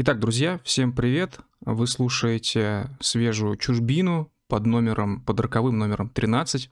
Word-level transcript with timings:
Итак, 0.00 0.20
друзья, 0.20 0.60
всем 0.62 0.92
привет! 0.92 1.40
Вы 1.60 1.88
слушаете 1.88 2.88
свежую 3.00 3.56
чужбину 3.56 4.30
под 4.48 4.64
номером, 4.66 5.20
под 5.20 5.38
роковым 5.40 5.78
номером 5.78 6.08
13. 6.08 6.70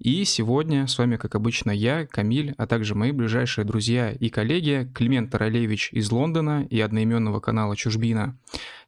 И 0.00 0.24
сегодня 0.24 0.88
с 0.88 0.98
вами, 0.98 1.16
как 1.16 1.36
обычно, 1.36 1.70
я, 1.70 2.04
Камиль, 2.04 2.54
а 2.58 2.66
также 2.66 2.96
мои 2.96 3.12
ближайшие 3.12 3.64
друзья 3.64 4.10
и 4.10 4.28
коллеги 4.28 4.90
Климент 4.92 5.30
Таралевич 5.30 5.90
из 5.92 6.10
Лондона 6.10 6.66
и 6.68 6.80
одноименного 6.80 7.38
канала 7.38 7.76
Чужбина, 7.76 8.36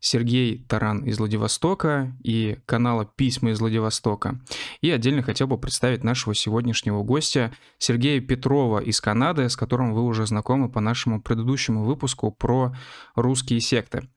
Сергей 0.01 0.65
Таран 0.69 1.05
из 1.05 1.19
Владивостока 1.19 2.13
и 2.25 2.59
канала 2.67 3.05
Письма 3.05 3.53
из 3.53 3.61
Владивостока. 3.61 4.41
И 4.81 4.91
отдельно 4.91 5.23
хотел 5.23 5.47
бы 5.47 5.57
представить 5.57 6.03
нашего 6.03 6.35
сегодняшнего 6.35 7.05
гостя 7.05 7.53
Сергея 7.79 8.21
Петрова 8.21 8.81
из 8.81 9.01
Канады, 9.01 9.49
с 9.49 9.57
которым 9.57 9.95
вы 9.95 10.03
уже 10.03 10.27
знакомы 10.27 10.69
по 10.69 10.81
нашему 10.81 11.23
предыдущему 11.23 11.85
выпуску 11.85 12.33
про 12.33 12.75
русские 13.15 13.61
секты. 13.61 14.09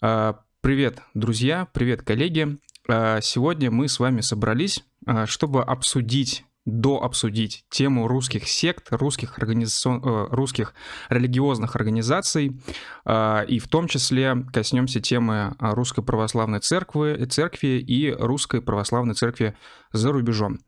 А, 0.00 0.40
привет, 0.60 1.00
друзья, 1.14 1.68
привет, 1.72 2.02
коллеги. 2.02 2.58
А, 2.92 3.20
сегодня 3.20 3.70
мы 3.70 3.88
с 3.88 4.00
вами 4.00 4.20
собрались, 4.20 4.84
а, 5.06 5.26
чтобы 5.26 5.62
обсудить 5.62 6.44
до 6.66 7.02
обсудить 7.02 7.64
тему 7.70 8.06
русских 8.06 8.46
сект, 8.46 8.88
русских, 8.90 9.38
организацион... 9.38 10.02
Э, 10.04 10.26
русских 10.30 10.74
религиозных 11.08 11.74
организаций, 11.74 12.60
а, 13.04 13.42
и 13.42 13.58
в 13.58 13.68
том 13.68 13.88
числе 13.88 14.44
коснемся 14.52 15.00
темы 15.00 15.54
Русской 15.58 16.04
Православной 16.04 16.60
Церкви, 16.60 17.24
церкви 17.24 17.78
и 17.78 18.12
Русской 18.12 18.60
Православной 18.60 19.14
Церкви 19.14 19.56
за 19.92 20.12
рубежом. 20.12 20.58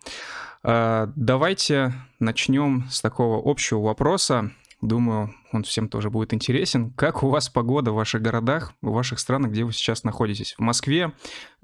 Давайте 0.65 1.93
начнем 2.21 2.87
с 2.89 3.01
такого 3.01 3.43
общего 3.45 3.81
вопроса. 3.81 4.53
Думаю, 4.81 5.35
он 5.55 5.65
всем 5.65 5.89
тоже 5.89 6.11
будет 6.11 6.35
интересен. 6.35 6.93
Как 6.93 7.23
у 7.23 7.29
вас 7.29 7.49
погода 7.49 7.93
в 7.93 7.97
ваших 7.97 8.23
городах, 8.23 8.73
в 8.81 8.91
ваших 8.91 9.19
странах, 9.19 9.53
где 9.53 9.65
вы 9.65 9.73
сейчас 9.73 10.05
находитесь? 10.05 10.55
В 10.55 10.61
Москве 10.61 11.13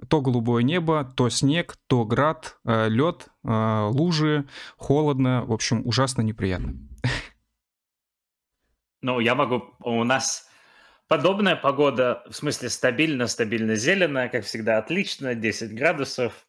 то 0.09 0.20
голубое 0.20 0.62
небо, 0.62 1.05
то 1.17 1.28
снег, 1.28 1.77
то 1.86 2.05
град, 2.05 2.59
э, 2.64 2.89
лед, 2.89 3.28
э, 3.44 3.89
лужи, 3.91 4.48
холодно. 4.77 5.44
В 5.44 5.53
общем, 5.53 5.83
ужасно 5.86 6.22
неприятно. 6.22 6.75
Ну, 9.00 9.20
я 9.20 9.34
могу... 9.34 9.62
У 9.81 10.03
нас 10.03 10.48
подобная 11.06 11.56
погода, 11.56 12.25
в 12.28 12.33
смысле 12.34 12.69
стабильно, 12.69 13.27
стабильно 13.27 13.77
зеленая, 13.77 14.28
как 14.28 14.44
всегда, 14.44 14.78
отлично, 14.78 15.34
10 15.34 15.75
градусов, 15.75 16.47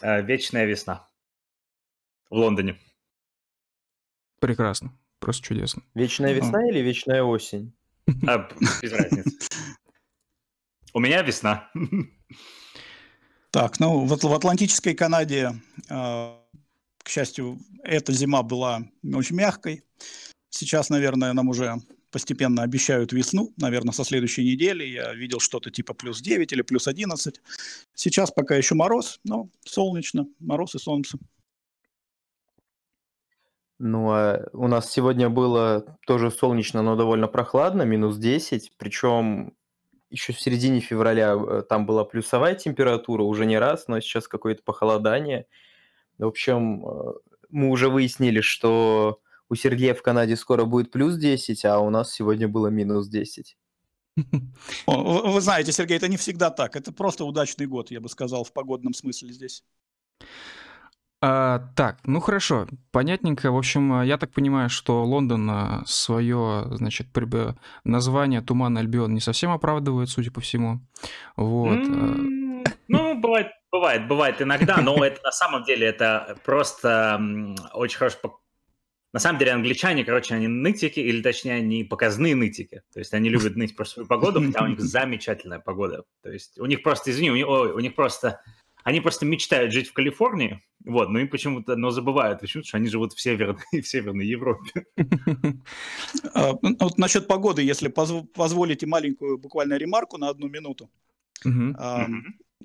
э, 0.00 0.22
вечная 0.22 0.64
весна 0.64 1.06
в 2.30 2.36
Лондоне. 2.36 2.78
Прекрасно. 4.40 4.96
Просто 5.20 5.46
чудесно. 5.46 5.82
Вечная 5.94 6.32
весна 6.32 6.66
или 6.68 6.80
вечная 6.80 7.22
осень? 7.22 7.72
А, 8.26 8.48
без 8.82 8.92
разницы. 8.92 9.38
У 10.94 10.98
меня 10.98 11.22
весна. 11.22 11.70
Так, 13.52 13.78
ну 13.78 14.04
в, 14.04 14.16
в 14.16 14.34
Атлантической 14.34 14.94
Канаде, 14.94 15.52
э, 15.88 16.34
к 16.98 17.08
счастью, 17.08 17.58
эта 17.84 18.12
зима 18.12 18.42
была 18.42 18.82
очень 19.02 19.36
мягкой. 19.36 19.84
Сейчас, 20.48 20.88
наверное, 20.88 21.32
нам 21.32 21.48
уже 21.48 21.76
постепенно 22.10 22.62
обещают 22.62 23.12
весну, 23.12 23.52
наверное, 23.56 23.92
со 23.92 24.04
следующей 24.04 24.44
недели. 24.44 24.84
Я 24.84 25.14
видел 25.14 25.40
что-то 25.40 25.70
типа 25.70 25.94
плюс 25.94 26.20
9 26.20 26.52
или 26.52 26.62
плюс 26.62 26.88
11. 26.88 27.40
Сейчас 27.94 28.30
пока 28.30 28.56
еще 28.56 28.74
мороз, 28.74 29.20
но 29.24 29.48
солнечно, 29.64 30.26
мороз 30.38 30.74
и 30.74 30.78
солнце. 30.78 31.18
Ну, 33.82 34.10
а 34.10 34.46
у 34.52 34.68
нас 34.68 34.92
сегодня 34.92 35.30
было 35.30 35.96
тоже 36.06 36.30
солнечно, 36.30 36.82
но 36.82 36.96
довольно 36.96 37.28
прохладно, 37.28 37.80
минус 37.80 38.18
10, 38.18 38.72
причем 38.76 39.54
еще 40.10 40.34
в 40.34 40.40
середине 40.40 40.80
февраля 40.80 41.34
э, 41.34 41.62
там 41.66 41.86
была 41.86 42.04
плюсовая 42.04 42.54
температура 42.54 43.22
уже 43.22 43.46
не 43.46 43.58
раз, 43.58 43.88
но 43.88 43.98
сейчас 44.00 44.28
какое-то 44.28 44.62
похолодание. 44.62 45.46
В 46.18 46.26
общем, 46.26 46.86
э, 46.86 47.12
мы 47.48 47.70
уже 47.70 47.88
выяснили, 47.88 48.42
что 48.42 49.22
у 49.48 49.54
Сергея 49.54 49.94
в 49.94 50.02
Канаде 50.02 50.36
скоро 50.36 50.66
будет 50.66 50.90
плюс 50.90 51.16
10, 51.16 51.64
а 51.64 51.78
у 51.78 51.88
нас 51.88 52.12
сегодня 52.12 52.48
было 52.48 52.66
минус 52.66 53.08
10. 53.08 53.56
Вы 54.86 55.40
знаете, 55.40 55.72
Сергей, 55.72 55.96
это 55.96 56.08
не 56.08 56.18
всегда 56.18 56.50
так. 56.50 56.76
Это 56.76 56.92
просто 56.92 57.24
удачный 57.24 57.64
год, 57.64 57.90
я 57.90 58.02
бы 58.02 58.10
сказал, 58.10 58.44
в 58.44 58.52
погодном 58.52 58.92
смысле 58.92 59.32
здесь. 59.32 59.64
А, 61.22 61.68
так, 61.76 61.98
ну 62.04 62.18
хорошо, 62.20 62.66
понятненько. 62.92 63.52
В 63.52 63.58
общем, 63.58 63.92
а, 63.92 64.04
я 64.04 64.16
так 64.16 64.32
понимаю, 64.32 64.70
что 64.70 65.04
Лондон 65.04 65.50
а, 65.50 65.82
свое, 65.86 66.66
значит, 66.70 67.08
название 67.84 68.40
Туман 68.40 68.78
Альбион 68.78 69.12
не 69.12 69.20
совсем 69.20 69.50
оправдывает, 69.50 70.08
судя 70.08 70.30
по 70.30 70.40
всему. 70.40 70.80
Вот. 71.36 71.78
Ну, 72.88 73.20
бывает, 73.20 73.48
бывает, 73.70 74.08
бывает 74.08 74.40
иногда, 74.40 74.78
но 74.80 75.04
это 75.04 75.22
на 75.22 75.32
самом 75.32 75.64
деле 75.64 75.86
это 75.86 76.38
просто 76.44 77.20
очень 77.74 77.98
хорошо. 77.98 78.40
На 79.12 79.20
самом 79.20 79.38
деле 79.40 79.52
англичане, 79.52 80.04
короче, 80.04 80.34
они 80.34 80.46
нытики, 80.46 81.00
или 81.00 81.20
точнее, 81.20 81.54
они 81.54 81.84
показные 81.84 82.34
нытики. 82.34 82.82
То 82.92 83.00
есть 83.00 83.12
они 83.12 83.28
любят 83.28 83.56
ныть 83.56 83.76
про 83.76 83.84
свою 83.84 84.06
погоду, 84.06 84.40
хотя 84.40 84.64
у 84.64 84.68
них 84.68 84.80
замечательная 84.80 85.58
погода. 85.58 86.04
То 86.22 86.30
есть 86.30 86.58
у 86.58 86.64
них 86.64 86.82
просто, 86.82 87.10
извини, 87.10 87.30
у 87.30 87.36
них, 87.36 87.46
у 87.48 87.80
них 87.80 87.94
просто 87.94 88.40
они 88.84 89.00
просто 89.00 89.26
мечтают 89.26 89.72
жить 89.72 89.88
в 89.88 89.92
Калифорнии, 89.92 90.62
вот, 90.84 91.10
но 91.10 91.18
им 91.18 91.28
почему-то, 91.28 91.76
но 91.76 91.90
забывают 91.90 92.40
почему-то, 92.40 92.68
что 92.68 92.78
они 92.78 92.88
живут 92.88 93.12
в 93.12 93.20
Северной, 93.20 93.62
в 93.82 93.86
Северной 93.86 94.26
Европе. 94.26 94.86
А, 96.34 96.52
ну, 96.62 96.76
вот 96.80 96.98
насчет 96.98 97.26
погоды, 97.26 97.62
если 97.62 97.88
позволите 97.88 98.86
маленькую 98.86 99.38
буквально 99.38 99.74
ремарку 99.74 100.18
на 100.18 100.28
одну 100.28 100.48
минуту. 100.48 100.90
А, 101.76 102.06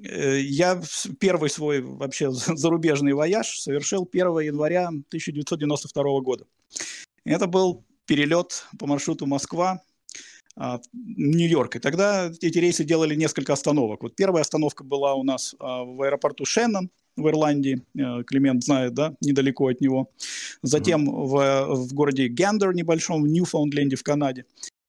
э, 0.04 0.40
я 0.40 0.81
первый 1.20 1.50
свой 1.50 1.81
вообще 1.81 2.31
зарубежный 2.31 3.14
вояж 3.14 3.59
совершил 3.59 4.08
1 4.12 4.40
января 4.40 4.88
1992 4.88 6.22
года. 6.22 6.46
Это 7.25 7.48
был 7.48 7.84
перелет 8.06 8.66
по 8.80 8.88
маршруту 8.88 9.25
Москва, 9.25 9.81
а, 10.56 10.80
Нью-Йорк. 10.94 11.75
И 11.75 11.80
тогда 11.80 12.31
эти 12.42 12.59
рейсы 12.59 12.84
делали 12.84 13.16
несколько 13.16 13.54
остановок. 13.54 14.04
Вот 14.04 14.16
первая 14.16 14.42
остановка 14.42 14.84
была 14.84 15.16
у 15.16 15.24
нас 15.24 15.56
в 15.59 16.02
аэропорту 16.02 16.46
Шеннон 16.46 16.90
в 17.16 17.28
Ирландии. 17.28 17.81
Э, 17.98 18.24
Климент 18.24 18.64
знает, 18.64 18.94
да, 18.94 19.16
недалеко 19.22 19.68
от 19.68 19.81
него. 19.81 20.12
Затем 20.62 21.09
mm-hmm. 21.09 21.26
в, 21.26 21.76
в 21.88 21.94
городе 21.94 22.28
Гендер 22.28 22.74
небольшом, 22.74 23.24
в 23.24 23.28
Ньюфаундленде 23.28 23.96
в 23.96 24.03
Канаде. 24.03 24.46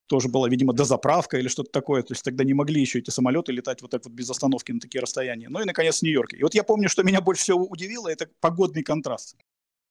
Тоже 0.07 0.29
была, 0.29 0.49
видимо, 0.49 0.73
дозаправка 0.73 1.39
или 1.39 1.49
что-то 1.49 1.71
такое. 1.71 2.03
То 2.03 2.13
есть 2.13 2.23
тогда 2.23 2.45
не 2.45 2.55
могли 2.55 2.81
еще 2.81 3.01
эти 3.01 3.11
самолеты 3.11 3.53
летать 3.53 3.83
вот 3.83 3.91
так 3.91 4.05
вот 4.05 4.13
без 4.13 4.31
остановки 4.31 4.73
на 4.73 4.81
такие 4.81 5.01
расстояния. 5.01 5.49
Ну 5.49 5.61
и, 5.61 5.65
наконец, 5.65 5.99
в 5.99 6.03
Нью-Йорке. 6.03 6.37
И 6.37 6.43
вот 6.43 6.55
я 6.55 6.63
помню, 6.63 6.89
что 6.89 7.03
меня 7.03 7.21
больше 7.21 7.43
всего 7.43 7.65
удивило, 7.65 8.09
это 8.09 8.29
погодный 8.41 8.83
контраст. 8.83 9.37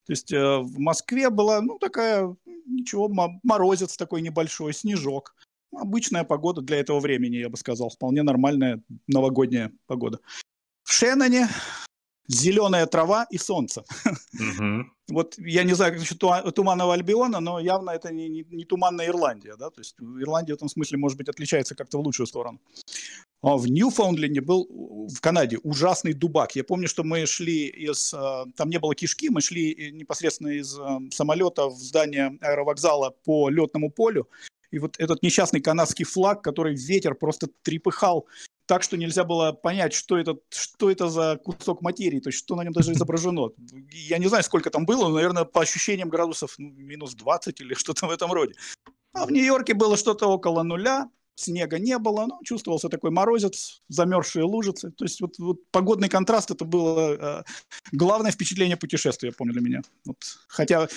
То 0.05 0.13
есть 0.13 0.31
э, 0.31 0.57
в 0.59 0.79
Москве 0.79 1.29
была, 1.29 1.61
ну, 1.61 1.79
такая, 1.79 2.33
ничего, 2.65 3.09
морозец 3.43 3.97
такой 3.97 4.21
небольшой, 4.21 4.73
снежок 4.73 5.35
обычная 5.77 6.23
погода 6.23 6.61
для 6.61 6.77
этого 6.77 6.99
времени, 6.99 7.37
я 7.37 7.49
бы 7.49 7.57
сказал. 7.57 7.89
Вполне 7.89 8.23
нормальная 8.23 8.81
новогодняя 9.07 9.71
погода. 9.87 10.19
В 10.83 10.91
Шенноне 10.91 11.47
зеленая 12.27 12.85
трава 12.85 13.25
и 13.29 13.37
солнце. 13.37 13.83
Угу. 14.33 14.85
Вот 15.09 15.35
я 15.37 15.63
не 15.63 15.73
знаю, 15.73 15.91
как 15.93 16.01
насчет 16.01 16.19
туманного 16.55 16.93
Альбиона, 16.93 17.39
но 17.39 17.59
явно 17.59 17.91
это 17.91 18.11
не, 18.11 18.27
не, 18.27 18.43
не 18.49 18.65
туманная 18.65 19.07
Ирландия. 19.07 19.55
Да? 19.57 19.69
То 19.69 19.81
есть 19.81 19.95
Ирландия 19.99 20.53
в 20.53 20.55
этом 20.55 20.69
смысле, 20.69 20.97
может 20.97 21.17
быть, 21.17 21.29
отличается 21.29 21.75
как-то 21.75 21.99
в 21.99 22.01
лучшую 22.01 22.27
сторону. 22.27 22.59
А 23.41 23.57
в 23.57 23.67
Ньюфаундленде 23.67 24.41
был, 24.41 24.67
в 25.07 25.21
Канаде, 25.21 25.59
ужасный 25.63 26.13
дубак. 26.13 26.55
Я 26.55 26.63
помню, 26.63 26.87
что 26.87 27.03
мы 27.03 27.27
шли 27.27 27.67
из... 27.67 28.13
Э, 28.13 28.45
там 28.55 28.69
не 28.69 28.79
было 28.79 28.95
кишки, 28.95 29.29
мы 29.29 29.41
шли 29.41 29.91
непосредственно 29.91 30.49
из 30.49 30.75
э, 30.79 30.99
самолета 31.11 31.67
в 31.67 31.77
здание 31.77 32.37
аэровокзала 32.41 33.11
по 33.23 33.49
летному 33.49 33.91
полю. 33.91 34.27
И 34.71 34.79
вот 34.79 34.99
этот 34.99 35.21
несчастный 35.21 35.61
канадский 35.61 36.05
флаг, 36.05 36.41
который 36.41 36.75
ветер 36.75 37.13
просто 37.13 37.47
трепыхал 37.61 38.25
так, 38.65 38.83
что 38.83 38.97
нельзя 38.97 39.23
было 39.23 39.51
понять, 39.51 39.93
что 39.93 40.17
это, 40.17 40.35
что 40.49 40.89
это 40.89 41.09
за 41.09 41.37
кусок 41.37 41.81
материи, 41.81 42.19
то 42.19 42.29
есть 42.29 42.39
что 42.39 42.55
на 42.55 42.63
нем 42.63 42.73
даже 42.73 42.93
изображено. 42.93 43.49
Я 43.91 44.17
не 44.17 44.27
знаю, 44.27 44.43
сколько 44.43 44.69
там 44.69 44.85
было, 44.85 45.07
но, 45.07 45.15
наверное, 45.15 45.45
по 45.45 45.61
ощущениям 45.61 46.09
градусов 46.09 46.55
ну, 46.57 46.69
минус 46.71 47.15
20 47.15 47.61
или 47.61 47.73
что-то 47.73 48.07
в 48.07 48.11
этом 48.11 48.31
роде. 48.31 48.53
А 49.13 49.25
в 49.25 49.31
Нью-Йорке 49.31 49.73
было 49.73 49.97
что-то 49.97 50.27
около 50.27 50.63
нуля, 50.63 51.09
снега 51.35 51.79
не 51.79 51.97
было, 51.97 52.25
но 52.25 52.39
чувствовался 52.43 52.89
такой 52.89 53.11
морозец, 53.11 53.81
замерзшие 53.87 54.43
лужицы. 54.43 54.91
То 54.91 55.05
есть 55.05 55.21
вот, 55.21 55.37
вот 55.37 55.59
погодный 55.71 56.09
контраст 56.09 56.51
это 56.51 56.65
было 56.65 57.13
э, 57.13 57.43
главное 57.91 58.31
впечатление 58.31 58.77
путешествия, 58.77 59.29
я 59.29 59.33
помню, 59.33 59.53
для 59.53 59.61
меня. 59.61 59.81
Вот, 60.05 60.17
хотя, 60.47 60.87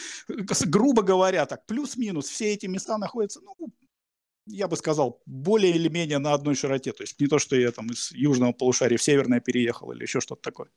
грубо 0.66 1.02
говоря, 1.02 1.46
так, 1.46 1.66
плюс-минус, 1.66 2.28
все 2.28 2.54
эти 2.54 2.66
места 2.66 2.98
находятся, 2.98 3.40
ну, 3.40 3.70
я 4.48 4.68
бы 4.68 4.76
сказал, 4.76 5.22
более 5.26 5.72
или 5.74 5.88
менее 5.88 6.18
на 6.18 6.32
одной 6.32 6.54
широте. 6.54 6.92
То 6.92 7.02
есть 7.02 7.20
не 7.20 7.26
то, 7.26 7.38
что 7.38 7.56
я 7.56 7.70
там 7.70 7.86
из 7.88 8.12
южного 8.12 8.52
полушария 8.52 8.98
в 8.98 9.02
северное 9.02 9.40
переехал 9.40 9.92
или 9.92 10.02
еще 10.02 10.20
что-то 10.20 10.42
такое. 10.42 10.68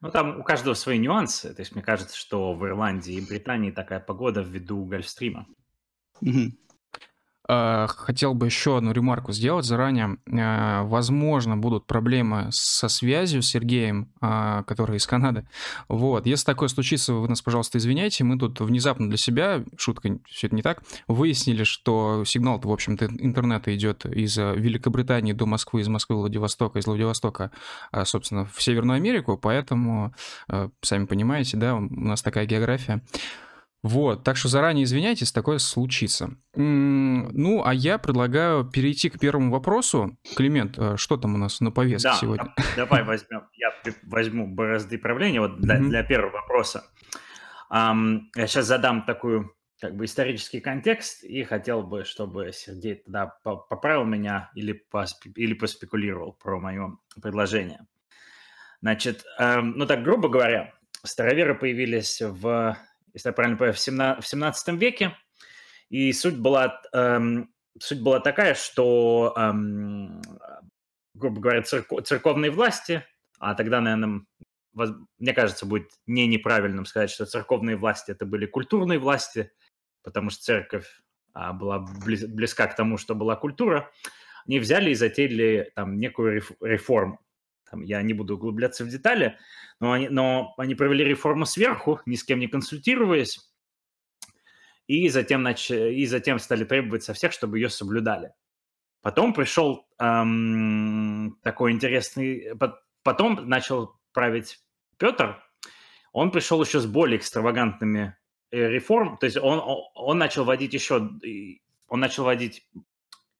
Ну, 0.00 0.10
там 0.10 0.40
у 0.40 0.42
каждого 0.42 0.74
свои 0.74 0.98
нюансы. 0.98 1.54
То 1.54 1.60
есть 1.60 1.74
мне 1.74 1.82
кажется, 1.82 2.16
что 2.16 2.54
в 2.54 2.64
Ирландии 2.66 3.14
и 3.14 3.26
Британии 3.26 3.70
такая 3.70 4.00
погода 4.00 4.42
ввиду 4.42 4.84
Гольфстрима. 4.84 5.46
Угу. 6.20 6.52
Э, 7.48 7.86
хотел 7.88 8.34
бы 8.34 8.46
еще 8.46 8.78
одну 8.78 8.92
ремарку 8.92 9.32
сделать 9.32 9.64
заранее. 9.64 10.18
Э, 10.26 10.82
возможно, 10.82 11.56
будут 11.56 11.86
проблемы 11.86 12.48
со 12.50 12.88
связью 12.88 13.42
с 13.42 13.46
Сергеем, 13.46 14.12
э, 14.20 14.64
который 14.66 14.96
из 14.96 15.06
Канады. 15.06 15.46
Вот. 15.88 16.26
Если 16.26 16.44
такое 16.44 16.68
случится, 16.68 17.14
вы 17.14 17.28
нас, 17.28 17.42
пожалуйста, 17.42 17.78
извиняйте. 17.78 18.24
Мы 18.24 18.38
тут 18.38 18.60
внезапно 18.60 19.08
для 19.08 19.18
себя, 19.18 19.62
шутка, 19.76 20.18
все 20.26 20.48
это 20.48 20.56
не 20.56 20.62
так, 20.62 20.82
выяснили, 21.06 21.64
что 21.64 22.24
сигнал 22.24 22.58
в 22.58 22.70
общем-то, 22.70 23.06
интернета 23.06 23.74
идет 23.76 24.06
из 24.06 24.36
Великобритании 24.36 25.32
до 25.32 25.46
Москвы, 25.46 25.82
из 25.82 25.88
Москвы, 25.88 26.16
Владивостока, 26.16 26.78
из 26.78 26.86
Владивостока, 26.86 27.50
собственно, 28.04 28.46
в 28.46 28.62
Северную 28.62 28.96
Америку, 28.96 29.36
поэтому, 29.36 30.14
сами 30.80 31.04
понимаете, 31.04 31.58
да, 31.58 31.74
у 31.76 31.80
нас 31.80 32.22
такая 32.22 32.46
география. 32.46 33.02
Вот, 33.86 34.24
так 34.24 34.36
что 34.36 34.48
заранее 34.48 34.82
извиняйтесь, 34.82 35.30
такое 35.30 35.58
случится. 35.58 36.30
Ну, 36.56 37.62
а 37.64 37.72
я 37.72 37.98
предлагаю 37.98 38.64
перейти 38.64 39.08
к 39.08 39.20
первому 39.20 39.52
вопросу. 39.52 40.18
Климент, 40.36 40.76
э, 40.76 40.96
что 40.96 41.16
там 41.16 41.36
у 41.36 41.38
нас 41.38 41.60
на 41.60 41.70
повестке 41.70 42.08
да, 42.08 42.16
сегодня? 42.16 42.54
Давай 42.74 43.04
возьмем, 43.04 43.42
я 43.52 43.72
возьму 44.02 44.48
борозды 44.48 44.98
правления 44.98 45.40
вот 45.40 45.60
для, 45.60 45.76
mm-hmm. 45.78 45.88
для 45.88 46.02
первого 46.02 46.32
вопроса. 46.32 46.82
Um, 47.70 48.22
я 48.34 48.48
сейчас 48.48 48.66
задам 48.66 49.04
такую 49.04 49.54
как 49.80 49.94
бы 49.94 50.06
исторический 50.06 50.58
контекст 50.58 51.22
и 51.22 51.44
хотел 51.44 51.84
бы, 51.84 52.02
чтобы 52.02 52.50
Сергей 52.52 52.96
тогда 52.96 53.26
поправил 53.44 54.04
меня 54.04 54.50
или, 54.56 54.72
посп... 54.72 55.26
или 55.36 55.54
поспекулировал 55.54 56.32
про 56.32 56.58
мое 56.58 56.96
предложение. 57.22 57.86
Значит, 58.82 59.24
эм, 59.38 59.74
ну 59.76 59.86
так 59.86 60.02
грубо 60.02 60.28
говоря, 60.28 60.72
староверы 61.04 61.54
появились 61.54 62.20
в 62.20 62.76
если 63.16 63.30
я 63.30 63.32
правильно 63.32 63.56
понимаю, 63.56 64.20
в 64.20 64.26
17, 64.26 64.78
веке. 64.78 65.16
И 65.88 66.12
суть 66.12 66.36
была, 66.36 66.82
эм, 66.92 67.50
суть 67.80 68.02
была 68.02 68.20
такая, 68.20 68.54
что, 68.54 69.32
эм, 69.38 70.20
грубо 71.14 71.40
говоря, 71.40 71.62
церков, 71.62 72.06
церковные 72.06 72.50
власти, 72.50 73.06
а 73.38 73.54
тогда, 73.54 73.80
наверное, 73.80 74.26
воз, 74.74 74.90
мне 75.18 75.32
кажется, 75.32 75.64
будет 75.64 75.88
не 76.06 76.26
неправильным 76.26 76.84
сказать, 76.84 77.08
что 77.08 77.24
церковные 77.24 77.76
власти 77.76 78.10
это 78.10 78.26
были 78.26 78.44
культурные 78.44 78.98
власти, 78.98 79.50
потому 80.02 80.28
что 80.28 80.42
церковь 80.42 80.86
а, 81.32 81.54
была 81.54 81.78
близ, 81.78 82.26
близка 82.26 82.66
к 82.66 82.76
тому, 82.76 82.98
что 82.98 83.14
была 83.14 83.34
культура. 83.34 83.90
Они 84.46 84.58
взяли 84.58 84.90
и 84.90 84.94
затеяли 84.94 85.72
там 85.74 85.98
некую 85.98 86.42
реформу. 86.60 87.18
Там, 87.70 87.82
я 87.82 88.00
не 88.02 88.14
буду 88.14 88.34
углубляться 88.34 88.84
в 88.84 88.88
детали, 88.88 89.38
но 89.80 89.92
они, 89.92 90.08
но 90.08 90.54
они 90.56 90.74
провели 90.74 91.04
реформу 91.04 91.46
сверху, 91.46 92.00
ни 92.06 92.14
с 92.14 92.24
кем 92.24 92.38
не 92.38 92.46
консультируясь, 92.46 93.40
и 94.86 95.08
затем, 95.08 95.42
нач... 95.42 95.70
и 95.70 96.06
затем 96.06 96.38
стали 96.38 96.64
требовать 96.64 97.02
со 97.02 97.12
всех, 97.12 97.32
чтобы 97.32 97.58
ее 97.58 97.68
соблюдали. 97.68 98.32
Потом 99.02 99.34
пришел 99.34 99.86
эм, 99.98 101.38
такой 101.42 101.72
интересный... 101.72 102.54
Потом 103.02 103.48
начал 103.48 103.96
править 104.12 104.60
Петр. 104.96 105.42
Он 106.12 106.30
пришел 106.30 106.62
еще 106.62 106.80
с 106.80 106.86
более 106.86 107.18
экстравагантными 107.18 108.16
э, 108.50 108.68
реформ. 108.68 109.16
То 109.18 109.26
есть 109.26 109.36
он, 109.36 109.60
он 109.94 110.18
начал 110.18 110.44
вводить 110.44 110.72
еще... 110.72 111.10
Он 111.88 112.00
начал 112.00 112.24
вводить 112.24 112.68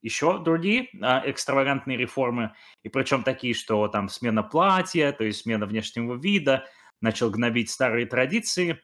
еще 0.03 0.39
другие 0.43 0.89
а, 1.03 1.23
экстравагантные 1.27 1.97
реформы, 1.97 2.55
и 2.83 2.89
причем 2.89 3.23
такие, 3.23 3.55
что 3.55 3.89
там 3.89 4.09
смена 4.09 4.43
платья, 4.43 5.13
то 5.13 5.25
есть 5.25 5.43
смена 5.43 5.67
внешнего 5.67 6.15
вида, 6.15 6.65
начал 7.01 7.31
гнобить 7.31 7.71
старые 7.71 8.07
традиции. 8.07 8.81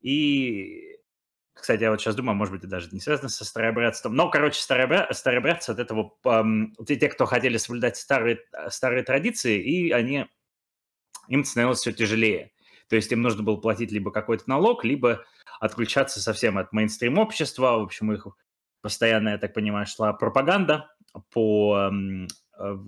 И, 0.00 0.96
кстати, 1.52 1.82
я 1.82 1.90
вот 1.90 2.00
сейчас 2.00 2.14
думаю, 2.14 2.36
может 2.36 2.52
быть, 2.52 2.60
это 2.60 2.70
даже 2.70 2.88
не 2.92 3.00
связано 3.00 3.28
со 3.28 3.44
старообрядством. 3.44 4.14
Но, 4.14 4.30
короче, 4.30 4.60
старообряд, 4.60 5.14
старообрядцы 5.16 5.70
от 5.70 5.78
этого, 5.78 6.14
эм, 6.24 6.74
те, 6.86 6.96
те, 6.96 7.08
кто 7.08 7.26
хотели 7.26 7.56
соблюдать 7.56 7.96
старые, 7.96 8.40
старые 8.68 9.02
традиции, 9.02 9.60
и 9.60 9.90
они, 9.90 10.26
им 11.28 11.44
становилось 11.44 11.80
все 11.80 11.92
тяжелее. 11.92 12.52
То 12.88 12.96
есть 12.96 13.12
им 13.12 13.22
нужно 13.22 13.42
было 13.42 13.56
платить 13.56 13.92
либо 13.92 14.10
какой-то 14.10 14.44
налог, 14.46 14.84
либо 14.84 15.24
отключаться 15.60 16.20
совсем 16.20 16.56
от 16.58 16.72
мейнстрим-общества. 16.72 17.78
В 17.78 17.82
общем, 17.82 18.12
их 18.12 18.26
постоянно, 18.80 19.30
я 19.30 19.38
так 19.38 19.54
понимаю, 19.54 19.86
шла 19.86 20.12
пропаганда 20.12 20.90
по 21.30 21.90
э, 22.58 22.78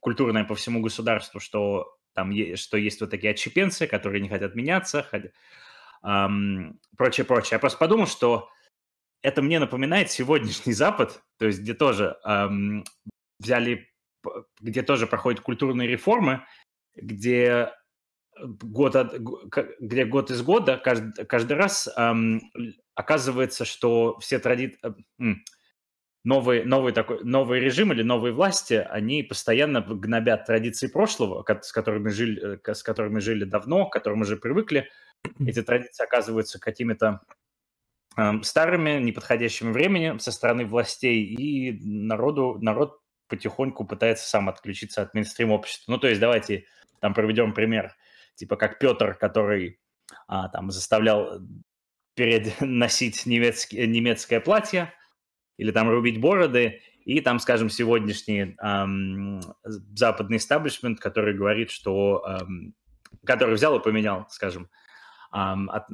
культурная 0.00 0.44
по 0.44 0.54
всему 0.54 0.80
государству, 0.80 1.40
что 1.40 1.96
там 2.14 2.32
что 2.56 2.76
есть 2.76 3.00
вот 3.00 3.10
такие 3.10 3.30
отщепенцы, 3.30 3.86
которые 3.86 4.20
не 4.20 4.28
хотят 4.28 4.54
меняться, 4.54 5.06
эм, 6.04 6.78
прочее, 6.96 7.24
прочее. 7.24 7.52
Я 7.52 7.58
просто 7.58 7.78
подумал, 7.78 8.06
что 8.06 8.50
это 9.22 9.40
мне 9.40 9.58
напоминает 9.58 10.10
сегодняшний 10.10 10.72
Запад, 10.72 11.22
то 11.38 11.46
есть 11.46 11.60
где 11.60 11.74
тоже 11.74 12.18
эм, 12.24 12.84
взяли, 13.38 13.88
где 14.60 14.82
тоже 14.82 15.06
проходят 15.06 15.40
культурные 15.40 15.88
реформы, 15.88 16.44
где 16.94 17.72
год, 18.38 18.96
от, 18.96 19.14
где 19.80 20.04
год 20.04 20.30
из 20.30 20.42
года 20.42 20.76
каждый, 20.76 21.24
каждый 21.26 21.56
раз 21.56 21.88
эм, 21.96 22.40
оказывается, 22.94 23.64
что 23.64 24.18
все 24.20 24.38
традиции, 24.38 24.78
э, 25.18 25.34
новый, 26.24 26.64
новый, 26.64 26.92
такой, 26.92 27.22
новый 27.24 27.60
режим 27.60 27.92
или 27.92 28.02
новые 28.02 28.32
власти, 28.32 28.74
они 28.74 29.22
постоянно 29.22 29.80
гнобят 29.80 30.46
традиции 30.46 30.86
прошлого, 30.86 31.44
с 31.62 31.72
которыми 31.72 32.08
жили, 32.08 32.58
э, 32.64 32.74
с 32.74 32.82
которыми 32.82 33.20
жили 33.20 33.44
давно, 33.44 33.86
к 33.86 33.92
которым 33.92 34.22
уже 34.22 34.36
привыкли. 34.36 34.88
Эти 35.46 35.62
традиции 35.62 36.04
оказываются 36.04 36.58
какими-то 36.58 37.20
э, 38.16 38.32
старыми, 38.42 39.00
неподходящими 39.00 39.72
времени 39.72 40.18
со 40.18 40.32
стороны 40.32 40.64
властей, 40.64 41.22
и 41.24 41.72
народу, 41.82 42.58
народ 42.60 43.00
потихоньку 43.28 43.84
пытается 43.84 44.28
сам 44.28 44.48
отключиться 44.48 45.02
от 45.02 45.14
мейнстрим 45.14 45.52
общества. 45.52 45.92
Ну, 45.92 45.98
то 45.98 46.06
есть 46.06 46.20
давайте 46.20 46.66
там 47.00 47.14
проведем 47.14 47.52
пример, 47.54 47.94
типа 48.34 48.56
как 48.56 48.78
Петр, 48.78 49.14
который 49.14 49.80
а, 50.26 50.48
там 50.48 50.70
заставлял 50.70 51.40
перед 52.14 52.52
носить 52.60 53.26
немецкий, 53.26 53.86
немецкое 53.86 54.40
платье 54.40 54.92
или 55.56 55.70
там 55.70 55.88
рубить 55.90 56.20
бороды, 56.20 56.80
и 57.04 57.20
там, 57.20 57.40
скажем, 57.40 57.68
сегодняшний 57.68 58.56
эм, 58.62 59.40
западный 59.64 60.36
истеблишмент, 60.36 61.00
который 61.00 61.34
говорит, 61.34 61.70
что... 61.70 62.24
Эм, 62.26 62.74
который 63.26 63.54
взял 63.54 63.78
и 63.78 63.82
поменял, 63.82 64.26
скажем, 64.30 64.70
эм, 65.34 65.68
от, 65.70 65.88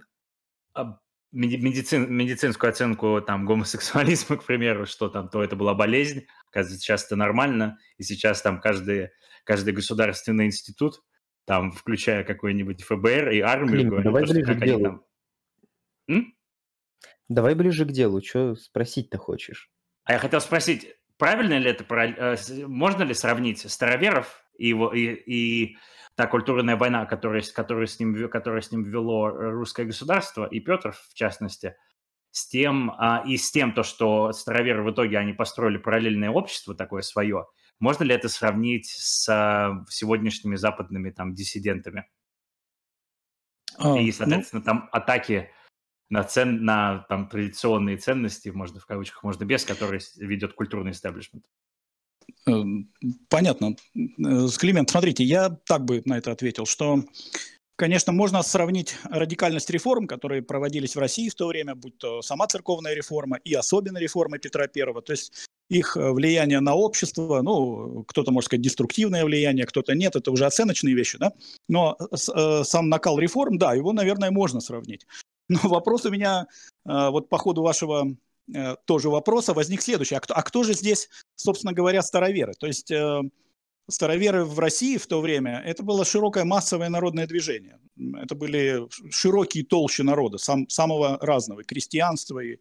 медицин, 1.32 2.12
медицинскую 2.12 2.70
оценку 2.70 3.20
там 3.20 3.44
гомосексуализма, 3.44 4.36
к 4.38 4.44
примеру, 4.44 4.86
что 4.86 5.08
там 5.08 5.28
то 5.28 5.42
это 5.42 5.56
была 5.56 5.74
болезнь, 5.74 6.26
оказывается, 6.50 6.84
сейчас 6.84 7.06
это 7.06 7.16
нормально, 7.16 7.78
и 7.96 8.02
сейчас 8.02 8.42
там 8.42 8.60
каждый, 8.60 9.10
каждый 9.44 9.74
государственный 9.74 10.46
институт, 10.46 11.02
там, 11.48 11.72
включая 11.72 12.24
какой-нибудь 12.24 12.82
ФБР 12.82 13.30
и 13.30 13.40
армию, 13.40 13.90
Клим, 13.90 14.02
давай 14.02 14.22
ближе 14.24 14.54
к 14.54 14.60
делу. 14.62 14.84
Там, 14.84 15.04
М? 16.10 16.34
Давай 17.28 17.54
ближе 17.54 17.86
к 17.86 17.90
делу, 17.90 18.22
что 18.22 18.54
спросить-то 18.54 19.16
хочешь? 19.16 19.70
А 20.04 20.12
я 20.12 20.18
хотел 20.18 20.42
спросить, 20.42 20.94
правильно 21.16 21.58
ли 21.58 21.70
это, 21.70 21.84
э, 21.94 22.36
можно 22.66 23.02
ли 23.02 23.14
сравнить 23.14 23.60
староверов 23.60 24.44
и, 24.58 24.68
его, 24.68 24.92
и, 24.92 25.06
и 25.06 25.76
та 26.16 26.26
культурная 26.26 26.76
война, 26.76 27.06
которая, 27.06 27.42
которая, 27.54 27.86
с 27.86 27.98
ним, 27.98 28.28
которая 28.28 28.60
с 28.60 28.70
ним 28.70 28.84
вело 28.84 29.30
русское 29.30 29.86
государство, 29.86 30.44
и 30.44 30.60
Петр 30.60 30.92
в 30.92 31.14
частности, 31.14 31.76
с 32.30 32.46
тем, 32.46 32.90
а, 32.98 33.22
и 33.26 33.38
с 33.38 33.50
тем, 33.50 33.72
то, 33.72 33.82
что 33.82 34.32
староверы 34.32 34.82
в 34.82 34.90
итоге 34.90 35.16
они 35.16 35.32
построили 35.32 35.78
параллельное 35.78 36.28
общество 36.28 36.74
такое 36.74 37.00
свое, 37.00 37.46
можно 37.80 38.04
ли 38.04 38.14
это 38.14 38.28
сравнить 38.28 38.86
с 38.86 39.28
а, 39.28 39.84
сегодняшними 39.88 40.56
западными 40.56 41.10
там 41.10 41.34
диссидентами? 41.34 42.06
А, 43.76 43.98
и, 43.98 44.06
ну 44.06 44.12
соответственно, 44.12 44.60
ну... 44.60 44.64
там 44.64 44.88
атаки 44.92 45.50
на, 46.10 46.24
цен, 46.24 46.64
на 46.64 47.06
там, 47.08 47.28
традиционные 47.28 47.96
ценности, 47.96 48.48
можно 48.48 48.80
в 48.80 48.86
кавычках, 48.86 49.22
можно 49.22 49.44
без, 49.44 49.64
которые 49.64 50.00
ведет 50.16 50.54
культурный 50.54 50.92
истеблишмент. 50.92 51.44
Эм, 52.46 52.92
понятно. 53.28 53.76
Э, 53.94 54.48
Климент, 54.58 54.90
смотрите, 54.90 55.24
я 55.24 55.50
так 55.50 55.84
бы 55.84 56.02
на 56.04 56.18
это 56.18 56.32
ответил, 56.32 56.66
что, 56.66 57.04
конечно, 57.76 58.12
можно 58.12 58.42
сравнить 58.42 58.96
радикальность 59.04 59.70
реформ, 59.70 60.06
которые 60.06 60.42
проводились 60.42 60.96
в 60.96 60.98
России 60.98 61.28
в 61.28 61.34
то 61.34 61.46
время, 61.46 61.74
будь 61.74 61.98
то 61.98 62.22
сама 62.22 62.46
церковная 62.46 62.94
реформа 62.94 63.36
и 63.44 63.54
особенно 63.54 63.98
реформа 63.98 64.38
Петра 64.38 64.64
I, 64.64 65.02
то 65.02 65.12
есть 65.12 65.47
их 65.68 65.96
э, 65.96 66.12
влияние 66.12 66.60
на 66.60 66.74
общество, 66.74 67.42
ну, 67.42 68.04
кто-то 68.08 68.30
может 68.30 68.46
сказать 68.46 68.62
деструктивное 68.62 69.24
влияние, 69.24 69.66
кто-то 69.66 69.94
нет, 69.94 70.16
это 70.16 70.30
уже 70.30 70.46
оценочные 70.46 70.94
вещи, 70.94 71.18
да, 71.18 71.32
но 71.68 71.96
э, 72.00 72.64
сам 72.64 72.88
накал 72.88 73.18
реформ, 73.18 73.58
да, 73.58 73.74
его, 73.74 73.92
наверное, 73.92 74.30
можно 74.30 74.60
сравнить. 74.60 75.06
Но 75.48 75.60
вопрос 75.62 76.04
у 76.04 76.10
меня 76.10 76.46
э, 76.86 77.08
вот 77.10 77.30
по 77.30 77.38
ходу 77.38 77.62
вашего 77.62 78.06
э, 78.54 78.76
тоже 78.84 79.08
вопроса 79.08 79.54
возник 79.54 79.80
следующий. 79.80 80.14
А 80.14 80.20
кто, 80.20 80.34
а 80.34 80.42
кто 80.42 80.62
же 80.62 80.74
здесь, 80.74 81.08
собственно 81.36 81.72
говоря, 81.72 82.02
староверы? 82.02 82.52
То 82.52 82.66
есть 82.66 82.90
э, 82.90 83.22
староверы 83.88 84.44
в 84.44 84.58
России 84.58 84.96
в 84.96 85.06
то 85.06 85.20
время, 85.20 85.62
это 85.64 85.82
было 85.82 86.04
широкое 86.04 86.44
массовое 86.44 86.88
народное 86.88 87.26
движение. 87.26 87.78
Это 88.22 88.34
были 88.34 88.86
широкие 89.10 89.64
толщи 89.64 90.02
народа, 90.02 90.38
сам, 90.38 90.68
самого 90.68 91.18
разного, 91.20 91.64
крестьянства, 91.64 92.38
и, 92.40 92.58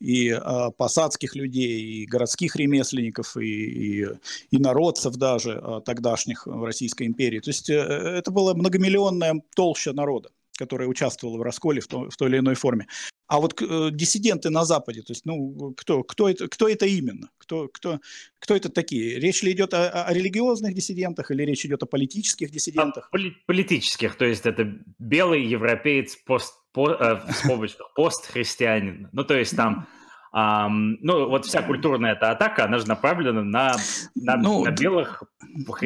и 0.00 0.30
э, 0.30 0.70
посадских 0.76 1.34
людей, 1.34 1.80
и 1.80 2.06
городских 2.06 2.56
ремесленников, 2.56 3.36
и, 3.36 4.02
и, 4.02 4.08
и 4.50 4.58
народцев 4.58 5.16
даже 5.16 5.60
э, 5.62 5.80
тогдашних 5.84 6.46
в 6.46 6.64
Российской 6.64 7.06
империи. 7.06 7.40
То 7.40 7.50
есть 7.50 7.68
э, 7.68 7.74
это 7.74 8.30
была 8.30 8.54
многомиллионная 8.54 9.42
толща 9.54 9.92
народа 9.92 10.30
которая 10.54 10.86
участвовала 10.86 11.38
в 11.38 11.42
расколе 11.42 11.80
в, 11.80 11.88
то, 11.88 12.08
в 12.08 12.16
той 12.16 12.28
или 12.28 12.38
иной 12.38 12.54
форме. 12.54 12.86
А 13.32 13.38
вот 13.40 13.62
э, 13.62 13.88
диссиденты 13.92 14.50
на 14.50 14.66
Западе, 14.66 15.00
то 15.00 15.12
есть, 15.12 15.24
ну, 15.24 15.72
кто, 15.74 16.02
кто, 16.02 16.28
это, 16.28 16.48
кто 16.48 16.68
это 16.68 16.84
именно? 16.84 17.30
Кто, 17.38 17.68
кто, 17.68 17.98
кто 18.38 18.54
это 18.54 18.68
такие? 18.68 19.18
Речь 19.18 19.42
ли 19.42 19.52
идет 19.52 19.72
о, 19.72 20.04
о 20.04 20.12
религиозных 20.12 20.74
диссидентах 20.74 21.30
или 21.30 21.42
речь 21.42 21.64
идет 21.64 21.82
о 21.82 21.86
политических 21.86 22.50
диссидентах? 22.50 23.08
О 23.10 23.16
поли- 23.16 23.32
политических, 23.46 24.16
то 24.16 24.26
есть 24.26 24.44
это 24.44 24.70
белый 24.98 25.46
европеец, 25.46 26.14
пост, 26.16 26.52
по, 26.72 26.90
э, 26.90 27.14
в 27.26 27.32
скобочках, 27.32 27.90
постхристианин. 27.96 29.08
Ну, 29.12 29.24
то 29.24 29.38
есть 29.38 29.56
там 29.56 29.88
Um, 30.34 30.96
ну, 31.02 31.28
вот 31.28 31.44
вся 31.44 31.60
культурная 31.60 32.12
эта 32.12 32.30
атака, 32.30 32.64
она 32.64 32.78
же 32.78 32.88
направлена 32.88 33.42
на, 33.42 33.76
на, 34.14 34.36
ну, 34.38 34.64
на, 34.64 34.70
белых, 34.70 35.22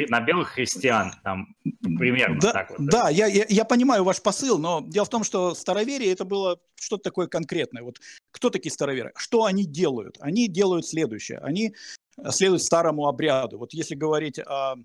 на 0.08 0.20
белых 0.20 0.50
христиан, 0.50 1.14
там, 1.24 1.56
примерно 1.82 2.38
да, 2.40 2.52
так 2.52 2.70
вот. 2.70 2.78
Да, 2.86 3.08
я, 3.08 3.26
я, 3.26 3.44
я 3.48 3.64
понимаю 3.64 4.04
ваш 4.04 4.22
посыл, 4.22 4.60
но 4.60 4.84
дело 4.86 5.04
в 5.04 5.08
том, 5.08 5.24
что 5.24 5.52
староверие 5.56 6.12
это 6.12 6.24
было 6.24 6.60
что-то 6.76 7.02
такое 7.02 7.26
конкретное. 7.26 7.82
Вот 7.82 7.98
кто 8.30 8.48
такие 8.48 8.70
староверы? 8.70 9.12
Что 9.16 9.46
они 9.46 9.64
делают? 9.64 10.16
Они 10.20 10.46
делают 10.46 10.86
следующее. 10.86 11.38
Они 11.38 11.74
следуют 12.30 12.62
старому 12.62 13.08
обряду. 13.08 13.58
Вот 13.58 13.72
если 13.72 13.96
говорить 13.96 14.38
о 14.38 14.76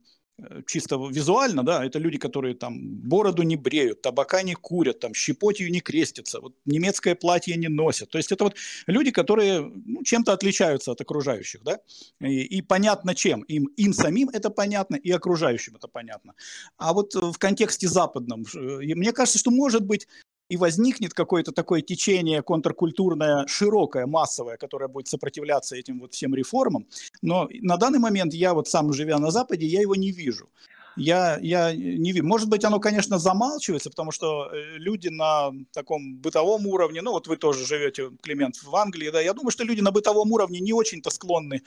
чисто 0.66 0.96
визуально, 1.10 1.64
да, 1.64 1.86
это 1.86 2.00
люди, 2.00 2.18
которые 2.18 2.56
там 2.56 2.80
бороду 2.80 3.44
не 3.44 3.56
бреют, 3.56 4.02
табака 4.02 4.42
не 4.42 4.56
курят, 4.56 5.00
там 5.00 5.14
щепотью 5.14 5.72
не 5.72 5.82
крестятся, 5.82 6.40
вот 6.42 6.56
немецкое 6.66 7.16
платье 7.16 7.56
не 7.58 7.68
носят. 7.68 8.10
То 8.10 8.18
есть 8.18 8.32
это 8.32 8.44
вот 8.44 8.56
люди, 8.88 9.12
которые 9.12 9.62
ну, 9.62 10.04
чем-то 10.04 10.34
отличаются 10.34 10.92
от 10.92 11.02
окружающих, 11.02 11.64
да, 11.64 11.80
и, 12.20 12.42
и 12.42 12.62
понятно 12.62 13.16
чем. 13.16 13.42
Им, 13.44 13.66
им 13.78 13.94
самим 13.94 14.30
это 14.30 14.50
понятно, 14.50 14.96
и 14.96 15.12
окружающим 15.12 15.76
это 15.76 15.88
понятно. 15.88 16.34
А 16.78 16.94
вот 16.94 17.16
в 17.16 17.38
контексте 17.38 17.88
западном, 17.88 18.46
мне 18.54 19.12
кажется, 19.12 19.40
что 19.40 19.52
может 19.52 19.86
быть 19.86 20.08
и 20.52 20.58
возникнет 20.58 21.14
какое-то 21.14 21.54
такое 21.54 21.82
течение 21.82 22.42
контркультурное, 22.42 23.46
широкое, 23.48 24.06
массовое, 24.06 24.58
которое 24.58 24.90
будет 24.90 25.08
сопротивляться 25.08 25.78
этим 25.78 26.02
вот 26.02 26.14
всем 26.14 26.36
реформам. 26.36 26.86
Но 27.22 27.48
на 27.62 27.78
данный 27.78 28.00
момент 28.00 28.34
я 28.34 28.54
вот 28.54 28.68
сам, 28.68 28.92
живя 28.92 29.18
на 29.18 29.32
Западе, 29.32 29.66
я 29.66 29.80
его 29.80 29.96
не 29.96 30.12
вижу. 30.12 30.50
Я, 30.98 31.40
я 31.42 31.74
не 31.74 32.12
вижу. 32.12 32.26
Может 32.26 32.50
быть, 32.50 32.66
оно, 32.66 32.82
конечно, 32.82 33.18
замалчивается, 33.18 33.90
потому 33.90 34.12
что 34.12 34.52
э, 34.52 34.78
люди 34.78 35.08
на 35.08 35.52
таком 35.72 36.18
бытовом 36.18 36.68
уровне, 36.68 37.02
ну 37.02 37.12
вот 37.12 37.28
вы 37.28 37.38
тоже 37.38 37.66
живете, 37.66 38.12
Климент, 38.22 38.56
в 38.62 38.76
Англии, 38.76 39.10
да, 39.10 39.22
я 39.22 39.34
думаю, 39.34 39.52
что 39.52 39.64
люди 39.64 39.80
на 39.80 39.92
бытовом 39.92 40.34
уровне 40.34 40.60
не 40.60 40.74
очень-то 40.74 41.10
склонны 41.12 41.62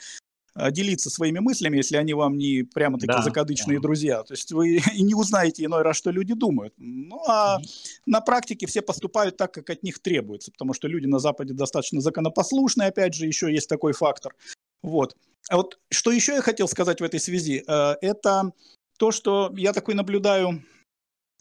делиться 0.71 1.11
своими 1.11 1.41
мыслями, 1.41 1.79
если 1.79 1.97
они 1.97 2.15
вам 2.15 2.37
не 2.37 2.63
прямо 2.63 2.99
такие 2.99 3.17
да, 3.17 3.23
закадычные 3.23 3.79
да. 3.79 3.83
друзья. 3.83 4.23
То 4.23 4.35
есть 4.35 4.53
вы 4.53 4.77
и 4.95 5.03
не 5.03 5.15
узнаете 5.15 5.65
иной 5.65 5.83
раз, 5.83 5.97
что 5.97 6.11
люди 6.11 6.35
думают. 6.35 6.75
Ну 6.77 7.21
а 7.27 7.59
на 8.07 8.21
практике 8.21 8.67
все 8.67 8.83
поступают 8.83 9.37
так, 9.37 9.53
как 9.53 9.71
от 9.71 9.83
них 9.83 9.99
требуется, 9.99 10.53
потому 10.53 10.73
что 10.73 10.89
люди 10.89 11.07
на 11.07 11.19
Западе 11.19 11.55
достаточно 11.55 12.01
законопослушные, 12.01 12.89
опять 12.89 13.15
же, 13.15 13.27
еще 13.27 13.53
есть 13.53 13.69
такой 13.69 13.93
фактор. 13.93 14.35
Вот. 14.83 15.17
А 15.51 15.57
вот 15.57 15.79
что 15.91 16.11
еще 16.11 16.35
я 16.35 16.43
хотел 16.43 16.69
сказать 16.69 17.01
в 17.01 17.05
этой 17.05 17.21
связи, 17.21 17.65
э, 17.67 17.95
это 18.01 18.53
то, 18.99 19.11
что 19.11 19.53
я 19.57 19.73
такой 19.73 19.95
наблюдаю 19.95 20.63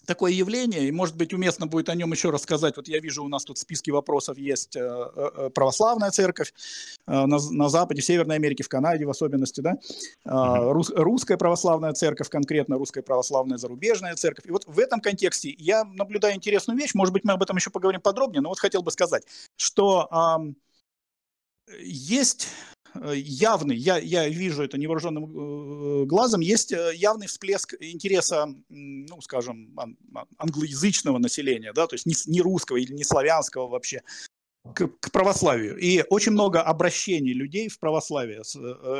такое 0.05 0.31
явление, 0.31 0.88
и, 0.88 0.91
может 0.91 1.15
быть, 1.15 1.33
уместно 1.33 1.67
будет 1.67 1.89
о 1.89 1.95
нем 1.95 2.12
еще 2.12 2.29
рассказать. 2.29 2.75
Вот 2.77 2.88
я 2.88 3.00
вижу, 3.00 3.24
у 3.24 3.27
нас 3.27 3.43
тут 3.45 3.57
в 3.57 3.62
списке 3.62 3.91
вопросов 3.91 4.38
есть 4.38 4.75
э, 4.75 4.79
э, 4.79 5.50
православная 5.50 6.12
церковь 6.12 6.53
э, 7.07 7.12
на, 7.12 7.38
на 7.51 7.69
Западе, 7.69 8.01
в 8.01 8.05
Северной 8.05 8.36
Америке, 8.36 8.63
в 8.63 8.69
Канаде 8.69 9.05
в 9.05 9.10
особенности, 9.10 9.62
да, 9.62 9.74
Рус, 10.25 10.91
русская 10.95 11.38
православная 11.38 11.93
церковь, 11.93 12.29
конкретно 12.29 12.77
русская 12.77 13.01
православная 13.01 13.57
зарубежная 13.57 14.15
церковь. 14.15 14.45
И 14.45 14.51
вот 14.51 14.63
в 14.65 14.79
этом 14.79 15.00
контексте 15.00 15.53
я 15.57 15.83
наблюдаю 15.83 16.36
интересную 16.36 16.77
вещь, 16.77 16.93
может 16.93 17.13
быть, 17.13 17.24
мы 17.24 17.33
об 17.33 17.43
этом 17.43 17.57
еще 17.57 17.69
поговорим 17.69 18.01
подробнее, 18.01 18.41
но 18.41 18.50
вот 18.50 18.60
хотел 18.60 18.81
бы 18.83 18.91
сказать, 18.91 19.24
что 19.57 20.10
э, 21.69 21.74
есть 21.81 22.50
Э, 22.83 22.83
явный, 22.96 23.76
я, 23.76 23.98
я 23.98 24.28
вижу 24.30 24.64
это 24.64 24.78
невооруженным 24.78 25.24
э, 25.26 26.06
глазом, 26.06 26.42
есть 26.42 26.72
э, 26.72 26.92
явный 26.96 27.28
всплеск 27.28 27.76
интереса, 27.80 28.54
ну, 28.70 29.22
скажем, 29.22 29.76
англоязычного 30.38 31.18
населения, 31.18 31.74
да, 31.74 31.88
то 31.88 31.96
есть 31.96 32.06
не, 32.06 32.16
не 32.28 32.42
русского 32.42 32.78
или 32.78 32.94
не 32.94 33.04
славянского 33.04 33.68
вообще, 33.68 34.02
к, 34.74 34.88
к 34.88 35.12
православию. 35.12 35.78
И 35.78 36.04
очень 36.10 36.32
много 36.32 36.62
обращений 36.62 37.34
людей 37.34 37.68
в 37.68 37.80
православие, 37.80 38.44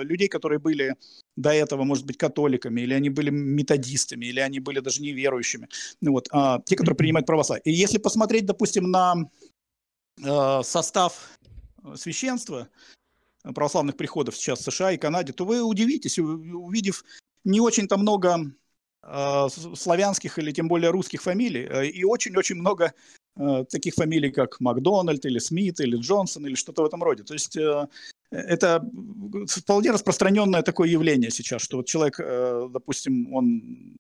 людей, 0.04 0.28
которые 0.28 0.60
были 0.60 0.96
до 1.38 1.52
этого, 1.52 1.84
может 1.84 2.06
быть, 2.06 2.18
католиками, 2.18 2.82
или 2.82 2.94
они 2.94 3.10
были 3.10 3.30
методистами, 3.30 4.26
или 4.26 4.40
они 4.40 4.60
были 4.60 4.80
даже 4.80 5.02
неверующими, 5.02 5.70
ну, 6.02 6.12
вот, 6.12 6.28
а, 6.32 6.62
те, 6.66 6.76
которые 6.76 6.98
принимают 6.98 7.26
православие. 7.26 7.64
И 7.66 7.72
если 7.72 7.98
посмотреть, 7.98 8.46
допустим, 8.46 8.92
на 8.92 9.30
э, 10.24 10.62
состав 10.64 11.40
священства, 11.96 12.70
православных 13.44 13.98
приходов 13.98 14.36
сейчас 14.36 14.60
в 14.60 14.72
США 14.72 14.92
и 14.92 14.98
Канаде, 14.98 15.34
то 15.34 15.46
вы 15.46 15.62
удивитесь, 15.62 16.20
увидев 16.20 17.04
не 17.44 17.60
очень-то 17.60 17.98
много 17.98 18.52
э, 19.04 19.48
славянских 19.76 20.40
или 20.40 20.52
тем 20.52 20.68
более 20.68 20.92
русских 20.92 21.22
фамилий, 21.22 21.68
э, 21.70 21.88
и 21.88 22.04
очень-очень 22.04 22.56
много 22.56 22.94
э, 23.36 23.66
таких 23.70 23.96
фамилий, 23.96 24.32
как 24.32 24.60
Макдональд 24.60 25.26
или 25.26 25.40
Смит 25.40 25.80
или 25.80 25.98
Джонсон 25.98 26.46
или 26.48 26.56
что-то 26.56 26.84
в 26.84 26.86
этом 26.86 27.04
роде. 27.04 27.24
То 27.24 27.34
есть 27.34 27.58
э, 27.58 27.88
это 28.32 28.90
вполне 29.48 29.92
распространенное 29.92 30.62
такое 30.62 30.90
явление 30.90 31.32
сейчас, 31.32 31.62
что 31.62 31.78
вот 31.78 31.86
человек, 31.86 32.20
э, 32.20 32.70
допустим, 32.72 33.34
он 33.34 33.98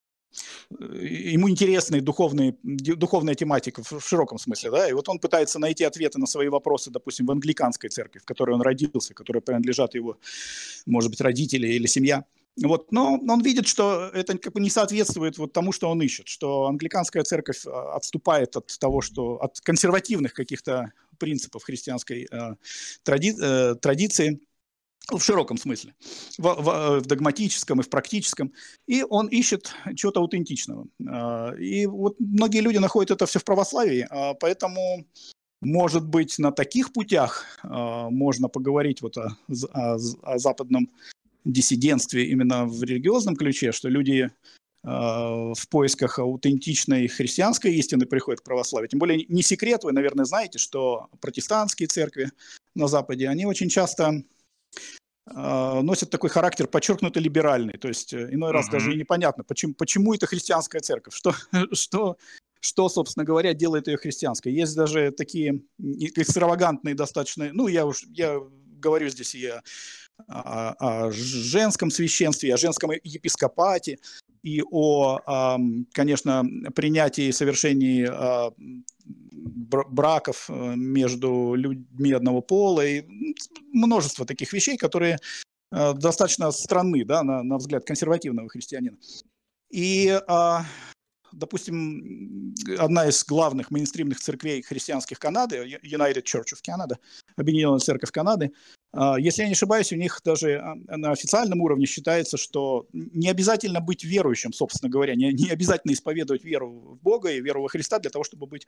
ему 0.69 1.49
интересна 1.49 2.01
духовная, 2.01 2.55
духовная 2.63 3.35
тематика 3.35 3.83
в 3.83 4.01
широком 4.01 4.37
смысле, 4.37 4.71
да, 4.71 4.89
и 4.89 4.93
вот 4.93 5.09
он 5.09 5.19
пытается 5.19 5.59
найти 5.59 5.83
ответы 5.83 6.19
на 6.19 6.25
свои 6.25 6.47
вопросы, 6.47 6.91
допустим, 6.91 7.25
в 7.25 7.31
англиканской 7.31 7.89
церкви, 7.89 8.19
в 8.19 8.25
которой 8.25 8.51
он 8.51 8.61
родился, 8.61 9.13
которой 9.13 9.41
принадлежат 9.41 9.95
его, 9.95 10.17
может 10.85 11.09
быть, 11.09 11.21
родители 11.21 11.67
или 11.67 11.87
семья. 11.87 12.25
Вот, 12.61 12.91
но 12.91 13.19
он 13.27 13.41
видит, 13.41 13.67
что 13.67 14.11
это 14.13 14.37
как 14.37 14.53
бы 14.53 14.59
не 14.59 14.69
соответствует 14.69 15.39
вот 15.39 15.53
тому, 15.53 15.71
что 15.71 15.89
он 15.89 16.01
ищет, 16.03 16.27
что 16.27 16.67
англиканская 16.67 17.23
церковь 17.23 17.65
а, 17.65 17.95
отступает 17.95 18.55
от 18.55 18.77
того, 18.79 19.01
что 19.01 19.37
от 19.41 19.59
консервативных 19.61 20.33
каких-то 20.33 20.91
принципов 21.17 21.63
христианской 21.63 22.27
э, 22.29 22.55
тради, 23.03 23.33
э, 23.39 23.75
традиции, 23.75 24.39
в 25.11 25.19
широком 25.19 25.57
смысле, 25.57 25.93
в, 26.37 26.43
в, 26.43 26.99
в 27.01 27.05
догматическом 27.05 27.79
и 27.79 27.83
в 27.83 27.89
практическом, 27.89 28.53
и 28.87 29.03
он 29.03 29.27
ищет 29.27 29.73
чего-то 29.95 30.21
аутентичного. 30.21 30.87
А, 31.07 31.53
и 31.55 31.85
вот 31.85 32.15
многие 32.19 32.61
люди 32.61 32.77
находят 32.77 33.11
это 33.11 33.25
все 33.25 33.39
в 33.39 33.43
православии, 33.43 34.07
а, 34.09 34.33
поэтому, 34.33 35.05
может 35.61 36.07
быть, 36.07 36.39
на 36.39 36.51
таких 36.51 36.93
путях 36.93 37.45
а, 37.63 38.09
можно 38.09 38.47
поговорить 38.47 39.01
вот 39.01 39.17
о, 39.17 39.37
о, 39.73 39.97
о 40.23 40.37
западном 40.37 40.89
диссидентстве 41.43 42.25
именно 42.25 42.65
в 42.65 42.81
религиозном 42.83 43.35
ключе, 43.35 43.71
что 43.71 43.89
люди 43.89 44.29
в 44.85 45.69
поисках 45.69 46.19
аутентичной 46.19 47.07
христианской 47.07 47.73
истины 47.75 48.05
приходят 48.05 48.41
к 48.41 48.43
православию. 48.43 48.89
Тем 48.89 48.99
более 48.99 49.25
не 49.29 49.41
секрет, 49.41 49.85
вы, 49.85 49.93
наверное, 49.93 50.25
знаете, 50.25 50.59
что 50.59 51.07
протестантские 51.21 51.87
церкви 51.87 52.31
на 52.75 52.89
Западе, 52.89 53.29
они 53.29 53.45
очень 53.45 53.69
часто 53.69 54.23
носит 55.25 56.09
такой 56.09 56.29
характер 56.29 56.67
подчеркнуто 56.67 57.19
либеральный. 57.19 57.77
То 57.77 57.87
есть 57.87 58.13
э, 58.13 58.27
иной 58.33 58.51
раз 58.51 58.67
uh-huh. 58.67 58.71
даже 58.71 58.93
и 58.93 58.97
непонятно, 58.97 59.43
почему, 59.45 59.73
почему 59.73 60.13
это 60.13 60.27
христианская 60.27 60.81
церковь, 60.81 61.15
что, 61.15 61.33
что, 61.71 62.17
что, 62.59 62.89
собственно 62.89 63.23
говоря, 63.23 63.53
делает 63.53 63.87
ее 63.87 63.97
христианской. 63.97 64.53
Есть 64.53 64.75
даже 64.75 65.11
такие 65.11 65.61
экстравагантные 65.79 66.93
достаточно, 66.93 67.49
ну, 67.53 67.67
я 67.67 67.85
уж 67.85 68.03
я 68.09 68.39
говорю 68.79 69.09
здесь 69.09 69.33
и 69.33 69.47
о, 69.47 69.61
о, 70.27 71.05
о 71.05 71.11
женском 71.11 71.89
священстве, 71.89 72.53
о 72.53 72.57
женском 72.57 72.91
епископате, 72.91 73.99
и 74.43 74.61
о, 74.71 75.57
конечно, 75.93 76.45
принятии 76.75 77.25
и 77.25 77.31
совершении 77.31 78.05
а, 78.09 78.51
браков 79.73 80.49
э, 80.49 80.75
между 80.75 81.55
людьми 81.55 82.11
одного 82.11 82.41
пола 82.41 82.85
и 82.85 83.03
множество 83.71 84.25
таких 84.25 84.53
вещей, 84.53 84.77
которые 84.77 85.17
э, 85.71 85.93
достаточно 85.93 86.51
странны, 86.51 87.03
да, 87.05 87.23
на, 87.23 87.43
на 87.43 87.57
взгляд 87.57 87.85
консервативного 87.85 88.49
христианина. 88.49 88.97
И, 89.69 90.09
а, 90.27 90.65
допустим, 91.31 92.53
одна 92.77 93.07
из 93.07 93.23
главных 93.25 93.71
мейнстримных 93.71 94.19
церквей 94.19 94.61
христианских 94.61 95.19
Канады, 95.19 95.79
United 95.83 96.23
Church 96.23 96.53
of 96.53 96.61
Canada, 96.65 96.97
Объединенная 97.35 97.79
Церковь 97.79 98.11
Канады, 98.11 98.51
если 99.17 99.41
я 99.41 99.47
не 99.47 99.53
ошибаюсь, 99.53 99.91
у 99.91 99.95
них 99.95 100.21
даже 100.23 100.57
а, 100.57 100.75
на 100.97 101.11
официальном 101.11 101.61
уровне 101.61 101.85
считается, 101.85 102.37
что 102.37 102.87
не 102.93 103.27
обязательно 103.29 103.81
быть 103.81 104.03
верующим, 104.03 104.53
собственно 104.53 104.89
говоря, 104.89 105.15
не, 105.15 105.33
не 105.33 105.49
обязательно 105.49 105.93
исповедовать 105.93 106.43
веру 106.43 106.69
в 106.69 107.01
Бога 107.01 107.31
и 107.31 107.41
веру 107.41 107.63
во 107.63 107.69
Христа 107.69 107.99
для 107.99 108.11
того, 108.11 108.23
чтобы 108.23 108.45
быть 108.45 108.67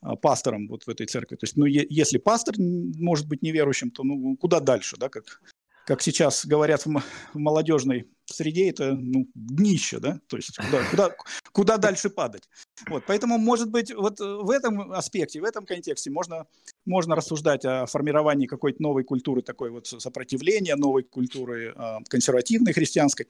а, 0.00 0.16
пастором 0.16 0.68
вот 0.68 0.84
в 0.84 0.88
этой 0.88 1.06
церкви. 1.06 1.36
То 1.36 1.44
есть, 1.44 1.56
ну, 1.56 1.66
если 1.66 2.18
пастор 2.18 2.54
может 2.58 3.28
быть 3.28 3.42
неверующим, 3.42 3.90
то 3.90 4.02
ну, 4.02 4.36
куда 4.36 4.60
дальше, 4.60 4.96
да, 4.98 5.08
как, 5.08 5.42
как 5.86 6.02
сейчас 6.02 6.44
говорят 6.44 6.84
в, 6.84 7.02
молодежной 7.34 8.10
среде, 8.26 8.70
это 8.70 8.92
ну, 8.92 9.28
днище, 9.34 10.00
да, 10.00 10.18
то 10.28 10.36
есть 10.36 10.56
куда, 10.56 10.84
куда, 10.90 11.16
куда 11.52 11.76
дальше 11.76 12.10
падать. 12.10 12.42
Вот, 12.88 13.04
поэтому, 13.06 13.38
может 13.38 13.70
быть, 13.70 13.94
вот 13.94 14.18
в 14.18 14.50
этом 14.50 14.92
аспекте, 14.92 15.40
в 15.40 15.44
этом 15.44 15.64
контексте 15.64 16.10
можно 16.10 16.46
можно 16.84 17.16
рассуждать 17.16 17.64
о 17.64 17.86
формировании 17.86 18.46
какой-то 18.46 18.82
новой 18.82 19.04
культуры, 19.04 19.42
такой 19.42 19.70
вот 19.70 19.86
сопротивления, 19.86 20.76
новой 20.76 21.02
культуры 21.02 21.74
э, 21.76 21.98
консервативной 22.08 22.72
христианской. 22.72 23.26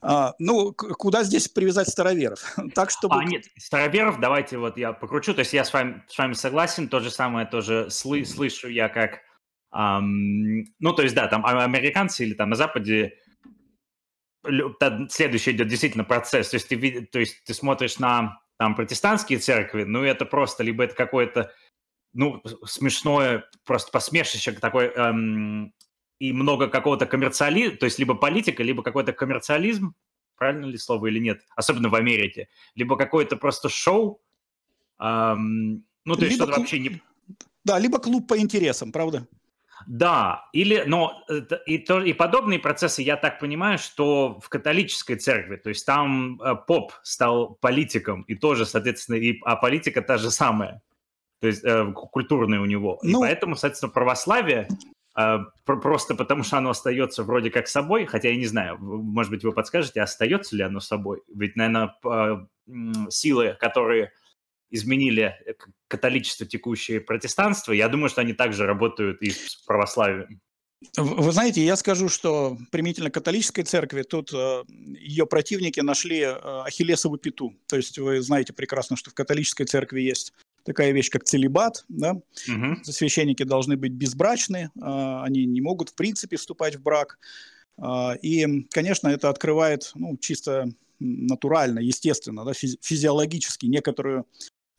А, 0.00 0.34
ну, 0.38 0.72
куда 0.72 1.22
здесь 1.22 1.48
привязать 1.48 1.88
староверов? 1.88 2.56
так, 2.74 2.90
чтобы... 2.90 3.16
А, 3.16 3.24
нет, 3.24 3.44
староверов, 3.58 4.20
давайте 4.20 4.58
вот 4.58 4.76
я 4.78 4.92
покручу, 4.92 5.34
то 5.34 5.40
есть 5.40 5.52
я 5.52 5.64
с 5.64 5.72
вами, 5.72 6.02
с 6.08 6.16
вами 6.16 6.32
согласен, 6.32 6.88
то 6.88 7.00
же 7.00 7.10
самое 7.10 7.46
тоже 7.46 7.88
сlı, 7.90 8.24
слышу 8.24 8.68
я 8.68 8.88
как... 8.88 9.20
Эм, 9.74 10.64
ну, 10.78 10.92
то 10.92 11.02
есть, 11.02 11.14
да, 11.14 11.26
там 11.26 11.44
а, 11.44 11.64
американцы 11.64 12.24
или 12.24 12.34
там 12.34 12.50
на 12.50 12.56
Западе 12.56 13.14
следующий 15.08 15.52
идет 15.52 15.68
действительно 15.68 16.04
процесс. 16.04 16.50
То 16.50 16.56
есть 16.56 16.68
ты, 16.68 17.06
то 17.06 17.18
есть 17.18 17.44
ты 17.44 17.54
смотришь 17.54 17.98
на 17.98 18.40
там 18.58 18.74
протестантские 18.74 19.38
церкви, 19.38 19.84
ну 19.84 20.02
это 20.02 20.26
просто 20.26 20.62
либо 20.62 20.84
это 20.84 20.94
какое-то 20.94 21.50
ну, 22.12 22.40
смешное, 22.64 23.44
просто 23.64 23.90
посмешище 23.90 24.52
такой, 24.52 24.86
эм, 24.86 25.74
и 26.20 26.32
много 26.32 26.68
какого-то 26.68 27.06
коммерциализма, 27.06 27.76
то 27.76 27.86
есть 27.86 27.98
либо 27.98 28.14
политика, 28.14 28.62
либо 28.62 28.82
какой-то 28.82 29.12
коммерциализм, 29.12 29.94
правильно 30.36 30.66
ли 30.66 30.78
слово 30.78 31.06
или 31.08 31.18
нет, 31.18 31.42
особенно 31.56 31.88
в 31.88 31.94
Америке, 31.96 32.48
либо 32.76 32.96
какое-то 32.96 33.36
просто 33.36 33.68
шоу, 33.68 34.22
эм, 35.00 35.84
ну, 36.04 36.14
то 36.14 36.24
есть 36.24 36.36
что-то 36.36 36.60
вообще 36.60 36.78
не... 36.78 37.02
Да, 37.64 37.78
либо 37.78 37.98
клуб 37.98 38.28
по 38.28 38.38
интересам, 38.38 38.92
правда? 38.92 39.26
Да, 39.86 40.46
или, 40.52 40.84
но 40.86 41.24
и, 41.66 41.78
то, 41.78 42.02
и 42.02 42.12
подобные 42.12 42.58
процессы, 42.58 43.02
я 43.02 43.16
так 43.16 43.38
понимаю, 43.38 43.78
что 43.78 44.40
в 44.40 44.48
католической 44.48 45.16
церкви, 45.16 45.56
то 45.56 45.68
есть 45.68 45.84
там 45.84 46.40
э, 46.40 46.54
поп 46.54 46.92
стал 47.02 47.56
политиком, 47.60 48.22
и 48.22 48.34
тоже, 48.34 48.66
соответственно, 48.66 49.16
и, 49.16 49.38
а 49.44 49.56
политика 49.56 50.02
та 50.02 50.18
же 50.18 50.30
самая 50.30 50.82
то 51.44 51.48
есть 51.48 51.62
э, 51.62 51.92
культурный 51.92 52.56
у 52.56 52.64
него. 52.64 52.98
Ну, 53.02 53.18
и 53.18 53.28
поэтому, 53.28 53.54
соответственно, 53.54 53.92
православие 53.92 54.66
э, 55.14 55.38
просто 55.66 56.14
потому, 56.14 56.42
что 56.42 56.56
оно 56.56 56.70
остается 56.70 57.22
вроде 57.22 57.50
как 57.50 57.68
собой, 57.68 58.06
хотя 58.06 58.30
я 58.30 58.36
не 58.36 58.46
знаю, 58.46 58.78
может 58.80 59.30
быть, 59.30 59.44
вы 59.44 59.52
подскажете, 59.52 60.00
остается 60.00 60.56
ли 60.56 60.62
оно 60.62 60.80
собой? 60.80 61.20
Ведь, 61.28 61.54
наверное, 61.54 61.94
э, 62.02 62.46
силы, 63.10 63.58
которые 63.60 64.12
изменили 64.74 65.34
католичество, 65.88 66.46
текущее 66.46 67.00
протестанство, 67.00 67.72
я 67.72 67.88
думаю, 67.88 68.08
что 68.08 68.20
они 68.20 68.32
также 68.32 68.66
работают 68.66 69.22
и 69.22 69.30
с 69.30 69.56
православием. 69.66 70.40
Вы 70.96 71.32
знаете, 71.32 71.64
я 71.64 71.76
скажу, 71.76 72.08
что 72.08 72.58
применительно 72.70 73.10
к 73.10 73.14
католической 73.14 73.62
церкви, 73.62 74.02
тут 74.02 74.32
э, 74.34 74.64
ее 74.68 75.26
противники 75.26 75.80
нашли 75.80 76.20
э, 76.20 76.34
Ахиллесову 76.66 77.16
пету. 77.16 77.54
То 77.68 77.76
есть 77.76 77.98
вы 77.98 78.20
знаете 78.20 78.52
прекрасно, 78.52 78.96
что 78.96 79.10
в 79.10 79.14
католической 79.14 79.64
церкви 79.64 80.02
есть 80.02 80.34
такая 80.64 80.92
вещь, 80.92 81.08
как 81.08 81.24
целебат. 81.24 81.84
Да? 81.88 82.12
Угу. 82.12 82.84
Священники 82.84 83.44
должны 83.44 83.76
быть 83.76 83.92
безбрачны, 83.92 84.70
они 84.80 85.46
не 85.46 85.60
могут, 85.60 85.90
в 85.90 85.94
принципе, 85.94 86.36
вступать 86.36 86.76
в 86.76 86.82
брак. 86.82 87.18
И, 88.22 88.66
конечно, 88.70 89.08
это 89.08 89.30
открывает 89.30 89.90
ну, 89.94 90.16
чисто 90.18 90.68
натурально, 91.00 91.80
естественно, 91.80 92.44
да, 92.44 92.52
физиологически 92.54 93.66
некоторую 93.66 94.26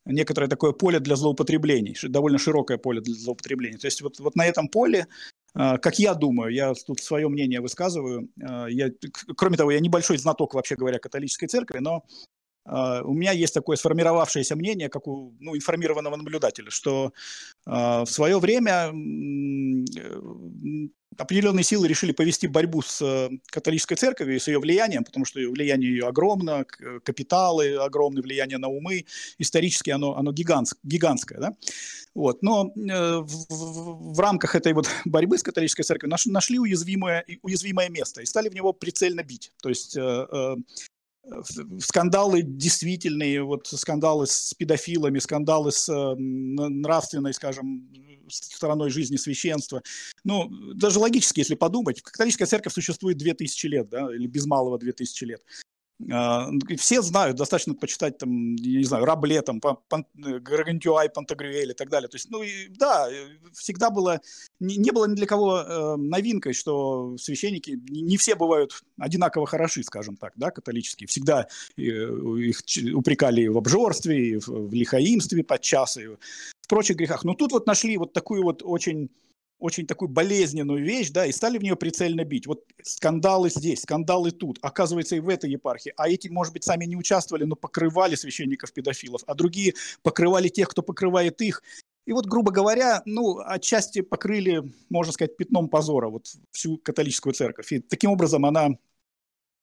некоторое 0.06 0.48
такое 0.48 0.72
поле 0.72 1.00
для 1.00 1.16
злоупотреблений, 1.16 1.96
довольно 2.10 2.38
широкое 2.38 2.78
поле 2.78 3.02
для 3.02 3.14
злоупотреблений. 3.14 3.78
То 3.78 3.88
есть 3.88 4.02
вот, 4.02 4.20
вот 4.20 4.36
на 4.36 4.46
этом 4.46 4.68
поле, 4.68 5.08
а, 5.54 5.78
как 5.78 6.00
я 6.00 6.14
думаю, 6.14 6.54
я 6.54 6.74
тут 6.74 7.00
свое 7.00 7.28
мнение 7.28 7.62
высказываю, 7.62 8.30
я, 8.70 8.92
кроме 9.36 9.58
того, 9.58 9.72
я 9.72 9.80
небольшой 9.80 10.18
знаток, 10.18 10.54
вообще 10.54 10.76
говоря, 10.76 11.00
католической 11.00 11.48
церкви, 11.48 11.80
но 11.80 12.04
Uh, 12.68 13.04
у 13.04 13.14
меня 13.14 13.32
есть 13.32 13.54
такое 13.54 13.78
сформировавшееся 13.78 14.56
мнение, 14.56 14.90
как 14.90 15.08
у 15.08 15.36
ну, 15.40 15.56
информированного 15.56 16.16
наблюдателя, 16.16 16.72
что 16.72 17.14
в 17.64 18.08
свое 18.08 18.40
время 18.40 18.92
uh, 18.92 20.90
определенные 21.18 21.64
силы 21.64 21.88
решили 21.88 22.12
повести 22.12 22.48
борьбу 22.48 22.82
с 22.82 23.02
э, 23.02 23.30
католической 23.48 23.96
церковью 23.96 24.36
и 24.36 24.40
с 24.40 24.48
ее 24.48 24.60
влиянием, 24.60 25.04
потому 25.04 25.26
что 25.26 25.40
влияние 25.40 25.92
ее 25.92 26.08
огромно, 26.08 26.66
капиталы 27.04 27.76
огромное, 27.76 28.22
влияние 28.22 28.58
на 28.58 28.68
умы, 28.68 29.06
исторически 29.38 29.90
оно, 29.90 30.16
оно 30.18 30.32
гигантск, 30.32 30.78
гигантское. 30.84 31.40
Да? 31.40 31.54
Вот. 32.14 32.42
Но 32.42 32.72
э, 32.76 33.18
в, 33.20 33.46
в, 33.50 34.14
в 34.16 34.20
рамках 34.20 34.56
этой 34.56 34.74
вот 34.74 34.88
борьбы 35.06 35.38
с 35.38 35.44
католической 35.44 35.84
церковью 35.84 36.12
наш, 36.12 36.26
нашли 36.26 36.60
уязвимое, 36.60 37.26
уязвимое 37.42 37.90
место 37.90 38.22
и 38.22 38.26
стали 38.26 38.50
в 38.50 38.56
него 38.56 38.74
прицельно 38.74 39.24
бить. 39.24 39.52
То 39.62 39.70
есть 39.70 39.96
э, 39.98 40.02
э 40.02 40.56
скандалы 41.80 42.44
действительные, 42.44 43.44
вот 43.44 43.68
скандалы 43.68 44.28
с 44.28 44.54
педофилами, 44.54 45.20
скандалы 45.20 45.72
с 45.72 45.90
э, 45.90 46.16
нравственной, 46.16 47.34
скажем, 47.34 47.90
стороной 48.30 48.90
жизни 48.90 49.18
священства. 49.18 49.82
Ну, 50.24 50.50
даже 50.74 51.00
логически, 51.00 51.40
если 51.40 51.56
подумать, 51.56 52.02
католическая 52.02 52.48
церковь 52.48 52.74
существует 52.74 53.18
2000 53.18 53.68
лет, 53.68 53.90
да, 53.90 54.14
или 54.14 54.28
без 54.28 54.46
малого 54.46 54.78
2000 54.78 55.24
лет. 55.26 55.42
А, 56.12 56.50
все 56.78 57.02
знают, 57.02 57.38
достаточно 57.38 57.74
почитать 57.74 58.18
там, 58.18 58.56
я 58.56 58.80
не 58.80 58.84
знаю, 58.84 59.06
Рабле, 59.06 59.42
там, 59.42 59.62
Гаргантюай, 60.14 61.10
Пантагрюэль 61.10 61.72
и 61.72 61.74
так 61.74 61.90
далее. 61.90 62.10
То 62.10 62.16
есть, 62.16 62.30
ну, 62.30 62.44
и, 62.44 62.68
да, 62.68 63.08
всегда 63.54 63.90
было, 63.90 64.20
не, 64.60 64.76
не 64.76 64.92
было 64.92 65.08
ни 65.08 65.16
для 65.16 65.26
кого 65.26 65.60
э, 65.60 65.96
новинкой, 65.96 66.54
что 66.54 67.18
священники, 67.18 67.80
не, 67.90 68.18
все 68.18 68.36
бывают 68.36 68.84
одинаково 69.00 69.48
хороши, 69.48 69.84
скажем 69.84 70.18
так, 70.18 70.34
да, 70.36 70.52
католические. 70.52 71.08
Всегда 71.08 71.48
э, 71.78 71.82
их 71.82 72.60
упрекали 72.94 73.48
в 73.48 73.58
обжорстве, 73.58 74.40
в, 74.40 74.48
в 74.48 74.74
лихаимстве 74.74 75.44
подчас, 75.44 75.98
и 75.98 76.08
в 76.08 76.68
прочих 76.68 76.98
грехах. 76.98 77.24
Но 77.24 77.36
тут 77.36 77.54
вот 77.54 77.68
нашли 77.68 77.98
вот 77.98 78.12
такую 78.12 78.44
вот 78.44 78.62
очень 78.64 79.10
очень 79.66 79.88
такую 79.88 80.10
болезненную 80.10 80.84
вещь, 80.84 81.10
да, 81.10 81.26
и 81.26 81.32
стали 81.32 81.58
в 81.58 81.64
нее 81.64 81.76
прицельно 81.76 82.24
бить. 82.24 82.46
Вот 82.46 82.64
скандалы 82.84 83.50
здесь, 83.50 83.82
скандалы 83.82 84.30
тут, 84.30 84.60
оказывается, 84.62 85.16
и 85.16 85.20
в 85.20 85.28
этой 85.28 85.50
епархии. 85.50 85.92
А 85.98 86.08
эти, 86.08 86.28
может 86.28 86.54
быть, 86.54 86.64
сами 86.64 86.86
не 86.86 86.96
участвовали, 86.96 87.46
но 87.46 87.56
покрывали 87.56 88.14
священников-педофилов, 88.14 89.24
а 89.26 89.34
другие 89.34 89.74
покрывали 90.04 90.50
тех, 90.50 90.70
кто 90.70 90.84
покрывает 90.84 91.42
их. 91.42 91.64
И 92.06 92.14
вот, 92.14 92.28
грубо 92.28 92.52
говоря, 92.52 93.02
ну, 93.06 93.40
отчасти 93.40 94.02
покрыли, 94.02 94.72
можно 94.90 95.12
сказать, 95.12 95.36
пятном 95.36 95.68
позора 95.68 96.10
вот 96.10 96.28
всю 96.52 96.78
католическую 96.78 97.34
церковь. 97.34 97.72
И 97.72 97.80
таким 97.80 98.12
образом 98.12 98.46
она 98.46 98.70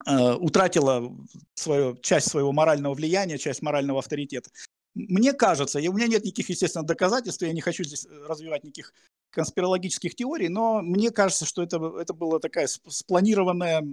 э, 0.05 0.33
утратила 0.33 1.15
свою, 1.55 1.95
часть 2.01 2.29
своего 2.29 2.51
морального 2.51 2.93
влияния, 2.93 3.37
часть 3.37 3.61
морального 3.61 3.99
авторитета. 3.99 4.49
Мне 4.95 5.33
кажется, 5.33 5.79
и 5.79 5.87
у 5.87 5.93
меня 5.93 6.07
нет 6.07 6.25
никаких, 6.25 6.49
естественно, 6.49 6.85
доказательств, 6.85 7.41
я 7.41 7.53
не 7.53 7.61
хочу 7.61 7.83
здесь 7.83 8.05
развивать 8.27 8.63
никаких 8.63 8.93
конспирологических 9.33 10.15
теорий, 10.15 10.47
но 10.47 10.81
мне 10.81 11.11
кажется, 11.11 11.45
что 11.45 11.63
это, 11.63 11.77
это 11.99 12.13
была 12.13 12.39
такая 12.39 12.67
спланированная 12.67 13.83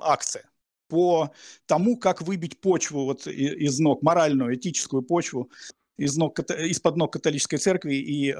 акция 0.00 0.48
по 0.88 1.32
тому, 1.66 1.98
как 1.98 2.22
выбить 2.22 2.60
почву 2.60 3.04
вот 3.04 3.26
из 3.26 3.78
ног, 3.78 4.02
моральную, 4.02 4.54
этическую 4.54 5.02
почву 5.02 5.50
из 5.98 6.16
ног, 6.16 6.38
из-под 6.38 6.96
ног 6.96 7.12
католической 7.12 7.58
церкви 7.58 7.94
и 7.94 8.34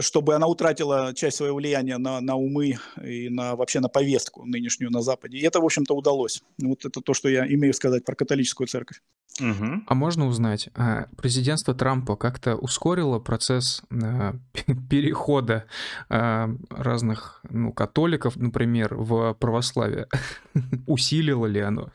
чтобы 0.00 0.34
она 0.34 0.46
утратила 0.46 1.12
часть 1.14 1.36
своего 1.38 1.56
влияния 1.56 1.98
на, 1.98 2.20
на 2.20 2.36
умы 2.36 2.78
и 3.02 3.28
на, 3.28 3.56
вообще 3.56 3.80
на 3.80 3.88
повестку 3.88 4.44
нынешнюю 4.44 4.90
на 4.90 5.02
Западе. 5.02 5.38
И 5.38 5.42
это, 5.42 5.60
в 5.60 5.64
общем-то, 5.64 5.94
удалось. 5.94 6.42
Вот 6.58 6.84
это 6.84 7.00
то, 7.00 7.14
что 7.14 7.28
я 7.28 7.46
имею 7.46 7.74
сказать 7.74 8.04
про 8.04 8.14
католическую 8.14 8.66
церковь. 8.66 9.00
Угу. 9.40 9.84
А 9.86 9.94
можно 9.94 10.26
узнать, 10.26 10.68
а 10.74 11.06
президентство 11.16 11.74
Трампа 11.74 12.16
как-то 12.16 12.56
ускорило 12.56 13.18
процесс 13.18 13.82
э, 13.90 14.32
перехода 14.90 15.64
э, 16.08 16.48
разных 16.70 17.40
ну, 17.48 17.72
католиков, 17.72 18.36
например, 18.36 18.94
в 18.96 19.34
православие? 19.34 20.08
Усилило 20.86 21.46
ли 21.46 21.60
оно? 21.60 21.90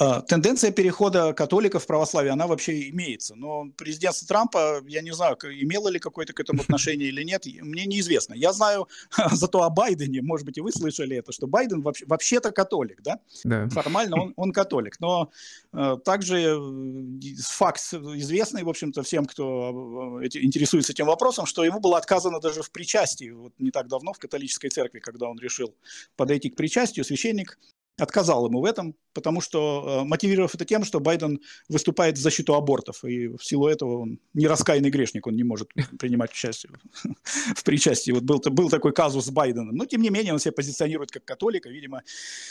А, 0.00 0.20
тенденция 0.20 0.70
перехода 0.70 1.32
католиков 1.32 1.82
в 1.82 1.86
православие, 1.86 2.32
она 2.32 2.46
вообще 2.46 2.88
имеется. 2.90 3.34
Но 3.34 3.68
президентство 3.76 4.28
Трампа, 4.28 4.80
я 4.86 5.02
не 5.02 5.12
знаю, 5.12 5.36
имело 5.42 5.88
ли 5.88 5.98
какое-то 5.98 6.32
к 6.32 6.40
этому 6.40 6.62
отношение 6.68 7.08
или 7.08 7.24
нет, 7.24 7.46
мне 7.46 7.84
неизвестно. 7.84 8.34
Я 8.34 8.52
знаю 8.52 8.88
зато 9.32 9.62
о 9.62 9.70
Байдене, 9.70 10.22
может 10.22 10.46
быть, 10.46 10.56
и 10.56 10.60
вы 10.60 10.70
слышали 10.70 11.16
это, 11.16 11.32
что 11.32 11.48
Байден 11.48 11.82
вообще, 11.82 12.06
вообще-то 12.06 12.52
католик, 12.52 13.02
да? 13.02 13.18
да? 13.42 13.68
Формально 13.70 14.22
он, 14.22 14.32
он 14.36 14.52
католик. 14.52 15.00
Но 15.00 15.30
э, 15.72 15.96
также 16.04 16.38
э, 16.38 17.34
факт 17.42 17.80
известный, 17.92 18.62
в 18.62 18.68
общем-то, 18.68 19.02
всем, 19.02 19.26
кто 19.26 20.20
э, 20.20 20.26
эти, 20.26 20.38
интересуется 20.38 20.92
этим 20.92 21.06
вопросом, 21.06 21.44
что 21.44 21.64
ему 21.64 21.80
было 21.80 21.98
отказано 21.98 22.38
даже 22.40 22.62
в 22.62 22.70
причастии, 22.70 23.30
вот 23.30 23.52
не 23.58 23.72
так 23.72 23.88
давно 23.88 24.12
в 24.12 24.18
католической 24.18 24.68
церкви, 24.68 25.00
когда 25.00 25.28
он 25.28 25.38
решил 25.40 25.74
подойти 26.16 26.50
к 26.50 26.56
причастию, 26.56 27.04
священник 27.04 27.58
отказал 27.98 28.46
ему 28.46 28.60
в 28.60 28.64
этом, 28.64 28.94
потому 29.12 29.40
что, 29.40 30.02
э, 30.02 30.04
мотивировав 30.04 30.54
это 30.54 30.64
тем, 30.64 30.84
что 30.84 31.00
Байден 31.00 31.40
выступает 31.68 32.16
в 32.16 32.20
защиту 32.20 32.54
абортов, 32.54 33.04
и 33.04 33.28
в 33.28 33.42
силу 33.42 33.66
этого 33.66 34.02
он 34.02 34.20
не 34.34 34.46
раскаянный 34.46 34.90
грешник, 34.90 35.26
он 35.26 35.34
не 35.34 35.44
может 35.44 35.70
принимать 35.98 36.30
участие 36.30 36.72
в 37.56 37.64
причастии. 37.64 38.12
Вот 38.12 38.22
был, 38.22 38.38
был 38.38 38.70
такой 38.70 38.92
казус 38.92 39.26
с 39.26 39.30
Байденом. 39.30 39.74
Но, 39.74 39.84
тем 39.84 40.02
не 40.02 40.10
менее, 40.10 40.32
он 40.32 40.38
себя 40.38 40.52
позиционирует 40.52 41.10
как 41.10 41.24
католика. 41.24 41.68
Видимо, 41.68 42.02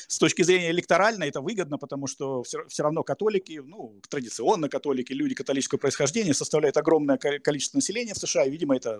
с 0.07 0.17
точки 0.17 0.41
зрения 0.43 0.71
электоральной 0.71 1.29
это 1.29 1.41
выгодно, 1.41 1.77
потому 1.77 2.07
что 2.07 2.43
все, 2.43 2.65
все 2.67 2.83
равно 2.83 3.03
католики, 3.03 3.62
ну, 3.63 3.99
традиционно 4.10 4.69
католики, 4.69 5.13
люди 5.13 5.36
католического 5.36 5.79
происхождения 5.79 6.33
составляют 6.33 6.77
огромное 6.77 7.17
количество 7.17 7.77
населения 7.77 8.13
в 8.13 8.17
США, 8.17 8.45
и, 8.45 8.49
видимо, 8.49 8.75
это 8.75 8.99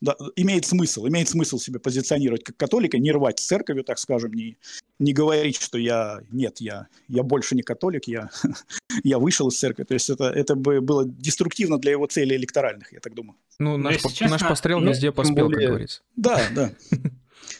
да, 0.00 0.16
имеет 0.36 0.64
смысл, 0.64 1.06
имеет 1.08 1.28
смысл 1.28 1.58
себя 1.58 1.78
позиционировать 1.78 2.42
как 2.42 2.56
католика, 2.56 2.98
не 2.98 3.12
рвать 3.12 3.38
с 3.38 3.46
церковью, 3.46 3.84
так 3.84 3.98
скажем, 3.98 4.32
не, 4.32 4.56
не 4.98 5.12
говорить, 5.12 5.60
что 5.60 5.78
я, 5.78 6.20
нет, 6.30 6.60
я, 6.60 6.86
я 7.08 7.22
больше 7.22 7.54
не 7.54 7.62
католик, 7.62 8.06
я, 8.06 8.30
я 9.04 9.18
вышел 9.18 9.48
из 9.48 9.58
церкви. 9.58 9.84
То 9.84 9.94
есть 9.94 10.08
это, 10.08 10.24
это 10.24 10.54
бы 10.54 10.80
было 10.80 11.04
деструктивно 11.06 11.78
для 11.78 11.92
его 11.92 12.06
целей 12.06 12.36
электоральных, 12.36 12.92
я 12.92 13.00
так 13.00 13.14
думаю. 13.14 13.36
Ну, 13.58 13.76
наш, 13.76 14.00
честно, 14.02 14.30
наш 14.30 14.48
пострел 14.48 14.80
ну, 14.80 14.90
везде 14.90 15.12
поспел, 15.12 15.46
более... 15.46 15.60
как 15.60 15.68
говорится. 15.68 16.02
Да, 16.16 16.40
да. 16.54 16.72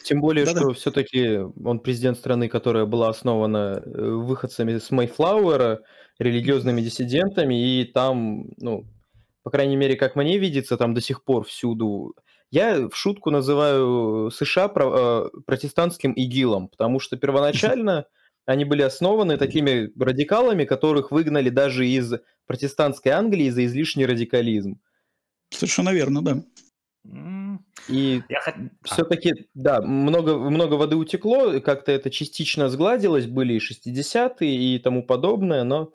Тем 0.05 0.20
более, 0.20 0.46
да, 0.46 0.53
что 0.53 0.68
да. 0.68 0.74
все-таки 0.74 1.38
он 1.62 1.81
президент 1.81 2.16
страны, 2.16 2.48
которая 2.48 2.87
была 2.87 3.11
основана 3.11 3.83
э, 3.85 4.11
выходцами 4.11 4.79
с 4.79 4.90
Мейфлауэра, 4.90 5.81
религиозными 6.18 6.81
диссидентами, 6.81 7.81
и 7.81 7.85
там, 7.85 8.50
ну, 8.57 8.87
по 9.42 9.50
крайней 9.50 9.76
мере, 9.76 9.96
как 9.96 10.16
мне 10.16 10.38
видится, 10.38 10.76
там 10.76 10.94
до 10.94 11.00
сих 11.00 11.24
пор 11.24 11.44
всюду 11.44 12.14
я 12.51 12.89
в 12.89 12.97
шутку 12.97 13.31
называю 13.31 14.31
США 14.31 14.73
э, 14.75 15.29
протестантским 15.47 16.13
ИГИЛом, 16.13 16.69
потому 16.69 17.01
что 17.01 17.17
первоначально 17.17 18.07
они 18.47 18.65
были 18.65 18.83
основаны 18.83 19.37
такими 19.37 19.91
радикалами, 19.99 20.65
которых 20.65 21.11
выгнали 21.11 21.51
даже 21.51 21.87
из 21.87 22.15
протестантской 22.47 23.13
Англии 23.13 23.51
за 23.51 23.65
излишний 23.65 24.07
радикализм. 24.07 24.81
Совершенно 25.51 25.91
верно, 25.91 26.23
да. 26.23 26.43
И 27.89 28.23
Я... 28.29 28.41
все-таки, 28.85 29.47
да, 29.55 29.81
много, 29.81 30.37
много 30.39 30.75
воды 30.75 30.97
утекло, 30.97 31.61
как-то 31.61 31.93
это 31.93 32.11
частично 32.11 32.69
сгладилось, 32.69 33.27
были 33.27 33.55
и 33.55 33.59
60-е 33.59 34.75
и 34.75 34.79
тому 34.79 35.03
подобное, 35.03 35.65
но 35.65 35.93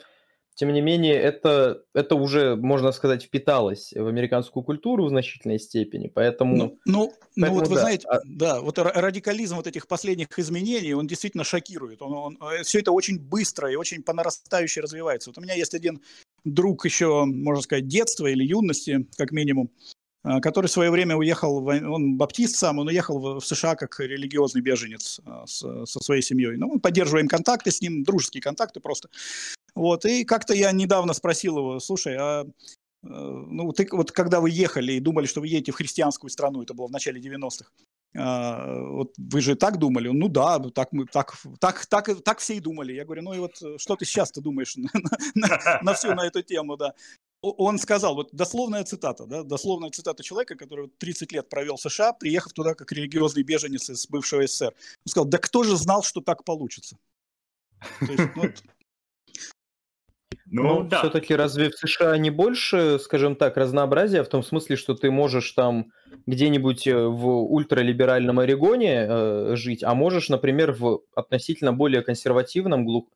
тем 0.56 0.72
не 0.72 0.80
менее, 0.80 1.14
это, 1.14 1.82
это 1.92 2.14
уже, 2.14 2.56
можно 2.56 2.90
сказать, 2.92 3.22
впиталось 3.22 3.92
в 3.92 4.06
американскую 4.06 4.64
культуру 4.64 5.04
в 5.04 5.10
значительной 5.10 5.58
степени, 5.58 6.08
поэтому... 6.08 6.56
Ну, 6.56 6.78
ну, 6.86 7.12
ну 7.36 7.50
вот 7.50 7.64
да. 7.64 7.70
вы 7.70 7.78
знаете, 7.78 8.08
а... 8.08 8.20
да, 8.24 8.62
вот 8.62 8.78
радикализм 8.78 9.56
вот 9.56 9.66
этих 9.66 9.86
последних 9.86 10.38
изменений, 10.38 10.94
он 10.94 11.06
действительно 11.06 11.44
шокирует. 11.44 12.00
Он, 12.00 12.14
он, 12.14 12.38
э, 12.40 12.62
все 12.62 12.80
это 12.80 12.92
очень 12.92 13.18
быстро 13.18 13.70
и 13.70 13.76
очень 13.76 14.02
по 14.02 14.14
нарастающей 14.14 14.80
развивается. 14.80 15.28
Вот 15.28 15.36
у 15.36 15.42
меня 15.42 15.52
есть 15.52 15.74
один 15.74 16.00
друг 16.44 16.86
еще, 16.86 17.26
можно 17.26 17.62
сказать, 17.62 17.86
детства 17.86 18.26
или 18.26 18.42
юности, 18.42 19.06
как 19.18 19.32
минимум, 19.32 19.70
э, 20.24 20.40
который 20.40 20.68
в 20.68 20.72
свое 20.72 20.90
время 20.90 21.16
уехал, 21.16 21.66
он 21.66 22.16
баптист 22.16 22.56
сам, 22.56 22.78
он 22.78 22.88
уехал 22.88 23.40
в 23.40 23.44
США 23.44 23.74
как 23.74 24.00
религиозный 24.00 24.62
беженец 24.62 25.20
э, 25.26 25.42
со 25.46 26.00
своей 26.00 26.22
семьей. 26.22 26.56
Ну, 26.56 26.68
мы 26.68 26.80
поддерживаем 26.80 27.28
контакты 27.28 27.70
с 27.70 27.82
ним, 27.82 28.04
дружеские 28.04 28.40
контакты 28.40 28.80
просто. 28.80 29.10
Вот, 29.76 30.06
и 30.06 30.24
как-то 30.24 30.54
я 30.54 30.72
недавно 30.72 31.12
спросил 31.12 31.58
его, 31.58 31.80
слушай, 31.80 32.16
а 32.18 32.44
э, 32.44 32.46
ну, 33.04 33.72
ты, 33.72 33.86
вот 33.92 34.10
когда 34.10 34.40
вы 34.40 34.50
ехали 34.50 34.94
и 34.94 35.00
думали, 35.00 35.26
что 35.26 35.40
вы 35.40 35.48
едете 35.48 35.70
в 35.70 35.76
христианскую 35.76 36.30
страну, 36.30 36.62
это 36.62 36.72
было 36.72 36.86
в 36.86 36.90
начале 36.90 37.20
90-х, 37.20 37.70
а, 38.18 38.80
вот 38.80 39.12
вы 39.18 39.40
же 39.42 39.54
так 39.54 39.78
думали? 39.78 40.08
Ну 40.08 40.28
да, 40.28 40.58
так 40.58 40.92
мы 40.92 41.04
так, 41.04 41.36
так, 41.60 41.84
так, 41.86 42.22
так 42.24 42.38
все 42.38 42.54
и 42.54 42.60
думали. 42.60 42.94
Я 42.94 43.04
говорю, 43.04 43.22
ну 43.22 43.34
и 43.34 43.38
вот 43.38 43.62
э, 43.62 43.76
что 43.76 43.96
ты 43.96 44.06
сейчас-то 44.06 44.40
думаешь 44.40 44.76
на, 44.76 44.88
на, 45.34 45.80
на 45.82 45.92
всю 45.92 46.14
на 46.14 46.26
эту 46.26 46.42
тему, 46.42 46.78
да? 46.78 46.94
Он 47.42 47.78
сказал, 47.78 48.14
вот 48.14 48.30
дословная 48.32 48.84
цитата, 48.84 49.26
да, 49.26 49.42
дословная 49.42 49.90
цитата 49.90 50.22
человека, 50.22 50.56
который 50.56 50.88
30 50.88 51.32
лет 51.32 51.48
провел 51.50 51.76
в 51.76 51.80
США, 51.82 52.14
приехав 52.14 52.54
туда 52.54 52.74
как 52.74 52.90
религиозный 52.92 53.42
беженец 53.42 53.90
из 53.90 54.08
бывшего 54.08 54.46
СССР. 54.46 54.72
Он 55.04 55.10
сказал, 55.10 55.26
да 55.26 55.36
кто 55.36 55.62
же 55.62 55.76
знал, 55.76 56.02
что 56.02 56.22
так 56.22 56.44
получится? 56.44 56.96
То 58.00 58.12
есть, 58.12 58.30
ну, 58.34 58.50
ну, 60.62 60.82
ну 60.82 60.88
да. 60.88 60.98
все-таки 61.00 61.34
разве 61.34 61.70
в 61.70 61.74
США 61.74 62.16
не 62.18 62.30
больше, 62.30 62.98
скажем 62.98 63.36
так, 63.36 63.56
разнообразия 63.56 64.22
в 64.22 64.28
том 64.28 64.42
смысле, 64.42 64.76
что 64.76 64.94
ты 64.94 65.10
можешь 65.10 65.50
там 65.52 65.92
где-нибудь 66.26 66.86
э, 66.86 67.06
в 67.06 67.26
ультралиберальном 67.52 68.38
Орегоне 68.38 69.06
э, 69.08 69.56
жить, 69.56 69.82
а 69.84 69.94
можешь, 69.94 70.28
например, 70.28 70.72
в 70.72 71.00
относительно 71.14 71.72
более 71.72 72.02
консервативном 72.02 72.84
глух... 72.84 73.06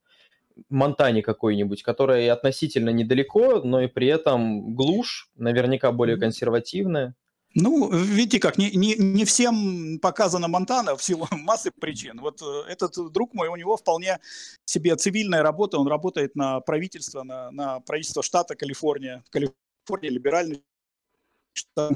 Монтане 0.68 1.22
какой-нибудь, 1.22 1.83
которая 1.83 2.31
относительно 2.33 2.90
недалеко, 2.90 3.62
но 3.62 3.81
и 3.81 3.87
при 3.87 4.09
этом 4.09 4.74
глушь, 4.74 5.31
наверняка 5.37 5.90
более 5.90 6.18
консервативная. 6.18 7.14
Ну, 7.54 7.90
видите 7.90 8.38
как, 8.38 8.58
не, 8.58 8.70
не, 8.70 8.94
не 8.94 9.24
всем 9.24 9.98
показана 9.98 10.46
Монтана 10.46 10.96
в 10.96 11.02
силу 11.02 11.26
массы 11.32 11.72
причин. 11.72 12.20
Вот 12.20 12.40
э, 12.42 12.62
этот 12.68 13.12
друг 13.12 13.34
мой, 13.34 13.48
у 13.48 13.56
него 13.56 13.76
вполне 13.76 14.20
себе 14.64 14.94
цивильная 14.94 15.42
работа, 15.42 15.78
он 15.78 15.88
работает 15.88 16.36
на 16.36 16.60
правительство, 16.60 17.24
на, 17.24 17.50
на 17.50 17.80
правительство 17.80 18.22
штата 18.22 18.54
Калифорния. 18.54 19.24
Калифорния 19.30 20.10
либеральный 20.10 20.62
штат. 21.52 21.94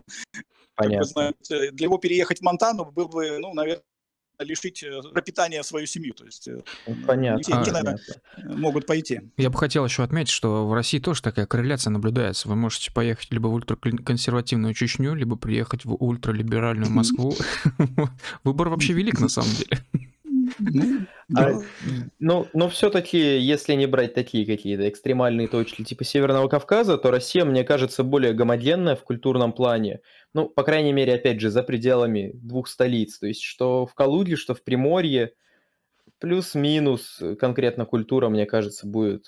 Понятно. 0.74 1.04
Знаете, 1.04 1.70
для 1.70 1.86
него 1.86 1.98
переехать 1.98 2.40
в 2.40 2.42
Монтану 2.42 2.90
был 2.90 3.08
бы, 3.08 3.38
ну, 3.38 3.54
наверное, 3.54 3.84
лишить 4.38 4.82
э, 4.82 5.00
пропитания 5.12 5.62
свою 5.62 5.86
семью. 5.86 6.14
То 6.14 6.24
есть 6.24 6.48
э, 6.48 6.60
ну, 6.86 6.96
понятно. 7.06 7.42
все, 7.42 7.52
а, 7.52 7.72
наверное, 7.72 7.98
могут 8.44 8.86
пойти. 8.86 9.20
Я 9.36 9.50
бы 9.50 9.58
хотел 9.58 9.84
еще 9.84 10.02
отметить, 10.02 10.32
что 10.32 10.66
в 10.66 10.72
России 10.72 10.98
тоже 10.98 11.22
такая 11.22 11.46
корреляция 11.46 11.90
наблюдается. 11.90 12.48
Вы 12.48 12.56
можете 12.56 12.92
поехать 12.92 13.30
либо 13.30 13.48
в 13.48 13.54
ультраконсервативную 13.54 14.74
Чечню, 14.74 15.14
либо 15.14 15.36
приехать 15.36 15.84
в 15.84 15.94
ультралиберальную 15.94 16.90
Москву. 16.94 17.36
Выбор 18.44 18.68
вообще 18.68 18.92
велик 18.92 19.20
на 19.20 19.28
самом 19.28 19.50
деле. 19.50 19.82
Ну, 20.58 21.06
а, 21.36 21.52
ну, 22.18 22.46
но 22.52 22.68
все-таки, 22.68 23.38
если 23.38 23.74
не 23.74 23.86
брать 23.86 24.14
такие 24.14 24.44
какие-то 24.46 24.88
экстремальные 24.88 25.48
точки 25.48 25.82
типа 25.84 26.04
Северного 26.04 26.48
Кавказа, 26.48 26.98
то 26.98 27.10
Россия, 27.10 27.44
мне 27.44 27.64
кажется, 27.64 28.04
более 28.04 28.32
гомогенная 28.32 28.96
в 28.96 29.04
культурном 29.04 29.52
плане. 29.52 30.00
Ну, 30.34 30.48
по 30.48 30.62
крайней 30.62 30.92
мере, 30.92 31.14
опять 31.14 31.40
же, 31.40 31.50
за 31.50 31.62
пределами 31.62 32.32
двух 32.34 32.68
столиц. 32.68 33.18
То 33.18 33.26
есть, 33.26 33.42
что 33.42 33.86
в 33.86 33.94
Калуге, 33.94 34.36
что 34.36 34.54
в 34.54 34.62
Приморье, 34.62 35.32
плюс-минус 36.18 37.22
конкретно 37.38 37.86
культура, 37.86 38.28
мне 38.28 38.46
кажется, 38.46 38.86
будет 38.86 39.26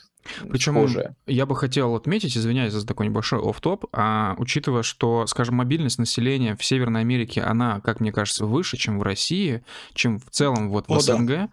причем 0.48 0.74
схожее. 0.74 1.16
я 1.26 1.46
бы 1.46 1.56
хотел 1.56 1.94
отметить, 1.94 2.36
извиняюсь 2.36 2.72
за 2.72 2.86
такой 2.86 3.06
небольшой 3.06 3.40
оф-топ, 3.40 3.86
а, 3.92 4.34
учитывая, 4.38 4.82
что, 4.82 5.26
скажем, 5.26 5.56
мобильность 5.56 5.98
населения 5.98 6.56
в 6.56 6.64
Северной 6.64 7.02
Америке, 7.02 7.42
она, 7.42 7.80
как 7.80 8.00
мне 8.00 8.12
кажется, 8.12 8.46
выше, 8.46 8.76
чем 8.76 8.98
в 8.98 9.02
России, 9.02 9.62
чем 9.94 10.18
в 10.18 10.30
целом 10.30 10.70
вот 10.70 10.88
в 10.88 10.92
О, 10.92 11.00
СНГ. 11.00 11.26
Да. 11.26 11.48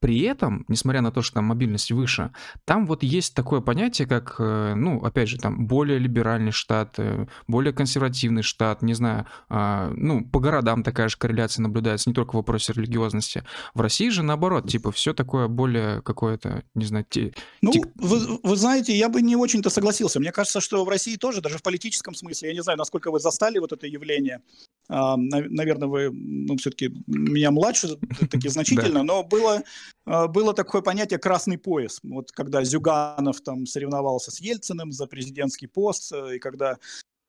При 0.00 0.20
этом, 0.20 0.66
несмотря 0.68 1.00
на 1.00 1.10
то, 1.10 1.22
что 1.22 1.36
там 1.36 1.46
мобильность 1.46 1.90
выше, 1.90 2.30
там 2.66 2.86
вот 2.86 3.02
есть 3.02 3.34
такое 3.34 3.62
понятие, 3.62 4.06
как, 4.06 4.36
э, 4.38 4.74
ну, 4.74 5.02
опять 5.02 5.30
же, 5.30 5.38
там 5.38 5.66
более 5.66 5.98
либеральный 5.98 6.52
штат, 6.52 6.96
э, 6.98 7.26
более 7.48 7.72
консервативный 7.72 8.42
штат, 8.42 8.82
не 8.82 8.92
знаю, 8.92 9.24
а, 9.48 9.90
ну, 9.96 10.22
по 10.22 10.40
городам 10.40 10.82
такая 10.82 11.08
же 11.08 11.16
корреляция 11.16 11.62
наблюдается, 11.62 12.10
не 12.10 12.14
только 12.14 12.32
в 12.32 12.34
вопросе 12.34 12.74
религиозности. 12.74 13.44
В 13.72 13.80
России 13.80 14.10
же 14.10 14.22
наоборот, 14.22 14.68
типа, 14.68 14.92
все 14.92 15.14
такое 15.14 15.48
более 15.48 16.02
какое-то, 16.02 16.64
не 16.74 16.84
знаю, 16.84 17.06
те, 17.08 17.32
ну, 17.62 17.72
те 17.72 17.80
вы, 18.18 18.40
вы 18.42 18.56
знаете, 18.56 18.96
я 18.96 19.08
бы 19.08 19.22
не 19.22 19.36
очень-то 19.36 19.70
согласился. 19.70 20.20
Мне 20.20 20.32
кажется, 20.32 20.60
что 20.60 20.84
в 20.84 20.88
России 20.88 21.16
тоже, 21.16 21.40
даже 21.40 21.58
в 21.58 21.62
политическом 21.62 22.14
смысле, 22.14 22.48
я 22.48 22.54
не 22.54 22.62
знаю, 22.62 22.78
насколько 22.78 23.10
вы 23.10 23.20
застали 23.20 23.58
вот 23.58 23.72
это 23.72 23.86
явление. 23.86 24.40
А, 24.88 25.16
наверное, 25.16 25.88
вы, 25.88 26.10
ну, 26.10 26.56
все-таки 26.56 26.94
меня 27.06 27.50
младше 27.50 27.96
таки 28.30 28.48
значительно, 28.48 29.02
но 29.02 29.22
было, 29.22 29.62
а, 30.06 30.28
было 30.28 30.54
такое 30.54 30.82
понятие 30.82 31.18
«красный 31.18 31.58
пояс». 31.58 32.00
Вот 32.02 32.32
когда 32.32 32.64
Зюганов 32.64 33.40
там 33.40 33.66
соревновался 33.66 34.30
с 34.30 34.40
Ельциным 34.40 34.92
за 34.92 35.06
президентский 35.06 35.66
пост, 35.66 36.12
э, 36.12 36.36
и 36.36 36.38
когда 36.38 36.78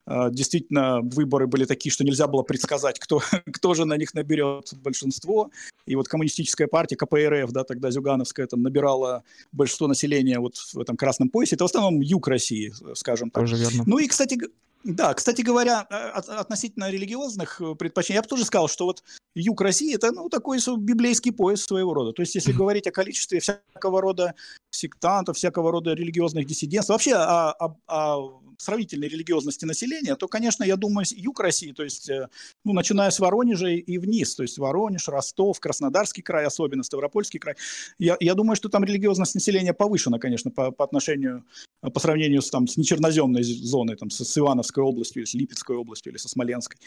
действительно 0.06 1.00
выборы 1.02 1.46
были 1.46 1.64
такие, 1.64 1.92
что 1.92 2.04
нельзя 2.04 2.26
было 2.26 2.42
предсказать, 2.42 2.98
кто, 2.98 3.20
кто 3.52 3.74
же 3.74 3.84
на 3.84 3.96
них 3.96 4.14
наберет 4.14 4.72
большинство. 4.74 5.50
И 5.86 5.96
вот 5.96 6.08
коммунистическая 6.08 6.66
партия, 6.66 6.96
КПРФ, 6.96 7.50
да, 7.52 7.64
тогда 7.64 7.90
Зюгановская, 7.90 8.46
там 8.46 8.62
набирала 8.62 9.24
большинство 9.52 9.88
населения 9.88 10.38
вот 10.38 10.56
в 10.56 10.78
этом 10.78 10.96
красном 10.96 11.28
поясе. 11.28 11.56
Это 11.56 11.64
в 11.64 11.68
основном 11.68 12.00
юг 12.00 12.28
России, 12.28 12.72
скажем 12.94 13.30
так. 13.30 13.42
Тоже 13.42 13.56
верно. 13.56 13.84
Ну 13.86 13.98
и, 13.98 14.06
кстати, 14.06 14.38
да, 14.84 15.14
кстати 15.14 15.42
говоря, 15.42 15.86
э, 15.90 15.94
относительно 15.94 16.90
религиозных 16.90 17.60
э, 17.60 17.74
предпочтений, 17.74 18.16
я 18.16 18.22
бы 18.22 18.28
тоже 18.28 18.44
сказал, 18.44 18.68
что 18.68 18.84
вот 18.84 19.02
юг 19.34 19.60
России 19.60 19.94
это 19.94 20.12
ну, 20.12 20.28
такой 20.28 20.58
библейский 20.78 21.32
пояс 21.32 21.62
своего 21.62 21.92
рода. 21.92 22.12
То 22.12 22.22
есть, 22.22 22.34
если 22.34 22.52
говорить 22.52 22.86
о 22.86 22.92
количестве 22.92 23.40
всякого 23.40 24.00
рода 24.00 24.34
сектантов, 24.70 25.36
всякого 25.36 25.72
рода 25.72 25.92
религиозных 25.94 26.46
диссидентов, 26.46 26.90
вообще 26.90 27.14
о, 27.14 27.50
о, 27.52 27.76
о 27.86 28.40
сравнительной 28.58 29.08
религиозности 29.08 29.64
населения, 29.64 30.16
то, 30.16 30.28
конечно, 30.28 30.64
я 30.64 30.76
думаю, 30.76 31.04
юг 31.10 31.40
России, 31.40 31.72
то 31.72 31.84
есть, 31.84 32.08
э, 32.08 32.28
ну, 32.64 32.72
начиная 32.72 33.10
с 33.10 33.20
Воронежа 33.20 33.68
и 33.68 33.98
вниз, 33.98 34.34
то 34.34 34.42
есть 34.42 34.58
Воронеж, 34.58 35.08
Ростов, 35.08 35.60
Краснодарский 35.60 36.22
край, 36.22 36.46
особенно 36.46 36.82
Ставропольский 36.82 37.38
край, 37.38 37.56
я, 37.98 38.16
я 38.20 38.34
думаю, 38.34 38.56
что 38.56 38.68
там 38.68 38.84
религиозность 38.84 39.34
населения 39.34 39.72
повышена, 39.72 40.18
конечно, 40.18 40.50
по, 40.50 40.70
по 40.70 40.84
отношению, 40.84 41.44
по 41.80 42.00
сравнению 42.00 42.42
с, 42.42 42.50
там, 42.50 42.66
с 42.66 42.76
нечерноземной 42.76 43.42
зоной, 43.42 43.96
там, 43.96 44.10
с, 44.10 44.24
с 44.24 44.65
Ивановской 44.66 44.84
областью, 44.84 45.22
или 45.22 45.26
с 45.26 45.34
Липецкой 45.34 45.76
областью, 45.76 46.12
или 46.12 46.18
со 46.18 46.28
Смоленской. 46.28 46.78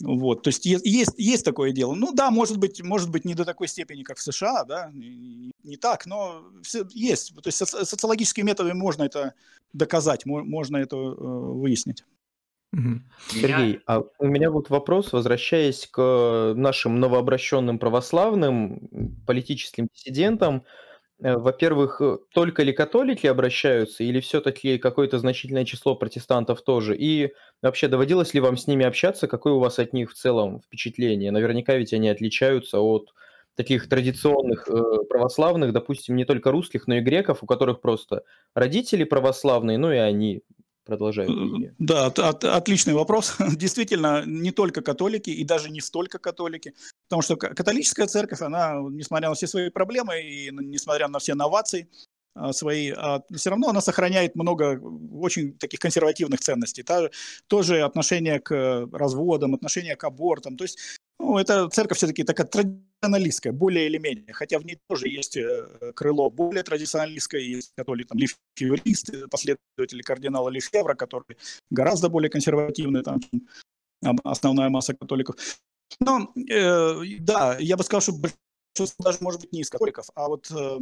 Вот, 0.00 0.42
то 0.42 0.48
есть 0.48 0.66
есть, 0.66 1.14
есть 1.16 1.44
такое 1.44 1.70
дело. 1.70 1.94
Ну 1.94 2.12
да, 2.12 2.30
может 2.30 2.58
быть, 2.58 2.82
может 2.82 3.10
быть, 3.10 3.24
не 3.24 3.34
до 3.34 3.44
такой 3.44 3.68
степени, 3.68 4.02
как 4.02 4.18
в 4.18 4.22
США, 4.22 4.64
да, 4.64 4.90
не, 4.92 5.52
не 5.62 5.76
так, 5.76 6.06
но 6.06 6.42
все, 6.62 6.84
есть. 6.90 7.32
То 7.34 7.46
есть 7.46 7.58
социологическими 7.58 8.46
методами 8.46 8.76
можно 8.76 9.04
это 9.04 9.34
доказать, 9.72 10.26
можно 10.26 10.78
это 10.78 10.96
э, 10.96 11.00
выяснить. 11.10 12.04
Сергей, 13.28 13.82
а 13.86 14.02
у 14.18 14.26
меня 14.26 14.50
вот 14.50 14.68
вопрос, 14.68 15.12
возвращаясь 15.12 15.86
к 15.86 16.54
нашим 16.56 16.98
новообращенным 16.98 17.78
православным 17.78 18.88
политическим 19.28 19.86
диссидентам. 19.94 20.64
Э, 21.22 21.36
во-первых, 21.36 22.00
э, 22.00 22.18
только 22.32 22.62
ли 22.62 22.72
католики 22.72 23.26
обращаются, 23.26 24.02
или 24.04 24.20
все-таки 24.20 24.78
какое-то 24.78 25.18
значительное 25.18 25.64
число 25.64 25.94
протестантов 25.94 26.62
тоже? 26.62 26.96
И 26.96 27.32
вообще 27.62 27.88
доводилось 27.88 28.34
ли 28.34 28.40
вам 28.40 28.56
с 28.56 28.66
ними 28.66 28.84
общаться? 28.84 29.28
Какое 29.28 29.52
у 29.54 29.60
вас 29.60 29.78
от 29.78 29.92
них 29.92 30.10
в 30.10 30.14
целом 30.14 30.60
впечатление? 30.60 31.30
Наверняка 31.30 31.76
ведь 31.76 31.92
они 31.92 32.08
отличаются 32.08 32.80
от 32.80 33.14
таких 33.54 33.88
традиционных 33.88 34.68
э, 34.68 35.04
православных, 35.08 35.72
допустим, 35.72 36.16
не 36.16 36.24
только 36.24 36.50
русских, 36.50 36.88
но 36.88 36.96
и 36.96 37.00
греков, 37.00 37.42
у 37.42 37.46
которых 37.46 37.80
просто 37.80 38.24
родители 38.54 39.04
православные, 39.04 39.78
ну 39.78 39.92
и 39.92 39.96
они 39.96 40.42
продолжают 40.84 41.30
линию? 41.30 41.74
Да, 41.78 42.06
от, 42.06 42.18
от, 42.18 42.44
отличный 42.44 42.94
вопрос. 42.94 43.36
Действительно, 43.56 44.24
не 44.26 44.50
только 44.50 44.82
католики 44.82 45.30
и 45.30 45.44
даже 45.44 45.70
не 45.70 45.80
столько 45.80 46.18
католики, 46.18 46.74
потому 47.08 47.22
что 47.22 47.36
католическая 47.36 48.06
церковь, 48.06 48.42
она, 48.42 48.74
несмотря 48.90 49.28
на 49.28 49.34
все 49.34 49.46
свои 49.46 49.70
проблемы 49.70 50.20
и 50.20 50.50
несмотря 50.52 51.08
на 51.08 51.18
все 51.18 51.34
новации, 51.34 51.88
а, 52.34 52.52
свои, 52.52 52.90
а 52.90 53.22
все 53.34 53.50
равно 53.50 53.68
она 53.68 53.80
сохраняет 53.80 54.34
много 54.34 54.80
очень 55.12 55.56
таких 55.56 55.78
консервативных 55.78 56.40
ценностей. 56.40 56.82
Та, 56.82 57.08
тоже 57.46 57.82
отношение 57.82 58.40
к 58.40 58.88
разводам, 58.92 59.54
отношение 59.54 59.96
к 59.96 60.04
абортам. 60.04 60.56
То 60.56 60.64
есть 60.64 60.78
ну, 61.20 61.38
это 61.38 61.68
церковь 61.68 61.98
все-таки 61.98 62.24
такая 62.24 62.46
традиционалистская, 63.04 63.52
более 63.52 63.86
или 63.86 63.98
менее, 63.98 64.32
хотя 64.32 64.58
в 64.58 64.64
ней 64.64 64.78
тоже 64.88 65.08
есть 65.08 65.36
э, 65.36 65.92
крыло 65.94 66.30
более 66.30 66.62
традиционалистское, 66.62 67.40
есть 67.40 67.72
католик, 67.76 68.08
там, 68.08 68.18
лифевристы, 68.18 69.28
последователи 69.28 70.02
кардинала 70.02 70.48
Лефевра, 70.48 70.94
которые 70.94 71.36
гораздо 71.70 72.08
более 72.08 72.30
консервативные, 72.30 73.02
там, 73.02 73.20
основная 74.24 74.70
масса 74.70 74.94
католиков. 74.94 75.36
Но, 76.00 76.32
э, 76.50 77.18
да, 77.20 77.56
я 77.60 77.76
бы 77.76 77.84
сказал, 77.84 78.00
что 78.00 78.12
большинство 78.12 79.04
даже, 79.04 79.18
может 79.20 79.40
быть, 79.40 79.52
не 79.52 79.60
из 79.60 79.70
католиков, 79.70 80.06
а 80.14 80.28
вот 80.28 80.50
э, 80.50 80.78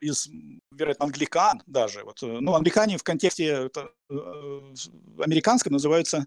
из, 0.00 0.28
вероятно, 0.70 1.06
англикан 1.06 1.62
даже. 1.66 2.04
Вот, 2.04 2.22
э, 2.22 2.38
ну, 2.40 2.54
англикане 2.54 2.96
в 2.96 3.02
контексте 3.02 3.46
это, 3.46 3.90
э, 4.08 4.74
американском 5.18 5.72
называются 5.72 6.26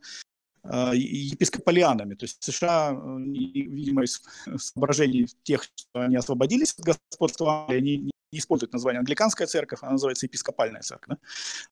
а, 0.67 0.93
епискополианами. 0.93 2.15
То 2.15 2.25
есть 2.25 2.43
США, 2.43 2.91
видимо, 2.91 4.03
из 4.03 4.21
соображений 4.57 5.27
тех, 5.43 5.63
что 5.63 6.01
они 6.01 6.15
освободились 6.15 6.73
от 6.77 6.85
господства, 6.85 7.65
они 7.67 8.11
не 8.31 8.39
используют 8.39 8.73
название 8.73 8.99
англиканская 8.99 9.47
церковь, 9.47 9.79
она 9.81 9.93
называется 9.93 10.25
епископальная 10.25 10.81
церковь. 10.81 11.09
Да? 11.09 11.17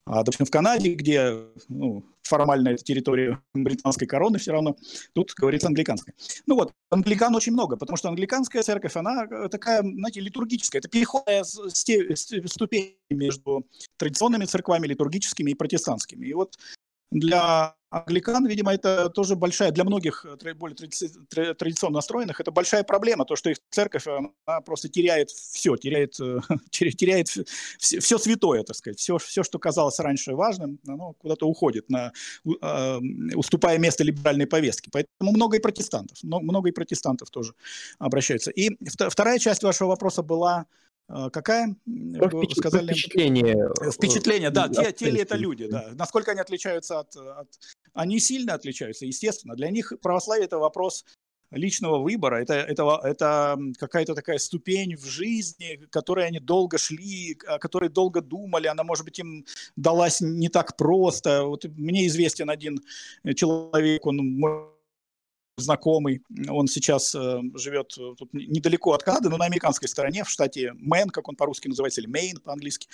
А, 0.06 0.22
допустим, 0.22 0.46
в 0.46 0.50
Канаде, 0.50 0.94
где 0.94 1.44
ну, 1.68 2.04
формально 2.22 2.70
это 2.70 2.84
территория 2.84 3.40
британской 3.52 4.06
короны 4.06 4.38
все 4.38 4.52
равно, 4.52 4.76
тут 5.12 5.32
говорится 5.34 5.68
англиканская. 5.68 6.14
Ну 6.46 6.54
вот, 6.54 6.72
англикан 6.90 7.34
очень 7.34 7.52
много, 7.52 7.76
потому 7.76 7.96
что 7.96 8.08
англиканская 8.08 8.62
церковь, 8.62 8.96
она 8.96 9.24
э, 9.24 9.48
такая, 9.48 9.82
знаете, 9.82 10.20
литургическая. 10.20 10.80
Это 10.80 10.88
переходная 10.88 11.44
ступень 11.44 12.96
между 13.10 13.66
традиционными 13.96 14.44
церквами, 14.44 14.86
литургическими 14.86 15.50
и 15.50 15.54
протестантскими. 15.54 16.26
И 16.26 16.32
вот 16.32 16.56
для 17.10 17.74
англикан, 17.94 18.46
видимо, 18.46 18.74
это 18.74 19.08
тоже 19.08 19.36
большая, 19.36 19.70
для 19.70 19.84
многих 19.84 20.24
э, 20.24 20.54
более 20.54 21.54
традиционно 21.54 21.96
настроенных, 21.96 22.40
это 22.40 22.50
большая 22.50 22.82
проблема, 22.82 23.24
то, 23.24 23.36
что 23.36 23.50
их 23.50 23.58
церковь, 23.70 24.06
она 24.06 24.60
просто 24.60 24.88
теряет 24.88 25.30
все, 25.30 25.76
теряет, 25.76 26.18
э, 26.20 26.40
теряет 26.70 27.28
все, 27.78 28.00
все 28.00 28.18
святое, 28.18 28.62
так 28.64 28.76
сказать, 28.76 28.98
все, 28.98 29.18
все, 29.18 29.42
что 29.42 29.58
казалось 29.58 29.98
раньше 30.00 30.34
важным, 30.34 30.78
оно 30.86 31.12
куда-то 31.14 31.46
уходит, 31.46 31.88
на, 31.88 32.12
а, 32.60 32.98
уступая 33.34 33.78
место 33.78 34.04
либеральной 34.04 34.46
повестке. 34.46 34.90
Поэтому 34.92 35.32
много 35.32 35.56
и 35.56 35.60
протестантов, 35.60 36.18
много 36.22 36.68
и 36.68 36.72
протестантов 36.72 37.30
тоже 37.30 37.54
обращаются. 37.98 38.50
И 38.50 38.70
вторая 39.08 39.38
часть 39.38 39.62
вашего 39.62 39.88
вопроса 39.88 40.22
была 40.22 40.66
какая? 41.08 41.76
Вы 41.86 42.48
сказали... 42.56 42.92
Впечатление. 42.92 43.70
Э, 43.80 43.90
впечатление, 43.90 44.50
да. 44.50 44.68
Те, 44.68 44.92
те 44.92 45.10
ли 45.10 45.20
это 45.20 45.36
люди, 45.36 45.66
да. 45.68 45.90
Насколько 45.94 46.32
они 46.32 46.40
отличаются 46.40 47.00
от, 47.00 47.16
от... 47.16 47.48
Они 47.92 48.18
сильно 48.18 48.54
отличаются, 48.54 49.06
естественно. 49.06 49.54
Для 49.54 49.70
них 49.70 49.92
православие– 50.00 50.44
это 50.46 50.58
вопрос 50.58 51.04
личного 51.50 51.98
выбора. 51.98 52.42
Это, 52.42 52.54
это, 52.54 53.00
это 53.02 53.58
какая-то 53.78 54.14
такая 54.14 54.38
ступень 54.38 54.96
в 54.96 55.04
жизни, 55.04 55.80
которой 55.90 56.26
они 56.26 56.40
долго 56.40 56.78
шли, 56.78 57.38
о 57.46 57.58
которой 57.58 57.88
долго 57.88 58.20
думали. 58.20 58.66
Она, 58.66 58.84
может 58.84 59.04
быть, 59.04 59.18
им 59.18 59.44
далась 59.76 60.20
не 60.20 60.48
так 60.48 60.76
просто. 60.76 61.44
Вот 61.44 61.64
мне 61.64 62.06
известен 62.06 62.50
один 62.50 62.80
человек, 63.34 64.06
он 64.06 64.73
знакомый, 65.56 66.22
он 66.48 66.66
сейчас 66.66 67.14
э, 67.14 67.40
живет 67.54 67.94
э, 67.98 68.14
тут 68.18 68.32
недалеко 68.32 68.92
от 68.92 69.02
Канады, 69.02 69.28
но 69.28 69.36
на 69.36 69.44
американской 69.44 69.88
стороне, 69.88 70.24
в 70.24 70.30
штате 70.30 70.72
Мэн, 70.74 71.10
как 71.10 71.28
он 71.28 71.36
по-русски 71.36 71.68
называется, 71.68 72.00
или 72.00 72.08
Мейн 72.08 72.38
по-английски. 72.38 72.88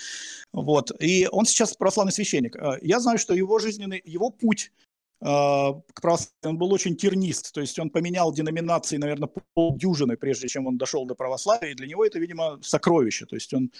Вот. 0.52 0.92
И 1.00 1.28
он 1.30 1.46
сейчас 1.46 1.74
православный 1.74 2.12
священник. 2.12 2.56
Э, 2.56 2.78
я 2.82 3.00
знаю, 3.00 3.18
что 3.18 3.34
его 3.34 3.58
жизненный, 3.58 4.02
его 4.04 4.30
путь 4.30 4.72
э, 5.20 5.24
к 5.24 6.00
православию, 6.00 6.34
он 6.44 6.58
был 6.58 6.72
очень 6.72 6.96
тернист, 6.96 7.52
то 7.52 7.60
есть 7.60 7.78
он 7.78 7.90
поменял 7.90 8.32
деноминации, 8.32 8.98
наверное, 8.98 9.30
полдюжины, 9.54 10.16
прежде 10.16 10.48
чем 10.48 10.66
он 10.66 10.76
дошел 10.76 11.06
до 11.06 11.14
православия, 11.14 11.70
и 11.70 11.74
для 11.74 11.86
него 11.86 12.04
это, 12.04 12.18
видимо, 12.18 12.58
сокровище, 12.62 13.26
то 13.26 13.36
есть 13.36 13.54
он, 13.54 13.70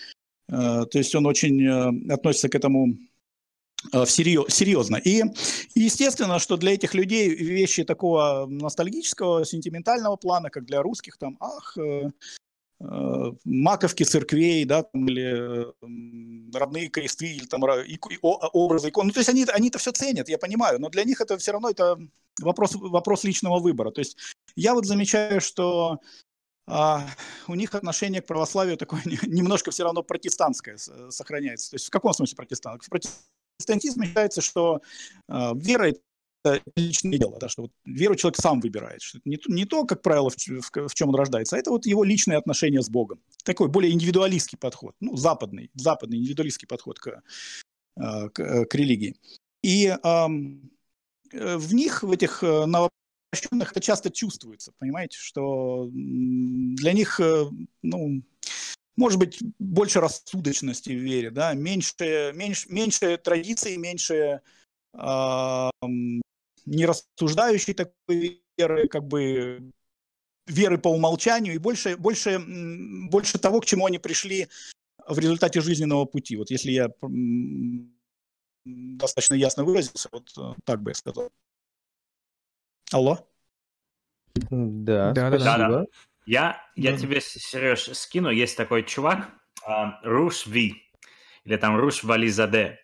то 0.48 0.88
есть 0.94 1.14
он 1.14 1.26
очень 1.26 2.10
относится 2.10 2.48
к 2.48 2.56
этому 2.56 2.96
серьезно. 4.06 4.96
И 4.96 5.22
естественно, 5.74 6.38
что 6.38 6.56
для 6.56 6.74
этих 6.74 6.94
людей 6.94 7.34
вещи 7.34 7.84
такого 7.84 8.46
ностальгического, 8.46 9.44
сентиментального 9.44 10.16
плана, 10.16 10.50
как 10.50 10.64
для 10.64 10.82
русских, 10.82 11.16
там, 11.16 11.36
ах, 11.40 11.76
э, 11.78 12.10
э, 12.80 13.32
маковки 13.44 14.02
церквей, 14.02 14.64
да, 14.64 14.82
там, 14.82 15.08
или 15.08 15.70
э, 15.70 15.72
родные 16.54 16.88
кресты, 16.88 17.26
или 17.26 17.46
там 17.46 17.64
и, 17.82 17.94
и, 17.94 18.18
образы 18.20 18.90
икон. 18.90 19.06
Ну, 19.06 19.12
то 19.12 19.20
есть 19.20 19.30
они, 19.30 19.44
они 19.44 19.68
это 19.68 19.78
все 19.78 19.92
ценят, 19.92 20.28
я 20.28 20.38
понимаю, 20.38 20.78
но 20.78 20.88
для 20.90 21.04
них 21.04 21.20
это 21.20 21.38
все 21.38 21.52
равно 21.52 21.70
это 21.70 21.98
вопрос, 22.40 22.74
вопрос 22.74 23.24
личного 23.24 23.60
выбора. 23.60 23.90
То 23.90 24.00
есть 24.00 24.16
я 24.56 24.74
вот 24.74 24.86
замечаю, 24.86 25.40
что 25.40 26.00
а, 26.66 27.06
у 27.48 27.54
них 27.54 27.74
отношение 27.74 28.22
к 28.22 28.26
православию 28.26 28.76
такое 28.76 29.02
немножко 29.26 29.70
все 29.70 29.84
равно 29.84 30.02
протестантское 30.02 30.76
сохраняется. 30.76 31.70
То 31.70 31.76
есть 31.76 31.86
в 31.86 31.90
каком 31.90 32.12
смысле 32.12 32.36
протестант? 32.36 32.82
В 32.84 32.90
протестантизме 33.60 34.06
считается, 34.06 34.40
что 34.40 34.80
э, 35.28 35.52
вера 35.54 35.92
это 36.42 36.62
личное 36.76 37.18
дело, 37.18 37.38
да, 37.38 37.48
что 37.48 37.62
вот 37.62 37.72
веру 37.84 38.14
человек 38.14 38.38
сам 38.38 38.60
выбирает. 38.60 39.02
Что 39.02 39.18
это 39.18 39.28
не, 39.28 39.38
не 39.48 39.66
то, 39.66 39.84
как 39.84 40.02
правило, 40.02 40.30
в, 40.30 40.36
в, 40.36 40.88
в 40.88 40.94
чем 40.94 41.10
он 41.10 41.14
рождается, 41.14 41.56
а 41.56 41.58
это 41.58 41.70
вот 41.70 41.86
его 41.86 42.02
личные 42.04 42.38
отношения 42.38 42.80
с 42.80 42.88
Богом. 42.88 43.20
Такой 43.44 43.68
более 43.68 43.92
индивидуалистский 43.92 44.58
подход, 44.58 44.94
ну, 45.00 45.16
западный, 45.16 45.70
западный 45.74 46.18
индивидуалистский 46.18 46.66
подход 46.66 46.98
к, 46.98 47.22
э, 47.96 48.28
к, 48.30 48.40
э, 48.40 48.64
к 48.64 48.74
религии. 48.74 49.16
И 49.62 49.86
э, 49.86 50.26
в 51.32 51.74
них, 51.74 52.02
в 52.02 52.10
этих 52.10 52.42
э, 52.42 52.64
новообращенных, 52.64 53.72
это 53.72 53.80
часто 53.80 54.10
чувствуется, 54.10 54.72
понимаете, 54.78 55.18
что 55.18 55.88
для 55.92 56.92
них, 56.92 57.20
ну, 57.82 58.22
может 59.00 59.18
быть, 59.18 59.38
больше 59.58 59.98
рассудочности 60.00 60.90
в 60.90 61.02
вере, 61.02 61.30
да, 61.30 61.54
меньше, 61.54 62.32
меньше, 62.34 62.68
меньше 62.70 63.16
традиций, 63.16 63.78
меньше 63.78 64.42
не 66.66 66.86
рассуждающей 66.86 67.72
такой 67.72 68.42
веры, 68.58 68.88
как 68.88 69.04
бы 69.04 69.72
веры 70.46 70.78
по 70.78 70.88
умолчанию 70.88 71.54
и 71.54 71.58
больше, 71.58 71.96
больше, 71.96 72.38
больше 73.08 73.38
того, 73.38 73.60
к 73.60 73.66
чему 73.66 73.86
они 73.86 73.98
пришли 73.98 74.48
в 75.08 75.18
результате 75.18 75.62
жизненного 75.62 76.04
пути. 76.04 76.36
Вот 76.36 76.50
если 76.50 76.72
я 76.72 76.90
достаточно 78.64 79.34
ясно 79.34 79.64
выразился, 79.64 80.10
вот 80.12 80.30
э, 80.36 80.54
так 80.64 80.82
бы 80.82 80.90
я 80.90 80.94
сказал. 80.94 81.32
Алло? 82.92 83.26
Да, 84.34 85.12
да, 85.12 85.28
спасибо. 85.28 85.44
Да, 85.44 85.68
да. 85.68 85.86
Я, 86.26 86.62
я 86.76 86.96
тебе, 86.96 87.20
Сереж, 87.20 87.96
скину. 87.96 88.30
Есть 88.30 88.56
такой 88.56 88.83
чувак, 88.83 89.28
Руш 90.02 90.46
Ви, 90.46 90.83
или 91.44 91.56
там 91.56 91.76
Руш 91.76 92.04
Вализаде. 92.04 92.78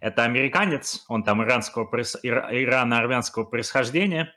Это 0.00 0.24
американец, 0.24 1.04
он 1.08 1.22
там 1.22 1.42
иранского, 1.42 1.84
ирано-армянского 2.22 3.44
происхождения, 3.44 4.34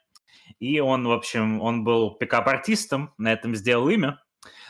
и 0.59 0.79
он, 0.79 1.07
в 1.07 1.11
общем, 1.11 1.61
он 1.61 1.83
был 1.83 2.15
пикап-артистом, 2.15 3.13
на 3.17 3.31
этом 3.31 3.55
сделал 3.55 3.89
имя. 3.89 4.19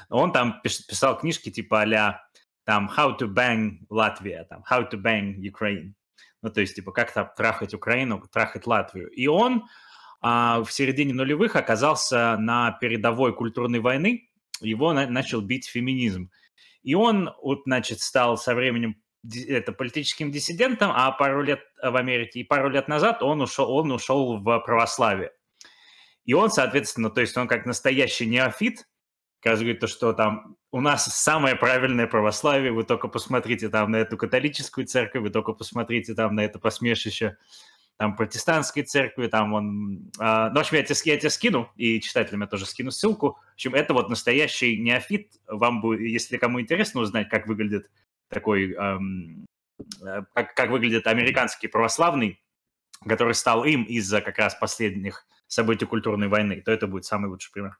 Он 0.09 0.31
там 0.31 0.61
писал 0.61 1.17
книжки 1.17 1.49
типа 1.49 1.81
а 1.81 2.21
там 2.63 2.89
How 2.95 3.17
to 3.17 3.27
Bang 3.27 3.79
Latvia, 3.89 4.45
там 4.45 4.63
How 4.69 4.89
to 4.89 5.01
Bang 5.01 5.35
Ukraine. 5.37 5.93
Ну, 6.41 6.49
то 6.49 6.61
есть, 6.61 6.75
типа, 6.75 6.91
как 6.91 7.11
там 7.11 7.29
трахать 7.37 7.73
Украину, 7.73 8.21
трахать 8.31 8.67
Латвию. 8.67 9.09
И 9.09 9.27
он 9.27 9.63
а, 9.63 9.67
в 10.23 10.67
середине 10.69 11.13
нулевых 11.13 11.55
оказался 11.57 12.37
на 12.37 12.71
передовой 12.71 13.35
культурной 13.35 13.79
войны, 13.79 14.29
его 14.61 14.93
на, 14.93 15.05
начал 15.05 15.41
бить 15.41 15.67
феминизм. 15.67 16.31
И 16.81 16.95
он, 16.95 17.29
вот, 17.41 17.63
значит, 17.65 17.99
стал 17.99 18.37
со 18.37 18.55
временем 18.55 18.95
это 19.47 19.71
политическим 19.71 20.31
диссидентом, 20.31 20.91
а 20.93 21.11
пару 21.11 21.43
лет 21.43 21.61
в 21.81 21.95
Америке 21.95 22.39
и 22.39 22.43
пару 22.43 22.69
лет 22.69 22.87
назад 22.87 23.23
он 23.23 23.41
ушел, 23.41 23.69
он 23.71 23.91
ушел 23.91 24.37
в 24.37 24.59
православие. 24.59 25.31
И 26.25 26.33
он, 26.33 26.49
соответственно, 26.49 27.09
то 27.09 27.21
есть 27.21 27.35
он 27.37 27.47
как 27.47 27.65
настоящий 27.65 28.25
неофит, 28.25 28.87
говорит 29.43 29.81
то, 29.81 29.87
что 29.87 30.13
там 30.13 30.55
у 30.71 30.79
нас 30.79 31.05
самое 31.05 31.55
правильное 31.55 32.07
православие, 32.07 32.71
вы 32.71 32.83
только 32.83 33.07
посмотрите 33.09 33.69
там 33.69 33.91
на 33.91 33.97
эту 33.97 34.17
католическую 34.17 34.87
церковь, 34.87 35.21
вы 35.21 35.29
только 35.29 35.53
посмотрите 35.53 36.13
там 36.13 36.35
на 36.35 36.41
это 36.41 36.59
посмешище 36.59 37.37
там 38.03 38.17
протестантской 38.17 38.83
церкви, 38.83 39.27
там 39.27 39.53
он... 39.53 40.11
Э, 40.19 40.49
ну, 40.49 40.55
в 40.55 40.59
общем, 40.59 40.75
я 40.75 40.83
тебе, 40.83 41.13
я 41.13 41.17
тебе 41.17 41.29
скину, 41.29 41.71
и 41.77 42.01
читателям 42.01 42.41
я 42.41 42.47
тоже 42.47 42.65
скину 42.65 42.91
ссылку. 42.91 43.39
В 43.51 43.53
общем, 43.53 43.75
это 43.75 43.93
вот 43.93 44.09
настоящий 44.09 44.77
неофит. 44.77 45.31
Вам 45.47 45.79
будет, 45.79 46.01
если 46.01 46.35
кому 46.35 46.59
интересно 46.59 46.99
узнать, 46.99 47.29
как 47.29 47.47
выглядит 47.47 47.89
такой... 48.27 48.73
Эм, 48.73 49.45
как, 50.33 50.53
как 50.53 50.69
выглядит 50.69 51.07
американский 51.07 51.69
православный, 51.69 52.43
который 53.07 53.35
стал 53.35 53.63
им 53.63 53.83
из-за 53.83 54.19
как 54.19 54.37
раз 54.37 54.53
последних 54.55 55.25
событий 55.47 55.85
культурной 55.85 56.27
войны, 56.27 56.59
то 56.59 56.73
это 56.73 56.87
будет 56.87 57.05
самый 57.05 57.29
лучший 57.29 57.53
пример. 57.53 57.79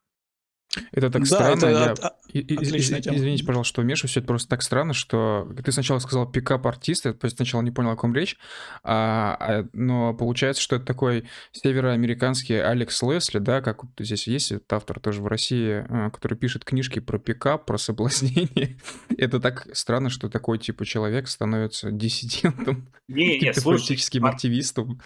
Это 0.92 1.10
так 1.10 1.24
да, 1.24 1.28
странно. 1.28 1.54
Это 1.54 1.70
я... 1.70 1.92
от... 1.92 2.00
Отличная 2.04 3.00
из... 3.00 3.08
Извините, 3.08 3.46
пожалуйста, 3.46 3.70
что 3.70 3.82
вмешиваюсь. 3.82 4.18
Это 4.18 4.28
просто 4.28 4.50
так 4.50 4.62
странно, 4.62 4.94
что 4.94 5.48
ты 5.64 5.72
сначала 5.72 6.00
сказал 6.00 6.30
пикап-артист, 6.30 7.06
я 7.06 7.30
сначала 7.30 7.62
не 7.62 7.72
понял, 7.72 7.92
о 7.92 7.96
ком 7.96 8.16
речь, 8.16 8.38
а, 8.84 9.38
а, 9.40 9.66
но 9.74 10.14
получается, 10.14 10.62
что 10.62 10.78
это 10.78 10.86
такой 10.86 11.26
североамериканский 11.52 12.62
Алекс 12.62 13.02
Лесли, 13.04 13.40
да, 13.40 13.62
как 13.62 13.84
вот 13.84 13.92
здесь 14.00 14.28
есть 14.28 14.52
этот 14.52 14.72
автор 14.74 15.00
тоже 15.00 15.22
в 15.22 15.28
России, 15.28 15.86
а, 15.88 16.10
который 16.10 16.38
пишет 16.38 16.66
книжки 16.66 17.00
про 17.00 17.20
пикап, 17.20 17.66
про 17.66 17.78
соблазнение. 17.78 18.78
это 19.18 19.40
так 19.40 19.68
странно, 19.74 20.10
что 20.10 20.30
такой 20.30 20.58
типа 20.58 20.86
человек 20.86 21.28
становится 21.28 21.92
диссидентом, 21.92 22.88
не, 23.08 23.40
не, 23.40 23.54
политическим 23.64 24.26
активистом. 24.26 25.02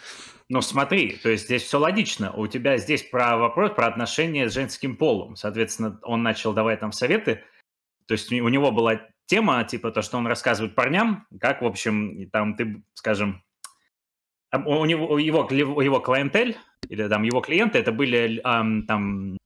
Ну, 0.50 0.62
смотри, 0.62 1.18
то 1.22 1.30
есть 1.30 1.46
здесь 1.46 1.64
все 1.64 1.78
логично. 1.78 2.32
У 2.32 2.48
тебя 2.48 2.78
здесь 2.78 3.04
про 3.04 3.38
вопрос 3.38 3.72
про 3.72 3.88
отношения 3.88 4.50
с 4.50 4.54
женским 4.54 4.96
полом. 4.96 5.36
Соответственно, 5.36 6.00
он 6.04 6.24
начал 6.24 6.54
давать 6.54 6.80
там 6.80 6.92
советы. 6.92 7.44
То 8.06 8.14
есть 8.14 8.32
у 8.32 8.48
него 8.48 8.72
была 8.72 9.02
тема, 9.26 9.64
типа 9.66 9.92
то, 9.92 10.02
что 10.02 10.18
он 10.18 10.26
рассказывает 10.26 10.74
парням, 10.74 11.28
как, 11.42 11.62
в 11.62 11.66
общем, 11.66 12.30
там 12.32 12.56
ты, 12.56 12.82
скажем, 12.94 13.44
у 14.54 14.86
него, 14.86 15.20
его, 15.20 15.82
его 15.82 16.00
клиентель, 16.00 16.58
или 16.88 17.08
там 17.10 17.24
его 17.24 17.42
клиенты, 17.42 17.80
это 17.80 17.92
были 17.92 18.40
там 18.42 19.38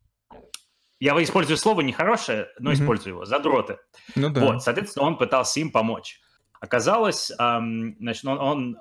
я 1.02 1.22
использую 1.24 1.58
слово 1.58 1.82
нехорошее, 1.82 2.50
но 2.60 2.70
mm-hmm. 2.70 2.76
использую 2.76 3.14
его, 3.14 3.26
задроты. 3.26 3.80
Ну, 4.16 4.30
да. 4.30 4.42
Вот, 4.46 4.62
соответственно, 4.62 5.08
он 5.08 5.18
пытался 5.18 5.60
им 5.60 5.72
помочь. 5.72 6.22
Оказалось, 6.60 7.32
эм, 7.40 7.98
значит, 8.00 8.24
он, 8.26 8.38
он 8.38 8.78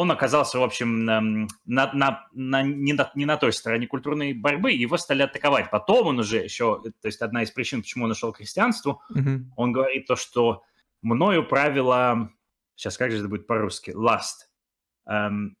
он 0.00 0.10
оказался, 0.10 0.58
в 0.58 0.62
общем, 0.62 1.04
на, 1.04 1.20
на, 1.66 2.26
на, 2.32 2.62
не, 2.62 2.94
на, 2.94 3.12
не 3.14 3.26
на 3.26 3.36
той 3.36 3.52
стороне 3.52 3.86
культурной 3.86 4.32
борьбы, 4.32 4.72
его 4.72 4.96
стали 4.96 5.20
атаковать. 5.20 5.70
Потом 5.70 6.06
он 6.06 6.18
уже 6.18 6.38
еще, 6.38 6.80
то 6.82 7.06
есть 7.06 7.20
одна 7.20 7.42
из 7.42 7.50
причин, 7.50 7.82
почему 7.82 8.06
он 8.06 8.10
ушел 8.10 8.32
к 8.32 8.38
христианству, 8.38 9.02
mm-hmm. 9.14 9.40
он 9.56 9.72
говорит 9.72 10.06
то, 10.06 10.16
что 10.16 10.62
мною 11.02 11.46
правило, 11.46 12.30
сейчас 12.76 12.96
как 12.96 13.10
же 13.10 13.18
это 13.18 13.28
будет 13.28 13.46
по-русски, 13.46 13.90
last. 13.90 14.48
Эм, 15.06 15.58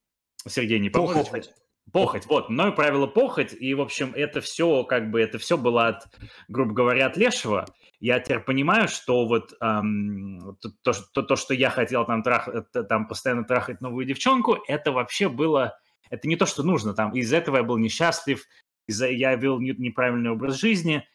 Сергей, 0.48 0.78
не 0.78 0.88
поможешь? 0.88 1.26
Похоть. 1.26 1.50
Похоть, 1.92 2.26
вот, 2.26 2.48
мною 2.48 2.74
правило 2.74 3.06
похоть, 3.06 3.52
и, 3.52 3.74
в 3.74 3.80
общем, 3.82 4.12
это 4.14 4.40
все, 4.40 4.84
как 4.84 5.10
бы, 5.10 5.20
это 5.20 5.38
все 5.38 5.58
было 5.58 5.88
от, 5.88 6.06
грубо 6.48 6.72
говоря, 6.72 7.06
от 7.08 7.18
Лешего, 7.18 7.66
я 8.00 8.18
теперь 8.18 8.40
понимаю, 8.40 8.88
что 8.88 9.26
вот 9.26 9.54
эм, 9.60 10.56
то, 10.60 10.92
то, 11.12 11.22
то, 11.22 11.36
что 11.36 11.52
я 11.52 11.68
хотел 11.68 12.06
там, 12.06 12.22
трах, 12.22 12.48
там 12.88 13.06
постоянно 13.06 13.44
трахать 13.44 13.82
новую 13.82 14.06
девчонку, 14.06 14.56
это 14.66 14.90
вообще 14.90 15.28
было, 15.28 15.78
это 16.08 16.26
не 16.26 16.36
то, 16.36 16.46
что 16.46 16.62
нужно. 16.62 16.94
Там 16.94 17.14
из 17.14 17.30
этого 17.32 17.58
я 17.58 17.62
был 17.62 17.76
несчастлив, 17.76 18.46
из-за 18.86 19.08
я 19.08 19.36
вел 19.36 19.60
неправильный 19.60 20.30
образ 20.30 20.56
жизни, 20.56 21.06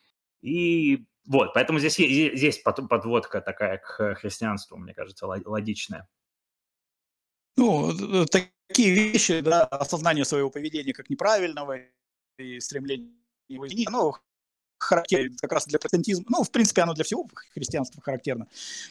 и 0.41 1.05
вот, 1.25 1.55
поэтому 1.55 1.79
здесь 1.79 1.95
здесь 1.95 2.59
подводка 2.59 3.41
такая 3.41 3.79
к 3.79 4.15
христианству, 4.15 4.77
мне 4.77 4.93
кажется, 4.93 5.25
логичная. 5.25 6.07
Ну, 7.57 7.91
э, 7.91 8.25
такие 8.27 8.93
вещи, 8.93 9.39
да, 9.39 9.63
осознание 9.63 10.23
своего 10.23 10.51
поведения 10.51 10.93
как 10.93 11.09
неправильного 11.09 11.79
и 12.37 12.59
стремление 12.59 13.11
его 13.47 13.65
изменить, 13.65 13.87
оно 13.87 14.19
характерен 14.77 15.35
как 15.37 15.51
раз 15.51 15.65
для 15.65 15.79
протестантизма. 15.79 16.25
Ну, 16.29 16.43
в 16.43 16.51
принципе, 16.51 16.81
оно 16.81 16.93
для 16.93 17.03
всего 17.03 17.27
христианства 17.53 18.01
характерно, 18.01 18.47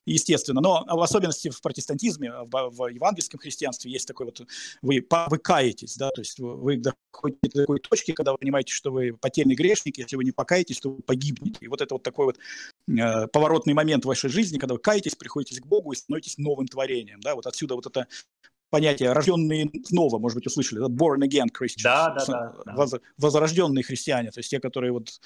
естественно. 0.07 0.61
Но 0.61 0.85
в 0.87 1.01
особенности 1.01 1.51
в 1.51 1.61
протестантизме, 1.61 2.33
в, 2.45 2.71
в 2.71 2.89
евангельском 2.89 3.39
христианстве 3.39 3.91
есть 3.91 4.09
такой 4.09 4.27
вот, 4.27 4.41
вы, 4.83 5.07
вы 5.29 5.39
каетесь, 5.39 5.97
да, 5.97 6.11
то 6.11 6.21
есть 6.21 6.39
вы 6.39 6.77
доходите 6.77 7.39
до 7.43 7.61
такой 7.63 7.81
точки, 7.81 8.13
когда 8.13 8.33
вы 8.33 8.39
понимаете, 8.39 8.73
что 8.73 8.91
вы 8.91 9.13
потерянный 9.13 9.55
грешник, 9.55 9.99
если 9.99 10.17
вы 10.17 10.25
не 10.25 10.33
покаетесь, 10.33 10.81
то 10.81 10.91
вы 10.91 11.03
погибнете. 11.03 11.59
И 11.61 11.69
вот 11.69 11.81
это 11.81 11.95
вот 11.95 12.03
такой 12.03 12.27
вот 12.27 12.39
э, 12.89 13.27
поворотный 13.29 13.75
момент 13.75 14.05
в 14.05 14.09
вашей 14.09 14.31
жизни, 14.31 14.59
когда 14.59 14.75
вы 14.75 14.81
каетесь, 14.81 15.15
приходите 15.15 15.61
к 15.61 15.67
Богу 15.67 15.93
и 15.93 15.97
становитесь 15.97 16.39
новым 16.39 16.67
творением, 16.67 17.21
да, 17.21 17.35
вот 17.35 17.47
отсюда 17.47 17.75
вот 17.75 17.87
это 17.87 18.07
понятие 18.71 19.13
рожденные 19.13 19.71
снова, 19.85 20.19
может 20.19 20.37
быть, 20.37 20.47
услышали, 20.49 20.81
да, 20.81 20.87
born 20.87 21.21
again 21.21 21.47
Christians, 21.47 21.85
да, 21.85 22.11
да, 22.11 22.25
да, 22.65 22.75
да. 22.87 22.99
возрожденные 23.19 23.85
христиане, 23.85 24.33
то 24.33 24.41
есть 24.41 24.51
те, 24.51 24.59
которые 24.59 24.91
вот 24.91 25.21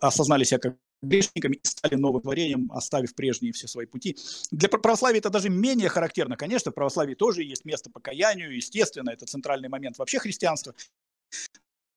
осознали 0.00 0.44
себя 0.44 0.58
как 0.58 0.76
грешниками 1.02 1.56
и 1.56 1.66
стали 1.66 1.94
новым 1.94 2.22
творением, 2.22 2.70
оставив 2.72 3.14
прежние 3.14 3.52
все 3.52 3.68
свои 3.68 3.86
пути. 3.86 4.16
Для 4.50 4.68
православия 4.68 5.20
это 5.20 5.30
даже 5.30 5.48
менее 5.48 5.88
характерно. 5.88 6.36
Конечно, 6.36 6.72
в 6.72 6.74
православии 6.74 7.14
тоже 7.14 7.44
есть 7.44 7.64
место 7.64 7.90
покаянию, 7.90 8.54
естественно, 8.54 9.10
это 9.10 9.26
центральный 9.26 9.68
момент 9.68 9.98
вообще 9.98 10.18
христианства. 10.18 10.74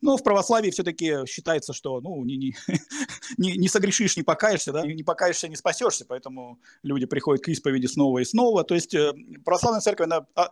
Но 0.02 0.18
в 0.18 0.24
православии 0.24 0.72
все-таки 0.72 1.26
считается, 1.28 1.74
что 1.74 2.02
ну, 2.02 2.24
не, 2.24 2.38
не, 2.38 2.56
не, 3.38 3.58
не 3.58 3.68
согрешишь, 3.68 4.18
не 4.18 4.24
покаешься, 4.24 4.72
да? 4.72 4.86
не 4.86 5.04
покаешься, 5.04 5.48
не 5.48 5.56
спасешься, 5.56 6.06
поэтому 6.08 6.60
люди 6.84 7.06
приходят 7.06 7.44
к 7.44 7.50
исповеди 7.50 7.86
снова 7.86 8.20
и 8.20 8.26
снова. 8.26 8.64
То 8.64 8.76
есть 8.76 8.94
э, 8.94 9.14
православная 9.46 9.82
церковь 9.82 10.06
она 10.06 10.26
а, 10.36 10.52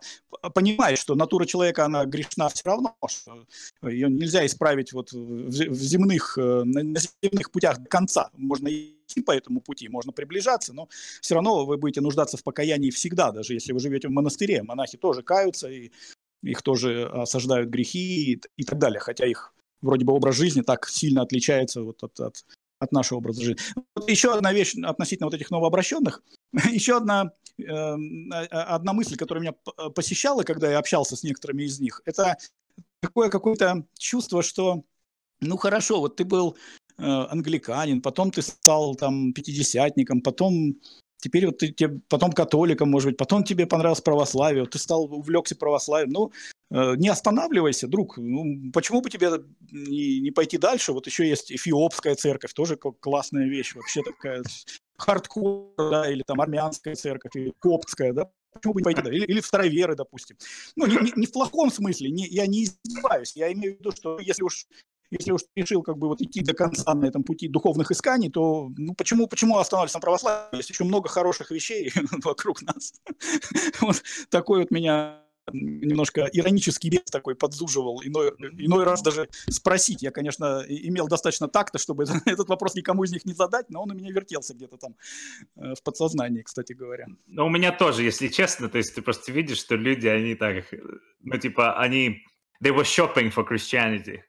понимает, 0.49 0.99
что 0.99 1.15
натура 1.15 1.45
человека, 1.45 1.85
она 1.85 2.05
грешна 2.05 2.49
все 2.49 2.63
равно, 2.65 2.95
что 3.07 3.45
ее 3.89 4.09
нельзя 4.09 4.45
исправить 4.45 4.93
вот 4.93 5.12
в 5.12 5.73
земных, 5.75 6.38
э, 6.38 6.63
на 6.63 6.99
земных 7.23 7.51
путях 7.51 7.79
до 7.79 7.89
конца. 7.89 8.29
Можно 8.33 8.69
идти 8.69 9.21
по 9.21 9.31
этому 9.31 9.62
пути, 9.62 9.89
можно 9.89 10.12
приближаться, 10.12 10.73
но 10.73 10.88
все 11.21 11.35
равно 11.35 11.65
вы 11.65 11.77
будете 11.77 12.01
нуждаться 12.01 12.38
в 12.38 12.43
покаянии 12.43 12.91
всегда, 12.91 13.31
даже 13.31 13.53
если 13.53 13.73
вы 13.73 13.79
живете 13.79 14.07
в 14.07 14.12
монастыре. 14.12 14.63
Монахи 14.63 14.97
тоже 14.97 15.23
каются 15.23 15.69
и 15.69 15.91
их 16.43 16.62
тоже 16.62 17.06
осаждают 17.08 17.69
грехи 17.69 18.34
и, 18.34 18.41
и 18.58 18.63
так 18.63 18.80
далее, 18.80 18.99
хотя 18.99 19.25
их 19.25 19.54
вроде 19.82 20.06
бы 20.06 20.13
образ 20.13 20.36
жизни 20.36 20.62
так 20.62 20.88
сильно 20.88 21.21
отличается 21.21 21.84
вот 21.84 22.04
от, 22.04 22.19
от, 22.19 22.45
от 22.80 22.91
нашего 22.91 23.19
образа 23.19 23.43
жизни. 23.43 23.62
Вот 23.95 24.10
еще 24.10 24.34
одна 24.34 24.54
вещь 24.54 24.75
относительно 24.75 25.28
вот 25.28 25.34
этих 25.34 25.52
новообращенных. 25.52 26.23
Еще 26.71 26.97
одна, 26.97 27.32
э, 27.58 27.63
одна 27.63 28.93
мысль, 28.93 29.15
которая 29.15 29.41
меня 29.41 29.54
посещала, 29.91 30.43
когда 30.43 30.71
я 30.71 30.80
общался 30.80 31.15
с 31.15 31.23
некоторыми 31.23 31.63
из 31.63 31.80
них, 31.80 32.02
это 32.06 32.38
такое 33.02 33.30
какое-то 33.30 33.86
чувство, 33.97 34.41
что 34.41 34.84
ну 35.41 35.58
хорошо, 35.58 35.99
вот 35.99 36.17
ты 36.17 36.25
был 36.25 36.58
э, 36.97 37.04
англиканин, 37.04 38.02
потом 38.02 38.32
ты 38.32 38.41
стал 38.41 38.95
там 38.95 39.34
пятидесятником, 39.34 40.21
потом 40.21 40.75
теперь 41.19 41.45
вот 41.45 41.58
ты 41.58 41.69
тебе, 41.69 41.99
потом 42.10 42.32
католиком, 42.32 42.89
может 42.89 43.10
быть, 43.10 43.17
потом 43.17 43.43
тебе 43.43 43.65
понравилось 43.65 44.01
православие, 44.01 44.65
ты 44.65 44.79
стал 44.79 45.03
увлекся 45.05 45.55
православием. 45.55 46.12
Ну, 46.12 46.32
э, 46.71 46.95
не 46.95 47.10
останавливайся, 47.10 47.88
друг. 47.88 48.17
Ну, 48.17 48.71
почему 48.71 49.02
бы 49.02 49.10
тебе 49.10 49.29
не, 49.71 50.19
не 50.19 50.31
пойти 50.31 50.58
дальше? 50.58 50.94
Вот 50.94 51.08
еще 51.08 51.27
есть 51.27 51.52
эфиопская 51.52 52.15
церковь, 52.15 52.54
тоже 52.54 52.77
классная 52.77 53.48
вещь, 53.48 53.75
вообще 53.75 54.02
такая 54.04 54.44
хардкор, 54.98 55.73
да, 55.77 56.12
или 56.12 56.23
там 56.23 56.41
армянская 56.41 56.96
церковь, 56.96 57.35
или 57.35 57.54
коптская, 57.60 58.13
да, 58.13 58.29
почему 58.54 58.73
бы 58.73 58.81
не 58.81 58.85
пойти, 58.85 59.02
да, 59.02 59.12
или, 59.12 59.25
или 59.25 59.39
в 59.39 59.46
староверы, 59.46 59.96
допустим. 59.96 60.37
Ну, 60.75 60.85
не, 60.85 60.98
не, 60.98 61.13
не 61.15 61.25
в 61.25 61.31
плохом 61.31 61.71
смысле, 61.71 62.10
не, 62.10 62.27
я 62.27 62.48
не 62.48 62.65
издеваюсь, 62.65 63.33
я 63.35 63.52
имею 63.54 63.75
в 63.75 63.79
виду, 63.79 63.91
что 63.91 64.19
если 64.19 64.44
уж 64.44 64.67
если 65.12 65.31
уж 65.31 65.41
решил 65.55 65.81
как 65.81 65.97
бы 65.97 66.07
вот 66.07 66.21
идти 66.21 66.41
до 66.41 66.53
конца 66.53 66.93
на 66.93 67.05
этом 67.05 67.23
пути 67.23 67.47
духовных 67.47 67.91
исканий, 67.91 68.29
то 68.29 68.71
ну, 68.77 68.93
почему, 68.93 69.27
почему 69.27 69.57
останавливаться 69.57 69.97
на 69.97 70.01
православии? 70.01 70.57
Есть 70.57 70.69
еще 70.69 70.83
много 70.83 71.10
хороших 71.10 71.51
вещей 71.51 71.91
вокруг 72.23 72.62
нас. 72.62 72.93
вот 73.81 74.03
такой 74.29 74.60
вот 74.60 74.71
меня 74.71 75.23
немножко 75.51 76.29
иронический 76.31 76.89
бес 76.89 77.05
такой 77.12 77.35
подзуживал, 77.35 78.01
иной, 78.03 78.29
иной 78.57 78.83
раз 78.83 79.01
даже 79.01 79.29
спросить. 79.49 80.01
Я, 80.01 80.12
конечно, 80.12 80.63
имел 80.67 81.07
достаточно 81.07 81.47
такта, 81.47 81.79
чтобы 81.79 82.05
этот 82.25 82.49
вопрос 82.49 82.75
никому 82.75 83.03
из 83.03 83.12
них 83.12 83.25
не 83.25 83.33
задать, 83.33 83.69
но 83.69 83.81
он 83.81 83.91
у 83.91 83.95
меня 83.95 84.12
вертелся 84.12 84.53
где-то 84.53 84.77
там 84.77 84.95
э, 85.55 85.73
в 85.75 85.83
подсознании, 85.83 86.43
кстати 86.43 86.73
говоря. 86.73 87.07
Ну, 87.27 87.45
у 87.45 87.49
меня 87.49 87.71
тоже, 87.71 88.03
если 88.03 88.27
честно, 88.27 88.69
то 88.69 88.77
есть 88.77 88.95
ты 88.95 89.01
просто 89.01 89.31
видишь, 89.31 89.60
что 89.60 89.75
люди, 89.75 90.07
они 90.07 90.35
так, 90.35 90.65
ну, 91.21 91.37
типа, 91.37 91.79
они, 91.79 92.23
they 92.63 92.75
were 92.75 92.83
shopping 92.83 93.33
for 93.33 93.45
Christianity. 93.47 94.19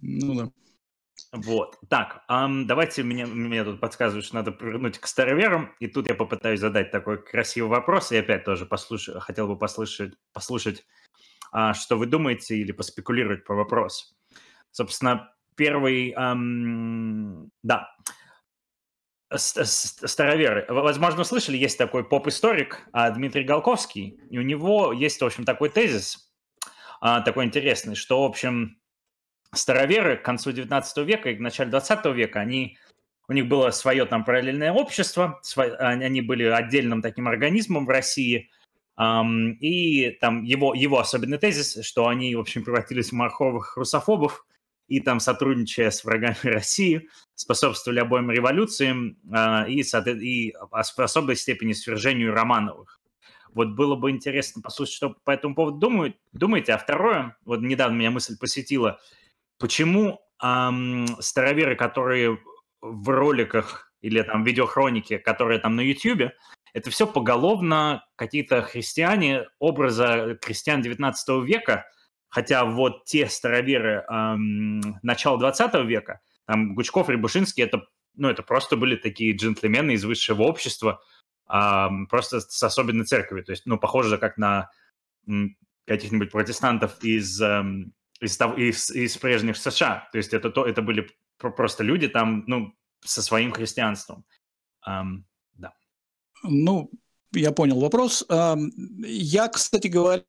Ну 0.00 0.34
да. 0.34 0.50
Вот. 1.32 1.78
Так, 1.88 2.24
um, 2.28 2.64
давайте 2.64 3.02
меня, 3.02 3.24
меня 3.24 3.64
тут 3.64 3.80
подсказывают, 3.80 4.24
что 4.24 4.36
надо 4.36 4.52
повернуть 4.52 4.98
к 4.98 5.06
староверам, 5.06 5.74
и 5.80 5.86
тут 5.86 6.08
я 6.08 6.14
попытаюсь 6.14 6.60
задать 6.60 6.90
такой 6.90 7.22
красивый 7.22 7.70
вопрос, 7.70 8.12
и 8.12 8.16
опять 8.16 8.44
тоже 8.44 8.66
послушаю, 8.66 9.20
хотел 9.20 9.46
бы 9.46 9.56
послушать, 9.56 10.14
послушать 10.32 10.84
а, 11.52 11.74
что 11.74 11.96
вы 11.96 12.06
думаете, 12.06 12.56
или 12.56 12.72
поспекулировать 12.72 13.44
по 13.44 13.54
вопросу. 13.54 14.14
Собственно, 14.70 15.34
первый, 15.54 16.12
um, 16.14 17.48
да, 17.62 17.94
староверы. 19.36 20.66
Возможно, 20.68 21.24
слышали, 21.24 21.56
есть 21.56 21.78
такой 21.78 22.04
поп-историк 22.04 22.86
а, 22.92 23.10
Дмитрий 23.10 23.44
Голковский, 23.44 24.20
и 24.30 24.38
у 24.38 24.42
него 24.42 24.92
есть, 24.92 25.20
в 25.20 25.24
общем, 25.24 25.44
такой 25.44 25.68
тезис, 25.68 26.32
а, 27.00 27.20
такой 27.20 27.44
интересный, 27.44 27.94
что, 27.94 28.22
в 28.22 28.26
общем, 28.26 28.78
староверы 29.54 30.16
к 30.16 30.22
концу 30.22 30.52
19 30.52 30.98
века 31.06 31.30
и 31.30 31.36
к 31.36 31.40
началу 31.40 31.70
20 31.70 32.06
века, 32.06 32.40
они, 32.40 32.78
у 33.28 33.32
них 33.32 33.46
было 33.48 33.70
свое 33.70 34.06
там 34.06 34.24
параллельное 34.24 34.72
общество, 34.72 35.38
свое, 35.42 35.74
они 35.74 36.22
были 36.22 36.44
отдельным 36.44 37.02
таким 37.02 37.28
организмом 37.28 37.86
в 37.86 37.90
России, 37.90 38.50
um, 38.98 39.52
и 39.60 40.10
там 40.20 40.42
его, 40.42 40.74
его 40.74 40.98
особенный 40.98 41.38
тезис, 41.38 41.84
что 41.84 42.08
они, 42.08 42.34
в 42.34 42.40
общем, 42.40 42.64
превратились 42.64 43.10
в 43.10 43.12
махровых 43.12 43.76
русофобов, 43.76 44.46
и 44.88 45.00
там, 45.00 45.20
сотрудничая 45.20 45.90
с 45.90 46.04
врагами 46.04 46.36
России, 46.42 47.08
способствовали 47.34 48.00
обоим 48.00 48.30
революциям 48.30 49.18
uh, 49.30 49.68
и, 49.68 49.82
и 49.82 50.54
в 50.70 51.00
особой 51.00 51.36
степени 51.36 51.72
свержению 51.72 52.34
Романовых. 52.34 53.00
Вот 53.54 53.68
было 53.74 53.96
бы 53.96 54.10
интересно 54.10 54.62
послушать, 54.62 54.94
что 54.94 55.10
по 55.24 55.30
этому 55.30 55.54
поводу 55.54 55.76
думают, 55.76 56.16
думаете. 56.32 56.72
А 56.72 56.78
второе, 56.78 57.36
вот 57.44 57.60
недавно 57.60 57.96
меня 57.96 58.10
мысль 58.10 58.38
посетила– 58.38 58.98
Почему 59.62 60.20
эм, 60.42 61.06
староверы, 61.20 61.76
которые 61.76 62.36
в 62.80 63.08
роликах 63.08 63.92
или 64.00 64.20
там 64.22 64.42
видеохронике, 64.42 65.20
которые 65.20 65.60
там 65.60 65.76
на 65.76 65.82
YouTube, 65.82 66.32
это 66.74 66.90
все 66.90 67.06
поголовно 67.06 68.04
какие-то 68.16 68.62
христиане, 68.62 69.44
образа 69.60 70.36
крестьян 70.42 70.82
19 70.82 71.44
века, 71.46 71.86
хотя 72.28 72.64
вот 72.64 73.04
те 73.04 73.28
староверы 73.28 74.04
эм, 74.10 74.80
начала 75.04 75.38
20 75.38 75.74
века, 75.86 76.22
там 76.44 76.74
Гучков, 76.74 77.08
Рябушинский, 77.08 77.62
это, 77.62 77.86
ну, 78.16 78.28
это 78.28 78.42
просто 78.42 78.76
были 78.76 78.96
такие 78.96 79.36
джентльмены 79.36 79.92
из 79.92 80.04
высшего 80.04 80.42
общества, 80.42 81.00
эм, 81.48 82.08
просто 82.08 82.40
с 82.40 82.60
особенной 82.64 83.04
церковью, 83.04 83.44
то 83.44 83.52
есть, 83.52 83.64
ну, 83.66 83.78
похоже 83.78 84.18
как 84.18 84.38
на 84.38 84.70
каких-нибудь 85.86 86.32
протестантов 86.32 87.00
из 87.04 87.40
эм, 87.40 87.92
из, 88.22 88.40
из, 88.56 88.90
из 88.90 89.16
прежних 89.18 89.56
США. 89.56 90.08
То 90.12 90.18
есть 90.18 90.32
это, 90.32 90.50
то, 90.50 90.64
это 90.64 90.82
были 90.82 91.08
просто 91.38 91.82
люди 91.82 92.08
там, 92.08 92.44
ну, 92.46 92.74
со 93.04 93.22
своим 93.22 93.52
христианством. 93.52 94.24
Um, 94.88 95.24
да. 95.54 95.74
Ну, 96.42 96.90
я 97.32 97.52
понял 97.52 97.80
вопрос. 97.80 98.24
Я, 98.28 99.48
кстати 99.48 99.88
говоря, 99.88 100.24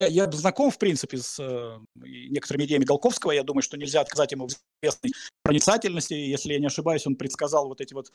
я 0.00 0.30
знаком, 0.30 0.70
в 0.70 0.78
принципе, 0.78 1.18
с 1.18 1.38
э, 1.40 1.78
некоторыми 1.96 2.64
идеями 2.64 2.84
Голковского. 2.84 3.32
Я 3.32 3.42
думаю, 3.42 3.62
что 3.62 3.76
нельзя 3.76 4.00
отказать 4.00 4.30
ему 4.32 4.46
в 4.46 4.52
известной 4.82 5.12
проницательности. 5.42 6.14
Если 6.14 6.52
я 6.52 6.60
не 6.60 6.66
ошибаюсь, 6.66 7.06
он 7.06 7.16
предсказал 7.16 7.68
вот 7.68 7.80
эти 7.80 7.94
вот 7.94 8.12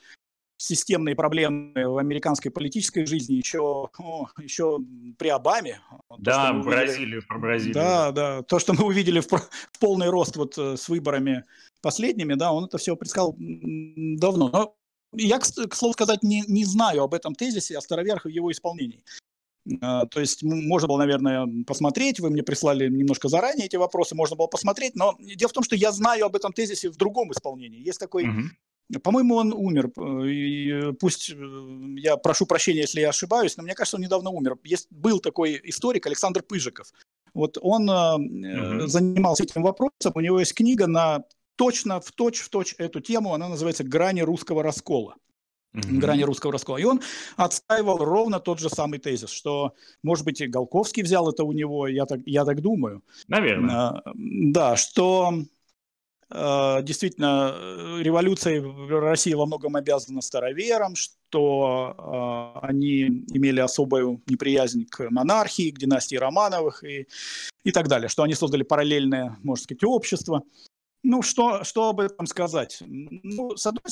системные 0.57 1.15
проблемы 1.15 1.73
в 1.75 1.97
американской 1.97 2.51
политической 2.51 3.05
жизни 3.05 3.35
еще, 3.35 3.59
о, 3.97 4.27
еще 4.39 4.79
при 5.17 5.29
Обаме. 5.29 5.81
Да, 6.17 6.51
то, 6.51 6.59
Бразилию, 6.59 7.23
про 7.27 7.37
Бразилию. 7.39 7.73
Да, 7.73 8.11
да. 8.11 8.41
То, 8.43 8.59
что 8.59 8.73
мы 8.73 8.85
увидели 8.85 9.19
в, 9.19 9.27
в 9.27 9.79
полный 9.79 10.09
рост 10.09 10.35
вот 10.35 10.57
э, 10.57 10.77
с 10.77 10.87
выборами 10.89 11.43
последними, 11.81 12.35
да, 12.35 12.53
он 12.53 12.65
это 12.65 12.77
все 12.77 12.95
предсказал 12.95 13.35
давно. 13.37 14.49
Но 14.49 14.75
я, 15.15 15.39
к, 15.39 15.45
слову 15.45 15.93
сказать, 15.93 16.23
не, 16.23 16.43
не 16.47 16.65
знаю 16.65 17.03
об 17.03 17.13
этом 17.13 17.35
тезисе, 17.35 17.77
о 17.77 17.81
староверах 17.81 18.25
и 18.25 18.31
его 18.31 18.51
исполнении. 18.51 19.03
А, 19.81 20.05
то 20.05 20.19
есть 20.19 20.43
можно 20.43 20.87
было, 20.87 20.97
наверное, 20.97 21.47
посмотреть, 21.65 22.19
вы 22.19 22.29
мне 22.29 22.43
прислали 22.43 22.89
немножко 22.89 23.29
заранее 23.29 23.67
эти 23.67 23.75
вопросы, 23.75 24.15
можно 24.15 24.35
было 24.35 24.47
посмотреть, 24.47 24.95
но 24.95 25.15
дело 25.19 25.49
в 25.49 25.53
том, 25.53 25.63
что 25.63 25.75
я 25.75 25.91
знаю 25.91 26.25
об 26.25 26.35
этом 26.35 26.51
тезисе 26.53 26.89
в 26.89 26.97
другом 26.97 27.31
исполнении. 27.31 27.79
Есть 27.79 27.99
такой 27.99 28.27
угу. 28.27 28.41
По-моему, 29.01 29.35
он 29.35 29.53
умер. 29.53 29.91
И 30.25 30.69
э, 30.71 30.93
пусть 30.93 31.31
э, 31.31 31.35
я 31.97 32.17
прошу 32.17 32.45
прощения, 32.45 32.81
если 32.81 33.01
я 33.01 33.09
ошибаюсь, 33.09 33.57
но 33.57 33.63
мне 33.63 33.73
кажется, 33.73 33.97
он 33.97 34.03
недавно 34.03 34.29
умер. 34.29 34.57
Есть, 34.63 34.87
был 34.91 35.19
такой 35.19 35.59
историк 35.63 36.05
Александр 36.05 36.43
Пыжиков. 36.43 36.91
Вот 37.33 37.57
он 37.61 37.89
mm-hmm. 37.89 38.87
занимался 38.87 39.43
этим 39.43 39.63
вопросом. 39.63 40.11
У 40.13 40.19
него 40.19 40.39
есть 40.39 40.53
книга 40.53 40.87
на 40.87 41.23
точно 41.55 41.99
в 41.99 42.11
точь 42.11 42.41
в 42.41 42.49
точь 42.49 42.75
эту 42.77 42.99
тему. 42.99 43.33
Она 43.33 43.49
называется 43.49 43.83
"Грани 43.83 44.21
русского 44.21 44.61
раскола". 44.61 45.15
Mm-hmm. 45.73 45.97
грани 45.97 46.23
русского 46.23 46.53
раскола. 46.53 46.77
И 46.77 46.83
он 46.83 47.01
отстаивал 47.35 47.97
ровно 47.97 48.39
тот 48.39 48.59
же 48.59 48.69
самый 48.69 48.99
тезис, 48.99 49.31
что, 49.31 49.73
может 50.03 50.23
быть, 50.23 50.39
и 50.39 50.45
Голковский 50.45 51.01
взял 51.01 51.27
это 51.27 51.43
у 51.43 51.51
него, 51.51 51.87
я 51.87 52.05
так, 52.05 52.19
я 52.27 52.45
так 52.45 52.61
думаю. 52.61 53.01
Наверное. 53.27 54.03
Да, 54.13 54.75
что 54.75 55.33
Э, 55.33 55.62
действительно, 56.33 57.53
э, 57.55 58.01
революция 58.01 58.59
России 58.89 59.33
во 59.33 59.45
многом 59.45 59.75
обязана 59.75 60.21
староверам, 60.21 60.95
что 60.95 61.93
э, 62.63 62.65
они 62.65 63.03
имели 63.33 63.59
особую 63.59 64.21
неприязнь 64.25 64.87
к 64.87 65.11
монархии, 65.11 65.69
к 65.69 65.77
династии 65.77 66.15
Романовых 66.15 66.83
и, 66.83 67.07
и 67.63 67.71
так 67.71 67.87
далее, 67.87 68.09
что 68.09 68.23
они 68.23 68.33
создали 68.33 68.63
параллельное, 68.63 69.37
можно 69.43 69.63
сказать, 69.63 69.83
общество. 69.83 70.41
Ну, 71.03 71.21
что, 71.21 71.63
что 71.63 71.89
об 71.89 71.99
этом 71.99 72.25
сказать? 72.25 72.81
Ну, 72.81 73.55
с 73.55 73.67
одной 73.67 73.83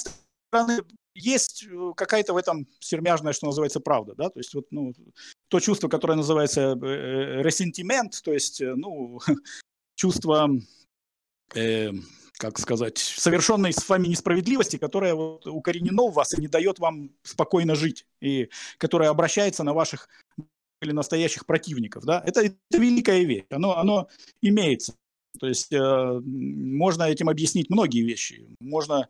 стороны, 0.49 0.81
есть 1.13 1.67
какая-то 1.95 2.33
в 2.33 2.37
этом 2.37 2.67
сермяжная, 2.79 3.33
что 3.33 3.45
называется, 3.45 3.81
правда, 3.81 4.15
да, 4.15 4.29
то 4.29 4.39
есть 4.39 4.55
вот, 4.55 4.65
ну, 4.71 4.93
то 5.49 5.59
чувство, 5.59 5.89
которое 5.89 6.15
называется 6.15 6.73
ресентимент, 6.73 8.19
то 8.23 8.33
есть, 8.33 8.61
ну, 8.61 9.19
чувство 9.95 10.49
э, 11.53 11.91
как 12.41 12.57
сказать, 12.57 12.97
совершенной 12.97 13.71
с 13.71 13.87
вами 13.87 14.07
несправедливости, 14.07 14.77
которая 14.77 15.13
вот 15.13 15.45
укоренена 15.45 16.07
в 16.07 16.13
вас 16.13 16.33
и 16.33 16.41
не 16.41 16.47
дает 16.47 16.79
вам 16.79 17.11
спокойно 17.21 17.75
жить, 17.75 18.07
и 18.19 18.49
которая 18.79 19.11
обращается 19.11 19.63
на 19.63 19.73
ваших 19.73 20.09
или 20.81 20.91
настоящих 20.91 21.45
противников. 21.45 22.03
Да? 22.03 22.23
Это, 22.25 22.41
это 22.41 22.57
великая 22.73 23.23
вещь, 23.25 23.45
оно, 23.51 23.77
оно 23.77 24.07
имеется. 24.41 24.95
То 25.39 25.47
есть 25.47 25.71
э, 25.71 26.21
можно 26.25 27.03
этим 27.03 27.29
объяснить 27.29 27.69
многие 27.69 28.01
вещи. 28.01 28.47
Можно 28.59 29.07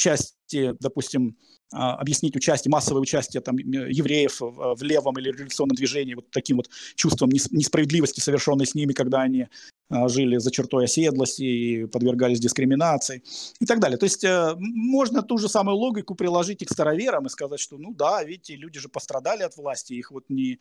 части, 0.00 0.74
допустим, 0.80 1.36
а, 1.72 1.94
объяснить 1.94 2.34
участие, 2.34 2.70
массовое 2.70 3.00
участие 3.00 3.40
там, 3.40 3.56
евреев 3.56 4.40
в, 4.40 4.82
левом 4.82 5.16
или 5.18 5.30
революционном 5.30 5.76
движении 5.76 6.14
вот 6.14 6.30
таким 6.32 6.56
вот 6.56 6.68
чувством 6.96 7.30
несправедливости, 7.30 8.18
совершенной 8.18 8.66
с 8.66 8.74
ними, 8.74 8.92
когда 8.92 9.20
они 9.20 9.46
а, 9.88 10.08
жили 10.08 10.38
за 10.38 10.50
чертой 10.50 10.84
оседлости 10.84 11.42
и 11.42 11.86
подвергались 11.86 12.40
дискриминации 12.40 13.22
и 13.60 13.66
так 13.66 13.78
далее. 13.78 13.98
То 13.98 14.06
есть 14.06 14.24
э, 14.24 14.54
можно 14.58 15.22
ту 15.22 15.38
же 15.38 15.48
самую 15.48 15.76
логику 15.76 16.16
приложить 16.16 16.62
и 16.62 16.64
к 16.64 16.72
староверам 16.72 17.26
и 17.26 17.30
сказать, 17.30 17.60
что 17.60 17.78
ну 17.78 17.94
да, 17.94 18.24
видите, 18.24 18.56
люди 18.56 18.80
же 18.80 18.88
пострадали 18.88 19.44
от 19.44 19.56
власти, 19.56 19.92
их 19.92 20.10
вот 20.10 20.24
не 20.28 20.58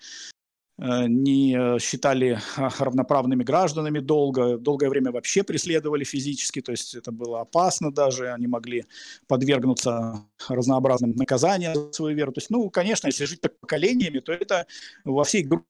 не 0.81 1.77
считали 1.79 2.39
равноправными 2.55 3.43
гражданами 3.43 3.99
долго, 3.99 4.57
долгое 4.57 4.89
время 4.89 5.11
вообще 5.11 5.43
преследовали 5.43 6.05
физически, 6.05 6.61
то 6.61 6.71
есть 6.71 6.95
это 6.95 7.11
было 7.11 7.41
опасно 7.41 7.91
даже, 7.91 8.31
они 8.31 8.47
могли 8.47 8.85
подвергнуться 9.27 10.23
разнообразным 10.47 11.11
наказаниям 11.17 11.75
за 11.75 11.91
свою 11.91 12.15
веру. 12.15 12.31
То 12.31 12.39
есть, 12.39 12.49
ну, 12.49 12.69
конечно, 12.69 13.07
если 13.07 13.25
жить 13.25 13.41
так 13.41 13.59
поколениями, 13.59 14.19
то 14.19 14.31
это 14.31 14.67
во 15.03 15.25
всей 15.25 15.43
группе 15.43 15.65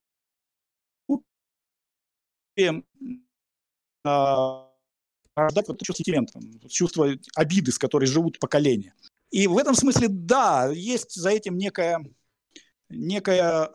рождать 5.34 5.68
вот 5.68 5.82
чувство 5.82 6.26
чувство 6.68 7.16
обиды, 7.34 7.72
с 7.72 7.78
которой 7.78 8.06
живут 8.06 8.38
поколения. 8.38 8.94
И 9.32 9.48
в 9.48 9.58
этом 9.58 9.74
смысле, 9.74 10.06
да, 10.08 10.70
есть 10.72 11.14
за 11.14 11.30
этим 11.30 11.58
некая, 11.58 12.04
некая 12.88 13.68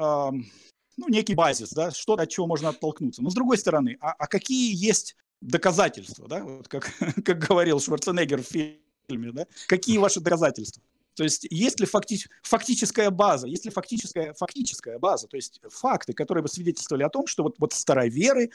ну, 0.97 1.09
некий 1.09 1.35
базис, 1.35 1.71
да, 1.71 1.91
что-то, 1.91 2.23
от 2.23 2.29
чего 2.29 2.47
можно 2.47 2.69
оттолкнуться. 2.69 3.21
Но 3.21 3.29
с 3.29 3.33
другой 3.33 3.57
стороны, 3.57 3.97
а, 3.99 4.11
а 4.11 4.27
какие 4.27 4.73
есть 4.75 5.15
доказательства, 5.41 6.27
да, 6.27 6.43
вот 6.43 6.67
как, 6.67 6.91
как 7.25 7.39
говорил 7.39 7.79
Шварценеггер 7.79 8.41
в 8.41 8.47
фильме, 8.47 9.31
да, 9.31 9.47
какие 9.67 9.97
ваши 9.97 10.19
доказательства? 10.19 10.81
То 11.15 11.23
есть 11.23 11.47
есть 11.49 11.79
ли 11.79 11.85
факти- 11.85 12.27
фактическая 12.43 13.09
база, 13.09 13.47
есть 13.47 13.65
ли 13.65 13.71
фактическая, 13.71 14.33
фактическая 14.33 14.99
база, 14.99 15.27
то 15.27 15.37
есть 15.37 15.61
факты, 15.69 16.13
которые 16.13 16.41
бы 16.41 16.49
свидетельствовали 16.49 17.03
о 17.03 17.09
том, 17.09 17.25
что 17.27 17.43
вот, 17.43 17.55
вот 17.57 17.73
староверы 17.73 18.51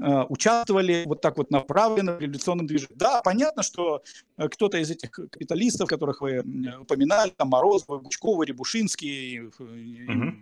участвовали 0.00 1.04
вот 1.06 1.20
так 1.20 1.36
вот 1.36 1.50
направленно 1.50 2.16
в 2.16 2.20
революционном 2.20 2.66
движении. 2.66 2.94
Да, 2.94 3.20
понятно, 3.22 3.62
что 3.62 4.02
э, 4.36 4.48
кто-то 4.48 4.78
из 4.78 4.90
этих 4.90 5.10
капиталистов, 5.10 5.88
которых 5.88 6.20
вы 6.20 6.42
упоминали, 6.80 7.30
там 7.30 7.48
Морозов, 7.48 8.02
Гучкова, 8.02 8.44
Рябушинский, 8.44 9.40
угу. 9.40 10.34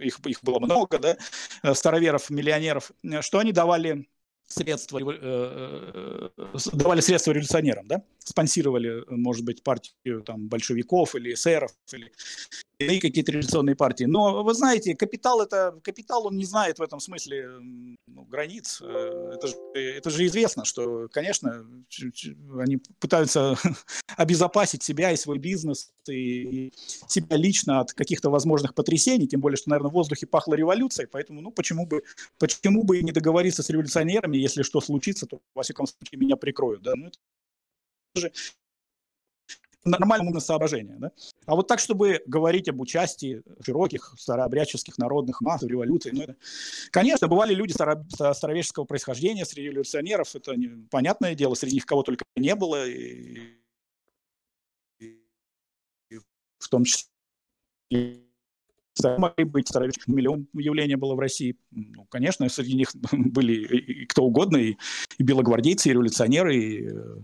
их, 0.00 0.18
их 0.26 0.42
было 0.42 0.58
много, 0.58 0.98
да, 0.98 1.74
староверов, 1.74 2.30
миллионеров, 2.30 2.92
что 3.20 3.38
они 3.38 3.52
давали 3.52 4.06
средства, 4.46 5.00
давали 6.72 7.00
средства 7.00 7.32
революционерам, 7.32 7.86
да, 7.86 8.02
спонсировали, 8.28 9.04
может 9.08 9.44
быть, 9.44 9.62
партию 9.62 10.22
там 10.22 10.48
большевиков 10.48 11.14
или 11.14 11.34
эсеров, 11.34 11.72
или 11.92 12.12
и 12.90 13.00
какие-то 13.00 13.32
революционные 13.32 13.76
партии. 13.76 14.04
Но 14.04 14.42
вы 14.42 14.54
знаете, 14.54 14.94
капитал 14.94 15.40
это 15.40 15.78
капитал, 15.82 16.26
он 16.26 16.36
не 16.36 16.44
знает 16.44 16.78
в 16.78 16.82
этом 16.82 17.00
смысле 17.00 17.48
ну, 18.06 18.24
границ. 18.24 18.80
Э, 18.82 19.32
это 19.34 19.46
же, 19.46 19.54
это 19.74 20.10
же 20.10 20.26
известно, 20.26 20.64
что, 20.64 21.08
конечно, 21.10 21.66
они 22.58 22.78
пытаются 22.98 23.56
обезопасить 24.16 24.82
себя 24.82 25.12
и 25.12 25.16
свой 25.16 25.38
бизнес 25.38 25.92
и 26.08 26.72
себя 27.06 27.36
лично 27.36 27.80
от 27.80 27.92
каких-то 27.92 28.30
возможных 28.30 28.74
потрясений, 28.74 29.26
тем 29.26 29.40
более, 29.40 29.56
что, 29.56 29.70
наверное, 29.70 29.90
в 29.90 29.94
воздухе 29.94 30.26
пахло 30.26 30.54
революцией, 30.54 31.06
поэтому, 31.10 31.40
ну, 31.40 31.50
почему 31.50 31.86
бы, 31.86 32.02
почему 32.38 32.82
бы 32.82 33.02
не 33.02 33.12
договориться 33.12 33.62
с 33.62 33.70
революционерами, 33.70 34.36
если 34.36 34.62
что 34.62 34.80
случится, 34.80 35.26
то, 35.26 35.40
во 35.54 35.62
всяком 35.62 35.86
случае, 35.86 36.18
меня 36.18 36.36
прикроют, 36.36 36.82
да, 36.82 36.94
ну, 36.96 37.06
это 37.06 37.18
же 38.14 38.32
нормальное 39.84 40.40
соображение. 40.40 40.96
Да? 40.98 41.12
А 41.46 41.56
вот 41.56 41.66
так, 41.66 41.80
чтобы 41.80 42.22
говорить 42.26 42.68
об 42.68 42.80
участии 42.80 43.42
широких 43.64 44.14
старообрядческих 44.16 44.98
народных 44.98 45.40
масс 45.40 45.62
в 45.62 45.66
революции, 45.66 46.10
ну, 46.12 46.22
это... 46.22 46.36
конечно, 46.90 47.28
бывали 47.28 47.54
люди 47.54 47.72
старо... 47.72 48.04
старовежского 48.32 48.84
происхождения 48.84 49.44
среди 49.44 49.68
революционеров, 49.68 50.34
это 50.36 50.54
не... 50.54 50.86
понятное 50.90 51.34
дело, 51.34 51.54
среди 51.54 51.76
них 51.76 51.86
кого 51.86 52.02
только 52.02 52.24
не 52.36 52.54
было, 52.54 52.86
и... 52.86 53.58
И 55.00 56.18
в 56.58 56.68
том 56.68 56.84
числе 56.84 57.08
могли 59.18 59.44
быть 59.44 59.68
староверческих 59.68 60.06
миллион 60.06 60.46
явления 60.52 60.96
было 60.96 61.14
в 61.14 61.18
России. 61.18 61.56
Ну, 61.70 62.04
конечно, 62.04 62.48
среди 62.48 62.74
них 62.74 62.90
были 63.12 63.54
и 63.54 64.06
кто 64.06 64.24
угодно, 64.24 64.58
и, 64.58 64.76
и 65.18 65.22
белогвардейцы, 65.22 65.88
и 65.88 65.92
революционеры, 65.92 66.56
и 66.56 66.88
э, 66.88 67.16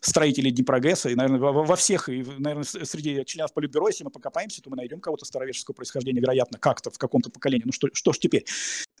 строителей 0.00 0.50
Днепрогресса, 0.50 1.08
и, 1.08 1.14
наверное, 1.14 1.40
во, 1.40 1.64
во 1.64 1.76
всех, 1.76 2.08
и, 2.08 2.24
наверное, 2.38 2.64
среди 2.64 3.24
членов 3.24 3.52
Политбюро, 3.52 3.88
если 3.88 4.04
мы 4.04 4.10
покопаемся, 4.10 4.62
то 4.62 4.70
мы 4.70 4.76
найдем 4.76 5.00
кого-то 5.00 5.24
староверческого 5.24 5.74
происхождения, 5.74 6.20
вероятно, 6.20 6.58
как-то 6.58 6.90
в 6.90 6.98
каком-то 6.98 7.30
поколении. 7.30 7.64
Ну 7.66 7.72
что, 7.72 7.88
что 7.92 8.12
ж 8.12 8.18
теперь? 8.18 8.44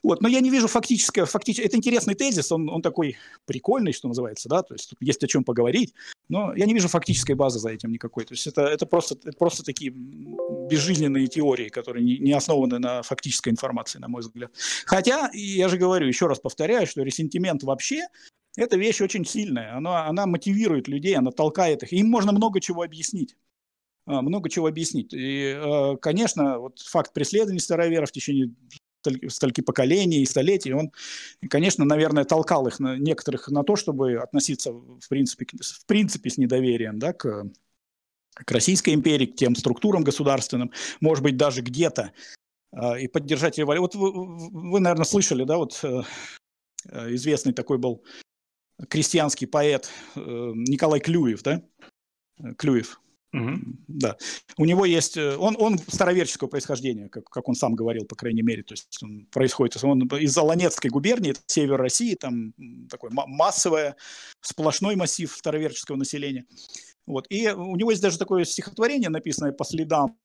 Вот, 0.02 0.20
но 0.20 0.28
я 0.28 0.40
не 0.40 0.50
вижу 0.50 0.68
фактическое, 0.68 1.24
фактически, 1.24 1.66
это 1.66 1.76
интересный 1.76 2.14
тезис, 2.14 2.52
он, 2.52 2.68
он 2.68 2.82
такой 2.82 3.16
прикольный, 3.44 3.92
что 3.92 4.08
называется, 4.08 4.48
да, 4.48 4.62
то 4.62 4.74
есть 4.74 4.90
тут 4.90 4.98
есть 5.00 5.22
о 5.24 5.26
чем 5.26 5.42
поговорить, 5.42 5.94
но 6.28 6.54
я 6.54 6.66
не 6.66 6.74
вижу 6.74 6.88
фактической 6.88 7.32
базы 7.32 7.58
за 7.58 7.70
этим 7.70 7.90
никакой, 7.90 8.24
то 8.24 8.34
есть 8.34 8.46
это, 8.46 8.62
это, 8.62 8.86
просто, 8.86 9.14
это 9.14 9.36
просто 9.36 9.64
такие 9.64 9.90
безжизненные 9.90 11.26
теории, 11.26 11.70
которые 11.70 12.04
не, 12.04 12.18
не 12.18 12.32
основаны 12.32 12.78
на 12.78 13.02
фактической 13.02 13.48
информации, 13.48 13.98
на 13.98 14.08
мой 14.08 14.20
взгляд. 14.20 14.52
Хотя, 14.84 15.30
я 15.32 15.68
же 15.68 15.78
говорю, 15.78 16.06
еще 16.06 16.26
раз 16.26 16.38
повторяю, 16.38 16.86
что 16.86 17.02
ресентимент 17.02 17.62
вообще 17.62 18.06
эта 18.56 18.76
вещь 18.76 19.00
очень 19.00 19.24
сильная, 19.24 19.76
она, 19.76 20.06
она 20.06 20.26
мотивирует 20.26 20.88
людей, 20.88 21.16
она 21.16 21.30
толкает 21.30 21.82
их. 21.82 21.92
Им 21.92 22.08
можно 22.08 22.32
много 22.32 22.60
чего 22.60 22.82
объяснить. 22.82 23.36
А, 24.06 24.22
много 24.22 24.48
чего 24.48 24.66
объяснить. 24.66 25.12
И, 25.12 25.54
а, 25.56 25.96
конечно, 25.96 26.58
вот 26.58 26.78
факт 26.80 27.12
преследования 27.12 27.60
староверов 27.60 28.08
в 28.08 28.12
течение 28.12 28.50
стольки 29.28 29.60
поколений 29.60 30.22
и 30.22 30.26
столетий, 30.26 30.72
он, 30.72 30.90
конечно, 31.48 31.84
наверное, 31.84 32.24
толкал 32.24 32.66
их 32.66 32.80
на, 32.80 32.96
некоторых 32.96 33.48
на 33.48 33.62
то, 33.62 33.76
чтобы 33.76 34.16
относиться, 34.16 34.72
в 34.72 35.08
принципе, 35.08 35.46
в 35.60 35.86
принципе 35.86 36.30
с 36.30 36.38
недоверием 36.38 36.98
да, 36.98 37.12
к, 37.12 37.44
к 38.34 38.50
Российской 38.50 38.94
империи, 38.94 39.26
к 39.26 39.36
тем 39.36 39.54
структурам 39.54 40.02
государственным, 40.02 40.72
может 41.00 41.22
быть, 41.22 41.36
даже 41.36 41.62
где-то, 41.62 42.12
э, 42.72 43.02
и 43.02 43.06
поддержать 43.06 43.58
революцию. 43.58 44.00
Вот 44.00 44.14
вы, 44.14 44.70
вы, 44.70 44.80
наверное, 44.80 45.04
слышали, 45.04 45.44
да, 45.44 45.56
вот 45.56 45.78
э, 45.84 46.02
известный 47.14 47.52
такой 47.52 47.78
был 47.78 48.02
крестьянский 48.88 49.46
поэт 49.46 49.90
э, 50.14 50.20
Николай 50.20 51.00
Клюев, 51.00 51.42
да? 51.42 51.62
Клюев. 52.58 53.00
Угу. 53.32 53.58
Да. 53.88 54.16
У 54.56 54.64
него 54.64 54.84
есть... 54.84 55.16
Э, 55.16 55.36
он, 55.36 55.56
он 55.58 55.78
староверческого 55.78 56.48
происхождения, 56.48 57.08
как, 57.08 57.24
как 57.24 57.48
он 57.48 57.54
сам 57.54 57.74
говорил, 57.74 58.06
по 58.06 58.16
крайней 58.16 58.42
мере. 58.42 58.62
То 58.62 58.72
есть 58.72 59.02
он 59.02 59.26
происходит... 59.26 59.82
Он 59.82 60.02
из 60.02 60.36
Аланецкой 60.36 60.90
губернии, 60.90 61.34
север 61.46 61.76
России, 61.76 62.14
там 62.14 62.54
такой 62.88 63.10
массовый, 63.10 63.94
сплошной 64.40 64.96
массив 64.96 65.30
староверческого 65.30 65.96
населения. 65.96 66.46
Вот. 67.06 67.26
И 67.28 67.48
у 67.48 67.76
него 67.76 67.90
есть 67.90 68.02
даже 68.02 68.18
такое 68.18 68.44
стихотворение, 68.44 69.10
написанное 69.10 69.52
по 69.52 69.64
следам, 69.64 70.18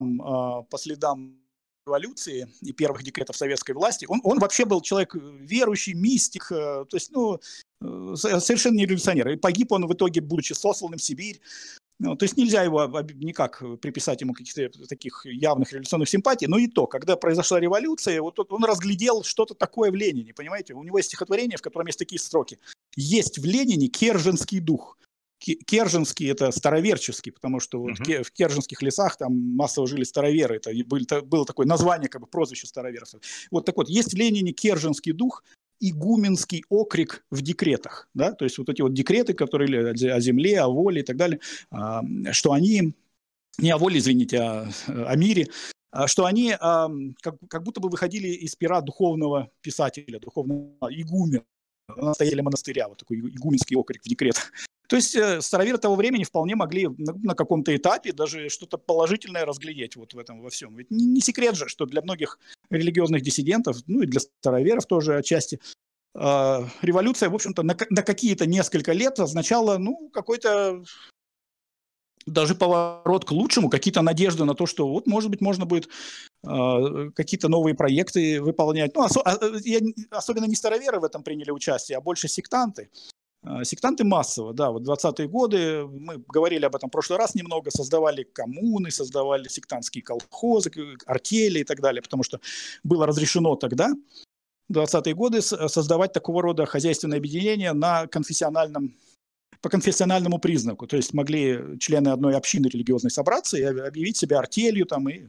а, 0.00 0.62
по 0.62 0.78
следам 0.78 1.43
революции 1.86 2.48
и 2.62 2.72
первых 2.72 3.02
декретов 3.02 3.36
советской 3.36 3.72
власти, 3.72 4.06
он, 4.08 4.20
он 4.24 4.38
вообще 4.38 4.64
был 4.64 4.80
человек 4.80 5.14
верующий, 5.14 5.94
мистик, 5.94 6.50
э, 6.50 6.84
то 6.88 6.96
есть, 6.96 7.10
ну, 7.12 7.40
Э, 7.84 8.14
совершенно 8.16 8.76
не 8.76 8.86
революционер. 8.86 9.28
И 9.28 9.36
погиб 9.36 9.72
он 9.72 9.86
в 9.86 9.92
итоге, 9.92 10.20
будучи 10.20 10.52
сосланным 10.52 10.98
в 10.98 11.02
Сибирь. 11.02 11.40
Ну, 12.00 12.16
то 12.16 12.24
есть 12.24 12.36
нельзя 12.36 12.62
его 12.62 12.84
никак 13.14 13.62
приписать 13.80 14.20
ему 14.20 14.32
каких-то 14.32 14.68
таких 14.88 15.24
явных 15.26 15.72
революционных 15.72 16.08
симпатий, 16.08 16.48
но 16.48 16.58
и 16.58 16.66
то, 16.66 16.88
когда 16.88 17.16
произошла 17.16 17.60
революция, 17.60 18.20
вот 18.20 18.52
он 18.52 18.64
разглядел 18.64 19.22
что-то 19.22 19.54
такое 19.54 19.92
в 19.92 19.94
Ленине, 19.94 20.34
понимаете? 20.34 20.74
У 20.74 20.82
него 20.82 20.98
есть 20.98 21.10
стихотворение, 21.10 21.56
в 21.56 21.62
котором 21.62 21.86
есть 21.86 21.98
такие 21.98 22.18
строки. 22.18 22.58
Есть 22.96 23.38
в 23.38 23.44
Ленине 23.44 23.86
керженский 23.86 24.58
дух. 24.58 24.98
Керженский 25.44 26.30
это 26.30 26.50
староверческий, 26.50 27.32
потому 27.32 27.60
что 27.60 27.80
вот 27.80 28.00
uh-huh. 28.00 28.22
в 28.22 28.32
Керженских 28.32 28.82
лесах 28.82 29.16
там 29.16 29.32
массово 29.32 29.86
жили 29.86 30.04
староверы. 30.04 30.56
Это 30.56 31.22
было 31.22 31.44
такое 31.44 31.66
название, 31.66 32.08
как 32.08 32.20
бы 32.20 32.26
прозвище 32.26 32.66
староверов. 32.66 33.08
Вот 33.50 33.66
так 33.66 33.76
вот, 33.76 33.88
есть 33.88 34.14
в 34.14 34.16
Ленине 34.16 34.52
Керженский 34.52 35.12
дух, 35.12 35.44
игуменский 35.80 36.64
окрик 36.68 37.24
в 37.30 37.42
декретах, 37.42 38.08
да, 38.14 38.32
то 38.32 38.44
есть 38.44 38.58
вот 38.58 38.68
эти 38.68 38.80
вот 38.80 38.94
декреты, 38.94 39.34
которые 39.34 39.90
о 39.90 40.20
земле, 40.20 40.60
о 40.60 40.68
воле 40.68 41.02
и 41.02 41.04
так 41.04 41.16
далее, 41.16 41.40
а, 41.70 42.02
что 42.32 42.52
они, 42.52 42.94
не 43.58 43.70
о 43.70 43.78
воле, 43.78 43.98
извините, 43.98 44.38
а 44.38 44.68
о 44.86 45.16
мире, 45.16 45.48
а, 45.90 46.06
что 46.06 46.24
они 46.24 46.54
как, 46.58 47.36
как 47.48 47.62
будто 47.62 47.80
бы 47.80 47.88
выходили 47.88 48.28
из 48.28 48.54
пера 48.56 48.80
духовного 48.80 49.50
писателя, 49.60 50.18
духовного 50.18 50.88
игумена, 50.90 51.44
настоятеля 51.96 52.42
монастыря, 52.42 52.88
вот 52.88 52.98
такой 52.98 53.18
игуменский 53.18 53.76
окрик 53.76 54.02
в 54.02 54.08
декретах. 54.08 54.52
То 54.88 54.96
есть 54.96 55.14
э, 55.16 55.40
староверы 55.40 55.78
того 55.78 55.94
времени 55.94 56.24
вполне 56.24 56.56
могли 56.56 56.88
на, 56.88 57.14
на 57.22 57.34
каком-то 57.34 57.74
этапе 57.74 58.12
даже 58.12 58.48
что-то 58.48 58.76
положительное 58.76 59.44
разглядеть 59.44 59.96
вот 59.96 60.12
в 60.14 60.18
этом 60.18 60.42
во 60.42 60.50
всем. 60.50 60.76
Ведь 60.76 60.90
не, 60.90 61.06
не 61.06 61.20
секрет 61.20 61.56
же, 61.56 61.68
что 61.68 61.86
для 61.86 62.02
многих 62.02 62.38
религиозных 62.70 63.22
диссидентов, 63.22 63.78
ну 63.86 64.02
и 64.02 64.06
для 64.06 64.20
староверов 64.20 64.86
тоже 64.86 65.16
отчасти, 65.16 65.60
э, 66.14 66.66
революция, 66.82 67.30
в 67.30 67.34
общем-то, 67.34 67.62
на, 67.62 67.76
на 67.90 68.02
какие-то 68.02 68.46
несколько 68.46 68.92
лет 68.92 69.18
означала, 69.20 69.78
ну, 69.78 70.10
какой-то 70.12 70.84
даже 72.26 72.54
поворот 72.54 73.24
к 73.24 73.32
лучшему, 73.32 73.68
какие-то 73.68 74.02
надежды 74.02 74.44
на 74.44 74.54
то, 74.54 74.66
что 74.66 74.88
вот, 74.88 75.06
может 75.06 75.30
быть, 75.30 75.40
можно 75.40 75.66
будет 75.66 75.88
э, 76.42 77.10
какие-то 77.14 77.48
новые 77.48 77.74
проекты 77.74 78.40
выполнять. 78.40 78.94
Ну, 78.94 79.02
ос- 79.02 79.16
а, 79.24 79.38
я, 79.62 79.80
особенно 80.10 80.46
не 80.46 80.54
староверы 80.54 81.00
в 81.00 81.04
этом 81.04 81.22
приняли 81.22 81.50
участие, 81.50 81.98
а 81.98 82.00
больше 82.00 82.28
сектанты. 82.28 82.90
Сектанты 83.62 84.04
массово, 84.04 84.54
да, 84.54 84.70
вот 84.70 84.82
20-е 84.82 85.28
годы, 85.28 85.86
мы 85.86 86.22
говорили 86.28 86.64
об 86.64 86.74
этом 86.74 86.88
в 86.88 86.92
прошлый 86.92 87.18
раз 87.18 87.34
немного, 87.34 87.70
создавали 87.70 88.22
коммуны, 88.22 88.90
создавали 88.90 89.48
сектантские 89.48 90.02
колхозы, 90.02 90.70
артели 91.06 91.60
и 91.60 91.64
так 91.64 91.80
далее, 91.80 92.00
потому 92.00 92.22
что 92.22 92.40
было 92.82 93.06
разрешено 93.06 93.54
тогда, 93.56 93.90
в 94.68 94.72
20-е 94.72 95.14
годы, 95.14 95.42
создавать 95.42 96.12
такого 96.12 96.40
рода 96.42 96.64
хозяйственное 96.64 97.18
объединение 97.18 97.72
на 97.72 98.06
конфессиональном 98.06 98.94
по 99.60 99.70
конфессиональному 99.70 100.38
признаку. 100.38 100.86
То 100.86 100.96
есть 100.96 101.14
могли 101.14 101.78
члены 101.80 102.08
одной 102.08 102.36
общины 102.36 102.66
религиозной 102.66 103.10
собраться 103.10 103.56
и 103.56 103.62
объявить 103.62 104.16
себя 104.16 104.38
артелью 104.38 104.84
там, 104.84 105.08
и 105.08 105.28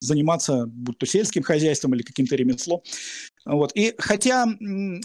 заниматься 0.00 0.66
будь 0.66 0.98
то 0.98 1.06
сельским 1.06 1.42
хозяйством 1.42 1.94
или 1.94 2.02
каким-то 2.02 2.36
ремеслом. 2.36 2.80
Вот. 3.44 3.72
И 3.74 3.94
хотя 3.98 4.46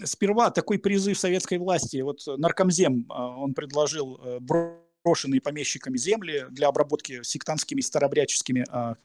сперва 0.04 0.52
такой 0.52 0.80
призыв 0.80 1.18
советской 1.18 1.58
власти, 1.58 2.02
вот 2.02 2.20
наркомзем, 2.26 3.06
а, 3.10 3.38
он 3.38 3.54
предложил 3.54 4.20
э, 4.24 4.40
брошенные 4.40 5.42
помещиками 5.42 5.98
земли 5.98 6.46
для 6.52 6.68
обработки 6.68 7.24
сектантскими 7.24 7.82
старобряческими 7.82 8.66
а, 8.70 8.96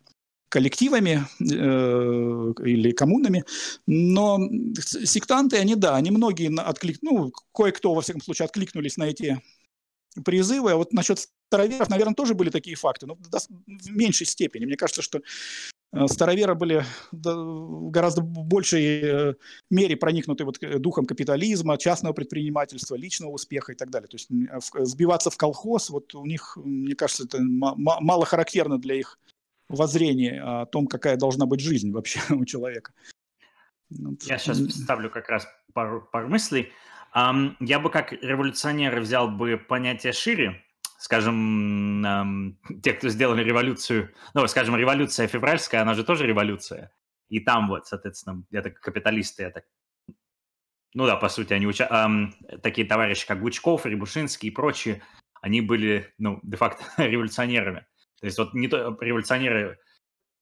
коллективами 0.52 1.24
э, 1.40 2.52
или 2.66 2.92
коммунами, 2.92 3.44
но 3.86 4.38
сектанты, 4.78 5.56
они, 5.56 5.76
да, 5.76 5.96
они 5.96 6.10
многие 6.10 6.52
отклик, 6.54 6.98
ну, 7.00 7.32
кое-кто, 7.54 7.94
во 7.94 8.02
всяком 8.02 8.20
случае, 8.20 8.44
откликнулись 8.44 8.98
на 8.98 9.04
эти 9.04 9.40
призывы. 10.26 10.72
А 10.72 10.76
вот 10.76 10.92
насчет 10.92 11.26
староверов, 11.48 11.88
наверное, 11.88 12.14
тоже 12.14 12.34
были 12.34 12.50
такие 12.50 12.76
факты, 12.76 13.06
но 13.06 13.16
в 13.16 13.90
меньшей 13.90 14.26
степени. 14.26 14.66
Мне 14.66 14.76
кажется, 14.76 15.00
что 15.00 15.18
э, 15.18 15.22
староверы 16.06 16.54
были 16.54 16.84
в 17.10 17.90
гораздо 17.90 18.22
большей 18.22 18.84
э, 18.84 19.34
мере 19.70 19.96
проникнуты 19.96 20.44
вот 20.44 20.58
духом 20.80 21.04
капитализма, 21.04 21.76
частного 21.76 22.14
предпринимательства, 22.14 22.94
личного 22.94 23.32
успеха 23.32 23.72
и 23.72 23.74
так 23.74 23.90
далее. 23.90 24.08
То 24.08 24.16
есть 24.16 24.28
сбиваться 24.88 25.30
в 25.30 25.36
колхоз, 25.36 25.90
вот 25.90 26.14
у 26.14 26.24
них, 26.24 26.56
мне 26.56 26.94
кажется, 26.94 27.24
это 27.24 27.38
мало 27.40 28.24
характерно 28.24 28.78
для 28.78 28.94
их 28.94 29.18
воззрения 29.68 30.42
о 30.42 30.66
том, 30.66 30.86
какая 30.86 31.16
должна 31.16 31.46
быть 31.46 31.60
жизнь 31.60 31.90
вообще 31.92 32.20
у 32.30 32.44
человека. 32.44 32.92
Я 33.90 34.38
сейчас 34.38 34.58
вставлю 34.58 35.10
как 35.10 35.28
раз 35.28 35.46
пару, 35.74 36.08
пару 36.12 36.28
мыслей. 36.28 36.72
Um, 37.14 37.56
я 37.60 37.78
бы 37.78 37.90
как 37.90 38.12
революционер 38.12 38.98
взял 39.00 39.28
бы 39.28 39.58
понятие 39.58 40.14
шире, 40.14 40.64
скажем, 41.02 42.56
те, 42.80 42.92
кто 42.92 43.08
сделали 43.08 43.42
революцию, 43.42 44.14
ну, 44.34 44.46
скажем, 44.46 44.76
революция 44.76 45.26
февральская, 45.26 45.82
она 45.82 45.94
же 45.94 46.04
тоже 46.04 46.26
революция. 46.28 46.92
И 47.28 47.40
там 47.40 47.66
вот, 47.66 47.88
соответственно, 47.88 48.44
это 48.52 48.70
капиталисты, 48.70 49.42
это 49.42 49.64
ну 50.94 51.06
да, 51.06 51.16
по 51.16 51.28
сути, 51.28 51.54
они 51.54 51.66
уча... 51.66 51.88
эм, 51.90 52.34
такие 52.62 52.86
товарищи, 52.86 53.26
как 53.26 53.40
Гучков, 53.40 53.86
Рябушинский 53.86 54.50
и 54.50 54.52
прочие, 54.52 55.02
они 55.40 55.60
были, 55.60 56.14
ну, 56.18 56.38
де-факто 56.44 56.84
революционерами. 57.02 57.86
То 58.20 58.26
есть 58.26 58.38
вот 58.38 58.54
не 58.54 58.68
то, 58.68 58.96
революционеры, 59.00 59.80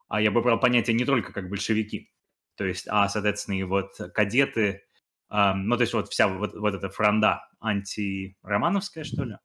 а 0.08 0.20
я 0.20 0.30
бы 0.30 0.42
брал 0.42 0.60
понятие 0.60 0.94
не 0.94 1.04
только 1.06 1.32
как 1.32 1.48
большевики, 1.48 2.12
то 2.56 2.64
есть, 2.64 2.86
а, 2.88 3.08
соответственно, 3.08 3.58
и 3.58 3.62
вот 3.62 3.92
кадеты, 4.12 4.82
э, 5.30 5.52
ну, 5.54 5.76
то 5.76 5.82
есть 5.82 5.94
вот 5.94 6.08
вся 6.10 6.28
вот, 6.28 6.52
вот 6.52 6.74
эта 6.74 6.90
фронда 6.90 7.48
антиромановская, 7.60 9.04
что 9.04 9.24
ли. 9.24 9.36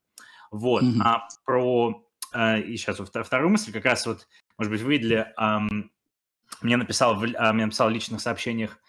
Вот. 0.52 0.84
Mm-hmm. 0.84 1.02
А 1.04 1.28
про... 1.46 2.04
Э, 2.34 2.60
и 2.62 2.78
сейчас 2.78 3.00
вторую 3.00 3.50
мысль 3.50 3.72
как 3.72 3.86
раз 3.86 4.06
вот, 4.06 4.28
может 4.58 4.72
быть, 4.72 4.82
вы 4.82 4.92
видели, 4.92 5.34
э, 5.38 5.60
мне 6.62 6.78
написал, 6.78 7.16
в, 7.16 7.24
э, 7.24 7.54
мне 7.54 7.66
написал 7.66 7.90
в 7.90 7.92
личных 7.92 8.22
сообщениях 8.22 8.80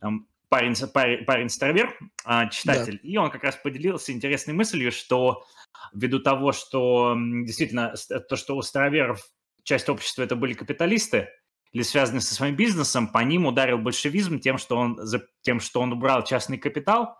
там, 0.00 0.26
парень, 0.48 0.74
парень, 0.92 1.24
парень 1.24 1.48
старовер, 1.48 1.96
э, 2.26 2.48
читатель, 2.50 3.00
да. 3.02 3.08
и 3.08 3.16
он 3.16 3.30
как 3.30 3.44
раз 3.44 3.56
поделился 3.56 4.12
интересной 4.12 4.54
мыслью, 4.54 4.92
что 4.92 5.44
ввиду 5.92 6.20
того, 6.20 6.52
что 6.52 7.16
действительно 7.16 7.94
то, 8.28 8.36
что 8.36 8.56
у 8.56 8.62
староверов 8.62 9.20
часть 9.62 9.88
общества 9.88 10.22
это 10.22 10.36
были 10.36 10.54
капиталисты, 10.54 11.28
или 11.72 11.82
связанные 11.82 12.22
со 12.22 12.34
своим 12.34 12.56
бизнесом, 12.56 13.08
по 13.08 13.18
ним 13.18 13.46
ударил 13.46 13.78
большевизм 13.78 14.38
тем, 14.38 14.56
что 14.58 14.76
он, 14.76 14.98
тем, 15.42 15.60
что 15.60 15.80
он 15.80 15.92
убрал 15.92 16.24
частный 16.24 16.56
капитал, 16.56 17.18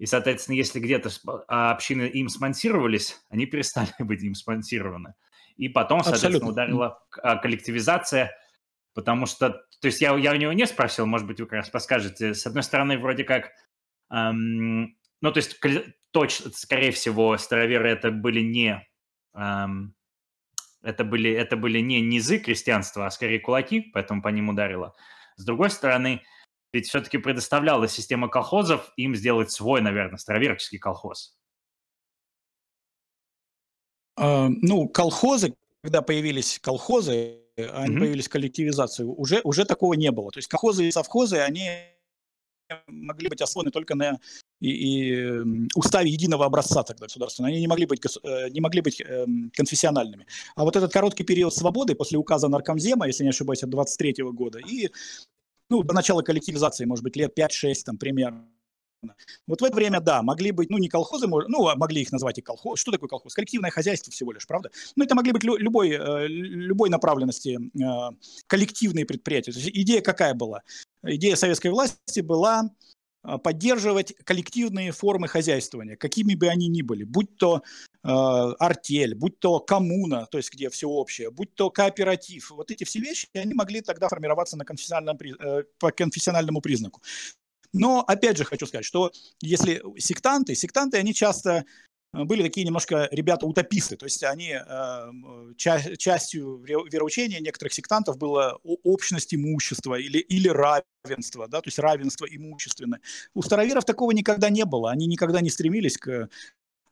и, 0.00 0.06
соответственно, 0.06 0.56
если 0.56 0.80
где-то 0.80 1.10
а, 1.46 1.72
общины 1.72 2.04
им 2.04 2.30
спонсировались, 2.30 3.20
они 3.28 3.44
перестали 3.44 3.92
быть 3.98 4.22
им 4.22 4.34
спонсированы. 4.34 5.14
И 5.56 5.68
потом, 5.68 6.00
соответственно, 6.00 6.36
Абсолютно. 6.36 6.52
ударила 6.52 7.04
а, 7.22 7.36
коллективизация, 7.36 8.32
потому 8.94 9.26
что, 9.26 9.50
то 9.50 9.86
есть 9.86 10.00
я, 10.00 10.16
я 10.16 10.32
у 10.32 10.36
него 10.36 10.54
не 10.54 10.66
спросил, 10.66 11.04
может 11.04 11.26
быть, 11.26 11.38
вы 11.38 11.44
как 11.44 11.58
раз 11.58 11.68
подскажете. 11.68 12.32
С 12.32 12.46
одной 12.46 12.62
стороны, 12.62 12.98
вроде 12.98 13.24
как, 13.24 13.50
эм, 14.10 14.96
ну, 15.20 15.32
то 15.32 15.36
есть 15.36 15.60
точно, 16.12 16.50
скорее 16.52 16.92
всего, 16.92 17.36
староверы 17.36 17.90
это 17.90 18.10
были 18.10 18.40
не 18.40 18.82
эм, 19.34 19.94
это 20.82 21.04
были, 21.04 21.30
это 21.30 21.58
были 21.58 21.80
не 21.80 22.00
низы 22.00 22.38
крестьянства, 22.38 23.04
а 23.04 23.10
скорее 23.10 23.38
кулаки, 23.38 23.90
поэтому 23.92 24.22
по 24.22 24.28
ним 24.28 24.48
ударило. 24.48 24.94
С 25.36 25.44
другой 25.44 25.68
стороны, 25.68 26.22
ведь 26.72 26.88
все-таки 26.88 27.18
предоставляла 27.18 27.88
система 27.88 28.28
колхозов 28.28 28.92
им 28.96 29.16
сделать 29.16 29.50
свой, 29.50 29.80
наверное, 29.80 30.18
староверческий 30.18 30.78
колхоз. 30.78 31.36
А, 34.16 34.48
ну, 34.48 34.88
колхозы, 34.88 35.54
когда 35.82 36.02
появились 36.02 36.58
колхозы, 36.60 37.40
они 37.56 37.96
mm-hmm. 37.96 37.98
появились 37.98 38.28
коллективизации, 38.28 39.04
уже, 39.04 39.40
уже 39.44 39.64
такого 39.64 39.94
не 39.94 40.10
было. 40.10 40.30
То 40.30 40.38
есть 40.38 40.48
колхозы 40.48 40.88
и 40.88 40.92
совхозы, 40.92 41.38
они 41.38 41.68
могли 42.86 43.28
быть 43.28 43.40
основаны 43.40 43.70
только 43.70 43.96
на 43.96 44.18
и, 44.60 44.70
и 44.70 45.68
уставе 45.74 46.10
единого 46.10 46.44
образца 46.44 46.82
тогда 46.82 47.06
государственного. 47.06 47.50
Они 47.50 47.60
не 47.60 47.66
могли 47.66 47.86
быть, 47.86 48.00
э, 48.22 48.48
не 48.50 48.60
могли 48.60 48.80
быть 48.80 49.00
эм, 49.00 49.50
конфессиональными. 49.54 50.26
А 50.54 50.64
вот 50.64 50.76
этот 50.76 50.92
короткий 50.92 51.24
период 51.24 51.54
свободы 51.54 51.94
после 51.94 52.18
указа 52.18 52.48
Наркомзема, 52.48 53.06
если 53.06 53.24
не 53.24 53.30
ошибаюсь, 53.30 53.62
от 53.62 53.70
23 53.70 54.22
-го 54.22 54.32
года, 54.32 54.58
и 54.58 54.90
ну, 55.70 55.82
до 55.82 55.94
начала 55.94 56.22
коллективизации, 56.22 56.84
может 56.84 57.04
быть, 57.04 57.16
лет 57.16 57.36
5-6 57.38 57.74
там 57.86 57.96
примерно, 57.96 58.46
вот 59.46 59.60
в 59.60 59.64
это 59.64 59.74
время, 59.74 60.00
да, 60.00 60.22
могли 60.22 60.50
быть, 60.50 60.70
ну, 60.70 60.78
не 60.78 60.88
колхозы, 60.88 61.26
ну, 61.26 61.68
а 61.68 61.76
могли 61.76 62.02
их 62.02 62.12
назвать 62.12 62.38
и 62.38 62.42
колхоз. 62.42 62.78
Что 62.78 62.92
такое 62.92 63.08
колхоз? 63.08 63.34
Коллективное 63.34 63.70
хозяйство 63.70 64.12
всего 64.12 64.32
лишь, 64.32 64.46
правда? 64.46 64.70
Ну, 64.96 65.04
это 65.04 65.14
могли 65.14 65.32
быть 65.32 65.42
любой, 65.42 65.90
э, 65.90 66.26
любой 66.28 66.90
направленности 66.90 67.58
э, 67.58 68.14
коллективные 68.46 69.06
предприятия. 69.06 69.52
То 69.52 69.58
есть 69.58 69.70
идея 69.72 70.02
какая 70.02 70.34
была? 70.34 70.62
Идея 71.02 71.36
советской 71.36 71.68
власти 71.68 72.20
была 72.20 72.70
а, 73.22 73.38
поддерживать 73.38 74.14
коллективные 74.24 74.92
формы 74.92 75.28
хозяйствования, 75.28 75.96
какими 75.96 76.34
бы 76.34 76.48
они 76.48 76.68
ни 76.68 76.82
были, 76.82 77.04
будь 77.04 77.36
то 77.36 77.62
э, 77.62 77.89
артель, 78.02 79.14
будь 79.14 79.38
то 79.40 79.60
коммуна, 79.60 80.26
то 80.26 80.38
есть 80.38 80.52
где 80.52 80.70
все 80.70 80.88
общее, 80.88 81.30
будь 81.30 81.54
то 81.54 81.70
кооператив. 81.70 82.50
Вот 82.50 82.70
эти 82.70 82.84
все 82.84 82.98
вещи, 83.00 83.28
они 83.34 83.52
могли 83.52 83.82
тогда 83.82 84.08
формироваться 84.08 84.56
на 84.56 84.64
конфессиональном, 84.64 85.18
э, 85.18 85.64
по 85.78 85.90
конфессиональному 85.90 86.60
признаку. 86.60 87.02
Но 87.72 88.00
опять 88.00 88.38
же 88.38 88.44
хочу 88.44 88.66
сказать, 88.66 88.86
что 88.86 89.12
если 89.42 89.82
сектанты, 89.98 90.54
сектанты, 90.54 90.96
они 90.96 91.12
часто 91.12 91.66
Э, 92.12 92.24
были 92.24 92.42
такие 92.42 92.66
немножко 92.66 93.08
ребята-утописты, 93.10 93.96
то 93.96 94.06
есть 94.06 94.22
они, 94.24 94.52
э, 94.54 95.10
ча- 95.56 95.96
частью 95.96 96.58
вероучения 96.58 97.40
некоторых 97.40 97.72
сектантов 97.72 98.18
было 98.18 98.58
общность 98.62 99.34
имущества 99.34 99.94
или, 99.96 100.18
или 100.18 100.48
равенство, 100.48 101.48
да, 101.48 101.60
то 101.60 101.68
есть 101.68 101.78
равенство 101.78 102.26
имущественное. 102.26 103.00
У 103.34 103.42
староверов 103.42 103.84
такого 103.84 104.10
никогда 104.12 104.50
не 104.50 104.64
было, 104.64 104.90
они 104.90 105.06
никогда 105.06 105.40
не 105.40 105.50
стремились 105.50 105.96
к 105.96 106.28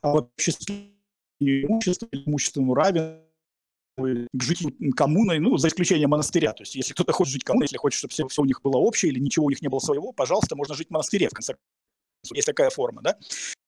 обществу 0.02 0.76
имущества, 1.41 2.09
имущественному 2.12 2.74
равенству, 2.74 3.24
к 3.99 4.43
житию 4.43 4.72
коммуной, 4.95 5.41
ну, 5.41 5.57
за 5.57 5.68
исключением 5.68 6.11
монастыря. 6.11 6.53
То 6.53 6.62
есть, 6.62 6.76
если 6.76 6.93
кто-то 6.93 7.12
хочет 7.12 7.32
жить 7.32 7.45
коммуной, 7.45 7.64
если 7.64 7.78
хочет, 7.78 7.99
чтобы 7.99 8.12
все, 8.12 8.28
все 8.28 8.43
у 8.43 8.45
них 8.45 8.62
было 8.62 8.76
общее 8.76 9.11
или 9.11 9.18
ничего 9.18 9.47
у 9.47 9.51
них 9.51 9.61
не 9.61 9.68
было 9.68 9.80
своего, 9.80 10.12
пожалуйста, 10.12 10.55
можно 10.55 10.74
жить 10.74 10.89
в 10.89 10.93
монастыре, 10.93 11.28
в 11.28 11.32
конце 11.32 11.55
концов. 11.55 12.36
Есть 12.36 12.47
такая 12.47 12.70
форма, 12.70 13.03
да? 13.03 13.18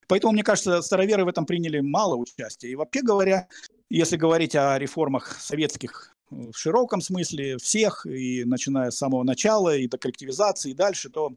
Поэтому, 0.07 0.33
мне 0.33 0.43
кажется, 0.43 0.83
староверы 0.83 1.25
в 1.25 1.29
этом 1.29 1.47
приняли 1.47 1.81
мало 1.81 2.17
участия. 2.17 2.69
И 2.69 2.75
вообще 2.75 3.03
говоря, 3.03 3.49
если 3.89 4.17
говорить 4.17 4.57
о 4.57 4.79
реформах 4.79 5.37
советских 5.41 6.15
в 6.31 6.53
широком 6.55 7.01
смысле, 7.01 7.59
всех, 7.59 8.07
и 8.07 8.45
начиная 8.45 8.91
с 8.91 8.99
самого 8.99 9.23
начала, 9.25 9.77
и 9.77 9.89
до 9.89 9.99
коллективизации, 9.99 10.71
и 10.71 10.75
дальше, 10.75 11.11
то 11.11 11.35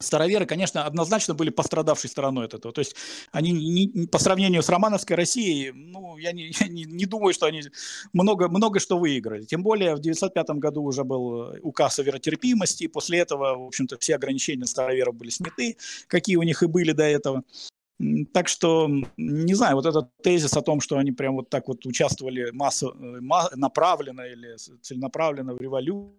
староверы, 0.00 0.46
конечно, 0.46 0.84
однозначно 0.84 1.34
были 1.34 1.50
пострадавшей 1.50 2.10
стороной 2.10 2.46
от 2.46 2.54
этого. 2.54 2.72
То 2.72 2.80
есть 2.80 2.96
они 3.32 3.52
не, 3.52 4.06
по 4.06 4.18
сравнению 4.18 4.62
с 4.62 4.68
романовской 4.68 5.16
Россией, 5.16 5.72
ну, 5.72 6.16
я 6.16 6.32
не, 6.32 6.50
я 6.60 6.68
не, 6.68 6.84
не 6.84 7.06
думаю, 7.06 7.34
что 7.34 7.46
они 7.46 7.62
много, 8.12 8.48
много 8.48 8.80
что 8.80 8.98
выиграли. 8.98 9.44
Тем 9.44 9.62
более 9.62 9.94
в 9.94 10.00
1905 10.00 10.50
году 10.58 10.82
уже 10.82 11.04
был 11.04 11.54
указ 11.62 11.98
о 11.98 12.02
веротерпимости, 12.02 12.88
после 12.88 13.18
этого, 13.18 13.56
в 13.56 13.66
общем-то, 13.66 13.98
все 13.98 14.16
ограничения 14.16 14.66
староверов 14.66 15.14
были 15.14 15.30
сняты, 15.30 15.76
какие 16.06 16.36
у 16.36 16.42
них 16.42 16.62
и 16.62 16.66
были 16.66 16.92
до 16.92 17.04
этого. 17.04 17.44
Так 18.32 18.48
что, 18.48 18.88
не 19.18 19.54
знаю, 19.54 19.76
вот 19.76 19.84
этот 19.84 20.08
тезис 20.22 20.56
о 20.56 20.62
том, 20.62 20.80
что 20.80 20.96
они 20.96 21.12
прям 21.12 21.34
вот 21.36 21.50
так 21.50 21.68
вот 21.68 21.84
участвовали 21.84 22.50
массо, 22.50 22.94
э, 22.98 23.20
направленно 23.56 24.22
или 24.22 24.56
целенаправленно 24.80 25.52
в 25.52 25.60
революции, 25.60 26.14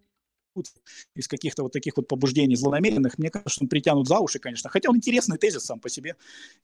из 1.16 1.28
каких-то 1.28 1.64
вот 1.64 1.72
таких 1.72 1.98
вот 1.98 2.08
побуждений 2.08 2.56
злонамеренных, 2.56 3.18
мне 3.18 3.30
кажется, 3.30 3.54
что 3.54 3.66
он 3.66 3.70
притянут 3.70 4.08
за 4.08 4.20
уши, 4.20 4.40
конечно. 4.40 4.70
Хотя 4.70 4.90
он 4.90 4.98
интересный 4.98 5.38
тезис 5.38 5.66
сам 5.66 5.80
по 5.80 5.90
себе. 5.90 6.16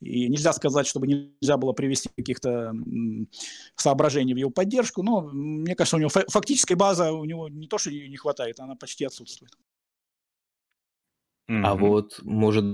И 0.01 0.27
нельзя 0.27 0.53
сказать, 0.53 0.87
чтобы 0.87 1.07
нельзя 1.07 1.57
было 1.57 1.73
привести 1.73 2.09
каких-то 2.15 2.73
соображений 3.75 4.33
в 4.33 4.37
его 4.37 4.49
поддержку, 4.51 5.03
но 5.03 5.21
мне 5.21 5.75
кажется, 5.75 5.97
у 5.97 5.99
него 5.99 6.09
фактическая 6.09 6.75
база 6.75 7.11
у 7.11 7.25
него 7.25 7.49
не 7.49 7.67
то, 7.67 7.77
что 7.77 7.89
ее 7.89 8.09
не 8.09 8.17
хватает, 8.17 8.59
она 8.59 8.75
почти 8.75 9.05
отсутствует. 9.05 9.51
А 11.47 11.75
вот, 11.75 12.19
может 12.23 12.65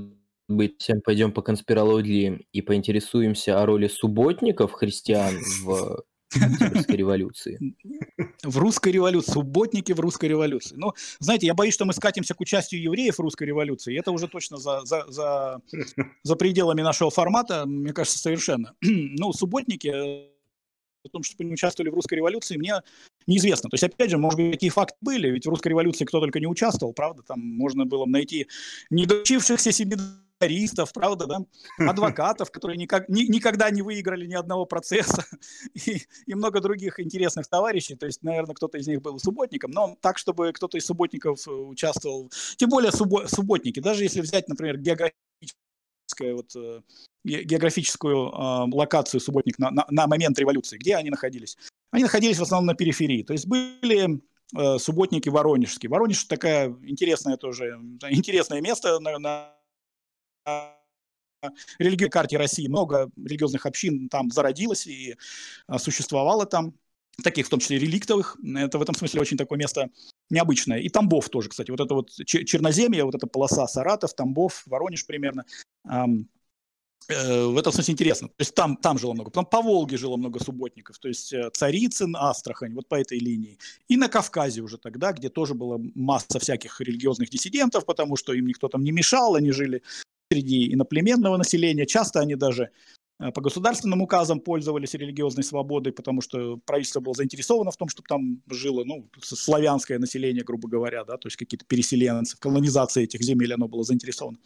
быть, 0.48 0.82
всем 0.82 1.02
пойдем 1.02 1.32
по 1.32 1.42
конспирологии 1.42 2.48
и 2.52 2.62
поинтересуемся 2.62 3.62
о 3.62 3.66
роли 3.66 3.88
субботников 3.88 4.72
христиан 4.72 5.36
в 5.64 6.04
русской 6.36 6.96
революции. 6.96 7.76
В 8.44 8.58
русской 8.58 8.92
революции, 8.92 9.32
субботники 9.32 9.92
в 9.92 10.00
русской 10.00 10.28
революции. 10.28 10.76
Но, 10.76 10.94
знаете, 11.20 11.48
я 11.48 11.54
боюсь, 11.54 11.74
что 11.74 11.86
мы 11.86 11.94
скатимся 11.94 12.34
к 12.34 12.42
участию 12.42 12.82
евреев 12.82 13.18
в 13.18 13.20
русской 13.20 13.46
революции. 13.46 13.94
И 13.94 13.98
это 13.98 14.12
уже 14.12 14.28
точно 14.28 14.58
за, 14.58 14.82
за, 14.86 15.06
за, 15.08 15.62
за 16.24 16.36
пределами 16.36 16.82
нашего 16.82 17.10
формата, 17.10 17.66
мне 17.66 17.94
кажется, 17.94 18.20
совершенно. 18.20 18.74
Ну, 19.16 19.32
субботники, 19.32 19.88
э, 19.88 20.28
о 21.06 21.10
том, 21.10 21.24
что 21.24 21.36
они 21.40 21.54
участвовали 21.54 21.90
в 21.90 21.94
русской 21.94 22.16
революции, 22.16 22.58
мне 22.58 22.76
неизвестно. 23.28 23.70
То 23.70 23.76
есть, 23.76 23.84
опять 23.84 24.10
же, 24.10 24.18
может 24.18 24.40
быть, 24.40 24.52
такие 24.52 24.72
факты 24.72 24.96
были, 25.02 25.30
ведь 25.30 25.46
в 25.46 25.50
русской 25.50 25.70
революции 25.70 26.06
кто 26.06 26.20
только 26.20 26.40
не 26.40 26.48
участвовал, 26.48 26.94
правда, 26.94 27.22
там 27.24 27.40
можно 27.40 27.86
было 27.86 28.06
найти 28.06 28.48
недоучившихся 28.90 29.72
себе 29.72 29.98
юристов, 30.44 30.94
правда, 30.94 31.26
да, 31.26 31.46
адвокатов, 31.78 32.52
которые 32.52 32.78
никак, 32.78 33.10
ни, 33.10 33.24
никогда 33.24 33.70
не 33.70 33.82
выиграли 33.82 34.26
ни 34.26 34.36
одного 34.36 34.66
процесса, 34.66 35.26
и, 35.74 36.02
и 36.26 36.36
много 36.36 36.60
других 36.60 37.00
интересных 37.00 37.48
товарищей. 37.48 37.96
То 37.96 38.06
есть, 38.06 38.24
наверное, 38.24 38.56
кто-то 38.56 38.78
из 38.78 38.88
них 38.88 39.02
был 39.02 39.20
субботником, 39.20 39.72
но 39.72 39.98
так, 40.02 40.18
чтобы 40.18 40.52
кто-то 40.54 40.78
из 40.78 40.86
субботников 40.86 41.48
участвовал, 41.48 42.32
тем 42.58 42.70
более 42.70 42.92
суббо, 42.92 43.28
субботники, 43.28 43.80
даже 43.80 44.04
если 44.04 44.22
взять, 44.22 44.48
например, 44.48 44.78
географическое 44.78 46.34
вот 46.34 46.56
э, 46.56 46.82
географическую 47.24 48.30
э, 48.30 48.76
локацию 48.76 49.20
субботник 49.22 49.58
на, 49.60 49.72
на, 49.72 49.86
на 49.90 50.08
момент 50.08 50.38
революции, 50.40 50.78
где 50.78 50.96
они 50.96 51.10
находились? 51.10 51.58
Они 51.92 52.04
находились 52.04 52.38
в 52.38 52.44
основном 52.44 52.68
на 52.68 52.76
периферии, 52.76 53.24
то 53.24 53.34
есть 53.34 53.48
были 53.48 54.22
э, 54.56 54.78
субботники 54.80 55.30
воронежские. 55.30 55.90
Воронеж 55.90 56.24
такая 56.26 56.76
интересная 56.84 57.38
тоже, 57.38 57.80
интересное 58.10 58.62
место 58.62 59.00
на, 59.00 59.20
на 59.20 59.54
религиозной 61.80 62.10
карте 62.10 62.38
России. 62.38 62.68
Много 62.68 63.10
религиозных 63.18 63.66
общин 63.66 64.10
там 64.10 64.32
зародилось 64.32 64.88
и 64.88 65.16
э, 65.68 65.78
существовало 65.78 66.46
там 66.46 66.74
таких, 67.24 67.46
в 67.48 67.50
том 67.50 67.60
числе 67.60 67.78
реликтовых. 67.78 68.38
Это 68.56 68.78
в 68.80 68.82
этом 68.82 68.96
смысле 68.96 69.22
очень 69.22 69.38
такое 69.38 69.60
место 69.60 69.90
необычное. 70.30 70.80
И 70.80 70.90
Тамбов 70.90 71.30
тоже, 71.30 71.50
кстати. 71.50 71.70
Вот 71.72 71.80
это 71.80 71.94
вот 71.94 72.10
Черноземье, 72.26 73.04
вот 73.04 73.16
эта 73.16 73.28
полоса 73.28 73.68
Саратов, 73.68 74.14
Тамбов, 74.14 74.64
Воронеж 74.66 75.06
примерно. 75.06 75.46
Э, 77.10 77.46
в 77.46 77.58
этом 77.58 77.74
смысле 77.74 77.94
интересно. 77.94 78.30
То 78.30 78.36
есть 78.40 78.56
там, 78.56 78.78
там 78.78 78.98
жило 78.98 79.14
много. 79.14 79.30
Потом 79.30 79.46
по 79.46 79.62
Волге 79.62 79.98
жило 79.98 80.18
много 80.18 80.40
субботников. 80.44 81.00
То 81.00 81.08
есть 81.08 81.34
э, 81.34 81.50
Царицын, 81.52 82.16
Астрахань, 82.16 82.74
вот 82.74 82.88
по 82.88 82.96
этой 82.96 83.20
линии. 83.20 83.60
И 83.88 83.98
на 83.98 84.08
Кавказе 84.08 84.62
уже 84.62 84.78
тогда, 84.78 85.12
где 85.12 85.30
тоже 85.30 85.54
была 85.54 85.78
масса 85.96 86.40
всяких 86.40 86.80
религиозных 86.82 87.30
диссидентов, 87.30 87.86
потому 87.86 88.16
что 88.16 88.34
им 88.34 88.48
никто 88.48 88.70
там 88.70 88.84
не 88.84 88.92
мешал, 88.92 89.36
они 89.36 89.52
жили 89.52 89.84
среди 90.34 90.74
иноплеменного 90.74 91.38
населения. 91.38 91.86
Часто 91.86 92.20
они 92.20 92.36
даже 92.36 92.70
э, 93.20 93.32
по 93.32 93.42
государственным 93.42 94.02
указам 94.02 94.40
пользовались 94.40 94.96
религиозной 94.96 95.44
свободой, 95.44 95.94
потому 95.94 96.22
что 96.22 96.58
правительство 96.66 97.02
было 97.02 97.14
заинтересовано 97.14 97.72
в 97.72 97.78
том, 97.78 97.90
чтобы 97.90 98.08
там 98.08 98.42
жило 98.50 98.84
ну, 98.84 99.10
славянское 99.22 100.00
население, 100.00 100.44
грубо 100.44 100.68
говоря, 100.68 101.04
да, 101.04 101.18
то 101.18 101.28
есть 101.28 101.38
какие-то 101.38 101.66
переселенцы. 101.66 102.36
В 102.36 102.40
колонизации 102.40 103.04
этих 103.04 103.22
земель 103.22 103.54
оно 103.54 103.68
было 103.68 103.84
заинтересовано. 103.84 104.38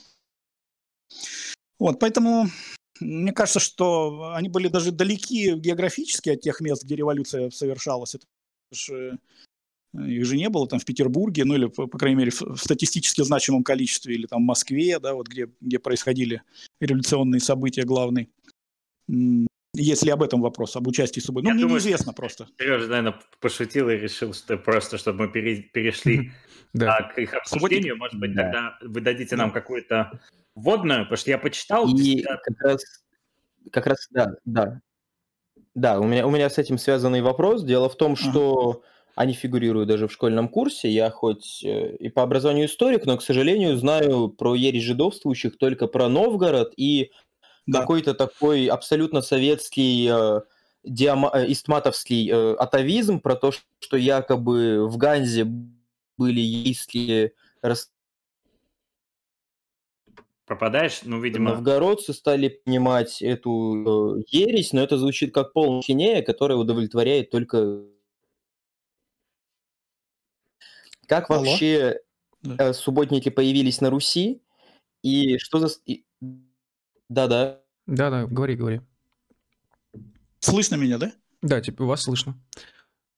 Вот, 1.80 2.00
поэтому 2.00 2.48
мне 3.00 3.32
кажется, 3.32 3.60
что 3.60 4.34
они 4.34 4.50
были 4.50 4.68
даже 4.68 4.92
далеки 4.92 5.54
географически 5.56 6.32
от 6.32 6.42
тех 6.42 6.60
мест, 6.62 6.84
где 6.84 6.96
революция 6.96 7.50
совершалась. 7.52 8.16
Это 8.16 8.26
же, 8.74 8.94
э, 8.96 9.18
их 10.06 10.26
же 10.26 10.38
не 10.38 10.50
было 10.50 10.68
там 10.68 10.80
в 10.80 10.86
Петербурге, 10.86 11.46
ну 11.46 11.56
или, 11.56 11.66
по, 11.68 11.88
по 11.88 11.98
крайней 11.98 12.18
мере, 12.18 12.32
в 12.32 12.58
статистически 12.58 13.22
значимом 13.22 13.64
количестве, 13.64 14.16
или 14.16 14.28
там 14.28 14.44
в 14.44 14.46
Москве, 14.46 15.00
да, 15.00 15.14
вот 15.14 15.28
где, 15.28 15.50
где 15.62 15.80
происходили 15.80 16.42
революционные 16.80 17.40
события 17.40 17.84
главные. 17.84 18.30
Если 19.74 20.10
об 20.10 20.24
этом 20.24 20.42
вопрос, 20.42 20.76
об 20.76 20.88
участии 20.88 21.20
субботы. 21.20 21.44
Ну, 21.44 21.50
Я 21.50 21.54
мне 21.54 21.64
думаю, 21.64 21.76
неизвестно 21.76 22.14
просто. 22.14 22.48
Сережа, 22.58 22.88
наверное, 22.88 23.20
пошутил 23.40 23.90
и 23.90 23.96
решил, 23.96 24.34
что 24.34 24.58
просто, 24.58 24.98
чтобы 24.98 25.26
мы 25.26 25.32
перешли 25.32 26.32
к 26.74 27.14
их 27.18 27.34
обсуждению, 27.34 27.98
может 27.98 28.20
быть, 28.20 28.36
тогда 28.36 28.78
вы 28.82 29.02
дадите 29.02 29.36
нам 29.36 29.52
какую-то 29.52 30.20
вводную, 30.56 31.04
потому 31.04 31.18
что 31.18 31.30
я 31.30 31.38
почитал. 31.38 31.88
И 31.96 32.24
как 32.24 32.60
раз, 32.60 33.04
как 33.72 33.88
раз, 33.88 34.08
да, 34.12 34.34
да. 34.46 34.82
Да, 35.76 36.00
у 36.00 36.08
меня, 36.08 36.26
у 36.26 36.32
меня 36.32 36.50
с 36.50 36.58
этим 36.58 36.80
связанный 36.80 37.22
вопрос. 37.22 37.64
Дело 37.64 37.88
в 37.88 37.96
том, 37.96 38.16
что 38.16 38.82
они 39.18 39.34
фигурируют 39.34 39.90
даже 39.90 40.08
в 40.08 40.14
школьном 40.14 40.48
курсе. 40.48 40.90
Я 40.90 41.10
хоть 41.10 41.64
э, 41.64 41.96
и 41.98 42.10
по 42.10 42.24
образованию 42.24 42.68
историк, 42.68 43.06
но, 43.06 43.18
к 43.18 43.24
сожалению, 43.24 43.76
знаю 43.76 44.30
про 44.30 44.56
ересь 44.56 44.84
жидовствующих 44.84 45.58
только 45.58 45.88
про 45.88 46.08
Новгород 46.08 46.74
и 46.78 47.12
да. 47.66 47.82
какой-то 47.82 48.14
такой 48.14 48.68
абсолютно 48.68 49.22
советский 49.22 50.08
э, 50.10 50.42
диама, 50.84 51.32
э, 51.34 51.52
истматовский 51.52 52.30
э, 52.32 52.54
атовизм 52.54 53.20
про 53.20 53.36
то, 53.36 53.52
что 53.80 53.98
якобы 53.98 54.88
в 54.88 54.98
Ганзе 54.98 55.46
были 56.18 56.40
если 56.40 57.34
пропадаешь, 60.48 61.02
ну, 61.04 61.20
видимо... 61.20 61.52
Новгородцы 61.52 62.14
стали 62.14 62.48
понимать 62.48 63.22
эту 63.22 64.16
э, 64.20 64.24
ересь, 64.30 64.74
но 64.74 64.82
это 64.82 64.98
звучит 64.98 65.34
как 65.34 65.54
полная 65.54 65.82
хинея, 65.82 66.22
которая 66.22 66.58
удовлетворяет 66.58 67.30
только... 67.30 67.82
Как 71.08 71.30
Алло? 71.30 71.40
вообще 71.40 72.00
да. 72.42 72.70
э, 72.70 72.74
субботники 72.74 73.30
появились 73.30 73.82
на 73.82 73.90
Руси? 73.90 74.42
И 75.02 75.38
что 75.38 75.60
за... 75.60 75.70
Да-да. 77.10 77.62
Да-да, 77.86 78.26
говори, 78.26 78.56
говори. 78.56 78.82
Слышно 80.40 80.76
меня, 80.76 80.98
да? 80.98 81.14
Да, 81.42 81.62
типа 81.62 81.86
вас 81.86 82.04
слышно. 82.04 82.38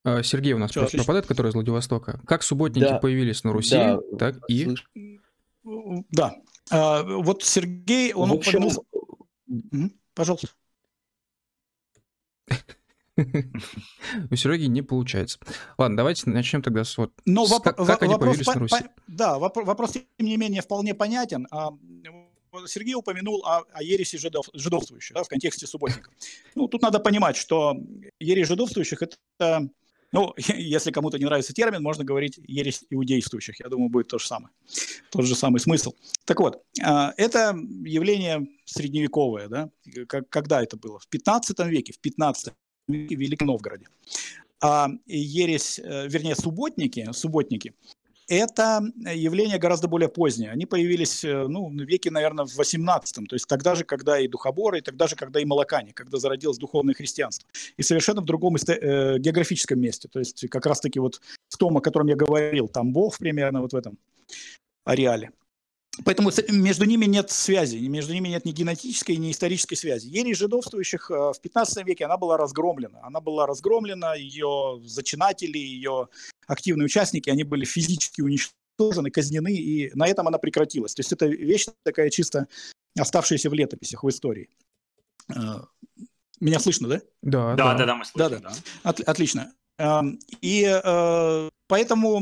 А, 0.03 0.23
Сергей 0.23 0.53
у 0.53 0.59
нас 0.59 0.71
Все, 0.71 0.87
пропадает, 0.87 1.25
который 1.25 1.49
из 1.49 1.55
Владивостока. 1.55 2.21
Как 2.25 2.43
субботники 2.43 2.85
да. 2.85 2.99
появились 2.99 3.43
на 3.43 3.51
Руси, 3.51 3.75
да, 3.75 3.99
так 4.17 4.37
и... 4.47 4.65
Слыш... 4.65 4.89
Да, 6.11 6.35
а, 6.71 7.03
вот 7.03 7.43
Сергей, 7.43 8.13
он 8.13 8.31
общем... 8.31 8.63
упомянул... 8.65 8.85
Пожалуйста. 10.13 10.49
У 14.31 14.35
Сереги 14.35 14.65
не 14.65 14.81
получается. 14.81 15.39
Ладно, 15.77 15.97
давайте 15.97 16.29
начнем 16.29 16.61
тогда 16.61 16.83
с 16.83 16.97
вот. 16.97 17.11
Но 17.25 17.45
с, 17.45 17.51
воп- 17.51 17.63
как, 17.63 17.77
как 17.77 18.03
они 18.03 18.15
появились 18.15 18.45
по- 18.45 18.53
на 18.53 18.59
Руси. 18.59 18.83
По- 18.83 18.89
да, 19.07 19.37
воп- 19.37 19.63
вопрос 19.63 19.91
тем 19.91 20.03
не 20.19 20.37
менее 20.37 20.61
вполне 20.61 20.93
понятен. 20.93 21.47
А, 21.51 21.71
Сергей 22.65 22.95
упомянул 22.95 23.45
о, 23.45 23.63
о 23.71 23.83
ереси 23.83 24.17
жидов, 24.17 24.47
жидовствующих 24.53 25.15
да, 25.15 25.23
в 25.23 25.27
контексте 25.27 25.67
субботников. 25.67 26.13
Ну, 26.55 26.67
тут 26.67 26.81
надо 26.81 26.99
понимать, 26.99 27.35
что 27.35 27.75
ересь 28.19 28.47
жидовствующих 28.47 29.01
это 29.01 29.69
ну, 30.11 30.33
если 30.37 30.91
кому-то 30.91 31.19
не 31.19 31.25
нравится 31.25 31.53
термин, 31.53 31.83
можно 31.83 32.03
говорить 32.03 32.39
ересь 32.47 32.83
иудействующих. 32.89 33.59
Я 33.59 33.69
думаю, 33.69 33.89
будет 33.89 34.07
то 34.07 34.17
же 34.17 34.27
самое. 34.27 34.53
Тот 35.11 35.25
же 35.25 35.35
самый 35.35 35.59
смысл. 35.59 35.93
Так 36.25 36.39
вот, 36.39 36.63
а, 36.83 37.13
это 37.17 37.55
явление 37.85 38.47
средневековое. 38.65 39.47
Да? 39.47 39.69
Когда 40.07 40.63
это 40.63 40.77
было? 40.77 40.99
В 40.99 41.07
15 41.07 41.59
веке. 41.67 41.93
В 41.93 41.99
15 41.99 42.47
веке 42.47 42.57
в 42.89 42.91
Великом 42.91 43.47
Новгороде. 43.47 43.85
А 44.61 44.89
ересь, 45.05 45.79
э, 45.79 46.07
вернее, 46.07 46.35
субботники, 46.35 47.07
субботники– 47.13 47.73
это 48.29 48.83
явление 49.11 49.57
гораздо 49.57 49.87
более 49.87 50.07
позднее. 50.07 50.51
Они 50.51 50.67
появились 50.67 51.23
э, 51.23 51.47
ну, 51.47 51.69
в 51.69 51.73
веке, 51.73 52.11
наверное, 52.11 52.45
в 52.45 52.55
18 52.55 53.27
то 53.27 53.35
есть 53.35 53.47
тогда 53.47 53.73
же, 53.73 53.83
когда 53.83 54.19
и 54.19 54.27
духоборы, 54.27 54.77
и 54.77 54.81
тогда 54.81 55.07
же, 55.07 55.15
когда 55.15 55.39
и 55.39 55.45
молокане, 55.45 55.93
когда 55.93 56.19
зародилось 56.19 56.59
духовное 56.59 56.93
христианство. 56.93 57.49
И 57.75 57.81
совершенно 57.81 58.21
в 58.21 58.25
другом 58.25 58.55
э, 58.55 59.17
географическом 59.17 59.79
месте. 59.79 60.07
То 60.07 60.19
есть 60.19 60.47
как 60.49 60.67
раз-таки 60.67 60.99
вот 60.99 61.21
в 61.47 61.57
том, 61.57 61.77
о 61.77 61.81
котором 61.81 62.07
я 62.07 62.15
говорил, 62.15 62.67
Тамбов 62.67 63.17
примерно 63.17 63.61
вот 63.61 63.73
в 63.73 63.75
этом 63.75 63.97
ареале. 64.85 65.31
Поэтому 66.05 66.31
между 66.49 66.85
ними 66.85 67.05
нет 67.05 67.29
связи, 67.31 67.77
между 67.77 68.13
ними 68.13 68.29
нет 68.29 68.45
ни 68.45 68.51
генетической, 68.51 69.17
ни 69.17 69.31
исторической 69.31 69.75
связи. 69.75 70.07
Ересь 70.07 70.37
жидовствующих 70.37 71.11
э, 71.11 71.13
в 71.13 71.41
15 71.41 71.85
веке 71.85 72.05
она 72.05 72.17
была 72.17 72.37
разгромлена. 72.37 72.99
Она 73.03 73.21
была 73.21 73.45
разгромлена, 73.45 74.15
ее 74.15 74.81
зачинатели, 74.83 75.57
ее 75.57 76.07
активные 76.47 76.85
участники, 76.85 77.29
они 77.29 77.43
были 77.43 77.65
физически 77.65 78.21
уничтожены, 78.21 79.11
казнены, 79.11 79.53
и 79.53 79.91
на 79.93 80.07
этом 80.07 80.27
она 80.27 80.37
прекратилась. 80.37 80.93
То 80.93 81.01
есть 81.01 81.11
это 81.11 81.25
вещь 81.25 81.67
такая 81.83 82.09
чисто 82.09 82.47
оставшаяся 82.97 83.49
в 83.49 83.53
летописях, 83.53 84.03
в 84.03 84.09
истории. 84.09 84.49
Э, 85.29 85.61
меня 86.39 86.59
слышно, 86.59 86.87
да? 86.87 87.01
Да, 87.21 87.55
да, 87.55 87.73
да, 87.75 87.85
да, 87.85 87.95
мы 87.95 88.05
слышим. 88.05 88.29
Да, 88.31 88.39
да. 88.39 88.49
да. 88.49 88.55
От, 88.83 89.01
отлично. 89.01 89.53
Эм, 89.79 90.19
и 90.41 90.65
э, 90.65 91.49
поэтому 91.67 92.21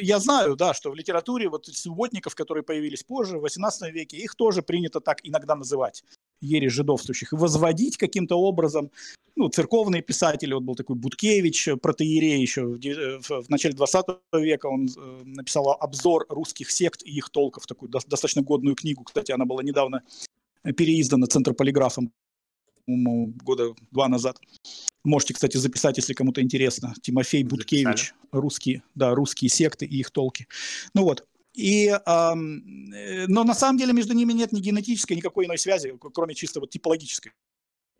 я 0.00 0.18
знаю, 0.18 0.56
да, 0.56 0.74
что 0.74 0.90
в 0.90 0.96
литературе 0.96 1.48
вот 1.48 1.66
субботников, 1.66 2.34
которые 2.34 2.64
появились 2.64 3.04
позже, 3.04 3.38
в 3.38 3.44
XVIII 3.44 3.92
веке, 3.92 4.16
их 4.16 4.34
тоже 4.34 4.62
принято 4.62 5.00
так 5.00 5.20
иногда 5.22 5.54
называть 5.54 6.02
ересь 6.40 6.72
жидовствующих, 6.72 7.32
и 7.32 7.36
возводить 7.36 7.96
каким-то 7.96 8.36
образом, 8.36 8.90
ну, 9.36 9.48
церковные 9.48 10.02
писатели, 10.02 10.54
вот 10.54 10.64
был 10.64 10.74
такой 10.74 10.96
Буткевич, 10.96 11.68
протеерей 11.80 12.40
еще 12.40 12.64
в, 12.64 12.78
в, 12.78 13.42
в 13.44 13.48
начале 13.48 13.74
20 13.74 14.06
века, 14.32 14.66
он 14.66 14.88
э, 14.88 15.22
написал 15.24 15.70
обзор 15.70 16.26
русских 16.28 16.72
сект 16.72 17.02
и 17.04 17.12
их 17.12 17.30
толков, 17.30 17.66
такую 17.66 17.90
до, 17.90 18.00
достаточно 18.08 18.42
годную 18.42 18.74
книгу, 18.74 19.04
кстати, 19.04 19.30
она 19.30 19.44
была 19.44 19.62
недавно 19.62 20.02
переиздана 20.76 21.28
Центр 21.28 21.54
полиграфом 21.54 22.10
года 22.86 23.74
два 23.90 24.08
назад. 24.08 24.38
Можете, 25.04 25.34
кстати, 25.34 25.56
записать, 25.56 25.98
если 25.98 26.14
кому-то 26.14 26.42
интересно. 26.42 26.94
Тимофей 27.00 27.44
Буткевич, 27.44 28.14
русские, 28.32 28.82
да, 28.94 29.14
русские 29.14 29.48
секты 29.48 29.86
и 29.86 29.98
их 29.98 30.10
толки. 30.10 30.46
Ну 30.94 31.02
вот, 31.02 31.26
и, 31.54 31.86
э, 31.88 32.34
но 32.34 33.44
на 33.44 33.54
самом 33.54 33.78
деле 33.78 33.92
между 33.92 34.12
ними 34.12 34.32
нет 34.32 34.52
ни 34.52 34.60
генетической, 34.60 35.16
никакой 35.16 35.46
иной 35.46 35.58
связи, 35.58 35.92
кроме 36.12 36.34
чисто 36.34 36.60
вот 36.60 36.70
типологической. 36.70 37.32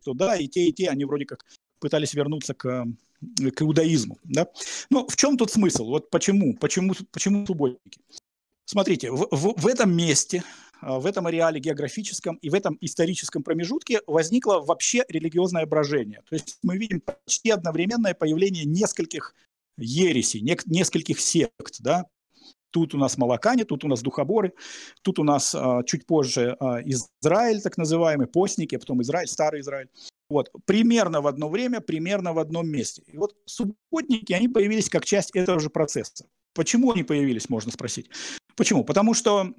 То 0.03 0.13
да, 0.13 0.35
и 0.35 0.47
те, 0.47 0.67
и 0.67 0.73
те, 0.73 0.89
они 0.89 1.05
вроде 1.05 1.25
как 1.25 1.43
пытались 1.79 2.13
вернуться 2.13 2.53
к, 2.53 2.85
к 3.19 3.61
иудаизму. 3.61 4.19
Да? 4.23 4.47
Но 4.89 5.07
в 5.07 5.15
чем 5.15 5.37
тут 5.37 5.51
смысл? 5.51 5.85
Вот 5.85 6.09
почему? 6.09 6.55
Почему, 6.55 6.93
почему 7.11 7.45
субботники? 7.45 7.99
Смотрите, 8.65 9.11
в, 9.11 9.27
в, 9.31 9.61
в 9.61 9.67
этом 9.67 9.95
месте, 9.95 10.43
в 10.81 11.05
этом 11.05 11.27
ареале 11.27 11.59
географическом 11.59 12.35
и 12.37 12.49
в 12.49 12.53
этом 12.53 12.77
историческом 12.81 13.43
промежутке 13.43 14.01
возникло 14.07 14.59
вообще 14.59 15.03
религиозное 15.07 15.65
брожение. 15.65 16.21
То 16.29 16.35
есть 16.35 16.59
мы 16.63 16.77
видим 16.77 17.01
почти 17.01 17.51
одновременное 17.51 18.13
появление 18.13 18.65
нескольких 18.65 19.33
ересей, 19.77 20.41
нескольких 20.41 21.19
сект, 21.19 21.79
да, 21.79 22.05
Тут 22.71 22.93
у 22.93 22.97
нас 22.97 23.17
молокане, 23.17 23.63
тут 23.63 23.83
у 23.85 23.87
нас 23.87 24.01
духоборы, 24.01 24.53
тут 25.01 25.19
у 25.19 25.23
нас 25.23 25.55
а, 25.55 25.83
чуть 25.83 26.05
позже 26.05 26.55
а, 26.59 26.81
Израиль, 26.83 27.61
так 27.61 27.77
называемый, 27.77 28.27
постники, 28.27 28.75
а 28.75 28.79
потом 28.79 29.01
Израиль, 29.01 29.27
старый 29.27 29.61
Израиль. 29.61 29.89
Вот, 30.29 30.51
примерно 30.65 31.21
в 31.21 31.27
одно 31.27 31.47
время, 31.49 31.79
примерно 31.79 32.33
в 32.33 32.39
одном 32.39 32.67
месте. 32.67 33.03
И 33.07 33.17
вот 33.17 33.35
субботники, 33.45 34.33
они 34.33 34.49
появились 34.49 34.89
как 34.89 35.05
часть 35.05 35.31
этого 35.33 35.59
же 35.59 35.69
процесса. 35.69 36.25
Почему 36.53 36.91
они 36.91 37.03
появились, 37.03 37.49
можно 37.49 37.71
спросить. 37.71 38.09
Почему? 38.55 38.83
Потому 38.83 39.13
что 39.13 39.53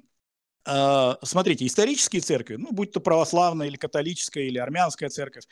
смотрите, 1.23 1.65
исторические 1.65 2.21
церкви, 2.21 2.55
ну, 2.55 2.71
будь 2.71 2.91
то 2.91 2.99
православная 2.99 3.67
или 3.67 3.75
католическая 3.75 4.43
или 4.43 4.57
армянская 4.57 5.09
церковь, 5.09 5.45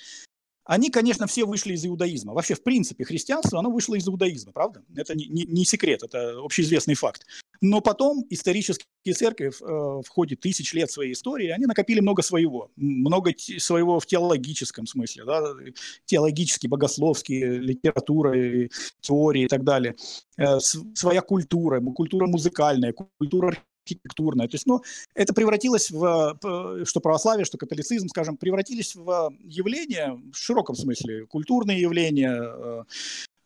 они, 0.67 0.89
конечно, 0.89 1.27
все 1.27 1.45
вышли 1.45 1.73
из 1.73 1.85
иудаизма. 1.85 2.33
Вообще, 2.33 2.53
в 2.53 2.61
принципе, 2.61 3.05
христианство, 3.05 3.57
оно 3.57 3.71
вышло 3.71 3.95
из 3.95 4.05
иудаизма, 4.07 4.51
правда? 4.51 4.83
Это 4.95 5.15
не, 5.15 5.25
не, 5.27 5.45
не 5.45 5.63
секрет, 5.63 6.03
это 6.03 6.39
общеизвестный 6.39 6.95
факт. 6.95 7.25
Но 7.61 7.79
потом 7.79 8.25
исторические 8.29 9.13
церкви 9.13 9.47
э, 9.47 9.51
в 9.61 10.07
ходе 10.09 10.35
тысяч 10.35 10.73
лет 10.73 10.91
своей 10.91 11.13
истории, 11.13 11.47
они 11.47 11.65
накопили 11.65 12.01
много 12.01 12.21
своего. 12.21 12.69
Много 12.75 13.31
своего 13.37 14.01
в 14.01 14.05
теологическом 14.05 14.85
смысле, 14.87 15.23
да, 15.23 15.41
теологические, 16.05 16.69
богословские, 16.69 17.59
литература, 17.59 18.35
теории 18.99 19.43
и 19.43 19.47
так 19.47 19.63
далее. 19.63 19.95
Э, 20.37 20.59
своя 20.59 21.21
культура, 21.21 21.79
культура 21.79 22.27
музыкальная, 22.27 22.93
культура 22.93 23.55
архитектурная. 23.87 24.47
То 24.47 24.55
есть, 24.55 24.65
ну, 24.65 24.81
это 25.15 25.33
превратилось 25.33 25.91
в, 25.91 26.37
что 26.85 26.99
православие, 26.99 27.45
что 27.45 27.57
католицизм, 27.57 28.07
скажем, 28.07 28.37
превратились 28.37 28.95
в 28.95 29.33
явления, 29.43 30.19
в 30.31 30.37
широком 30.37 30.75
смысле, 30.75 31.25
культурные 31.27 31.81
явления, 31.81 32.41
э, 32.41 32.83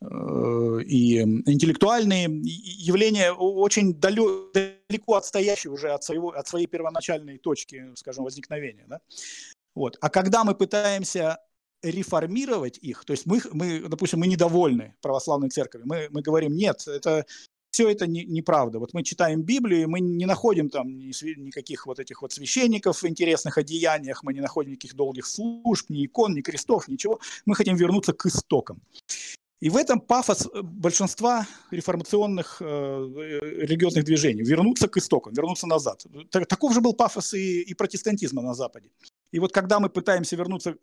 э, 0.02 0.84
и 0.86 1.20
интеллектуальные 1.22 2.26
явления 2.26 3.32
очень 3.32 3.94
далеко 3.94 5.16
отстоящие 5.16 5.72
уже 5.72 5.92
от, 5.92 6.04
своего, 6.04 6.30
от 6.30 6.48
своей 6.48 6.68
первоначальной 6.68 7.38
точки, 7.38 7.92
скажем, 7.96 8.24
возникновения. 8.24 8.86
Да? 8.88 9.00
Вот. 9.76 9.98
А 10.02 10.10
когда 10.10 10.44
мы 10.44 10.56
пытаемся 10.56 11.38
реформировать 11.84 12.78
их, 12.78 13.06
то 13.06 13.14
есть 13.14 13.26
мы, 13.26 13.42
мы 13.54 13.80
допустим, 13.90 14.20
мы 14.20 14.28
недовольны 14.28 14.94
православной 15.02 15.50
церковью, 15.50 15.88
мы, 15.88 16.08
мы 16.12 16.22
говорим, 16.22 16.56
нет, 16.56 16.88
это 16.88 17.26
все 17.82 17.90
это 17.90 18.08
не, 18.08 18.26
неправда. 18.26 18.80
Вот 18.80 18.94
мы 18.94 19.04
читаем 19.04 19.42
Библию, 19.42 19.82
и 19.82 19.86
мы 19.86 20.02
не 20.02 20.26
находим 20.26 20.70
там 20.70 20.88
ни, 21.00 21.12
никаких 21.40 21.88
вот 21.88 22.00
этих 22.00 22.22
вот 22.22 22.32
священников 22.32 23.02
в 23.02 23.08
интересных 23.08 23.58
одеяниях, 23.58 24.24
мы 24.24 24.34
не 24.34 24.42
находим 24.42 24.72
никаких 24.72 24.96
долгих 24.96 25.26
служб, 25.26 25.90
ни 25.90 26.06
икон, 26.06 26.36
ни 26.36 26.42
крестов, 26.42 26.88
ничего. 26.88 27.20
Мы 27.46 27.56
хотим 27.56 27.76
вернуться 27.76 28.14
к 28.14 28.28
истокам. 28.28 28.82
И 29.62 29.70
в 29.70 29.78
этом 29.78 30.00
пафос 30.00 30.48
э, 30.48 30.62
большинства 30.62 31.48
реформационных 31.72 32.62
э, 32.62 32.66
религиозных 32.66 34.04
движений. 34.04 34.44
Вернуться 34.44 34.88
к 34.88 34.98
истокам, 34.98 35.34
вернуться 35.34 35.68
назад. 35.68 36.06
Таков 36.30 36.74
же 36.74 36.82
был 36.82 36.94
пафос 36.94 37.34
и, 37.34 37.62
и 37.62 37.74
протестантизма 37.74 38.42
на 38.42 38.54
Западе. 38.54 38.90
И 39.32 39.40
вот 39.40 39.54
когда 39.54 39.80
мы 39.80 39.90
пытаемся 39.90 40.36
вернуться, 40.36 40.76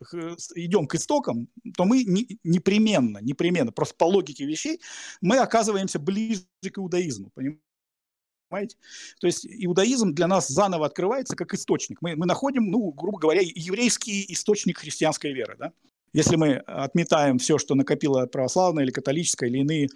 идем 0.55 0.87
к 0.87 0.95
истокам, 0.95 1.49
то 1.77 1.85
мы 1.85 2.05
не, 2.05 2.39
непременно, 2.45 3.19
непременно, 3.19 3.73
просто 3.73 3.95
по 3.97 4.05
логике 4.05 4.45
вещей, 4.47 4.81
мы 5.21 5.39
оказываемся 5.39 5.99
ближе 5.99 6.45
к 6.61 6.79
иудаизму, 6.79 7.31
понимаете? 7.35 8.77
То 9.21 9.27
есть 9.27 9.47
иудаизм 9.47 10.15
для 10.15 10.27
нас 10.27 10.49
заново 10.49 10.87
открывается 10.87 11.37
как 11.37 11.53
источник. 11.53 11.99
Мы, 12.01 12.17
мы 12.17 12.25
находим, 12.25 12.71
ну, 12.71 12.91
грубо 12.93 13.19
говоря, 13.19 13.43
еврейский 13.43 14.25
источник 14.33 14.79
христианской 14.79 15.33
веры, 15.33 15.57
да? 15.59 15.73
Если 16.15 16.37
мы 16.37 16.57
отметаем 16.57 17.39
все, 17.39 17.59
что 17.59 17.75
накопила 17.75 18.25
православная 18.27 18.85
или 18.85 18.91
католическая 18.91 19.51
или 19.51 19.59
иные 19.59 19.89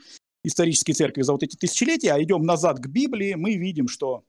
исторические 0.44 0.94
церкви 0.94 1.22
за 1.22 1.32
вот 1.32 1.42
эти 1.42 1.57
тысячелетия, 1.57 2.12
а 2.12 2.22
идем 2.22 2.44
назад 2.44 2.78
к 2.80 2.86
Библии, 2.86 3.34
мы 3.34 3.55
видим, 3.55 3.88
что 3.88 4.24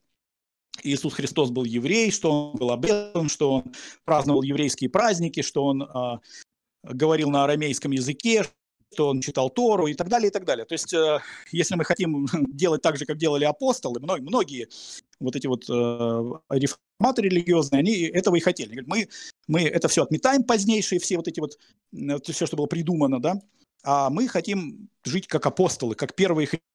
Иисус 0.82 1.14
Христос 1.14 1.50
был 1.50 1.64
еврей, 1.64 2.10
что 2.10 2.50
он 2.50 2.58
был 2.58 2.70
обрезан, 2.70 3.28
что 3.28 3.52
он 3.52 3.72
праздновал 4.04 4.42
еврейские 4.42 4.90
праздники, 4.90 5.42
что 5.42 5.64
он 5.64 5.82
э, 5.82 6.18
говорил 6.82 7.30
на 7.30 7.44
арамейском 7.44 7.92
языке, 7.92 8.44
что 8.92 9.08
он 9.08 9.20
читал 9.20 9.50
Тору 9.50 9.86
и 9.86 9.94
так 9.94 10.08
далее, 10.08 10.28
и 10.28 10.32
так 10.32 10.44
далее. 10.44 10.64
То 10.64 10.74
есть, 10.74 10.92
э, 10.92 11.20
если 11.52 11.74
мы 11.76 11.84
хотим 11.84 12.26
делать 12.48 12.82
так 12.82 12.96
же, 12.96 13.06
как 13.06 13.16
делали 13.16 13.44
апостолы, 13.44 14.00
многие, 14.00 14.22
многие 14.22 14.68
вот 15.20 15.36
эти 15.36 15.46
вот 15.46 15.64
э, 15.68 16.32
реформаторы 16.50 17.28
религиозные, 17.28 17.80
они 17.80 18.02
этого 18.02 18.36
и 18.36 18.40
хотели. 18.40 18.82
Мы, 18.86 19.08
мы 19.46 19.62
это 19.62 19.88
все 19.88 20.02
отметаем 20.02 20.44
позднейшие, 20.44 20.98
все 20.98 21.16
вот 21.16 21.28
эти 21.28 21.40
вот, 21.40 21.58
все, 22.24 22.46
что 22.46 22.56
было 22.56 22.66
придумано, 22.66 23.20
да, 23.20 23.40
а 23.82 24.10
мы 24.10 24.28
хотим 24.28 24.88
жить 25.04 25.26
как 25.26 25.46
апостолы, 25.46 25.94
как 25.94 26.14
первые 26.14 26.46
христиане, 26.46 26.73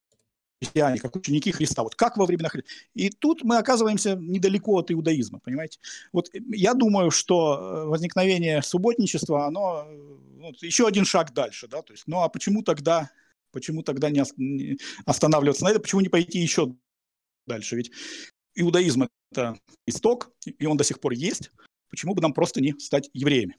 как 1.00 1.16
ученики 1.16 1.52
Христа. 1.52 1.82
Вот 1.82 1.94
как 1.94 2.16
во 2.16 2.26
времена 2.26 2.48
Христа. 2.48 2.70
И 2.94 3.10
тут 3.10 3.42
мы 3.42 3.56
оказываемся 3.56 4.14
недалеко 4.16 4.78
от 4.78 4.90
иудаизма, 4.90 5.40
понимаете? 5.40 5.78
Вот 6.12 6.30
я 6.32 6.74
думаю, 6.74 7.10
что 7.10 7.58
э, 7.58 7.84
возникновение 7.86 8.62
субботничества, 8.62 9.46
оно 9.46 9.86
ну, 10.36 10.52
еще 10.60 10.86
один 10.86 11.04
шаг 11.04 11.32
дальше, 11.32 11.66
да, 11.68 11.82
то 11.82 11.92
есть, 11.92 12.04
ну 12.06 12.20
а 12.20 12.28
почему 12.28 12.62
тогда, 12.62 13.10
почему 13.52 13.82
тогда 13.82 14.10
не 14.10 14.22
останавливаться 15.06 15.64
на 15.64 15.70
это, 15.70 15.80
почему 15.80 16.00
не 16.00 16.08
пойти 16.08 16.38
еще 16.38 16.74
дальше? 17.46 17.76
Ведь 17.76 17.90
иудаизм– 18.54 19.08
это 19.32 19.58
исток, 19.86 20.30
и 20.44 20.66
он 20.66 20.76
до 20.76 20.84
сих 20.84 21.00
пор 21.00 21.12
есть, 21.12 21.50
почему 21.88 22.14
бы 22.14 22.20
нам 22.20 22.32
просто 22.32 22.60
не 22.60 22.78
стать 22.78 23.08
евреями? 23.14 23.56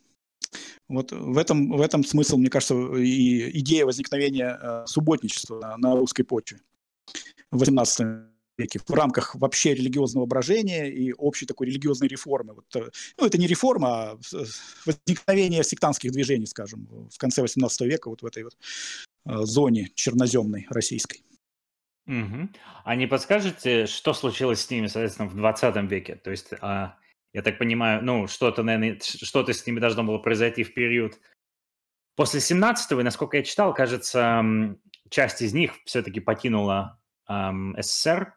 Вот 0.87 1.11
в 1.11 1.37
этом, 1.37 1.71
в 1.71 1.81
этом 1.81 2.03
смысл, 2.03 2.37
мне 2.37 2.49
кажется, 2.49 2.75
и 2.95 3.59
идея 3.59 3.85
возникновения 3.85 4.59
э, 4.61 4.83
субботничества 4.85 5.75
на 5.77 5.95
русской 5.95 6.23
почве 6.23 6.59
XVIII 7.55 8.31
веке 8.57 8.79
в 8.85 8.93
рамках 8.93 9.35
вообще 9.35 9.73
религиозного 9.73 10.25
брожения 10.25 10.85
и 10.85 11.13
общей 11.13 11.45
такой 11.45 11.67
религиозной 11.67 12.07
реформы. 12.07 12.53
Вот, 12.53 12.75
э, 12.75 12.89
ну, 13.17 13.25
это 13.25 13.37
не 13.37 13.47
реформа, 13.47 14.11
а 14.11 14.19
возникновение 14.85 15.63
сектантских 15.63 16.11
движений, 16.11 16.45
скажем, 16.45 16.87
в 17.09 17.17
конце 17.17 17.43
XVIII 17.43 17.87
века 17.87 18.09
вот 18.09 18.21
в 18.21 18.25
этой 18.25 18.43
вот 18.43 18.57
э, 19.25 19.45
зоне 19.45 19.91
черноземной 19.95 20.67
российской. 20.69 21.23
Угу. 22.07 22.49
А 22.83 22.95
не 22.95 23.07
подскажете, 23.07 23.85
что 23.85 24.13
случилось 24.13 24.61
с 24.61 24.69
ними, 24.69 24.87
соответственно, 24.87 25.29
в 25.29 25.35
20 25.35 25.75
веке? 25.89 26.15
То 26.15 26.31
есть, 26.31 26.49
а, 26.61 26.97
я 27.33 27.41
так 27.41 27.57
понимаю, 27.57 28.03
ну, 28.03 28.27
что-то, 28.27 28.63
наверное, 28.63 28.99
что-то 29.01 29.53
с 29.53 29.65
ними 29.65 29.79
должно 29.79 30.03
было 30.03 30.17
произойти 30.17 30.63
в 30.63 30.73
период 30.73 31.19
после 32.15 32.39
17-го, 32.39 32.99
и, 32.99 33.03
насколько 33.03 33.37
я 33.37 33.43
читал, 33.43 33.73
кажется, 33.73 34.43
часть 35.09 35.41
из 35.41 35.53
них 35.53 35.73
все-таки 35.85 36.19
покинула 36.19 37.00
эм, 37.31 37.75
СССР 37.79 38.33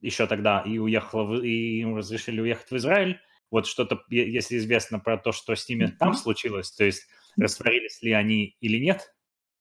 еще 0.00 0.26
тогда 0.26 0.62
и 0.62 0.78
уехала, 0.78 1.24
в, 1.24 1.42
и 1.42 1.80
им 1.80 1.96
разрешили 1.96 2.40
уехать 2.40 2.70
в 2.70 2.76
Израиль. 2.76 3.20
Вот 3.50 3.66
что-то, 3.66 4.02
если 4.10 4.58
известно 4.58 4.98
про 5.00 5.16
то, 5.16 5.32
что 5.32 5.54
с 5.54 5.68
ними 5.68 5.86
там 5.98 6.14
случилось, 6.14 6.70
то 6.70 6.84
есть 6.84 7.06
растворились 7.36 8.02
ли 8.02 8.12
они 8.12 8.56
или 8.60 8.78
нет? 8.78 9.14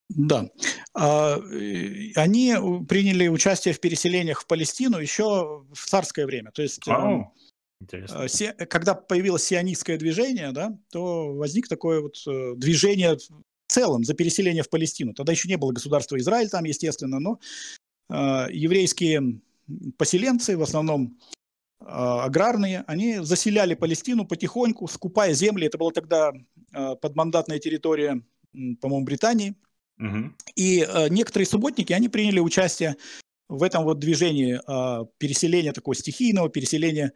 Да. 0.10 0.50
А, 0.94 1.38
э, 1.38 2.12
они 2.16 2.56
приняли 2.88 3.28
участие 3.28 3.74
в 3.74 3.80
переселениях 3.80 4.42
в 4.42 4.48
Палестину 4.48 5.00
еще 5.00 5.66
в 5.74 5.86
царское 5.86 6.26
время. 6.26 6.52
То 6.52 6.62
есть, 6.62 6.86
Вау. 6.88 7.34
Интересно. 7.80 8.26
Э, 8.26 8.66
когда 8.66 8.94
появилось 8.96 9.44
сионистское 9.44 9.98
движение, 9.98 10.52
да, 10.52 10.78
то 10.92 11.34
возник 11.34 11.68
такое 11.68 12.02
вот 12.02 12.16
э, 12.28 12.54
движение 12.56 13.18
целом 13.68 14.04
за 14.04 14.14
переселение 14.14 14.64
в 14.64 14.70
Палестину. 14.70 15.14
Тогда 15.14 15.34
еще 15.34 15.48
не 15.48 15.58
было 15.58 15.72
государства 15.72 16.18
Израиль 16.18 16.50
там, 16.50 16.64
естественно, 16.64 17.20
но 17.20 17.34
э, 17.34 17.38
еврейские 18.10 19.42
поселенцы, 19.98 20.58
в 20.58 20.62
основном 20.62 21.20
э, 21.82 21.86
аграрные, 21.86 22.84
они 22.88 23.20
заселяли 23.20 23.76
Палестину 23.76 24.26
потихоньку, 24.26 24.88
скупая 24.88 25.34
земли. 25.34 25.68
Это 25.68 25.78
была 25.78 25.92
тогда 25.92 26.32
э, 26.74 26.96
подмандатная 26.96 27.60
территория, 27.60 28.24
по-моему, 28.82 29.06
Британии. 29.06 29.56
Угу. 30.00 30.34
И 30.56 30.88
некоторые 31.10 31.48
субботники, 31.48 31.92
они 31.92 32.08
приняли 32.08 32.40
участие 32.40 32.96
в 33.50 33.64
этом 33.64 33.84
вот 33.84 34.00
движении 34.00 34.60
переселения 35.18 35.74
такого 35.74 35.96
стихийного, 35.96 36.50
переселения 36.50 37.14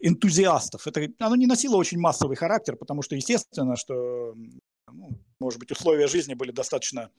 энтузиастов. 0.00 0.86
Это, 0.86 1.08
оно 1.18 1.36
не 1.36 1.46
носило 1.46 1.76
очень 1.76 1.98
массовый 1.98 2.36
характер, 2.36 2.76
потому 2.76 3.02
что, 3.02 3.16
естественно, 3.16 3.76
что, 3.76 4.34
ну, 4.92 5.18
может 5.40 5.58
быть, 5.60 5.70
условия 5.70 6.08
жизни 6.08 6.34
были 6.34 6.50
достаточно 6.50 7.10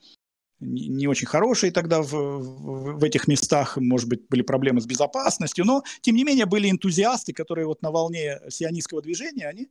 не, 0.60 1.06
очень 1.06 1.26
хорошие 1.26 1.72
тогда 1.72 2.02
в, 2.02 2.12
в, 2.12 2.98
в 2.98 3.04
этих 3.04 3.28
местах, 3.28 3.76
может 3.76 4.08
быть, 4.08 4.22
были 4.28 4.42
проблемы 4.42 4.80
с 4.80 4.86
безопасностью, 4.86 5.64
но, 5.64 5.82
тем 6.00 6.16
не 6.16 6.24
менее, 6.24 6.46
были 6.46 6.70
энтузиасты, 6.70 7.32
которые 7.32 7.66
вот 7.66 7.82
на 7.82 7.90
волне 7.90 8.40
сионистского 8.48 9.02
движения, 9.02 9.48
они 9.48 9.68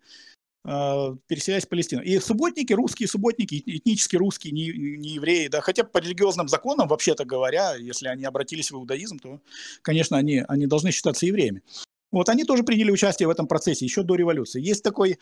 э, 0.65 1.15
переселялись 1.27 1.65
в 1.65 1.69
Палестину. 1.69 2.01
И 2.01 2.19
субботники, 2.19 2.73
русские 2.73 3.07
субботники, 3.07 3.63
этнически 3.65 4.17
русские, 4.17 4.53
не, 4.53 4.71
не 4.97 5.09
евреи, 5.09 5.47
да, 5.47 5.61
хотя 5.61 5.84
по 5.84 5.97
религиозным 5.99 6.47
законам, 6.47 6.88
вообще-то 6.88 7.25
говоря, 7.25 7.75
если 7.75 8.07
они 8.07 8.25
обратились 8.25 8.71
в 8.71 8.75
иудаизм, 8.75 9.19
то, 9.19 9.39
конечно, 9.81 10.17
они, 10.17 10.43
они 10.47 10.67
должны 10.67 10.91
считаться 10.91 11.25
евреями. 11.25 11.63
Вот 12.11 12.29
они 12.29 12.43
тоже 12.43 12.63
приняли 12.63 12.91
участие 12.91 13.27
в 13.27 13.31
этом 13.31 13.47
процессе 13.47 13.86
еще 13.86 14.03
до 14.03 14.13
революции. 14.13 14.61
Есть 14.61 14.84
такой 14.84 15.17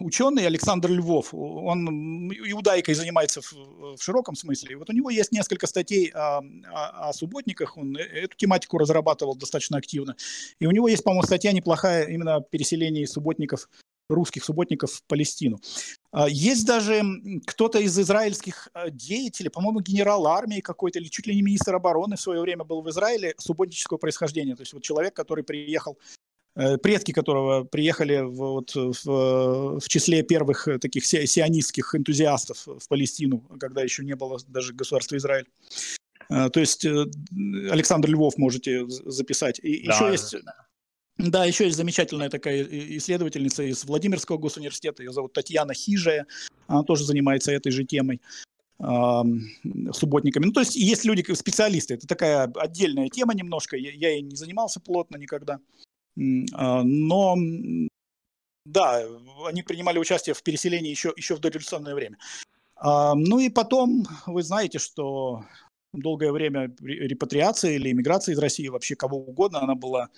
ученый 0.00 0.46
Александр 0.46 0.90
Львов, 0.90 1.32
он 1.32 2.30
иудаикой 2.30 2.94
занимается 2.94 3.40
в, 3.40 3.52
в 3.96 4.02
широком 4.02 4.34
смысле. 4.34 4.76
Вот 4.76 4.90
у 4.90 4.92
него 4.92 5.10
есть 5.10 5.32
несколько 5.32 5.66
статей 5.66 6.10
о, 6.10 6.38
о, 6.70 7.08
о 7.08 7.12
субботниках, 7.12 7.76
он 7.76 7.96
э, 7.96 8.00
эту 8.00 8.36
тематику 8.36 8.78
разрабатывал 8.78 9.34
достаточно 9.34 9.78
активно. 9.78 10.16
И 10.58 10.66
у 10.66 10.70
него 10.70 10.88
есть, 10.88 11.04
по-моему, 11.04 11.22
статья 11.22 11.52
неплохая 11.52 12.06
именно 12.06 12.36
о 12.36 12.40
переселении 12.40 13.04
субботников 13.06 13.68
русских 14.08 14.44
субботников 14.44 14.92
в 14.92 15.02
Палестину. 15.04 15.60
А, 16.12 16.28
есть 16.28 16.66
даже 16.66 17.02
кто-то 17.46 17.78
из 17.78 17.98
израильских 17.98 18.68
а, 18.72 18.90
деятелей, 18.90 19.48
по-моему, 19.48 19.80
генерал 19.80 20.26
армии 20.26 20.60
какой-то, 20.60 20.98
или 20.98 21.08
чуть 21.08 21.26
ли 21.26 21.34
не 21.34 21.42
министр 21.42 21.74
обороны 21.74 22.16
в 22.16 22.20
свое 22.20 22.40
время 22.40 22.64
был 22.64 22.82
в 22.82 22.90
Израиле 22.90 23.34
субботнического 23.38 23.98
происхождения. 23.98 24.54
То 24.54 24.62
есть 24.62 24.72
вот 24.72 24.82
человек, 24.82 25.14
который 25.14 25.44
приехал, 25.44 25.98
предки 26.54 27.12
которого 27.12 27.64
приехали 27.64 28.20
в, 28.20 28.34
вот, 28.34 28.74
в, 28.74 29.80
в 29.80 29.88
числе 29.88 30.22
первых 30.22 30.68
таких 30.80 31.04
сионистских 31.04 31.94
энтузиастов 31.94 32.66
в 32.66 32.88
Палестину, 32.88 33.40
когда 33.58 33.82
еще 33.82 34.04
не 34.04 34.14
было 34.14 34.38
даже 34.48 34.72
государства 34.72 35.16
Израиль. 35.16 35.46
А, 36.28 36.48
то 36.48 36.60
есть 36.60 36.84
э, 36.84 37.04
Александр 37.70 38.10
Львов 38.10 38.38
можете 38.38 38.86
записать. 38.88 39.58
И 39.62 39.86
да, 39.86 39.94
еще 39.94 40.12
есть 40.12 40.36
да, 41.16 41.44
еще 41.44 41.64
есть 41.64 41.76
замечательная 41.76 42.28
такая 42.28 42.62
исследовательница 42.62 43.62
из 43.62 43.84
Владимирского 43.84 44.36
госуниверситета, 44.36 45.02
ее 45.02 45.12
зовут 45.12 45.32
Татьяна 45.32 45.72
Хижая, 45.72 46.26
она 46.66 46.82
тоже 46.82 47.04
занимается 47.04 47.52
этой 47.52 47.70
же 47.70 47.84
темой 47.84 48.20
субботниками. 49.92 50.46
Ну, 50.46 50.52
то 50.52 50.60
есть 50.60 50.74
есть 50.74 51.04
люди, 51.04 51.32
специалисты, 51.34 51.94
это 51.94 52.08
такая 52.08 52.50
отдельная 52.56 53.08
тема 53.08 53.32
немножко, 53.32 53.76
я, 53.76 53.92
я 53.92 54.10
ей 54.10 54.22
не 54.22 54.34
занимался 54.34 54.80
плотно 54.80 55.16
никогда, 55.16 55.60
но 56.16 57.36
да, 58.66 59.04
они 59.46 59.62
принимали 59.62 59.98
участие 59.98 60.34
в 60.34 60.42
переселении 60.42 60.90
еще, 60.90 61.12
еще 61.16 61.34
в 61.36 61.40
дореволюционное 61.40 61.94
время. 61.94 62.18
Ну 62.82 63.38
и 63.38 63.50
потом, 63.50 64.06
вы 64.26 64.42
знаете, 64.42 64.78
что 64.78 65.44
долгое 65.92 66.32
время 66.32 66.74
репатриация 66.80 67.72
или 67.72 67.90
иммиграция 67.90 68.34
из 68.34 68.38
России, 68.38 68.68
вообще 68.68 68.96
кого 68.96 69.18
угодно, 69.18 69.62
она 69.62 69.74
была 69.74 70.08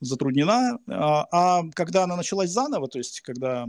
затруднена. 0.00 0.78
А, 0.88 1.26
а 1.30 1.62
когда 1.74 2.04
она 2.04 2.16
началась 2.16 2.50
заново, 2.50 2.88
то 2.88 2.98
есть 2.98 3.20
когда 3.20 3.66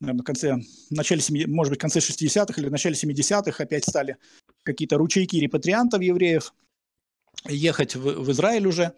наверное, 0.00 0.22
в 0.22 0.24
конце, 0.24 0.56
в 0.90 0.92
начале, 0.92 1.22
может 1.46 1.70
быть, 1.70 1.78
в 1.78 1.82
конце 1.82 2.00
60-х 2.00 2.60
или 2.60 2.68
в 2.68 2.72
начале 2.72 2.94
70-х 2.94 3.62
опять 3.62 3.84
стали 3.84 4.16
какие-то 4.62 4.96
ручейки 4.96 5.36
репатриантов 5.36 6.02
евреев 6.02 6.54
ехать 7.46 7.96
в, 7.96 8.02
в 8.02 8.30
Израиль 8.30 8.66
уже, 8.66 8.94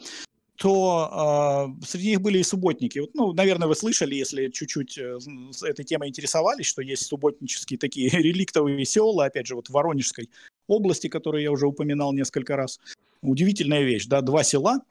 то 0.60 1.72
э, 1.80 1.86
среди 1.86 2.10
них 2.10 2.20
были 2.20 2.38
и 2.38 2.42
субботники. 2.42 2.98
Вот, 2.98 3.14
ну, 3.14 3.32
наверное, 3.32 3.66
вы 3.66 3.74
слышали, 3.74 4.14
если 4.14 4.48
чуть-чуть 4.48 4.98
э, 4.98 5.18
этой 5.62 5.84
темой 5.84 6.10
интересовались, 6.10 6.66
что 6.66 6.82
есть 6.82 7.06
субботнические 7.06 7.78
такие 7.78 8.08
реликтовые 8.10 8.84
села, 8.84 9.24
опять 9.24 9.46
же, 9.46 9.54
вот 9.54 9.68
в 9.68 9.72
Воронежской 9.72 10.28
области, 10.68 11.08
которую 11.08 11.42
я 11.42 11.50
уже 11.50 11.66
упоминал 11.66 12.12
несколько 12.12 12.56
раз. 12.56 12.78
Удивительная 13.22 13.82
вещь, 13.82 14.06
да, 14.06 14.20
два 14.20 14.44
села– 14.44 14.80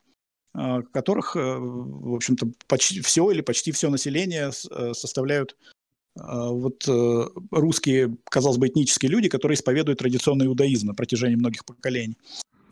а, 0.53 0.81
которых, 0.81 1.35
э, 1.35 1.39
в 1.39 2.15
общем-то, 2.15 2.47
почти 2.67 3.01
все 3.01 3.29
или 3.31 3.41
почти 3.41 3.71
все 3.71 3.89
население 3.89 4.49
э, 4.49 4.93
составляют 4.93 5.55
а, 6.19 6.49
вот 6.49 6.87
э, 6.87 7.25
русские, 7.51 8.17
казалось 8.25 8.57
бы, 8.57 8.67
этнические 8.67 9.11
люди, 9.11 9.29
которые 9.29 9.55
исповедуют 9.55 9.99
традиционный 9.99 10.47
иудаизм 10.47 10.87
на 10.87 10.95
протяжении 10.95 11.35
многих 11.35 11.65
поколений. 11.65 12.17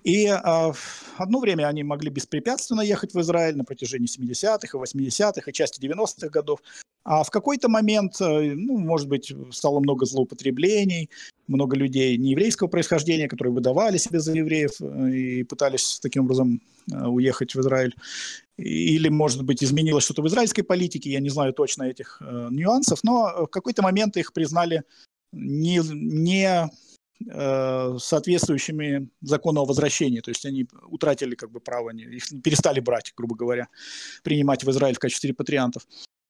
И 0.07 0.25
а, 0.27 0.71
одно 1.17 1.39
время 1.41 1.67
они 1.67 1.83
могли 1.83 2.09
беспрепятственно 2.09 2.79
ехать 2.79 3.13
в 3.13 3.19
Израиль 3.19 3.57
на 3.57 3.65
протяжении 3.65 4.07
70-х 4.07 4.77
и 4.77 4.81
80-х 4.81 5.51
и 5.51 5.53
части 5.53 5.85
90-х 5.85 6.29
годов. 6.29 6.61
А 7.03 7.23
в 7.23 7.29
какой-то 7.29 7.67
момент, 7.67 8.15
э, 8.21 8.53
ну, 8.55 8.77
может 8.77 9.09
быть, 9.09 9.33
стало 9.51 9.81
много 9.81 10.05
злоупотреблений, 10.05 11.09
много 11.47 11.75
людей 11.75 12.15
нееврейского 12.15 12.69
происхождения, 12.69 13.27
которые 13.27 13.53
выдавали 13.53 13.97
себя 13.97 14.21
за 14.21 14.31
евреев 14.31 14.79
э, 14.79 15.11
и 15.11 15.43
пытались 15.43 15.99
таким 16.01 16.23
образом 16.23 16.61
э, 16.89 17.05
уехать 17.05 17.53
в 17.53 17.59
Израиль. 17.59 17.93
Или, 18.55 19.09
может 19.09 19.43
быть, 19.43 19.61
изменилось 19.61 20.05
что-то 20.05 20.21
в 20.21 20.27
израильской 20.27 20.63
политике, 20.63 21.11
я 21.11 21.19
не 21.19 21.29
знаю 21.29 21.51
точно 21.51 21.83
этих 21.83 22.21
э, 22.21 22.47
нюансов, 22.49 23.03
но 23.03 23.45
в 23.45 23.47
какой-то 23.47 23.81
момент 23.81 24.15
их 24.15 24.31
признали 24.31 24.83
не, 25.33 25.81
не 25.83 26.69
соответствующими 27.19 29.09
закону 29.21 29.61
о 29.61 29.65
возвращении. 29.65 30.19
То 30.21 30.29
есть 30.31 30.45
они 30.45 30.67
утратили 30.89 31.35
как 31.35 31.51
бы 31.51 31.59
право, 31.59 31.89
их 31.89 32.23
перестали 32.43 32.79
брать, 32.79 33.13
грубо 33.17 33.35
говоря, 33.35 33.67
принимать 34.23 34.63
в 34.63 34.69
Израиль 34.69 34.95
в 34.95 34.99
качестве 34.99 35.29
репатриантов. 35.29 35.87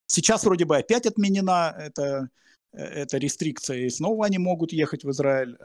Сейчас 0.08 0.44
вроде 0.46 0.66
бы 0.66 0.78
опять 0.78 1.06
отменена 1.06 1.76
эта, 1.78 2.30
э, 2.74 2.82
эта 2.82 3.18
рестрикция, 3.18 3.80
и 3.80 3.90
снова 3.90 4.26
они 4.26 4.38
могут 4.38 4.72
ехать 4.72 5.04
в 5.04 5.12
Израиль. 5.12 5.58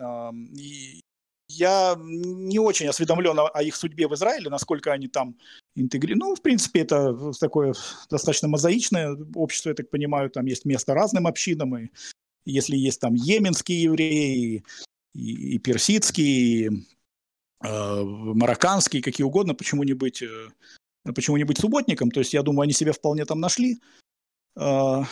И 0.58 1.00
я 1.48 1.96
не 1.98 2.58
очень 2.58 2.88
осведомлен 2.88 3.38
о 3.38 3.62
их 3.62 3.76
судьбе 3.76 4.08
в 4.08 4.14
Израиле, 4.14 4.50
насколько 4.50 4.92
они 4.92 5.08
там 5.08 5.36
интегрированы. 5.76 6.30
Ну, 6.30 6.34
в 6.34 6.42
принципе, 6.42 6.80
это 6.80 7.32
такое 7.38 7.74
достаточно 8.10 8.48
мозаичное 8.48 9.16
общество, 9.34 9.70
я 9.70 9.74
так 9.74 9.90
понимаю, 9.90 10.30
там 10.30 10.46
есть 10.46 10.64
место 10.64 10.94
разным 10.94 11.26
общинам, 11.26 11.76
и 11.76 11.90
если 12.44 12.76
есть 12.76 13.00
там 13.00 13.14
йеменские 13.14 13.82
евреи, 13.82 14.64
и, 15.14 15.58
персидский, 15.58 16.66
и 16.66 16.70
э, 17.64 18.02
марокканский, 18.02 19.02
какие 19.02 19.24
угодно, 19.24 19.54
почему 19.54 19.82
не 19.82 19.92
быть, 19.92 20.22
э, 20.22 20.48
почему 21.14 21.36
не 21.36 21.44
быть 21.44 21.58
субботником. 21.58 22.10
То 22.10 22.20
есть 22.20 22.34
я 22.34 22.42
думаю, 22.42 22.62
они 22.62 22.72
себя 22.72 22.92
вполне 22.92 23.24
там 23.24 23.40
нашли. 23.40 23.80
Э, 24.56 25.02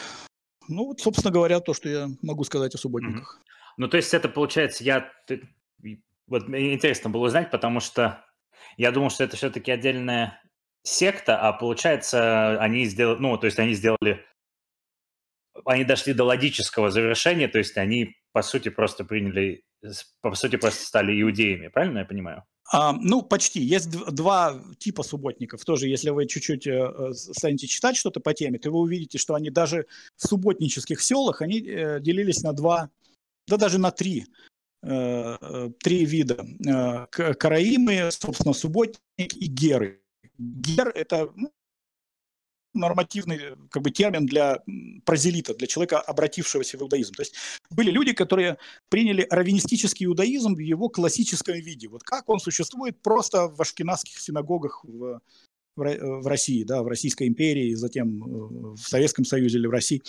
ну 0.69 0.87
вот, 0.87 1.01
собственно 1.01 1.33
говоря, 1.33 1.61
то, 1.61 1.75
что 1.75 1.89
я 1.89 2.09
могу 2.23 2.45
сказать 2.45 2.75
о 2.75 2.79
субботниках. 2.79 3.39
Mm-hmm. 3.41 3.73
Ну 3.79 3.89
то 3.89 3.97
есть 3.97 4.13
это 4.15 4.29
получается, 4.29 4.85
я 4.85 5.11
вот 6.27 6.49
интересно 6.49 7.11
было 7.11 7.27
узнать, 7.27 7.51
потому 7.51 7.81
что 7.81 8.25
я 8.77 8.93
думал, 8.93 9.11
что 9.11 9.25
это 9.25 9.37
все-таки 9.37 9.71
отдельная 9.71 10.41
секта, 10.83 11.39
а 11.39 11.53
получается 11.53 12.61
они 12.61 12.85
сделали, 12.85 13.19
ну 13.19 13.37
то 13.37 13.47
есть 13.47 13.59
они 13.59 13.75
сделали 13.75 14.25
они 15.65 15.85
дошли 15.85 16.13
до 16.13 16.25
логического 16.25 16.91
завершения, 16.91 17.49
то 17.49 17.59
есть 17.59 17.77
они, 17.77 18.17
по 18.33 18.43
сути, 18.43 18.69
просто 18.69 19.05
приняли, 19.05 19.65
по 20.21 20.35
сути, 20.35 20.57
просто 20.57 20.85
стали 20.85 21.21
иудеями, 21.21 21.69
правильно 21.69 22.01
я 22.01 22.05
понимаю? 22.05 22.45
А, 22.73 22.93
ну, 22.93 23.23
почти. 23.23 23.61
Есть 23.61 23.91
два 23.91 24.63
типа 24.79 25.03
субботников. 25.03 25.65
Тоже, 25.65 25.89
если 25.89 26.11
вы 26.11 26.27
чуть-чуть 26.27 26.69
э, 26.69 27.13
станете 27.15 27.67
читать 27.67 27.97
что-то 27.97 28.21
по 28.21 28.33
теме, 28.33 28.61
то 28.61 28.71
вы 28.71 28.79
увидите, 28.79 29.19
что 29.19 29.35
они 29.35 29.51
даже 29.51 29.87
в 30.17 30.27
субботнических 30.29 31.01
селах, 31.01 31.43
они 31.43 31.61
э, 31.61 32.01
делились 32.01 32.43
на 32.43 32.53
два, 32.53 32.89
да 33.49 33.57
даже 33.57 33.79
на 33.79 33.91
три 33.91 34.27
э, 34.83 35.37
э 35.41 35.71
три 35.83 36.05
вида. 36.05 36.47
Э, 36.65 37.07
караимы, 37.35 38.09
собственно, 38.13 38.55
субботник 38.55 39.35
и 39.35 39.47
геры. 39.47 40.01
Гер– 40.39 40.89
это 40.95 41.33
ну, 41.35 41.53
нормативный 42.75 43.37
э, 43.37 43.57
как 43.71 43.83
бы, 43.83 43.91
термин 43.91 44.27
для 44.27 44.59
прозелита, 45.05 45.55
для 45.55 45.67
человека, 45.67 46.01
обратившегося 46.01 46.79
в 46.79 46.83
иудаизм. 46.83 47.15
То 47.15 47.23
есть 47.23 47.35
были 47.71 47.91
люди, 47.91 48.13
которые 48.13 48.59
приняли 48.89 49.27
раввинистический 49.31 50.07
иудаизм 50.07 50.55
в 50.55 50.59
его 50.59 50.89
классическом 50.89 51.55
виде. 51.55 51.89
Вот 51.89 52.03
как 52.03 52.29
он 52.29 52.41
существует 52.41 53.01
просто 53.03 53.49
в 53.49 53.61
ашкенадских 53.61 54.19
синагогах 54.19 54.85
в, 54.85 55.21
в 55.77 56.27
России, 56.27 56.65
да, 56.65 56.83
в 56.83 56.89
Российской 56.89 57.29
империи, 57.29 57.75
затем 57.75 58.75
в 58.75 58.79
Советском 58.79 59.25
Союзе 59.25 59.59
или 59.59 59.67
в 59.67 59.71
России. 59.71 60.03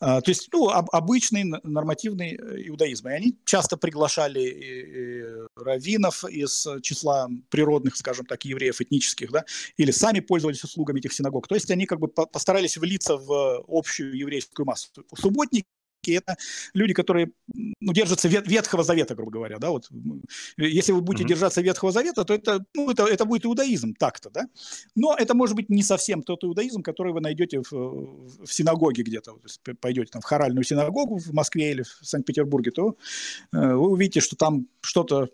То 0.00 0.22
есть, 0.26 0.48
ну, 0.52 0.68
обычный 0.68 1.44
нормативный 1.62 2.34
иудаизм. 2.66 3.08
И 3.08 3.12
они 3.12 3.38
часто 3.44 3.76
приглашали 3.76 5.46
раввинов 5.56 6.24
из 6.24 6.66
числа 6.82 7.28
природных, 7.50 7.96
скажем 7.96 8.26
так, 8.26 8.44
евреев 8.44 8.80
этнических, 8.80 9.30
да, 9.30 9.44
или 9.76 9.90
сами 9.90 10.20
пользовались 10.20 10.64
услугами 10.64 10.98
этих 10.98 11.12
синагог. 11.12 11.46
То 11.48 11.54
есть 11.54 11.70
они 11.70 11.86
как 11.86 12.00
бы 12.00 12.08
постарались 12.08 12.76
влиться 12.76 13.16
в 13.16 13.64
общую 13.68 14.16
еврейскую 14.16 14.66
массу. 14.66 14.88
Субботники 15.14 15.66
это 16.12 16.36
люди, 16.74 16.94
которые 16.94 17.30
ну, 17.54 17.92
держатся 17.92 18.28
Ветхого 18.28 18.82
Завета, 18.82 19.14
грубо 19.14 19.32
говоря, 19.32 19.58
да, 19.58 19.70
вот. 19.70 19.88
Если 20.56 20.92
вы 20.92 21.00
будете 21.00 21.24
mm-hmm. 21.24 21.28
держаться 21.28 21.60
Ветхого 21.60 21.92
Завета, 21.92 22.24
то 22.24 22.34
это, 22.34 22.64
ну, 22.74 22.90
это, 22.90 23.04
это 23.04 23.24
будет 23.24 23.44
иудаизм 23.44 23.94
так-то, 23.94 24.30
да. 24.30 24.48
Но 24.94 25.14
это 25.16 25.34
может 25.34 25.56
быть 25.56 25.70
не 25.70 25.82
совсем 25.82 26.22
тот 26.22 26.44
иудаизм, 26.44 26.82
который 26.82 27.12
вы 27.12 27.20
найдете 27.20 27.60
в, 27.60 27.72
в 27.72 28.52
синагоге 28.52 29.02
где-то. 29.02 29.32
То 29.32 29.44
есть 29.44 29.60
пойдете 29.80 30.10
там 30.12 30.22
в 30.22 30.24
хоральную 30.24 30.64
синагогу 30.64 31.18
в 31.18 31.32
Москве 31.32 31.72
или 31.72 31.82
в 31.82 31.98
Санкт-Петербурге, 32.02 32.70
то 32.70 32.96
э, 33.52 33.74
вы 33.74 33.90
увидите, 33.90 34.20
что 34.20 34.36
там 34.36 34.66
что-то 34.80 35.28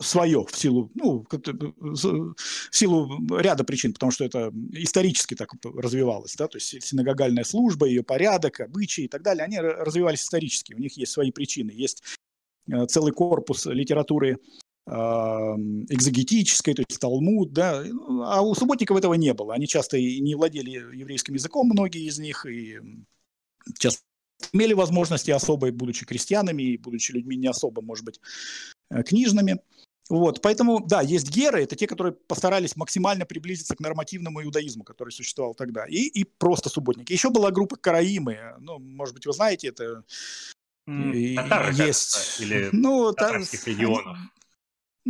свое 0.00 0.44
в 0.44 0.56
силу, 0.56 0.90
ну, 0.94 1.24
в 1.30 2.34
силу 2.70 3.38
ряда 3.38 3.64
причин, 3.64 3.92
потому 3.92 4.12
что 4.12 4.24
это 4.24 4.52
исторически 4.72 5.34
так 5.34 5.50
развивалось, 5.64 6.34
да, 6.36 6.46
то 6.48 6.58
есть 6.58 6.82
синагогальная 6.82 7.44
служба, 7.44 7.86
ее 7.86 8.02
порядок, 8.02 8.60
обычаи 8.60 9.04
и 9.04 9.08
так 9.08 9.22
далее, 9.22 9.44
они 9.44 9.58
развивались 9.58 10.22
исторически, 10.22 10.74
у 10.74 10.78
них 10.78 10.96
есть 10.96 11.12
свои 11.12 11.30
причины, 11.30 11.70
есть 11.70 12.02
э, 12.70 12.86
целый 12.86 13.12
корпус 13.12 13.66
литературы 13.66 14.38
экзегетической, 14.90 16.72
то 16.72 16.82
есть 16.88 16.98
Талмуд, 16.98 17.52
да, 17.52 17.84
а 18.24 18.40
у 18.40 18.54
субботников 18.54 18.96
этого 18.96 19.12
не 19.12 19.34
было. 19.34 19.52
Они 19.52 19.66
часто 19.66 19.98
и 19.98 20.18
не 20.18 20.34
владели 20.34 20.70
еврейским 20.70 21.34
языком, 21.34 21.68
многие 21.68 22.06
из 22.06 22.18
них, 22.18 22.46
и 22.46 22.78
часто 23.78 24.00
имели 24.52 24.72
возможности 24.72 25.30
особо, 25.30 25.70
будучи 25.72 26.06
крестьянами 26.06 26.62
и 26.62 26.78
будучи 26.78 27.12
людьми 27.12 27.36
не 27.36 27.48
особо, 27.48 27.82
может 27.82 28.06
быть, 28.06 28.18
э, 28.18 28.20
книжными. 29.06 29.60
Вот, 30.08 30.40
поэтому, 30.40 30.80
да, 30.80 31.02
есть 31.02 31.28
геры, 31.28 31.64
это 31.64 31.76
те, 31.76 31.86
которые 31.86 32.14
постарались 32.14 32.76
максимально 32.76 33.26
приблизиться 33.26 33.76
к 33.76 33.80
нормативному 33.80 34.42
иудаизму, 34.42 34.82
который 34.82 35.10
существовал 35.10 35.54
тогда, 35.54 35.84
и, 35.84 36.06
и 36.06 36.24
просто 36.24 36.70
субботники. 36.70 37.12
Еще 37.12 37.28
была 37.28 37.50
группа 37.50 37.76
караимы, 37.76 38.38
ну, 38.58 38.78
может 38.78 39.14
быть, 39.14 39.26
вы 39.26 39.34
знаете, 39.34 39.68
это 39.68 40.04
татары, 40.86 41.74
есть, 41.74 42.40
или 42.40 42.70
ну, 42.72 43.12
татарских 43.12 43.64
та, 43.64 43.70
регионов. 43.70 44.16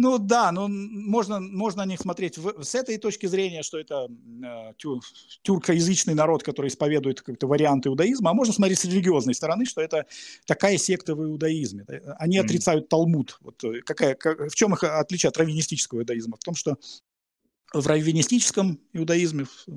Ну 0.01 0.19
да, 0.19 0.53
но 0.53 0.69
можно, 0.69 1.41
можно 1.41 1.85
на 1.85 1.89
них 1.89 2.01
смотреть 2.01 2.39
в, 2.39 2.63
с 2.63 2.77
этой 2.77 2.99
точки 2.99 3.27
зрения, 3.27 3.65
что 3.65 3.79
это 3.79 4.07
э, 4.07 4.73
тю, 4.77 5.01
тюркоязычный 5.43 6.15
народ, 6.15 6.45
который 6.45 6.69
исповедует 6.69 7.21
как-то 7.21 7.49
варианты 7.49 7.89
иудаизма, 7.89 8.31
а 8.31 8.35
можно 8.35 8.55
смотреть 8.55 8.79
с 8.79 8.85
религиозной 8.85 9.35
стороны, 9.35 9.65
что 9.65 9.81
это 9.81 10.07
такая 10.47 10.79
секта 10.79 11.17
в 11.17 11.25
иудаизме. 11.25 11.85
Они 12.17 12.39
mm-hmm. 12.39 12.45
отрицают 12.45 12.89
Талмуд. 12.89 13.39
Вот 13.41 13.65
э, 13.65 13.81
какая, 13.85 14.15
как, 14.15 14.53
в 14.53 14.55
чем 14.55 14.73
их 14.73 14.85
отличие 14.85 15.31
от 15.31 15.37
раввинистического 15.37 16.03
иудаизма? 16.03 16.37
В 16.37 16.45
том, 16.45 16.55
что 16.55 16.77
в 17.73 17.85
раввинистическом 17.85 18.79
иудаизме 18.93 19.47
Э, 19.67 19.73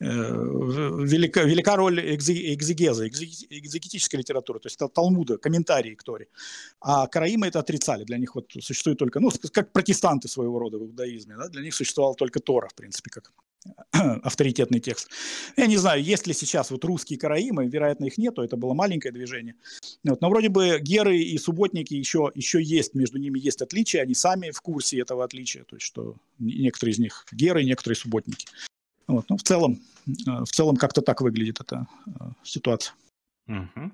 велика, 0.00 1.42
велика 1.42 1.76
роль 1.76 2.00
экзегеза, 2.00 3.06
экзегетической 3.06 4.16
литературы, 4.16 4.58
то 4.58 4.68
есть 4.68 4.78
Талмуда, 4.94 5.36
комментарии 5.36 5.94
к 5.94 6.02
Торе. 6.02 6.28
А 6.80 7.06
караимы 7.06 7.46
это 7.46 7.60
отрицали. 7.60 8.04
Для 8.04 8.16
них 8.16 8.34
вот 8.34 8.50
существует 8.60 8.98
только, 8.98 9.20
ну, 9.20 9.30
как 9.52 9.72
протестанты 9.72 10.28
своего 10.28 10.58
рода 10.58 10.78
в 10.78 10.82
иудаизме, 10.82 11.36
да, 11.36 11.48
для 11.48 11.62
них 11.62 11.74
существовал 11.74 12.14
только 12.14 12.40
Тора, 12.40 12.68
в 12.68 12.74
принципе, 12.74 13.10
как 13.10 13.32
авторитетный 13.92 14.80
текст. 14.80 15.10
Я 15.56 15.66
не 15.66 15.76
знаю, 15.76 16.02
есть 16.02 16.26
ли 16.26 16.32
сейчас 16.32 16.70
вот 16.70 16.84
русские 16.84 17.18
караимы, 17.18 17.68
вероятно, 17.68 18.06
их 18.06 18.16
нету, 18.16 18.42
это 18.42 18.56
было 18.56 18.72
маленькое 18.72 19.12
движение. 19.12 19.54
Вот. 20.04 20.22
Но 20.22 20.30
вроде 20.30 20.48
бы 20.48 20.78
геры 20.80 21.18
и 21.18 21.36
субботники 21.36 21.92
еще, 21.92 22.30
еще 22.34 22.62
есть, 22.62 22.94
между 22.94 23.18
ними 23.18 23.38
есть 23.38 23.60
отличия, 23.60 24.02
они 24.02 24.14
сами 24.14 24.50
в 24.50 24.60
курсе 24.62 24.98
этого 25.00 25.24
отличия, 25.24 25.64
то 25.64 25.76
есть 25.76 25.86
что 25.86 26.16
некоторые 26.38 26.94
из 26.94 26.98
них 26.98 27.26
геры, 27.32 27.64
некоторые 27.64 27.96
субботники. 27.96 28.46
Вот. 29.10 29.28
Ну, 29.28 29.36
в 29.36 29.42
целом, 29.42 29.80
э, 30.06 30.44
в 30.44 30.50
целом 30.50 30.76
как-то 30.76 31.02
так 31.02 31.20
выглядит 31.20 31.60
эта 31.60 31.86
э, 32.06 32.10
ситуация. 32.44 32.94
Угу. 33.48 33.90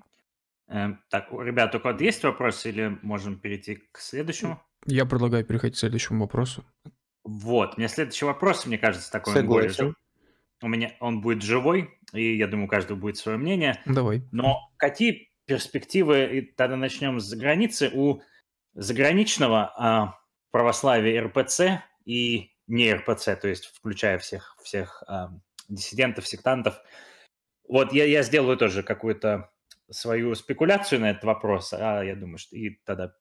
Э, 0.69 0.89
так, 1.09 1.33
ребят, 1.33 1.73
только 1.73 1.93
вот 1.93 2.01
есть 2.01 2.23
вопросы 2.23 2.69
или 2.69 2.99
можем 3.03 3.39
перейти 3.39 3.77
к 3.93 3.99
следующему? 3.99 4.63
Я 4.85 5.07
предлагаю 5.07 5.45
переходить 5.45 5.77
к 5.77 5.79
следующему 5.79 6.21
вопросу. 6.21 6.65
Вот, 7.25 7.75
у 7.75 7.79
меня 7.79 7.89
следующий 7.89 8.27
вопрос, 8.27 8.67
мне 8.67 8.79
кажется, 8.79 9.11
такой 9.11 9.33
Согласен. 9.33 9.77
более 9.77 9.95
У 10.63 10.69
меня 10.69 10.93
он 11.01 11.23
будет 11.23 11.43
живой, 11.43 11.91
и 12.13 12.37
я 12.37 12.47
думаю, 12.47 12.67
у 12.67 12.71
каждого 12.71 12.97
будет 12.97 13.17
свое 13.17 13.39
мнение. 13.39 13.81
Давай. 13.87 14.23
Но 14.33 14.71
какие 14.77 15.31
перспективы, 15.47 16.27
и 16.27 16.41
тогда 16.43 16.77
начнем 16.77 17.21
с 17.21 17.33
границы, 17.35 17.91
у 17.93 18.21
заграничного 18.75 19.73
а, 19.77 20.19
православия 20.51 21.23
РПЦ 21.23 21.83
и 22.05 22.56
не 22.67 22.93
РПЦ, 22.93 23.37
то 23.41 23.49
есть 23.49 23.67
включая 23.67 24.19
всех, 24.19 24.57
всех 24.63 25.03
э, 25.09 25.29
диссидентов, 25.69 26.27
сектантов. 26.27 26.81
Вот 27.69 27.93
я, 27.93 28.05
я 28.05 28.23
сделаю 28.23 28.57
тоже 28.57 28.83
какую-то 28.83 29.51
свою 29.91 30.35
спекуляцию 30.35 31.01
на 31.01 31.11
этот 31.11 31.25
вопрос, 31.25 31.73
а 31.73 32.03
я 32.03 32.17
думаю, 32.17 32.39
что 32.39 32.57
и 32.57 32.71
тогда 32.85 33.15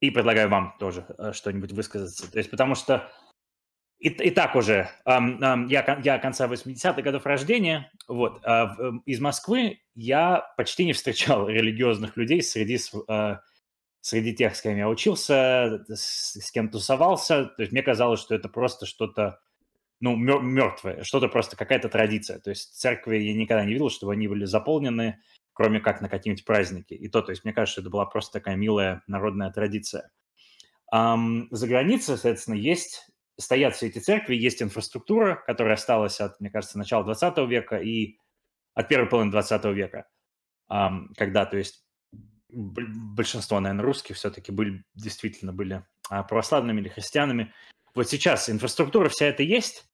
и 0.00 0.10
предлагаю 0.10 0.48
вам 0.48 0.74
тоже 0.78 1.06
э, 1.18 1.32
что-нибудь 1.32 1.72
высказаться. 1.72 2.30
То 2.30 2.38
есть 2.38 2.50
потому 2.50 2.74
что 2.74 3.10
и, 4.02 4.08
и 4.08 4.30
так 4.30 4.56
уже, 4.56 4.90
эм, 5.04 5.40
эм, 5.40 5.66
я, 5.68 6.00
я 6.02 6.18
конца 6.18 6.48
80-х 6.48 7.00
годов 7.02 7.24
рождения, 7.24 7.92
вот, 8.08 8.40
э, 8.44 8.66
из 9.06 9.20
Москвы 9.20 9.80
я 9.94 10.44
почти 10.56 10.84
не 10.84 10.92
встречал 10.92 11.46
религиозных 11.48 12.16
людей 12.16 12.42
среди 12.42 12.78
э, 13.08 13.36
среди 14.02 14.34
тех, 14.34 14.54
с 14.54 14.60
кем 14.60 14.76
я 14.76 14.88
учился, 14.88 15.84
с, 15.88 16.34
с 16.34 16.50
кем 16.50 16.68
тусовался, 16.68 17.46
то 17.46 17.62
есть 17.62 17.72
мне 17.72 17.82
казалось, 17.82 18.20
что 18.20 18.34
это 18.34 18.48
просто 18.48 18.84
что-то, 18.84 19.40
ну, 20.00 20.16
мертвое, 20.16 21.04
что-то 21.04 21.28
просто 21.28 21.56
какая-то 21.56 21.88
традиция. 21.88 22.40
То 22.40 22.50
есть 22.50 22.74
церкви 22.74 23.18
я 23.18 23.32
никогда 23.32 23.64
не 23.64 23.72
видел, 23.72 23.90
чтобы 23.90 24.12
они 24.12 24.26
были 24.26 24.44
заполнены, 24.44 25.20
кроме 25.52 25.78
как 25.80 26.00
на 26.00 26.08
какие-нибудь 26.08 26.44
праздники. 26.44 26.94
И 26.94 27.08
то, 27.08 27.22
то 27.22 27.30
есть 27.30 27.44
мне 27.44 27.52
кажется, 27.52 27.74
что 27.74 27.80
это 27.82 27.90
была 27.90 28.04
просто 28.04 28.40
такая 28.40 28.56
милая 28.56 29.02
народная 29.06 29.52
традиция. 29.52 30.10
Um, 30.92 31.46
за 31.52 31.68
границей, 31.68 32.16
соответственно, 32.16 32.56
есть, 32.56 33.08
стоят 33.38 33.76
все 33.76 33.86
эти 33.86 34.00
церкви, 34.00 34.34
есть 34.34 34.60
инфраструктура, 34.62 35.42
которая 35.46 35.74
осталась 35.74 36.20
от, 36.20 36.40
мне 36.40 36.50
кажется, 36.50 36.76
начала 36.76 37.04
20 37.04 37.38
века 37.48 37.76
и 37.76 38.16
от 38.74 38.88
первой 38.88 39.08
половины 39.08 39.30
20 39.30 39.64
века, 39.66 40.08
um, 40.70 41.06
когда, 41.16 41.46
то 41.46 41.56
есть, 41.56 41.84
большинство, 42.52 43.60
наверное, 43.60 43.84
русских 43.84 44.16
все-таки 44.16 44.52
были, 44.52 44.84
действительно 44.94 45.52
были 45.52 45.84
а, 46.08 46.22
православными 46.22 46.80
или 46.80 46.88
христианами. 46.88 47.52
Вот 47.94 48.08
сейчас 48.08 48.48
инфраструктура 48.48 49.08
вся 49.08 49.26
это 49.26 49.42
есть, 49.42 49.86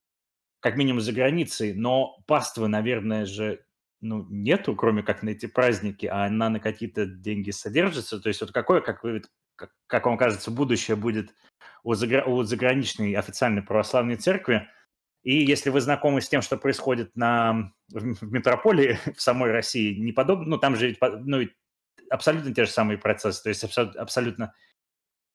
как 0.60 0.76
минимум 0.76 1.00
за 1.00 1.12
границей, 1.12 1.74
но 1.74 2.18
паствы, 2.26 2.68
наверное, 2.68 3.26
же 3.26 3.64
ну, 4.00 4.26
нету, 4.30 4.74
кроме 4.76 5.02
как 5.02 5.22
на 5.22 5.30
эти 5.30 5.46
праздники, 5.46 6.06
а 6.06 6.26
она 6.26 6.48
на 6.48 6.60
какие-то 6.60 7.06
деньги 7.06 7.50
содержится. 7.50 8.20
То 8.20 8.28
есть 8.28 8.40
вот 8.40 8.52
какое, 8.52 8.80
как, 8.80 9.02
вы, 9.02 9.22
как, 9.86 10.06
вам 10.06 10.16
кажется, 10.16 10.50
будущее 10.50 10.96
будет 10.96 11.34
у, 11.82 11.94
загра... 11.94 12.24
у 12.24 12.42
заграничной 12.42 13.14
официальной 13.14 13.62
православной 13.62 14.16
церкви? 14.16 14.68
И 15.24 15.44
если 15.44 15.70
вы 15.70 15.80
знакомы 15.80 16.20
с 16.20 16.28
тем, 16.28 16.42
что 16.42 16.56
происходит 16.56 17.16
на, 17.16 17.72
в 17.88 18.32
метрополии 18.32 18.98
в 19.16 19.20
самой 19.20 19.50
России, 19.50 19.98
не 19.98 20.12
подобно, 20.12 20.46
ну, 20.46 20.58
там 20.58 20.76
же 20.76 20.96
ну, 21.00 21.42
абсолютно 22.10 22.54
те 22.54 22.64
же 22.64 22.70
самые 22.70 22.98
процессы, 22.98 23.42
то 23.42 23.48
есть 23.48 23.64
абсолютно 23.64 24.52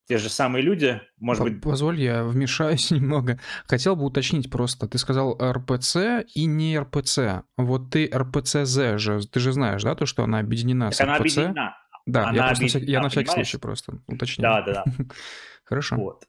те 0.08 0.18
же 0.18 0.30
самые 0.30 0.64
люди, 0.64 1.02
может 1.18 1.44
быть... 1.44 1.62
Позволь, 1.62 2.02
я 2.02 2.24
вмешаюсь 2.24 2.92
немного. 2.92 3.40
Хотел 3.68 3.96
бы 3.96 4.04
уточнить 4.04 4.50
просто. 4.52 4.88
Ты 4.88 4.98
сказал 4.98 5.38
РПЦ 5.40 6.26
и 6.34 6.46
не 6.46 6.78
РПЦ. 6.78 7.44
Вот 7.58 7.90
ты 7.92 8.10
РПЦЗ 8.14 8.98
же, 8.98 9.26
ты 9.28 9.40
же 9.40 9.54
знаешь, 9.54 9.84
да, 9.84 9.96
то, 9.96 10.06
что 10.06 10.24
она 10.24 10.40
объединена 10.40 10.90
так 10.90 10.96
с 10.96 11.02
она 11.02 11.16
РПЦ? 11.16 11.38
объединена. 11.38 11.78
Да, 12.06 12.28
она 12.28 12.36
я, 12.36 12.48
просто 12.48 12.66
объединена, 12.66 12.92
я 12.92 13.02
на 13.02 13.10
всякий 13.10 13.28
понимаешь? 13.28 13.48
случай 13.48 13.62
просто 13.62 13.94
уточнил. 14.08 14.44
Да, 14.44 14.62
да, 14.62 14.84
да. 14.86 15.06
Хорошо. 15.64 15.96
Вот. 15.96 16.26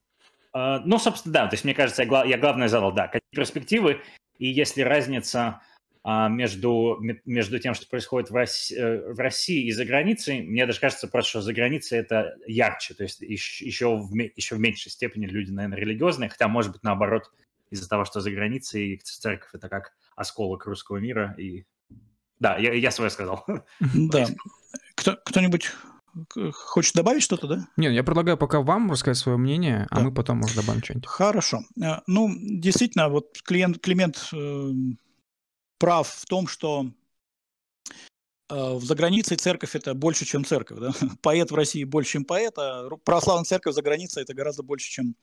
Uh, 0.57 0.80
ну, 0.85 0.99
собственно, 1.01 1.32
да, 1.32 1.47
то 1.49 1.55
есть, 1.55 1.64
мне 1.64 1.74
кажется, 1.74 2.05
я, 2.05 2.39
главное 2.39 2.68
задал, 2.68 2.93
да, 2.93 3.09
какие 3.09 3.28
перспективы, 3.32 4.01
и 4.39 4.47
если 4.47 4.82
разница 4.82 5.41
а, 5.41 5.61
между, 6.05 7.01
между 7.25 7.59
тем, 7.59 7.73
что 7.73 7.89
происходит 7.89 8.31
в 8.31 8.35
России, 8.35 8.77
э, 8.77 9.13
в 9.13 9.19
России 9.19 9.67
и 9.67 9.73
за 9.73 9.87
границей, 9.87 10.43
мне 10.43 10.67
даже 10.67 10.79
кажется 10.79 11.09
просто, 11.09 11.31
что 11.31 11.41
за 11.41 11.55
границей 11.55 11.99
это 11.99 12.37
ярче, 12.47 12.93
то 12.93 13.05
есть 13.05 13.23
еще 13.23 13.97
в, 13.97 14.15
еще 14.15 14.57
в 14.57 14.59
меньшей 14.59 14.91
степени 14.91 15.25
люди, 15.25 15.51
наверное, 15.51 15.79
религиозные, 15.79 16.29
хотя, 16.29 16.47
может 16.47 16.73
быть, 16.73 16.83
наоборот, 16.83 17.33
из-за 17.71 17.89
того, 17.89 18.05
что 18.05 18.21
за 18.21 18.31
границей 18.31 19.01
церковь– 19.03 19.49
это 19.55 19.71
как 19.71 19.95
осколок 20.15 20.67
русского 20.67 20.99
мира, 20.99 21.35
и 21.39 21.65
да, 22.39 22.59
я, 22.59 22.75
я 22.75 22.91
свое 22.91 23.11
сказал. 23.11 23.47
Да. 23.81 24.27
Кто, 24.97 25.17
кто-нибудь 25.25 25.71
Хочешь 26.53 26.93
добавить 26.93 27.23
что-то, 27.23 27.49
да? 27.49 27.67
Нет, 27.77 27.93
я 27.93 28.05
предлагаю 28.05 28.39
пока 28.39 28.61
вам 28.61 28.91
рассказать 28.91 29.17
свое 29.17 29.37
мнение, 29.37 29.89
а 29.91 29.97
да. 29.97 30.03
мы 30.03 30.13
потом, 30.13 30.39
может, 30.39 30.57
добавим 30.57 30.83
что-нибудь. 30.83 31.09
Хорошо. 31.09 31.63
Э, 31.83 32.03
ну, 32.07 32.31
действительно, 32.39 33.09
вот 33.09 33.37
клиент, 33.45 33.81
Климент 33.81 34.29
э, 34.33 34.71
прав 35.79 36.09
в 36.09 36.26
том, 36.26 36.46
что 36.46 36.91
э, 38.51 38.55
в 38.75 38.84
заграницей 38.84 39.37
церковь 39.37 39.75
это 39.75 39.95
больше, 39.95 40.25
чем 40.25 40.45
церковь. 40.45 40.79
Да? 40.79 40.92
Поэт 41.22 41.51
в 41.51 41.55
России 41.55 41.84
больше, 41.84 42.13
чем 42.13 42.25
поэт, 42.25 42.55
а 42.59 42.88
православная 43.05 43.45
церковь 43.45 43.75
за 43.75 43.83
границей 43.83 44.22
это 44.22 44.34
гораздо 44.34 44.63
больше, 44.63 44.91
чем 44.91 45.17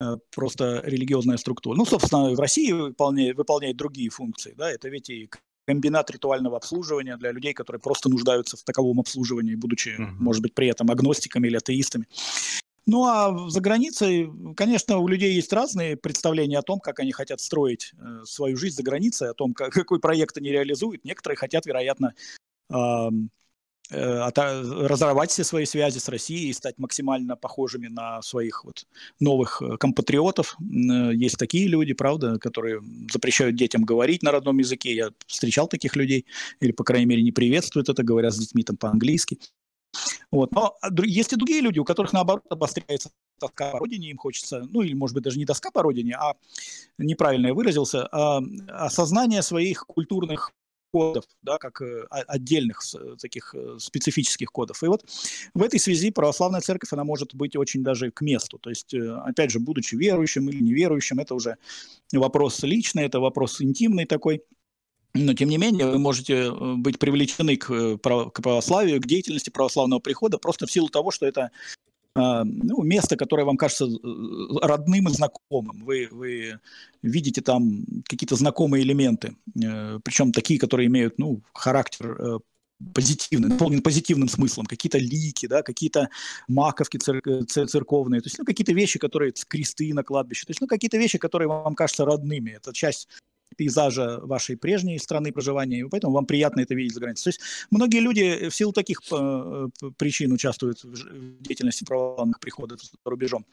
э, 0.00 0.16
просто 0.30 0.82
религиозная 0.84 1.36
структура. 1.36 1.76
Ну, 1.76 1.84
собственно, 1.84 2.30
в 2.30 2.40
России 2.40 2.72
выполняет, 2.72 3.36
выполняет 3.36 3.76
другие 3.76 4.10
функции. 4.10 4.54
Да? 4.56 4.70
Это 4.70 4.88
ведь 4.88 5.10
и 5.10 5.30
комбинат 5.66 6.10
ритуального 6.10 6.56
обслуживания 6.56 7.16
для 7.16 7.32
людей, 7.32 7.54
которые 7.54 7.80
просто 7.80 8.08
нуждаются 8.08 8.56
в 8.56 8.62
таковом 8.64 9.00
обслуживании, 9.00 9.54
будучи, 9.54 9.90
mm-hmm. 9.90 10.16
может 10.18 10.42
быть, 10.42 10.54
при 10.54 10.68
этом 10.68 10.90
агностиками 10.90 11.46
или 11.46 11.56
атеистами. 11.56 12.06
Ну 12.86 13.04
а 13.04 13.48
за 13.48 13.60
границей, 13.60 14.30
конечно, 14.56 14.98
у 14.98 15.06
людей 15.06 15.34
есть 15.34 15.52
разные 15.52 15.96
представления 15.96 16.58
о 16.58 16.62
том, 16.62 16.80
как 16.80 16.98
они 16.98 17.12
хотят 17.12 17.40
строить 17.40 17.92
э, 17.96 18.24
свою 18.24 18.56
жизнь 18.56 18.76
за 18.76 18.82
границей, 18.82 19.30
о 19.30 19.34
том, 19.34 19.54
как, 19.54 19.72
какой 19.72 20.00
проект 20.00 20.36
они 20.36 20.50
реализуют. 20.50 21.04
Некоторые 21.04 21.36
хотят, 21.36 21.64
вероятно, 21.66 22.14
э, 22.70 23.08
разорвать 23.90 25.30
все 25.30 25.44
свои 25.44 25.64
связи 25.66 25.98
с 25.98 26.08
Россией 26.08 26.48
и 26.48 26.52
стать 26.52 26.78
максимально 26.78 27.36
похожими 27.36 27.88
на 27.88 28.22
своих 28.22 28.64
вот 28.64 28.86
новых 29.20 29.62
э, 29.62 29.76
компатриотов. 29.76 30.56
Есть 30.60 31.36
такие 31.38 31.68
люди, 31.68 31.92
правда, 31.92 32.38
которые 32.38 32.80
запрещают 33.12 33.54
детям 33.54 33.84
говорить 33.84 34.22
на 34.22 34.32
родном 34.32 34.58
языке. 34.58 34.94
Я 34.94 35.10
встречал 35.26 35.68
таких 35.68 35.94
людей, 35.94 36.26
или, 36.60 36.72
по 36.72 36.84
крайней 36.84 37.06
мере, 37.06 37.22
не 37.22 37.32
приветствуют 37.32 37.88
это, 37.88 38.02
говорят 38.02 38.34
с 38.34 38.38
детьми 38.38 38.64
там 38.64 38.76
по-английски. 38.76 39.38
Вот. 40.30 40.52
Но 40.52 40.76
есть 41.04 41.32
и 41.32 41.36
другие 41.36 41.60
люди, 41.60 41.78
у 41.78 41.84
которых, 41.84 42.12
наоборот, 42.12 42.44
обостряется 42.50 43.10
тоска 43.38 43.70
по 43.70 43.78
родине, 43.78 44.10
им 44.10 44.18
хочется, 44.18 44.66
ну 44.70 44.82
или, 44.82 44.94
может 44.94 45.14
быть, 45.14 45.24
даже 45.24 45.38
не 45.38 45.46
тоска 45.46 45.70
по 45.70 45.82
родине, 45.82 46.14
а 46.14 46.34
неправильно 46.98 47.48
я 47.48 47.54
выразился, 47.54 48.06
а 48.06 48.40
осознание 48.68 49.42
своих 49.42 49.84
культурных 49.86 50.52
кодов, 50.92 51.24
да, 51.42 51.58
как 51.58 51.80
э, 51.80 52.04
отдельных 52.10 52.82
таких 53.20 53.54
э, 53.54 53.78
специфических 53.78 54.52
кодов. 54.52 54.82
И 54.82 54.86
вот 54.86 55.04
в 55.54 55.62
этой 55.62 55.80
связи 55.80 56.10
православная 56.10 56.60
церковь, 56.60 56.92
она 56.92 57.02
может 57.02 57.34
быть 57.34 57.56
очень 57.56 57.82
даже 57.82 58.10
к 58.10 58.20
месту. 58.20 58.58
То 58.58 58.70
есть, 58.70 58.92
э, 58.92 59.16
опять 59.24 59.50
же, 59.50 59.58
будучи 59.58 59.94
верующим 59.94 60.50
или 60.50 60.62
неверующим, 60.62 61.18
это 61.18 61.34
уже 61.34 61.56
вопрос 62.12 62.62
личный, 62.62 63.04
это 63.04 63.20
вопрос 63.20 63.60
интимный 63.62 64.04
такой. 64.04 64.42
Но, 65.14 65.34
тем 65.34 65.48
не 65.48 65.58
менее, 65.58 65.86
вы 65.86 65.98
можете 65.98 66.50
быть 66.50 66.98
привлечены 66.98 67.56
к, 67.56 67.98
к 67.98 68.42
православию, 68.42 69.00
к 69.00 69.06
деятельности 69.06 69.50
православного 69.50 70.00
прихода 70.00 70.38
просто 70.38 70.66
в 70.66 70.72
силу 70.72 70.88
того, 70.88 71.10
что 71.10 71.26
это 71.26 71.50
а, 72.14 72.44
ну, 72.44 72.82
место, 72.82 73.16
которое 73.16 73.44
вам 73.44 73.56
кажется 73.56 73.86
э, 73.86 73.88
родным 74.62 75.08
и 75.08 75.12
знакомым. 75.12 75.82
Вы, 75.84 76.08
вы 76.10 76.58
видите 77.00 77.40
там 77.40 77.84
какие-то 78.06 78.36
знакомые 78.36 78.84
элементы, 78.84 79.36
э, 79.62 79.98
причем 80.04 80.32
такие, 80.32 80.60
которые 80.60 80.88
имеют 80.88 81.18
ну, 81.18 81.42
характер 81.54 82.16
э, 82.18 82.38
позитивный, 82.92 83.48
наполнен 83.48 83.80
позитивным 83.80 84.28
смыслом, 84.28 84.66
какие-то 84.66 84.98
лики, 84.98 85.46
да, 85.46 85.62
какие-то 85.62 86.10
маковки 86.48 86.98
цер- 86.98 87.46
церковные, 87.46 88.20
то 88.20 88.26
есть 88.26 88.38
ну, 88.38 88.44
какие-то 88.44 88.72
вещи, 88.72 88.98
которые 88.98 89.32
кресты 89.48 89.94
на 89.94 90.02
кладбище, 90.02 90.44
то 90.44 90.50
есть 90.50 90.60
ну, 90.60 90.66
какие-то 90.66 90.98
вещи, 90.98 91.16
которые 91.16 91.48
вам 91.48 91.74
кажутся 91.74 92.04
родными. 92.04 92.50
Это 92.50 92.74
часть 92.74 93.08
пейзажа 93.56 94.20
вашей 94.22 94.56
прежней 94.56 94.98
страны 94.98 95.32
проживания, 95.32 95.80
и 95.80 95.88
поэтому 95.88 96.14
вам 96.14 96.26
приятно 96.26 96.60
это 96.60 96.74
видеть 96.74 96.94
за 96.94 97.00
границей. 97.00 97.24
То 97.24 97.28
есть 97.30 97.40
многие 97.70 98.00
люди 98.00 98.48
в 98.48 98.54
силу 98.54 98.72
таких 98.72 99.00
э, 99.12 99.68
причин 99.96 100.32
участвуют 100.32 100.82
в 100.84 101.42
деятельности 101.42 101.84
православных 101.84 102.40
приходов 102.40 102.80
за 102.82 102.90
рубежом. 103.04 103.44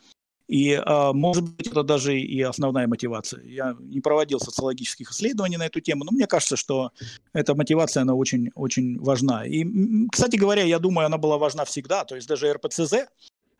И, 0.50 0.74
а, 0.84 1.14
может 1.14 1.44
быть, 1.44 1.68
это 1.68 1.84
даже 1.84 2.20
и 2.20 2.42
основная 2.42 2.88
мотивация. 2.88 3.44
Я 3.44 3.76
не 3.80 4.02
проводил 4.02 4.40
социологических 4.40 5.12
исследований 5.12 5.58
на 5.58 5.68
эту 5.68 5.80
тему, 5.80 6.04
но 6.04 6.12
мне 6.12 6.26
кажется, 6.26 6.56
что 6.56 6.92
эта 7.34 7.54
мотивация, 7.54 8.02
она 8.02 8.16
очень, 8.16 8.50
очень 8.56 9.00
важна. 9.00 9.46
И, 9.46 9.64
кстати 10.12 10.38
говоря, 10.38 10.64
я 10.64 10.80
думаю, 10.80 11.06
она 11.06 11.20
была 11.20 11.38
важна 11.38 11.66
всегда. 11.66 12.04
То 12.04 12.16
есть 12.16 12.28
даже 12.28 12.52
РПЦЗ 12.52 12.94
э, 12.94 13.08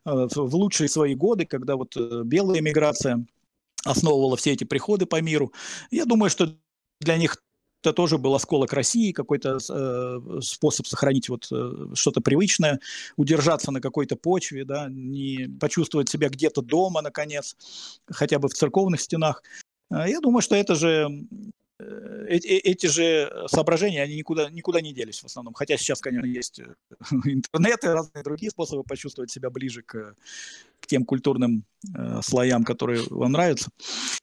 в 0.06 0.56
лучшие 0.56 0.90
свои 0.90 1.14
годы, 1.14 1.46
когда 1.46 1.76
вот 1.76 1.96
э, 1.96 2.24
белая 2.26 2.62
миграция 2.62 3.24
основывала 3.84 4.38
все 4.38 4.52
эти 4.52 4.64
приходы 4.64 5.06
по 5.06 5.22
миру. 5.22 5.54
Я 5.92 6.06
думаю, 6.06 6.30
что 6.30 6.56
для 7.00 7.18
них 7.18 7.38
это 7.82 7.94
тоже 7.94 8.18
был 8.18 8.36
осколок 8.36 8.74
России, 8.74 9.14
какой-то 9.14 9.58
э, 9.70 10.42
способ 10.42 10.86
сохранить 10.86 11.30
вот 11.30 11.48
э, 11.52 11.94
что-то 11.94 12.20
привычное, 12.20 12.80
удержаться 13.16 13.72
на 13.72 13.80
какой-то 13.80 14.18
почве, 14.18 14.66
да, 14.66 14.88
не 14.90 15.48
почувствовать 15.60 16.10
себя 16.10 16.28
где-то 16.28 16.62
дома, 16.62 17.02
наконец, 17.02 17.56
хотя 18.08 18.38
бы 18.38 18.50
в 18.50 18.54
церковных 18.54 19.00
стенах. 19.00 19.44
А 19.90 20.10
я 20.10 20.20
думаю, 20.20 20.42
что 20.42 20.56
это 20.56 20.76
же 20.76 21.26
Э, 21.80 22.26
эти 22.28 22.88
же 22.88 23.32
соображения, 23.48 24.04
они 24.04 24.16
никуда, 24.16 24.50
никуда 24.50 24.82
не 24.82 24.94
делись 24.94 25.22
в 25.22 25.26
основном. 25.26 25.54
Хотя 25.54 25.78
сейчас, 25.78 26.02
конечно, 26.02 26.26
есть 26.26 26.60
э, 26.60 26.76
интернет 27.26 27.84
и 27.84 27.88
разные 27.88 28.24
другие 28.24 28.52
способы 28.52 28.84
почувствовать 28.84 29.32
себя 29.32 29.50
ближе 29.50 29.82
к 29.84 30.14
тем 30.90 31.06
культурным 31.06 31.64
э, 31.96 32.22
слоям, 32.22 32.64
которые 32.64 33.04
вам 33.10 33.32
нравятся. 33.32 33.70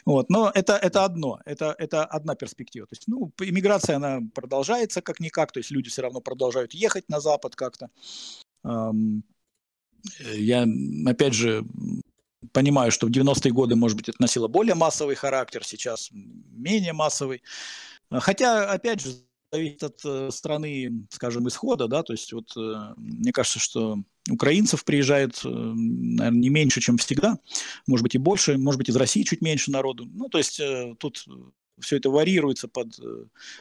Вот. 0.04 0.28
Но 0.30 0.50
это, 0.54 0.76
это 0.76 1.04
одно, 1.04 1.40
это, 1.44 1.74
это 1.78 2.04
одна 2.04 2.34
перспектива. 2.34 2.86
То 2.86 2.94
есть, 2.94 3.08
ну, 3.08 3.32
иммиграция, 3.40 3.96
она 3.96 4.20
продолжается 4.34 5.00
как-никак, 5.00 5.52
то 5.52 5.60
есть 5.60 5.70
люди 5.70 5.88
все 5.88 6.02
равно 6.02 6.20
продолжают 6.20 6.74
ехать 6.74 7.08
на 7.08 7.20
Запад 7.20 7.56
как-то. 7.56 7.88
Эм, 8.64 9.22
я, 10.34 10.66
опять 11.06 11.34
же, 11.34 11.64
Понимаю, 12.52 12.90
что 12.92 13.06
в 13.06 13.10
90-е 13.10 13.52
годы, 13.52 13.76
может 13.76 13.96
быть, 13.96 14.08
это 14.08 14.20
носило 14.20 14.46
более 14.46 14.74
массовый 14.74 15.14
характер, 15.14 15.64
сейчас 15.64 16.10
менее 16.12 16.92
массовый. 16.92 17.42
Хотя, 18.10 18.70
опять 18.70 19.00
же, 19.00 19.10
зависит 19.50 19.82
от 19.82 20.00
э, 20.04 20.30
страны, 20.30 21.06
скажем, 21.10 21.48
исхода, 21.48 21.88
да, 21.88 22.02
то 22.02 22.12
есть 22.12 22.32
вот 22.32 22.56
э, 22.56 22.94
мне 22.96 23.32
кажется, 23.32 23.58
что 23.58 23.98
украинцев 24.30 24.84
приезжает, 24.84 25.40
э, 25.44 25.48
наверное, 25.48 26.40
не 26.40 26.48
меньше, 26.48 26.80
чем 26.80 26.98
всегда, 26.98 27.38
может 27.86 28.02
быть 28.02 28.14
и 28.14 28.18
больше, 28.18 28.58
может 28.58 28.78
быть 28.78 28.88
из 28.88 28.96
России 28.96 29.22
чуть 29.22 29.40
меньше 29.40 29.70
народу, 29.70 30.08
ну, 30.12 30.28
то 30.28 30.38
есть 30.38 30.60
тут 30.98 31.24
все 31.78 31.98
это 31.98 32.08
варьируется 32.08 32.68
под 32.68 32.98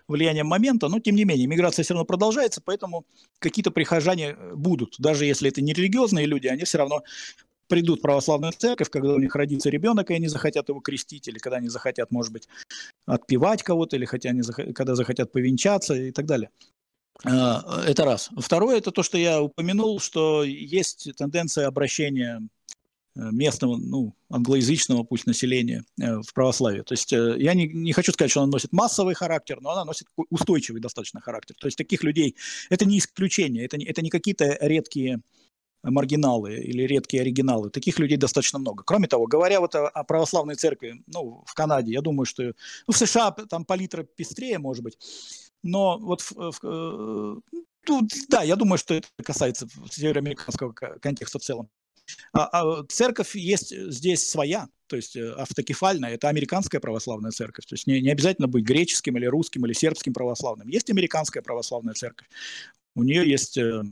влиянием 0.08 0.48
момента, 0.48 0.88
но 0.88 1.00
тем 1.00 1.16
не 1.16 1.26
менее, 1.26 1.48
миграция 1.48 1.84
все 1.84 1.94
равно 1.94 2.06
продолжается, 2.06 2.62
поэтому 2.64 3.06
какие-то 3.40 3.72
прихожане 3.72 4.38
будут, 4.54 4.96
даже 5.00 5.26
если 5.26 5.50
это 5.50 5.62
не 5.62 5.74
религиозные 5.74 6.26
люди, 6.26 6.48
они 6.48 6.64
все 6.64 6.78
равно 6.78 7.04
придут 7.68 8.00
в 8.00 8.02
православную 8.02 8.54
церковь, 8.54 8.90
когда 8.90 9.14
у 9.14 9.20
них 9.20 9.36
родится 9.36 9.70
ребенок, 9.70 10.12
и 10.12 10.14
они 10.14 10.28
захотят 10.28 10.70
его 10.70 10.80
крестить, 10.80 11.28
или 11.28 11.40
когда 11.40 11.58
они 11.58 11.70
захотят, 11.70 12.12
может 12.12 12.32
быть, 12.32 12.48
отпевать 13.06 13.64
кого-то, 13.64 13.96
или 13.96 14.06
хотя 14.06 14.30
они, 14.30 14.44
когда 14.74 14.96
захотят 14.96 15.32
повенчаться 15.32 15.96
и 15.96 16.12
так 16.12 16.26
далее. 16.26 16.50
А, 17.24 17.84
это 17.86 18.06
раз. 18.06 18.30
Второе, 18.38 18.78
это 18.78 18.92
то, 18.92 19.04
что 19.04 19.18
я 19.18 19.42
упомянул, 19.42 20.00
что 20.00 20.44
есть 20.44 21.10
тенденция 21.16 21.68
обращения 21.68 22.42
э, 23.16 23.20
местного, 23.32 23.78
ну, 23.78 24.16
англоязычного 24.30 25.04
пусть 25.04 25.26
населения 25.26 25.86
э, 26.00 26.22
в 26.22 26.34
православие. 26.34 26.84
То 26.84 26.94
есть 26.94 27.14
э, 27.14 27.36
я 27.40 27.54
не, 27.54 27.68
не 27.68 27.94
хочу 27.94 28.12
сказать, 28.12 28.32
что 28.32 28.42
она 28.42 28.52
носит 28.52 28.74
массовый 28.74 29.16
характер, 29.16 29.60
но 29.62 29.72
она 29.72 29.86
носит 29.86 30.08
устойчивый 30.30 30.82
достаточно 30.82 31.22
характер. 31.22 31.56
То 31.60 31.68
есть 31.68 31.78
таких 31.78 32.04
людей, 32.04 32.36
это 32.70 32.86
не 32.86 33.00
исключение, 33.00 33.66
это 33.66 33.78
не, 33.78 33.86
это 33.86 34.02
не 34.02 34.10
какие-то 34.10 34.58
редкие 34.62 35.22
маргиналы 35.92 36.56
или 36.56 36.84
редкие 36.84 37.22
оригиналы. 37.22 37.70
Таких 37.70 38.00
людей 38.00 38.18
достаточно 38.18 38.60
много. 38.60 38.84
Кроме 38.84 39.08
того, 39.08 39.28
говоря 39.28 39.60
вот 39.60 39.76
о, 39.76 39.88
о 39.88 40.04
православной 40.04 40.56
церкви, 40.56 41.04
ну, 41.08 41.44
в 41.46 41.54
Канаде, 41.54 41.92
я 41.92 42.02
думаю, 42.02 42.26
что 42.26 42.44
ну, 42.44 42.94
в 42.94 42.98
США 42.98 43.32
там 43.32 43.66
палитра 43.66 44.04
пестрее, 44.04 44.60
может 44.60 44.84
быть, 44.84 44.98
но 45.64 45.98
вот 45.98 46.22
в, 46.22 46.34
в, 46.62 47.42
тут, 47.86 48.12
да, 48.30 48.44
я 48.44 48.56
думаю, 48.56 48.78
что 48.78 48.96
это 48.96 49.08
касается 49.24 49.68
североамериканского 49.90 50.74
контекста 50.74 51.40
в 51.40 51.44
целом. 51.44 51.70
А, 52.34 52.46
а 52.46 52.84
церковь 52.84 53.36
есть 53.36 53.76
здесь 53.76 54.30
своя, 54.30 54.68
то 54.88 54.96
есть 54.96 55.16
э, 55.16 55.32
автокефальная, 55.32 56.14
это 56.14 56.30
американская 56.30 56.80
православная 56.80 57.32
церковь. 57.32 57.66
То 57.66 57.74
есть 57.74 57.88
не, 57.88 58.00
не 58.02 58.12
обязательно 58.12 58.48
быть 58.48 58.64
греческим 58.64 59.18
или 59.18 59.26
русским 59.26 59.66
или 59.66 59.74
сербским 59.74 60.14
православным. 60.14 60.68
Есть 60.68 60.90
американская 60.90 61.42
православная 61.42 61.96
церковь. 61.96 62.28
У 62.96 63.04
нее 63.04 63.28
есть 63.30 63.58
э, 63.58 63.84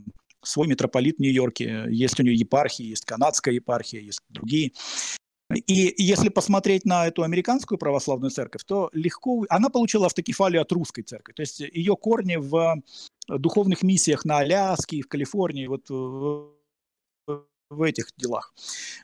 свой 0.44 0.66
митрополит 0.66 1.16
в 1.16 1.20
Нью-Йорке, 1.20 1.86
есть 1.90 2.18
у 2.20 2.22
нее 2.22 2.34
епархии, 2.34 2.84
есть 2.84 3.04
канадская 3.04 3.54
епархия, 3.54 4.00
есть 4.00 4.20
другие. 4.28 4.72
И 5.66 5.94
если 5.98 6.30
посмотреть 6.30 6.84
на 6.84 7.06
эту 7.06 7.22
американскую 7.22 7.78
православную 7.78 8.30
церковь, 8.30 8.64
то 8.64 8.88
легко... 8.92 9.44
Она 9.50 9.68
получила 9.68 10.06
автокефалию 10.06 10.62
от 10.62 10.72
русской 10.72 11.02
церкви. 11.02 11.32
То 11.34 11.42
есть 11.42 11.60
ее 11.60 11.96
корни 11.96 12.36
в 12.36 12.82
духовных 13.28 13.82
миссиях 13.82 14.24
на 14.24 14.38
Аляске, 14.38 15.02
в 15.02 15.08
Калифорнии, 15.08 15.66
вот 15.66 15.88
в 17.70 17.82
этих 17.82 18.06
делах. 18.16 18.54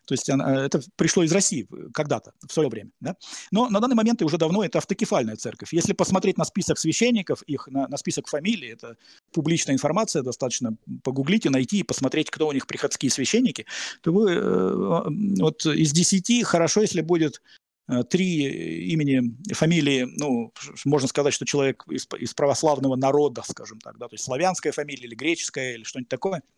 То 0.04 0.14
есть 0.14 0.28
она, 0.30 0.64
это 0.64 0.80
пришло 0.96 1.22
из 1.22 1.32
России 1.32 1.66
когда-то, 1.92 2.32
в 2.46 2.52
свое 2.52 2.68
время. 2.68 2.90
Да? 3.00 3.16
Но 3.50 3.68
на 3.68 3.80
данный 3.80 3.94
момент 3.94 4.22
и 4.22 4.24
уже 4.24 4.38
давно 4.38 4.64
это 4.64 4.78
автокефальная 4.78 5.36
церковь. 5.36 5.72
Если 5.72 5.92
посмотреть 5.92 6.38
на 6.38 6.44
список 6.44 6.78
священников, 6.78 7.42
их 7.42 7.68
на, 7.68 7.88
на 7.88 7.96
список 7.96 8.28
фамилий, 8.28 8.68
это 8.68 8.96
публичная 9.32 9.74
информация, 9.74 10.22
достаточно 10.22 10.76
погуглить 11.02 11.46
и 11.46 11.48
найти 11.48 11.78
и 11.80 11.82
посмотреть, 11.82 12.30
кто 12.30 12.48
у 12.48 12.52
них 12.52 12.66
приходские 12.66 13.10
священники, 13.10 13.66
то 14.02 14.12
вы 14.12 14.32
э, 14.32 15.04
вот 15.40 15.66
из 15.66 15.92
десяти 15.92 16.42
хорошо, 16.42 16.82
если 16.82 17.00
будет 17.00 17.42
э, 17.88 18.02
три 18.04 18.90
имени, 18.92 19.36
фамилии, 19.52 20.06
ну, 20.16 20.52
можно 20.84 21.08
сказать, 21.08 21.34
что 21.34 21.44
человек 21.44 21.84
из, 21.88 22.06
из 22.18 22.34
православного 22.34 22.96
народа, 22.96 23.42
скажем 23.48 23.78
так, 23.80 23.98
да, 23.98 24.08
то 24.08 24.14
есть 24.14 24.24
славянская 24.24 24.72
фамилия 24.72 25.06
или 25.06 25.14
греческая 25.14 25.74
или 25.74 25.84
что-нибудь 25.84 26.08
такое– 26.08 26.42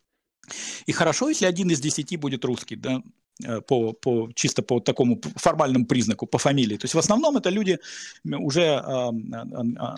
и 0.85 0.91
хорошо, 0.91 1.29
если 1.29 1.45
один 1.45 1.69
из 1.71 1.79
десяти 1.79 2.17
будет 2.17 2.45
русский, 2.45 2.75
да, 2.75 3.01
э, 3.43 3.61
по, 3.61 3.93
по, 3.93 4.29
чисто 4.33 4.61
по 4.61 4.79
такому 4.79 5.21
формальному 5.35 5.85
признаку, 5.85 6.27
по 6.27 6.37
фамилии. 6.37 6.77
То 6.77 6.85
есть 6.85 6.95
в 6.95 6.99
основном 6.99 7.37
это 7.37 7.49
люди 7.49 7.79
уже 8.23 8.61
э, 8.61 8.81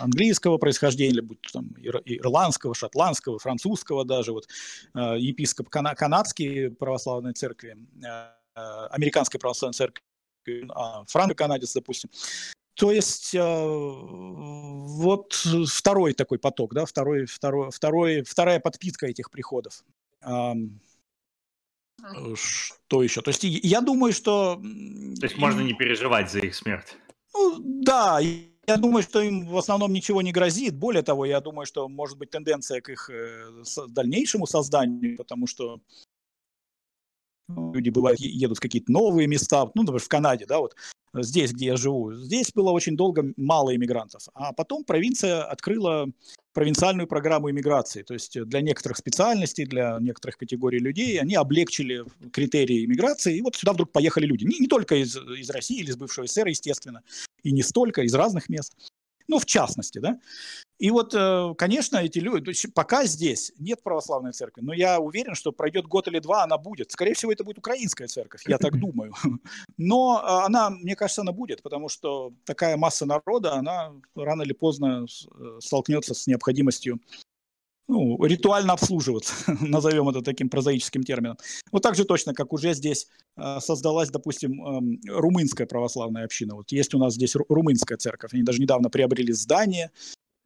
английского 0.02 0.58
происхождения, 0.58 1.22
будь 1.22 1.42
там 1.52 1.76
ирландского, 2.06 2.76
шотландского, 2.76 3.40
французского 3.40 4.06
даже. 4.06 4.32
Вот, 4.32 4.48
э, 4.94 5.18
епископ 5.20 5.70
кана- 5.70 5.96
канадской 5.96 6.72
православной 6.72 7.34
церкви, 7.34 7.78
э, 8.04 8.88
американской 8.92 9.40
православной 9.40 9.74
церкви, 9.74 10.04
э, 10.48 11.06
франко-канадец, 11.08 11.74
допустим. 11.74 12.10
То 12.76 12.92
есть 12.92 13.34
э, 13.34 13.40
вот 13.42 15.34
второй 15.68 16.14
такой 16.14 16.40
поток, 16.40 16.74
да, 16.74 16.86
второй, 16.86 17.26
второй, 17.26 17.72
второй, 17.72 18.22
вторая 18.24 18.60
подпитка 18.60 19.08
этих 19.08 19.32
приходов. 19.32 19.84
Что 22.36 23.04
еще? 23.04 23.22
То 23.22 23.30
есть 23.30 23.44
я 23.44 23.82
думаю, 23.82 24.14
что... 24.14 24.56
То 24.56 25.26
есть 25.26 25.38
можно 25.38 25.62
не 25.62 25.74
переживать 25.74 26.32
за 26.32 26.40
их 26.40 26.56
смерть? 26.56 26.98
Ну, 27.34 27.58
да, 27.60 28.20
я 28.68 28.78
думаю, 28.78 29.04
что 29.04 29.22
им 29.22 29.46
в 29.48 29.58
основном 29.58 29.94
ничего 29.94 30.22
не 30.22 30.32
грозит. 30.32 30.76
Более 30.76 31.04
того, 31.04 31.26
я 31.26 31.40
думаю, 31.42 31.66
что 31.66 31.88
может 31.88 32.18
быть 32.18 32.32
тенденция 32.32 32.82
к 32.82 32.90
их 32.90 33.10
э, 33.10 33.64
дальнейшему 33.88 34.48
созданию, 34.48 35.18
потому 35.18 35.48
что 35.48 35.80
люди 37.48 37.90
бывают 37.90 38.20
едут 38.20 38.58
в 38.58 38.62
какие-то 38.62 38.92
новые 38.92 39.28
места, 39.28 39.66
ну, 39.76 39.84
например, 39.84 40.02
в 40.02 40.08
Канаде, 40.08 40.46
да, 40.46 40.60
вот 40.60 40.76
здесь, 41.14 41.52
где 41.54 41.68
я 41.68 41.78
живу, 41.78 42.14
здесь 42.14 42.52
было 42.54 42.72
очень 42.72 42.98
долго 42.98 43.34
мало 43.38 43.76
иммигрантов, 43.76 44.24
а 44.34 44.54
потом 44.54 44.84
провинция 44.84 45.44
открыла 45.44 46.08
провинциальную 46.54 47.08
программу 47.08 47.52
иммиграции, 47.52 48.04
то 48.04 48.14
есть 48.14 48.42
для 48.42 48.62
некоторых 48.62 48.98
специальностей, 48.98 49.66
для 49.66 49.98
некоторых 50.00 50.38
категорий 50.38 50.80
людей 50.80 51.20
они 51.20 51.36
облегчили 51.36 52.06
критерии 52.32 52.86
иммиграции, 52.86 53.38
и 53.38 53.42
вот 53.42 53.56
сюда 53.56 53.74
вдруг 53.74 53.92
поехали 53.92 54.26
люди. 54.26 54.46
Не, 54.46 54.60
не 54.60 54.68
только 54.68 54.96
из, 54.96 55.18
из 55.18 55.50
России 55.50 55.80
или 55.80 55.90
из 55.90 55.98
бывшего 55.98 56.26
СССР, 56.26 56.48
естественно, 56.48 57.04
и 57.44 57.52
не 57.52 57.62
столько, 57.62 58.04
из 58.04 58.14
разных 58.14 58.48
мест 58.50 58.74
ну, 59.28 59.40
в 59.40 59.46
частности, 59.46 60.00
да. 60.00 60.20
И 60.78 60.92
вот, 60.92 61.14
э, 61.14 61.54
конечно, 61.58 61.98
эти 61.98 62.20
люди, 62.20 62.54
пока 62.74 63.06
здесь 63.06 63.54
нет 63.58 63.82
православной 63.82 64.34
церкви, 64.34 64.62
но 64.62 64.74
я 64.74 65.00
уверен, 65.00 65.34
что 65.34 65.54
пройдет 65.54 65.86
год 65.88 66.08
или 66.08 66.20
два, 66.20 66.44
она 66.44 66.58
будет. 66.58 66.92
Скорее 66.92 67.14
всего, 67.14 67.32
это 67.32 67.44
будет 67.44 67.58
украинская 67.58 68.08
церковь, 68.08 68.44
я 68.46 68.58
так 68.58 68.78
думаю. 68.78 69.14
Но 69.78 70.22
э, 70.22 70.46
она, 70.46 70.70
мне 70.70 70.96
кажется, 70.96 71.22
она 71.22 71.32
будет, 71.32 71.62
потому 71.64 71.88
что 71.88 72.34
такая 72.44 72.76
масса 72.76 73.06
народа, 73.06 73.54
она 73.54 73.94
рано 74.16 74.42
или 74.42 74.54
поздно 74.54 75.06
э, 75.06 75.60
столкнется 75.62 76.14
с 76.14 76.28
необходимостью 76.28 77.00
ну, 77.88 78.24
ритуально 78.26 78.74
обслуживаться, 78.74 79.34
назовем 79.62 80.10
это 80.10 80.22
таким 80.22 80.50
прозаическим 80.50 81.04
термином. 81.04 81.38
Вот 81.72 81.84
так 81.84 81.96
же 81.96 82.06
точно, 82.06 82.34
как 82.34 82.54
уже 82.54 82.74
здесь 82.74 83.08
э, 83.38 83.60
создалась, 83.60 84.10
допустим, 84.10 84.62
румынская 85.08 85.68
православная 85.68 86.26
община. 86.26 86.56
Вот 86.56 86.72
есть 86.72 86.94
у 86.94 86.98
нас 86.98 87.14
здесь 87.14 87.36
румынская 87.36 87.98
церковь. 87.98 88.34
Они 88.34 88.44
даже 88.44 88.62
недавно 88.62 88.90
приобрели 88.90 89.34
здание, 89.34 89.92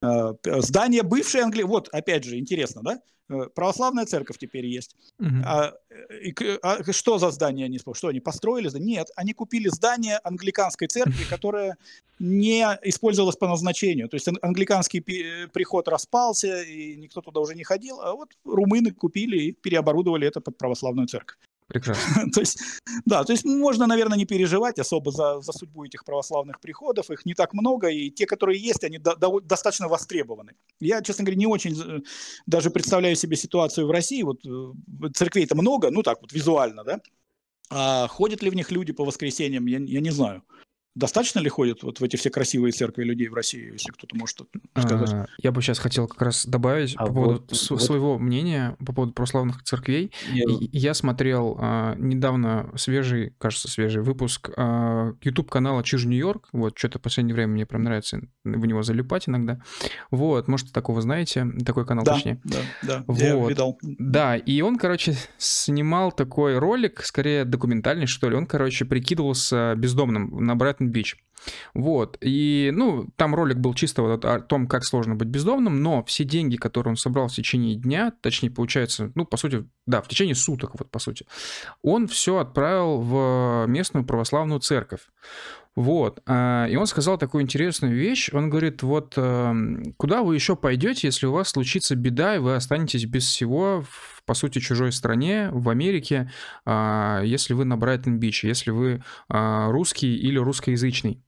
здание 0.02 1.04
бывшей 1.04 1.42
Англии, 1.42 1.64
вот 1.64 1.90
опять 1.92 2.24
же 2.24 2.38
интересно, 2.38 2.82
да? 2.84 3.00
Э, 3.30 3.48
православная 3.54 4.06
церковь 4.06 4.38
теперь 4.38 4.66
есть. 4.66 4.96
Uh-huh. 5.22 5.44
А, 5.46 5.74
и, 6.22 6.34
а 6.64 6.92
что 6.92 7.20
за 7.20 7.30
здание 7.30 7.66
они, 7.66 7.80
что 7.80 8.08
они 8.08 8.20
построили? 8.20 8.70
Нет, 8.80 9.10
они 9.16 9.34
купили 9.34 9.70
здание 9.70 10.20
англиканской 10.24 10.88
церкви, 10.88 11.24
которое 11.30 11.78
не 12.18 12.62
использовалось 12.84 13.36
по 13.36 13.48
назначению. 13.48 14.10
То 14.10 14.16
есть 14.16 14.28
англиканский 14.42 15.02
приход 15.48 15.88
распался, 15.88 16.64
и 16.64 16.96
никто 16.96 17.22
туда 17.22 17.40
уже 17.40 17.56
не 17.56 17.64
ходил, 17.64 18.02
а 18.02 18.14
вот 18.14 18.30
румыны 18.44 18.92
купили 18.92 19.38
и 19.38 19.52
переоборудовали 19.52 20.28
это 20.28 20.42
под 20.42 20.58
православную 20.58 21.08
церковь. 21.08 21.38
Прекрасно. 21.70 22.32
то 22.34 22.40
есть, 22.40 22.60
да, 23.06 23.24
то 23.24 23.32
есть 23.32 23.46
можно, 23.46 23.86
наверное, 23.88 24.18
не 24.18 24.26
переживать 24.26 24.80
особо 24.80 25.12
за, 25.12 25.40
за 25.40 25.52
судьбу 25.52 25.86
этих 25.86 26.04
православных 26.04 26.60
приходов. 26.60 27.12
Их 27.12 27.26
не 27.26 27.36
так 27.36 27.54
много, 27.54 27.90
и 27.90 28.10
те, 28.10 28.26
которые 28.26 28.60
есть, 28.60 28.84
они 28.84 28.98
до, 28.98 29.16
до, 29.16 29.40
достаточно 29.40 29.88
востребованы. 29.88 30.54
Я, 30.80 31.02
честно 31.02 31.24
говоря, 31.24 31.38
не 31.38 31.48
очень 31.48 31.80
э, 31.80 32.02
даже 32.48 32.72
представляю 32.72 33.16
себе 33.16 33.38
ситуацию 33.38 33.88
в 33.88 33.92
России. 33.92 34.24
Вот 34.24 34.46
э, 34.46 35.10
церквей-то 35.14 35.56
много, 35.56 35.92
ну 35.92 36.02
так 36.02 36.22
вот 36.22 36.34
визуально, 36.34 36.84
да. 36.84 37.02
А 37.70 38.08
ходят 38.08 38.42
ли 38.42 38.50
в 38.50 38.56
них 38.56 38.72
люди 38.72 38.92
по 38.92 39.06
воскресеньям, 39.06 39.68
я, 39.68 39.78
я 39.78 40.02
не 40.02 40.10
знаю. 40.10 40.44
Достаточно 41.00 41.40
ли 41.40 41.48
ходят 41.48 41.82
вот 41.84 42.02
в 42.02 42.04
эти 42.04 42.18
все 42.18 42.30
красивые 42.30 42.74
церкви 42.74 43.06
людей 43.06 43.30
в 43.30 43.34
России, 43.34 43.72
если 43.72 43.92
кто-то 43.92 44.18
может 44.18 44.42
сказать? 44.78 45.14
А, 45.14 45.28
я 45.42 45.54
бы 45.54 45.62
сейчас 45.62 45.80
хотел 45.80 46.08
как 46.08 46.22
раз 46.22 46.46
добавить 46.46 46.94
а 46.98 47.06
по 47.06 47.14
поводу 47.14 47.34
вот, 47.34 47.56
с- 47.56 47.70
вот... 47.70 47.82
своего 47.82 48.20
мнения 48.20 48.76
по 48.86 48.92
поводу 48.92 49.14
православных 49.14 49.64
церквей. 49.64 50.12
Я, 50.34 50.44
я 50.60 50.94
смотрел 50.94 51.58
а, 51.58 51.96
недавно 51.96 52.70
свежий, 52.76 53.34
кажется, 53.38 53.70
свежий 53.70 54.02
выпуск 54.02 54.50
а, 54.58 55.14
YouTube-канала 55.22 55.84
Чиж 55.86 56.04
Нью-Йорк. 56.04 56.50
Вот, 56.52 56.78
что-то 56.78 57.00
в 57.00 57.02
последнее 57.02 57.34
время 57.34 57.54
мне 57.54 57.66
прям 57.66 57.84
нравится 57.84 58.20
в 58.44 58.66
него 58.66 58.84
залипать 58.84 59.30
иногда. 59.30 59.62
Вот, 60.12 60.50
может, 60.50 60.74
такого 60.74 61.02
знаете, 61.02 61.48
такой 61.66 61.86
канал 61.86 62.04
да, 62.04 62.16
точнее. 62.16 62.42
Да, 62.44 62.58
да, 62.84 63.04
вот. 63.08 63.20
я 63.20 63.36
видал. 63.36 63.80
Да, 63.82 64.36
и 64.36 64.60
он, 64.60 64.78
короче, 64.78 65.16
снимал 65.38 66.12
такой 66.12 66.58
ролик, 66.58 67.06
скорее 67.06 67.46
документальный, 67.46 68.06
что 68.06 68.30
ли. 68.30 68.36
Он, 68.36 68.46
короче, 68.46 68.84
прикидывался 68.84 69.76
бездомным 69.78 70.44
на 70.44 70.58
Брайтон 70.58 70.89
Бич. 70.90 71.18
Вот, 71.74 72.18
и, 72.22 72.72
ну, 72.74 73.08
там 73.16 73.34
ролик 73.34 73.58
был 73.58 73.74
чисто 73.74 74.02
вот 74.02 74.26
о 74.26 74.40
том, 74.42 74.68
как 74.68 74.84
сложно 74.84 75.16
быть 75.16 75.30
бездомным, 75.30 75.82
но 75.82 76.04
все 76.04 76.24
деньги, 76.24 76.58
которые 76.58 76.92
он 76.92 76.98
собрал 76.98 77.28
в 77.28 77.34
течение 77.34 77.76
дня, 77.76 78.12
точнее, 78.22 78.50
получается, 78.50 79.12
ну, 79.16 79.26
по 79.26 79.38
сути, 79.38 79.66
да, 79.86 80.02
в 80.02 80.08
течение 80.08 80.36
суток, 80.36 80.72
вот, 80.78 80.92
по 80.92 81.00
сути, 81.00 81.26
он 81.82 82.08
все 82.08 82.40
отправил 82.40 83.00
в 83.00 83.66
местную 83.68 84.06
православную 84.06 84.60
церковь. 84.60 85.02
Вот. 85.80 86.22
А, 86.26 86.68
и 86.70 86.76
он 86.76 86.88
сказал 86.88 87.18
такую 87.18 87.42
интересную 87.42 87.96
вещь. 87.96 88.32
Он 88.34 88.50
говорит, 88.50 88.84
вот 88.84 89.14
эм, 89.16 89.94
куда 89.96 90.24
вы 90.24 90.36
еще 90.36 90.58
пойдете, 90.58 91.08
если 91.08 91.26
у 91.26 91.32
вас 91.32 91.48
случится 91.48 91.96
беда, 91.96 92.36
и 92.36 92.40
вы 92.40 92.56
останетесь 92.56 93.06
без 93.06 93.26
всего 93.26 93.86
в, 93.90 94.22
по 94.26 94.34
сути, 94.34 94.60
чужой 94.60 94.92
стране, 94.92 95.50
в 95.54 95.70
Америке, 95.70 96.30
а, 96.66 97.22
если 97.24 97.54
вы 97.54 97.64
на 97.64 97.78
Брайтон-Бич, 97.78 98.44
если 98.44 98.72
вы 98.72 99.02
а, 99.30 99.72
русский 99.72 100.18
или 100.18 100.38
русскоязычный. 100.38 101.24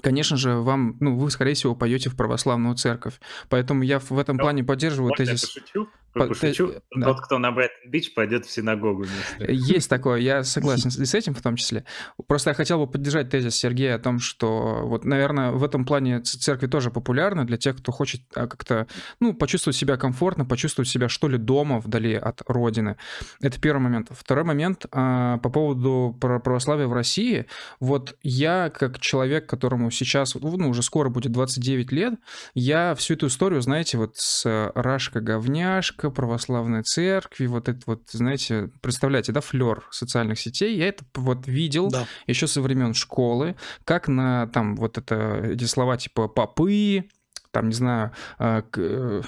Конечно 0.00 0.38
же, 0.38 0.54
вам, 0.54 0.96
ну, 1.00 1.18
вы, 1.18 1.30
скорее 1.30 1.52
всего, 1.52 1.74
пойдете 1.74 2.08
в 2.08 2.16
православную 2.16 2.76
церковь. 2.76 3.20
Поэтому 3.50 3.82
я 3.82 3.98
в 3.98 4.18
этом 4.18 4.38
плане 4.38 4.64
поддерживаю 4.64 5.12
тезис... 5.14 5.54
Я 5.54 5.60
пошучу? 5.60 5.88
Пошучу. 6.12 6.74
Да. 6.94 7.06
Тот, 7.06 7.20
кто 7.22 7.38
на 7.38 7.52
Брайтон-Бич, 7.52 8.14
пойдет 8.14 8.44
в 8.44 8.50
синагогу 8.50 9.04
вместо. 9.04 9.52
Есть 9.52 9.88
такое, 9.88 10.20
я 10.20 10.44
согласен 10.44 10.90
с 10.90 11.14
этим 11.14 11.34
в 11.34 11.42
том 11.42 11.56
числе. 11.56 11.84
Просто 12.26 12.50
я 12.50 12.54
хотел 12.54 12.78
бы 12.78 12.90
поддержать 12.90 13.30
тезис 13.30 13.56
Сергея 13.56 13.96
о 13.96 13.98
том, 13.98 14.18
что 14.18 14.82
вот, 14.84 15.04
наверное, 15.04 15.52
в 15.52 15.64
этом 15.64 15.84
плане 15.84 16.20
церкви 16.20 16.66
тоже 16.66 16.90
популярны 16.90 17.44
для 17.44 17.56
тех, 17.56 17.78
кто 17.78 17.92
хочет 17.92 18.20
а, 18.34 18.46
как-то, 18.46 18.86
ну, 19.20 19.34
почувствовать 19.34 19.76
себя 19.76 19.96
комфортно, 19.96 20.44
почувствовать 20.44 20.88
себя, 20.88 21.08
что 21.08 21.28
ли, 21.28 21.38
дома, 21.38 21.80
вдали 21.80 22.14
от 22.14 22.42
родины. 22.46 22.96
Это 23.40 23.60
первый 23.60 23.80
момент. 23.80 24.08
Второй 24.10 24.44
момент 24.44 24.86
а, 24.92 25.38
по 25.38 25.48
поводу 25.48 26.16
православия 26.20 26.86
в 26.86 26.92
России. 26.92 27.46
Вот 27.80 28.16
я, 28.22 28.70
как 28.70 29.00
человек, 29.00 29.48
которому 29.48 29.90
сейчас, 29.90 30.34
ну, 30.34 30.68
уже 30.68 30.82
скоро 30.82 31.08
будет 31.08 31.32
29 31.32 31.92
лет, 31.92 32.14
я 32.54 32.94
всю 32.94 33.14
эту 33.14 33.28
историю, 33.28 33.62
знаете, 33.62 33.98
вот 33.98 34.16
с 34.16 34.44
Рашка-говняшка, 34.74 36.01
Батюшка, 36.02 36.10
православной 36.10 36.82
церкви, 36.82 37.46
вот 37.46 37.68
это 37.68 37.80
вот, 37.86 38.02
знаете, 38.10 38.70
представляете, 38.80 39.32
да, 39.32 39.40
флер 39.40 39.84
социальных 39.90 40.38
сетей, 40.38 40.76
я 40.76 40.88
это 40.88 41.04
вот 41.14 41.46
видел 41.46 41.90
да. 41.90 42.06
еще 42.26 42.46
со 42.46 42.60
времен 42.60 42.94
школы, 42.94 43.54
как 43.84 44.08
на 44.08 44.48
там 44.48 44.74
вот 44.76 44.98
это, 44.98 45.40
эти 45.44 45.64
слова 45.64 45.96
типа 45.96 46.28
попы, 46.28 47.04
там, 47.52 47.68
не 47.68 47.74
знаю, 47.74 48.10
а, 48.38 48.64
э, 48.76 49.22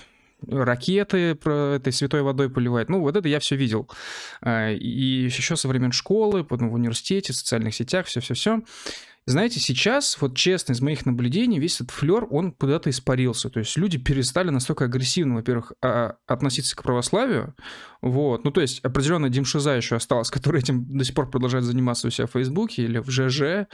ракеты 0.48 1.34
про 1.34 1.76
этой 1.76 1.92
святой 1.92 2.22
водой 2.22 2.50
поливать. 2.50 2.88
Ну, 2.88 3.00
вот 3.00 3.16
это 3.16 3.28
я 3.28 3.38
все 3.38 3.56
видел. 3.56 3.88
А, 4.40 4.70
и 4.70 5.24
еще 5.24 5.56
со 5.56 5.68
времен 5.68 5.92
школы, 5.92 6.42
потом 6.42 6.70
в 6.70 6.74
университете, 6.74 7.32
в 7.32 7.36
социальных 7.36 7.74
сетях, 7.74 8.06
все-все-все. 8.06 8.62
Знаете, 9.26 9.58
сейчас, 9.58 10.20
вот 10.20 10.36
честно, 10.36 10.72
из 10.72 10.82
моих 10.82 11.06
наблюдений, 11.06 11.58
весь 11.58 11.76
этот 11.76 11.90
флер, 11.90 12.26
он 12.30 12.52
куда-то 12.52 12.90
испарился. 12.90 13.48
То 13.48 13.60
есть 13.60 13.76
люди 13.78 13.96
перестали 13.96 14.50
настолько 14.50 14.84
агрессивно, 14.84 15.36
во-первых, 15.36 15.72
а, 15.82 16.16
относиться 16.26 16.76
к 16.76 16.82
православию. 16.82 17.54
Вот. 18.02 18.44
Ну, 18.44 18.50
то 18.50 18.60
есть 18.60 18.80
определенная 18.84 19.30
Димшиза 19.30 19.76
еще 19.76 19.96
осталась, 19.96 20.30
которая 20.30 20.60
этим 20.60 20.84
до 20.98 21.04
сих 21.04 21.14
пор 21.14 21.30
продолжает 21.30 21.64
заниматься 21.64 22.08
у 22.08 22.10
себя 22.10 22.26
в 22.26 22.32
Фейсбуке 22.32 22.82
или 22.82 22.98
в 22.98 23.08
ЖЖ. 23.10 23.66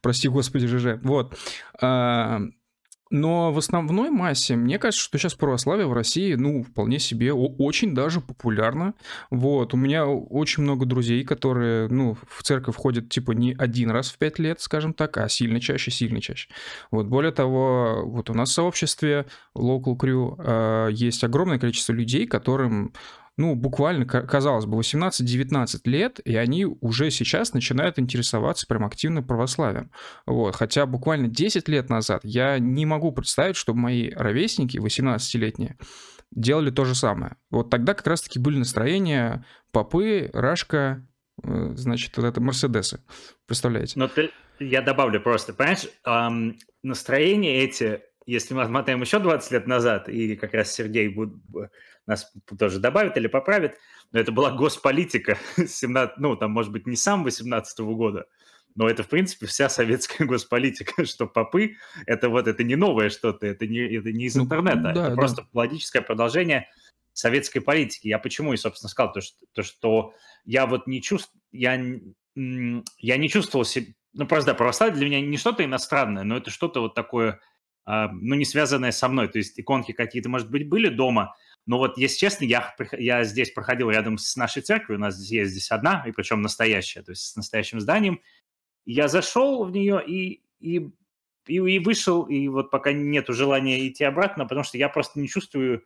Прости 0.00 0.28
господи, 0.28 0.68
ЖЖ. 0.68 1.00
Вот. 1.02 1.36
Но 3.12 3.52
в 3.52 3.58
основной 3.58 4.10
массе, 4.10 4.56
мне 4.56 4.78
кажется, 4.78 5.04
что 5.04 5.18
сейчас 5.18 5.34
православие 5.34 5.86
в 5.86 5.92
России, 5.92 6.32
ну, 6.32 6.62
вполне 6.62 6.98
себе 6.98 7.34
очень 7.34 7.94
даже 7.94 8.22
популярно. 8.22 8.94
Вот, 9.30 9.74
у 9.74 9.76
меня 9.76 10.06
очень 10.06 10.62
много 10.62 10.86
друзей, 10.86 11.22
которые, 11.22 11.88
ну, 11.88 12.16
в 12.26 12.42
церковь 12.42 12.74
ходят, 12.74 13.10
типа, 13.10 13.32
не 13.32 13.54
один 13.54 13.90
раз 13.90 14.08
в 14.08 14.16
пять 14.16 14.38
лет, 14.38 14.62
скажем 14.62 14.94
так, 14.94 15.18
а 15.18 15.28
сильно 15.28 15.60
чаще, 15.60 15.90
сильно 15.90 16.22
чаще. 16.22 16.48
Вот, 16.90 17.06
более 17.06 17.32
того, 17.32 18.02
вот 18.06 18.30
у 18.30 18.34
нас 18.34 18.48
в 18.48 18.54
сообществе 18.54 19.26
Local 19.54 19.94
Crew 19.94 20.36
э, 20.38 20.92
есть 20.92 21.22
огромное 21.22 21.58
количество 21.58 21.92
людей, 21.92 22.26
которым 22.26 22.94
ну, 23.38 23.54
буквально, 23.54 24.04
казалось 24.04 24.66
бы, 24.66 24.78
18-19 24.78 25.80
лет, 25.84 26.20
и 26.24 26.36
они 26.36 26.66
уже 26.66 27.10
сейчас 27.10 27.54
начинают 27.54 27.98
интересоваться 27.98 28.66
прям 28.66 28.84
активно 28.84 29.22
православием. 29.22 29.90
Вот. 30.26 30.54
Хотя 30.54 30.84
буквально 30.84 31.28
10 31.28 31.68
лет 31.68 31.88
назад 31.88 32.20
я 32.24 32.58
не 32.58 32.84
могу 32.84 33.10
представить, 33.12 33.56
чтобы 33.56 33.80
мои 33.80 34.10
ровесники, 34.10 34.76
18-летние, 34.76 35.78
делали 36.30 36.70
то 36.70 36.84
же 36.84 36.94
самое. 36.94 37.36
Вот 37.50 37.70
тогда 37.70 37.94
как 37.94 38.06
раз-таки 38.06 38.38
были 38.38 38.58
настроения 38.58 39.44
попы, 39.70 40.30
Рашка, 40.34 41.06
э, 41.42 41.72
значит, 41.74 42.16
вот 42.16 42.26
это 42.26 42.40
Мерседесы. 42.40 43.00
Представляете? 43.46 43.94
Но 43.96 44.08
ты, 44.08 44.30
я 44.58 44.82
добавлю 44.82 45.20
просто, 45.20 45.54
понимаешь, 45.54 45.88
эм, 46.04 46.58
настроения 46.82 47.62
эти, 47.64 48.02
если 48.26 48.54
мы 48.54 48.62
отмотаем 48.62 49.00
еще 49.00 49.18
20 49.18 49.50
лет 49.52 49.66
назад, 49.66 50.08
и 50.08 50.36
как 50.36 50.54
раз 50.54 50.72
Сергей 50.72 51.08
будет 51.08 51.34
нас 52.06 52.32
тоже 52.58 52.78
добавит 52.80 53.16
или 53.16 53.26
поправит, 53.26 53.76
но 54.10 54.18
это 54.18 54.32
была 54.32 54.50
госполитика 54.50 55.38
17, 55.56 56.18
ну, 56.18 56.36
там, 56.36 56.50
может 56.50 56.72
быть, 56.72 56.86
не 56.86 56.96
сам 56.96 57.24
18 57.24 57.80
-го 57.80 57.94
года, 57.94 58.26
но 58.74 58.88
это, 58.88 59.02
в 59.02 59.08
принципе, 59.08 59.46
вся 59.46 59.68
советская 59.68 60.26
госполитика, 60.26 61.04
что 61.04 61.26
попы, 61.26 61.76
это 62.06 62.28
вот, 62.28 62.48
это 62.48 62.64
не 62.64 62.76
новое 62.76 63.10
что-то, 63.10 63.46
это 63.46 63.66
не, 63.66 63.80
это 63.80 64.12
не 64.12 64.26
из 64.26 64.36
ну, 64.36 64.44
интернета, 64.44 64.78
ну, 64.78 64.94
да, 64.94 65.00
это 65.02 65.10
да. 65.10 65.14
просто 65.14 65.46
логическое 65.52 66.02
продолжение 66.02 66.68
советской 67.12 67.60
политики. 67.60 68.08
Я 68.08 68.18
почему 68.18 68.52
и, 68.52 68.56
собственно, 68.56 68.88
сказал 68.88 69.12
то, 69.12 69.20
что, 69.20 69.36
то, 69.52 69.62
что 69.62 70.14
я 70.44 70.66
вот 70.66 70.86
не 70.86 71.02
чувствую, 71.02 71.40
я, 71.52 71.74
я 72.34 73.16
не 73.16 73.28
чувствовал 73.28 73.64
себя, 73.64 73.92
ну, 74.14 74.26
просто, 74.26 74.52
да, 74.52 74.54
православие 74.54 74.96
для 74.96 75.06
меня 75.06 75.20
не 75.20 75.36
что-то 75.36 75.64
иностранное, 75.64 76.24
но 76.24 76.36
это 76.36 76.50
что-то 76.50 76.80
вот 76.80 76.94
такое, 76.94 77.40
ну, 77.84 78.34
не 78.36 78.44
связанное 78.44 78.92
со 78.92 79.08
мной. 79.08 79.28
То 79.28 79.38
есть 79.38 79.58
иконки 79.58 79.92
какие-то, 79.92 80.28
может 80.28 80.50
быть, 80.50 80.68
были 80.68 80.88
дома, 80.88 81.34
но 81.66 81.78
вот, 81.78 81.96
если 81.96 82.18
честно, 82.18 82.44
я, 82.44 82.74
я 82.92 83.24
здесь 83.24 83.52
проходил 83.52 83.90
рядом 83.90 84.18
с 84.18 84.36
нашей 84.36 84.62
церковью, 84.62 84.98
у 84.98 85.00
нас 85.00 85.14
здесь 85.14 85.30
есть 85.30 85.50
здесь 85.52 85.70
одна, 85.70 86.04
и 86.06 86.12
причем 86.12 86.42
настоящая, 86.42 87.02
то 87.02 87.12
есть 87.12 87.22
с 87.22 87.36
настоящим 87.36 87.80
зданием. 87.80 88.20
Я 88.84 89.06
зашел 89.06 89.64
в 89.64 89.70
нее 89.70 90.02
и, 90.04 90.42
и, 90.58 90.90
и, 91.46 91.54
и 91.54 91.78
вышел, 91.78 92.24
и 92.24 92.48
вот 92.48 92.70
пока 92.70 92.92
нету 92.92 93.32
желания 93.32 93.86
идти 93.86 94.02
обратно, 94.02 94.44
потому 94.44 94.64
что 94.64 94.76
я 94.76 94.88
просто 94.88 95.20
не 95.20 95.28
чувствую 95.28 95.84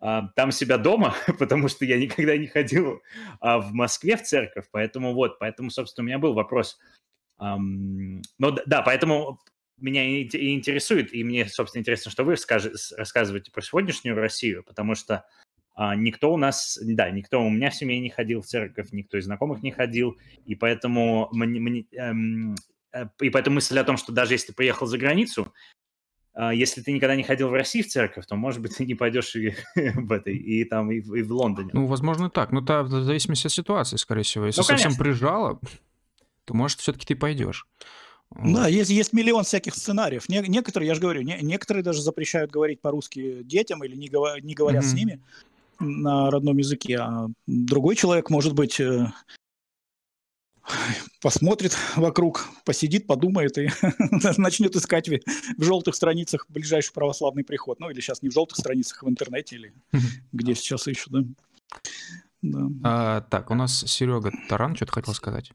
а, 0.00 0.28
там 0.34 0.50
себя 0.50 0.76
дома, 0.76 1.14
потому 1.38 1.68
что 1.68 1.84
я 1.84 1.98
никогда 1.98 2.36
не 2.36 2.48
ходил 2.48 3.00
а, 3.38 3.60
в 3.60 3.72
Москве 3.72 4.16
в 4.16 4.22
церковь, 4.22 4.66
поэтому 4.72 5.14
вот, 5.14 5.38
поэтому, 5.38 5.70
собственно, 5.70 6.04
у 6.04 6.06
меня 6.06 6.18
был 6.18 6.34
вопрос. 6.34 6.78
Um, 7.40 8.22
ну 8.38 8.56
да, 8.66 8.82
поэтому 8.82 9.40
меня 9.82 10.04
и 10.04 10.54
интересует, 10.54 11.12
и 11.14 11.24
мне, 11.24 11.46
собственно, 11.46 11.80
интересно, 11.80 12.10
что 12.10 12.24
вы 12.24 12.36
рассказываете 12.96 13.50
про 13.50 13.62
сегодняшнюю 13.62 14.16
Россию, 14.16 14.64
потому 14.64 14.94
что 14.94 15.24
а, 15.74 15.96
никто 15.96 16.32
у 16.32 16.36
нас, 16.36 16.78
да, 16.82 17.10
никто 17.10 17.42
у 17.42 17.48
меня 17.48 17.70
в 17.70 17.74
семье 17.74 17.98
не 18.00 18.10
ходил 18.10 18.42
в 18.42 18.46
церковь, 18.46 18.88
никто 18.92 19.16
из 19.18 19.24
знакомых 19.24 19.62
не 19.62 19.70
ходил, 19.70 20.18
и 20.44 20.54
поэтому, 20.54 21.28
мне, 21.32 21.60
мне, 21.60 21.86
эм, 21.92 22.54
э, 22.92 23.06
и 23.20 23.30
поэтому 23.30 23.54
мысль 23.54 23.78
о 23.78 23.84
том, 23.84 23.96
что 23.96 24.12
даже 24.12 24.34
если 24.34 24.48
ты 24.48 24.52
приехал 24.52 24.86
за 24.86 24.98
границу, 24.98 25.52
э, 26.34 26.50
если 26.54 26.82
ты 26.82 26.92
никогда 26.92 27.16
не 27.16 27.22
ходил 27.22 27.48
в 27.48 27.54
России 27.54 27.80
в 27.80 27.88
церковь, 27.88 28.26
то, 28.26 28.36
может 28.36 28.60
быть, 28.60 28.76
ты 28.76 28.84
не 28.84 28.94
пойдешь 28.94 29.34
и 29.34 29.54
в 29.94 30.12
этой, 30.12 30.36
и 30.36 30.64
там, 30.64 30.92
и 30.92 31.00
в, 31.00 31.14
и 31.14 31.22
в 31.22 31.32
Лондоне. 31.32 31.70
Ну, 31.72 31.86
возможно, 31.86 32.28
так. 32.28 32.52
Но 32.52 32.62
это 32.62 32.82
в 32.82 32.90
зависимости 32.90 33.46
от 33.46 33.52
ситуации, 33.52 33.96
скорее 33.96 34.24
всего. 34.24 34.44
Если 34.44 34.60
ну, 34.60 34.64
совсем 34.64 34.94
прижало, 34.94 35.58
то, 36.44 36.54
может, 36.54 36.80
все-таки 36.80 37.06
ты 37.06 37.16
пойдешь. 37.16 37.66
Да, 38.42 38.68
есть, 38.68 38.90
есть 38.90 39.12
миллион 39.12 39.44
всяких 39.44 39.74
сценариев. 39.74 40.28
Не, 40.28 40.40
некоторые, 40.48 40.88
я 40.88 40.94
же 40.94 41.00
говорю, 41.00 41.22
не, 41.22 41.38
некоторые 41.42 41.82
даже 41.82 42.02
запрещают 42.02 42.50
говорить 42.50 42.80
по-русски 42.80 43.42
детям 43.42 43.82
или 43.84 43.96
не, 43.96 44.08
говор, 44.08 44.42
не 44.42 44.54
говорят 44.54 44.84
mm-hmm. 44.84 44.88
с 44.88 44.94
ними 44.94 45.20
на 45.80 46.30
родном 46.30 46.58
языке, 46.58 46.98
а 46.98 47.28
другой 47.46 47.96
человек, 47.96 48.30
может 48.30 48.54
быть, 48.54 48.78
э, 48.80 49.06
посмотрит 51.20 51.76
вокруг, 51.96 52.48
посидит, 52.64 53.06
подумает 53.06 53.58
и 53.58 53.70
начнет 54.38 54.76
искать 54.76 55.08
в, 55.08 55.62
желтых 55.62 55.94
страницах 55.94 56.46
ближайший 56.48 56.92
православный 56.92 57.44
приход. 57.44 57.80
Ну, 57.80 57.90
или 57.90 58.00
сейчас 58.00 58.22
не 58.22 58.28
в 58.28 58.32
желтых 58.32 58.58
страницах, 58.58 59.02
в 59.02 59.08
интернете, 59.08 59.56
или 59.56 59.72
где 60.32 60.54
сейчас 60.54 60.86
ищут, 60.86 61.12
да. 61.12 61.20
да. 62.42 62.68
А, 62.84 63.20
так, 63.22 63.50
у 63.50 63.54
нас 63.54 63.84
Серега 63.86 64.32
Таран 64.48 64.76
что-то 64.76 64.92
хотел 64.92 65.14
сказать. 65.14 65.52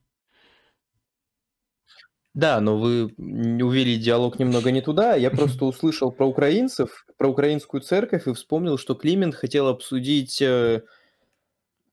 Да, 2.37 2.61
но 2.61 2.77
вы 2.77 3.05
увели 3.17 3.97
диалог 3.97 4.37
немного 4.37 4.69
не 4.69 4.81
туда. 4.81 5.15
Я 5.15 5.31
просто 5.31 5.65
услышал 5.65 6.11
про 6.11 6.27
украинцев, 6.27 7.07
про 7.17 7.29
украинскую 7.29 7.81
церковь 7.81 8.27
и 8.27 8.33
вспомнил, 8.33 8.77
что 8.77 8.93
Климент 8.93 9.33
хотел 9.33 9.67
обсудить 9.67 10.39
э, 10.39 10.83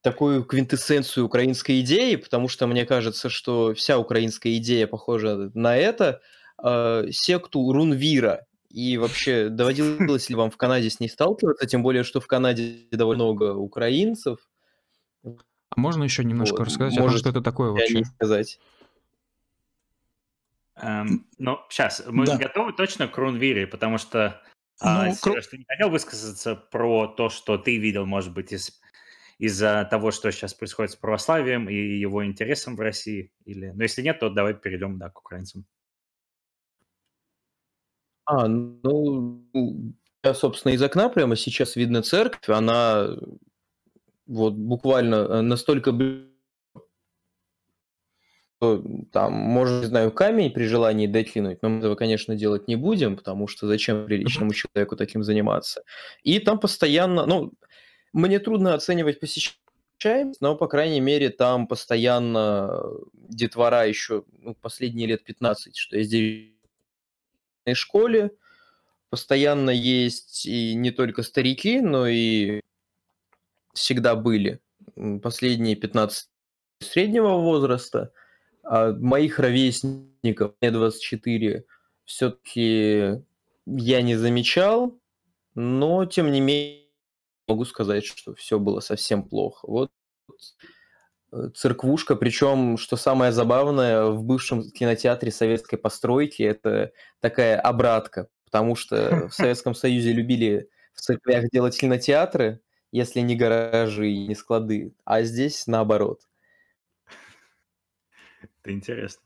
такую 0.02 0.44
квинтэссенцию 0.44 1.24
украинской 1.24 1.80
идеи, 1.80 2.16
потому 2.16 2.48
что 2.48 2.66
мне 2.66 2.84
кажется, 2.84 3.30
что 3.30 3.72
вся 3.72 3.98
украинская 3.98 4.58
идея 4.58 4.86
похожа 4.86 5.50
на 5.54 5.78
это, 5.78 6.20
э, 6.62 7.06
секту 7.10 7.72
Рунвира. 7.72 8.44
И 8.68 8.98
вообще, 8.98 9.48
доводилось 9.48 10.28
ли 10.28 10.36
вам 10.36 10.50
в 10.50 10.58
Канаде 10.58 10.90
с 10.90 11.00
ней 11.00 11.08
сталкиваться, 11.08 11.66
тем 11.66 11.82
более, 11.82 12.04
что 12.04 12.20
в 12.20 12.26
Канаде 12.26 12.80
довольно 12.92 13.24
много 13.24 13.54
украинцев. 13.54 14.40
А 15.24 15.80
можно 15.80 16.04
еще 16.04 16.22
немножко 16.22 16.58
вот. 16.58 16.66
рассказать 16.66 16.98
Может, 16.98 17.08
о 17.08 17.12
том, 17.12 17.18
что 17.18 17.30
это 17.30 17.40
такое 17.40 17.70
вообще? 17.70 18.04
сказать. 18.04 18.58
Эм, 20.76 21.26
ну, 21.38 21.58
сейчас, 21.68 22.02
мы 22.06 22.26
да. 22.26 22.36
готовы 22.36 22.72
точно 22.72 23.06
к 23.06 23.16
Рунвире, 23.16 23.66
потому 23.66 23.98
что, 23.98 24.42
а, 24.80 25.04
ну, 25.04 25.10
а, 25.10 25.14
Сереж, 25.14 25.46
ты 25.46 25.58
не 25.58 25.64
хотел 25.64 25.88
высказаться 25.88 26.56
про 26.56 27.06
то, 27.06 27.28
что 27.28 27.58
ты 27.58 27.78
видел, 27.78 28.06
может 28.06 28.32
быть, 28.32 28.52
из, 28.52 28.80
из-за 29.38 29.86
того, 29.88 30.10
что 30.10 30.32
сейчас 30.32 30.52
происходит 30.52 30.92
с 30.92 30.96
православием 30.96 31.68
и 31.68 31.74
его 31.74 32.24
интересом 32.24 32.74
в 32.74 32.80
России? 32.80 33.32
Или... 33.44 33.70
Но 33.70 33.84
если 33.84 34.02
нет, 34.02 34.18
то 34.18 34.30
давай 34.30 34.54
перейдем 34.54 34.98
да, 34.98 35.10
к 35.10 35.20
украинцам. 35.20 35.64
А, 38.26 38.48
ну, 38.48 39.44
я, 40.24 40.34
собственно, 40.34 40.72
из 40.72 40.82
окна 40.82 41.08
прямо 41.08 41.36
сейчас 41.36 41.76
видно 41.76 42.02
церковь, 42.02 42.48
она 42.48 43.16
вот 44.26 44.54
буквально 44.54 45.14
э, 45.16 45.40
настолько 45.42 45.92
там, 49.12 49.32
можно, 49.32 49.80
не 49.80 49.86
знаю, 49.86 50.12
камень 50.12 50.50
при 50.50 50.64
желании 50.64 51.06
доклинуть, 51.06 51.62
но 51.62 51.68
мы 51.68 51.78
этого, 51.78 51.94
конечно, 51.94 52.34
делать 52.34 52.68
не 52.68 52.76
будем, 52.76 53.16
потому 53.16 53.46
что 53.46 53.66
зачем 53.66 54.06
приличному 54.06 54.52
человеку 54.52 54.96
таким 54.96 55.22
заниматься. 55.22 55.82
И 56.22 56.38
там 56.38 56.58
постоянно, 56.58 57.26
ну, 57.26 57.52
мне 58.12 58.38
трудно 58.38 58.74
оценивать 58.74 59.20
посещаемость, 59.20 60.40
но, 60.40 60.56
по 60.56 60.66
крайней 60.68 61.00
мере, 61.00 61.30
там 61.30 61.66
постоянно 61.66 62.82
детвора 63.12 63.86
еще 63.86 64.24
ну, 64.38 64.54
последние 64.54 65.08
лет 65.08 65.24
15, 65.24 65.76
что 65.76 65.96
я 65.96 66.02
здесь 66.02 66.50
в 67.66 67.74
школе, 67.74 68.30
постоянно 69.10 69.70
есть 69.70 70.46
и 70.46 70.74
не 70.74 70.90
только 70.90 71.22
старики, 71.22 71.80
но 71.80 72.06
и 72.06 72.60
всегда 73.74 74.14
были. 74.14 74.60
Последние 75.22 75.76
15 75.76 76.28
среднего 76.80 77.36
возраста– 77.38 78.12
а 78.64 78.92
моих 78.92 79.38
ровесников, 79.38 80.54
мне 80.60 80.70
24, 80.70 81.64
все-таки 82.04 83.22
я 83.66 84.02
не 84.02 84.16
замечал, 84.16 84.98
но 85.54 86.06
тем 86.06 86.32
не 86.32 86.40
менее 86.40 86.84
могу 87.46 87.64
сказать, 87.64 88.04
что 88.04 88.34
все 88.34 88.58
было 88.58 88.80
совсем 88.80 89.22
плохо. 89.22 89.66
Вот 89.68 89.90
э, 91.32 91.50
церквушка, 91.54 92.16
причем, 92.16 92.78
что 92.78 92.96
самое 92.96 93.32
забавное, 93.32 94.06
в 94.06 94.24
бывшем 94.24 94.70
кинотеатре 94.70 95.30
советской 95.30 95.76
постройки 95.76 96.42
это 96.42 96.92
такая 97.20 97.60
обратка, 97.60 98.28
потому 98.46 98.76
что 98.76 99.28
в 99.28 99.34
Советском 99.34 99.74
Союзе 99.74 100.12
любили 100.12 100.70
в 100.94 101.00
церквях 101.00 101.50
делать 101.50 101.78
кинотеатры, 101.78 102.60
если 102.92 103.20
не 103.20 103.36
гаражи 103.36 104.10
и 104.10 104.26
не 104.26 104.34
склады, 104.34 104.94
а 105.04 105.22
здесь 105.22 105.66
наоборот– 105.66 106.20
это 108.64 108.72
интересно. 108.72 109.22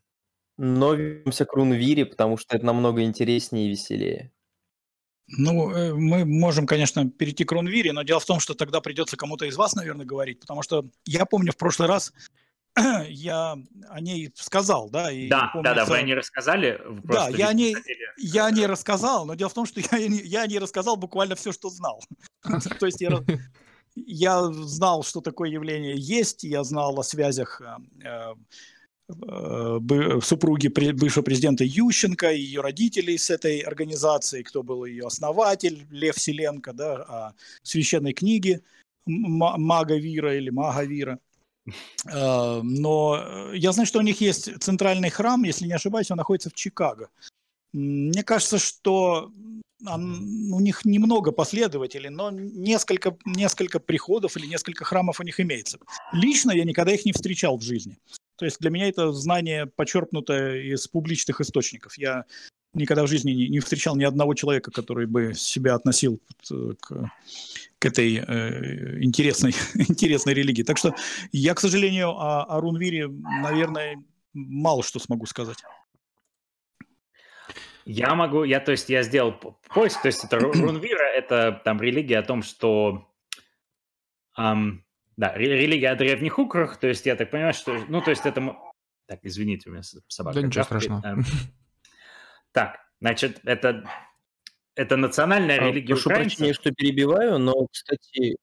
Но 0.57 0.95
вернемся 0.95 1.45
к 1.45 1.53
Рунвире, 1.53 2.05
потому 2.05 2.37
что 2.37 2.57
это 2.57 2.67
намного 2.67 3.03
интереснее 3.03 3.67
и 3.67 3.71
веселее. 3.71 4.33
Ну, 5.29 5.71
э, 5.71 5.95
мы 5.95 6.25
можем, 6.25 6.67
конечно, 6.67 7.09
перейти 7.09 7.45
к 7.45 7.53
Рунвире, 7.53 7.93
но 7.93 8.03
дело 8.03 8.19
в 8.19 8.27
том, 8.27 8.41
что 8.41 8.55
тогда 8.55 8.81
придется 8.81 9.17
кому-то 9.17 9.45
из 9.45 9.57
вас, 9.57 9.75
наверное, 9.75 10.07
говорить, 10.07 10.41
потому 10.41 10.63
что 10.63 10.87
я 11.05 11.27
помню 11.27 11.53
в 11.53 11.57
прошлый 11.57 11.87
раз 11.87 12.13
я 13.09 13.57
о 13.89 14.01
ней 14.01 14.33
сказал, 14.35 14.91
да. 14.91 15.13
И 15.13 15.29
да, 15.29 15.51
помнится... 15.53 15.75
да, 15.75 15.85
да, 15.85 15.91
вы 15.91 15.99
о 15.99 16.03
ней 16.03 16.15
рассказали. 16.15 16.81
Да, 17.05 17.29
я 17.29 17.49
о 17.49 17.53
ней, 17.53 17.77
я 18.17 18.47
о 18.47 18.51
ней 18.51 18.67
рассказал, 18.67 19.27
но 19.27 19.35
дело 19.35 19.51
в 19.51 19.55
том, 19.55 19.67
что 19.67 19.81
я, 19.93 19.99
я 19.99 20.43
о 20.43 20.47
ней 20.47 20.59
рассказал 20.59 20.97
буквально 20.97 21.35
все, 21.37 21.53
что 21.53 21.71
знал. 21.71 22.03
То 22.81 22.87
есть 22.87 23.01
я, 23.01 23.11
я 23.95 24.45
знал, 24.45 25.03
что 25.03 25.21
такое 25.21 25.51
явление 25.51 25.95
есть, 25.97 26.45
я 26.45 26.65
знал 26.65 26.99
о 26.99 27.05
связях 27.05 27.61
э, 27.61 28.07
э, 28.07 28.35
супруги 29.09 30.69
бывшего 30.69 31.25
президента 31.25 31.65
Ющенко, 31.65 32.31
ее 32.33 32.61
родителей 32.61 33.17
с 33.17 33.31
этой 33.31 33.61
организацией, 33.61 34.43
кто 34.43 34.63
был 34.63 34.85
ее 34.85 35.07
основатель, 35.07 35.87
Лев 35.91 36.19
Селенко, 36.19 36.73
да, 36.73 36.95
о 36.97 37.35
священной 37.63 38.13
книге 38.13 38.61
Мага 39.07 39.97
Вира 39.97 40.37
или 40.37 40.51
Мага 40.51 40.85
Вира. 40.85 41.19
Э, 42.07 42.61
но 42.63 43.51
я 43.55 43.73
знаю, 43.73 43.87
что 43.87 43.99
у 43.99 44.03
них 44.03 44.21
есть 44.21 44.51
центральный 44.61 45.11
храм, 45.11 45.43
если 45.43 45.67
не 45.67 45.75
ошибаюсь, 45.75 46.11
он 46.11 46.19
находится 46.19 46.51
в 46.51 46.55
Чикаго. 46.55 47.09
Мне 47.73 48.23
кажется, 48.23 48.59
что 48.59 49.33
у 49.87 50.61
них 50.61 50.85
немного 50.85 51.31
последователей, 51.31 52.11
но 52.11 52.31
несколько, 52.31 53.17
несколько 53.25 53.79
приходов 53.79 54.37
или 54.37 54.47
несколько 54.47 54.85
храмов 54.85 55.21
у 55.21 55.23
них 55.23 55.39
имеется. 55.39 55.79
Лично 56.13 56.51
я 56.51 56.65
никогда 56.65 56.93
их 56.93 57.05
не 57.05 57.13
встречал 57.13 57.57
в 57.57 57.63
жизни. 57.63 57.97
То 58.39 58.45
есть 58.45 58.61
для 58.61 58.71
меня 58.71 58.89
это 58.89 59.13
знание 59.13 59.67
подчеркнутое 59.67 60.63
из 60.63 60.87
публичных 60.87 61.41
источников. 61.41 61.99
Я 61.99 62.25
никогда 62.73 63.03
в 63.03 63.09
жизни 63.09 63.33
не, 63.33 63.49
не 63.49 63.61
встречал 63.61 63.97
ни 63.97 64.05
одного 64.05 64.35
человека, 64.35 64.71
который 64.71 65.07
бы 65.07 65.35
себя 65.35 65.75
относил 65.75 66.21
к, 66.81 67.11
к 67.79 67.85
этой 67.85 68.17
э, 68.17 69.03
интересной, 69.03 69.53
интересной 69.75 70.35
религии. 70.35 70.63
Так 70.63 70.79
что 70.79 70.95
я, 71.33 71.55
к 71.55 71.61
сожалению, 71.61 72.11
о, 72.11 72.45
о 72.45 72.61
Рунвире, 72.61 73.09
наверное, 73.09 74.03
мало 74.33 74.83
что 74.83 75.01
смогу 75.01 75.27
сказать. 75.27 75.59
Я 77.85 78.15
могу, 78.15 78.45
я, 78.45 78.61
то 78.61 78.71
есть, 78.73 78.91
я 78.91 79.03
сделал 79.03 79.33
поиск, 79.33 80.03
то 80.03 80.09
есть, 80.09 80.23
это 80.23 80.39
Рунвира, 80.39 81.07
это 81.07 81.61
там 81.65 81.81
религия 81.81 82.19
о 82.19 82.23
том, 82.23 82.43
что, 82.43 83.09
эм, 84.37 84.85
да, 85.19 85.35
религия 85.35 85.91
о 85.91 85.97
древних 85.97 86.39
украх, 86.39 86.77
то 86.77 86.87
есть, 86.87 87.05
я 87.05 87.17
так 87.17 87.31
понимаю, 87.31 87.53
что, 87.53 87.85
ну, 87.89 88.01
то 88.01 88.11
есть, 88.11 88.25
это, 88.25 88.57
так, 89.07 89.19
извините, 89.25 89.69
у 89.69 89.73
меня 89.73 89.83
собака. 89.83 90.41
Да 90.41 90.47
ничего 90.47 90.63
страшного. 90.63 91.03
Эм, 91.05 91.25
так, 92.53 92.79
значит, 93.01 93.41
это, 93.43 93.85
это 94.77 94.97
национальная 94.97 95.59
а, 95.59 95.69
религия 95.69 95.95
Прошу 95.95 96.11
украинцев. 96.11 96.39
прощения, 96.39 96.55
что 96.55 96.71
перебиваю, 96.71 97.39
но, 97.41 97.67
кстати, 97.67 98.37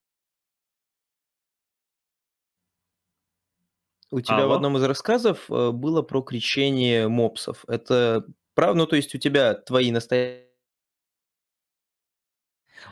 у 4.11 4.19
тебя 4.19 4.39
Алло? 4.39 4.49
в 4.49 4.51
одном 4.51 4.75
из 4.75 4.83
рассказов 4.83 5.49
э, 5.49 5.71
было 5.71 6.01
про 6.01 6.21
кричение 6.21 7.07
мопсов. 7.07 7.63
Это 7.69 8.25
правда? 8.53 8.79
Ну, 8.79 8.85
то 8.85 8.97
есть 8.97 9.15
у 9.15 9.17
тебя 9.17 9.53
твои 9.53 9.91
настоящие 9.91 10.44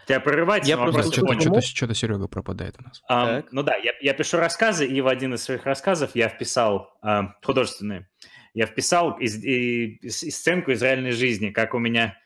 Тебя 0.06 0.20
прорывать. 0.20 0.68
Я 0.68 0.78
просто 0.78 1.12
что-то, 1.12 1.40
что-то, 1.40 1.62
что-то 1.62 1.94
Серега 1.94 2.28
пропадает 2.28 2.76
у 2.80 2.84
нас. 2.84 3.02
Um, 3.10 3.46
ну 3.52 3.64
да, 3.64 3.76
я, 3.76 3.94
я 4.02 4.14
пишу 4.14 4.38
рассказы, 4.38 4.86
и 4.86 5.02
в 5.02 5.08
один 5.08 5.34
из 5.34 5.44
своих 5.44 5.66
рассказов 5.66 6.12
я 6.14 6.30
вписал 6.30 6.98
um, 7.04 7.30
художественные 7.44 8.08
я 8.54 8.68
вписал 8.68 9.18
из, 9.18 9.36
из, 9.44 10.24
из 10.24 10.38
сценку 10.38 10.72
из 10.72 10.82
реальной 10.82 11.12
жизни, 11.12 11.50
как 11.50 11.74
у 11.74 11.80
меня 11.80 12.18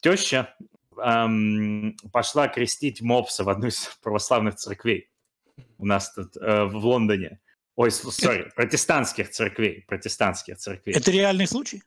теща 0.00 0.54
эм, 1.00 1.96
пошла 2.12 2.48
крестить 2.48 3.00
мопса 3.00 3.44
в 3.44 3.48
одну 3.48 3.68
из 3.68 3.96
православных 4.02 4.56
церквей 4.56 5.08
у 5.78 5.86
нас 5.86 6.12
тут 6.12 6.36
э, 6.36 6.64
в 6.64 6.76
Лондоне. 6.76 7.40
Ой, 7.76 7.90
сори, 7.92 8.50
протестантских 8.56 9.30
церквей, 9.30 9.84
протестантских 9.86 10.56
церквей. 10.58 10.94
Это 10.94 11.10
реальный 11.12 11.46
случай? 11.46 11.82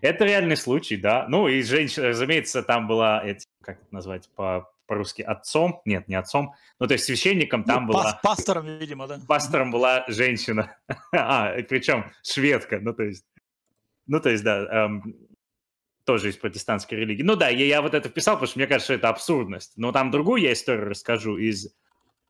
Это 0.00 0.24
реальный 0.24 0.56
случай, 0.56 0.96
да. 0.96 1.26
Ну 1.28 1.48
и 1.48 1.62
женщина, 1.62 2.08
разумеется, 2.08 2.62
там 2.62 2.88
была, 2.88 3.22
как 3.62 3.82
это 3.82 3.94
назвать 3.94 4.28
по 4.34 4.70
по-русски 4.86 5.22
отцом, 5.22 5.80
нет, 5.84 6.08
не 6.08 6.14
отцом, 6.14 6.54
ну, 6.78 6.86
то 6.86 6.94
есть 6.94 7.04
священником 7.04 7.64
там 7.64 7.86
ну, 7.86 7.92
была... 7.92 8.20
Пастором, 8.22 8.66
видимо, 8.78 9.06
да. 9.06 9.20
Пастором 9.26 9.70
была 9.70 10.04
женщина, 10.08 10.76
а, 11.12 11.54
причем 11.68 12.12
шведка, 12.22 12.80
ну, 12.80 12.92
то 12.92 13.02
есть 13.02 13.24
ну, 14.06 14.20
то 14.20 14.30
есть, 14.30 14.44
да, 14.44 14.64
эм, 14.64 15.14
тоже 16.04 16.28
из 16.28 16.36
протестантской 16.36 16.98
религии. 16.98 17.22
Ну 17.22 17.36
да, 17.36 17.48
я, 17.48 17.64
я 17.64 17.82
вот 17.82 17.94
это 17.94 18.08
вписал, 18.08 18.34
потому 18.34 18.48
что 18.48 18.58
мне 18.58 18.66
кажется, 18.66 18.86
что 18.86 18.94
это 18.94 19.08
абсурдность. 19.08 19.72
Но 19.76 19.92
там 19.92 20.10
другую 20.10 20.42
я 20.42 20.52
историю 20.52 20.90
расскажу 20.90 21.38
из 21.38 21.74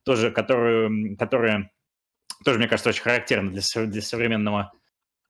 тоже, 0.05 0.31
которую, 0.31 1.17
которая 1.17 1.73
тоже, 2.45 2.59
мне 2.59 2.69
кажется, 2.69 2.91
очень 2.91 3.03
характерна 3.03 3.51
для, 3.51 3.87
для 3.87 4.03
современного 4.03 4.73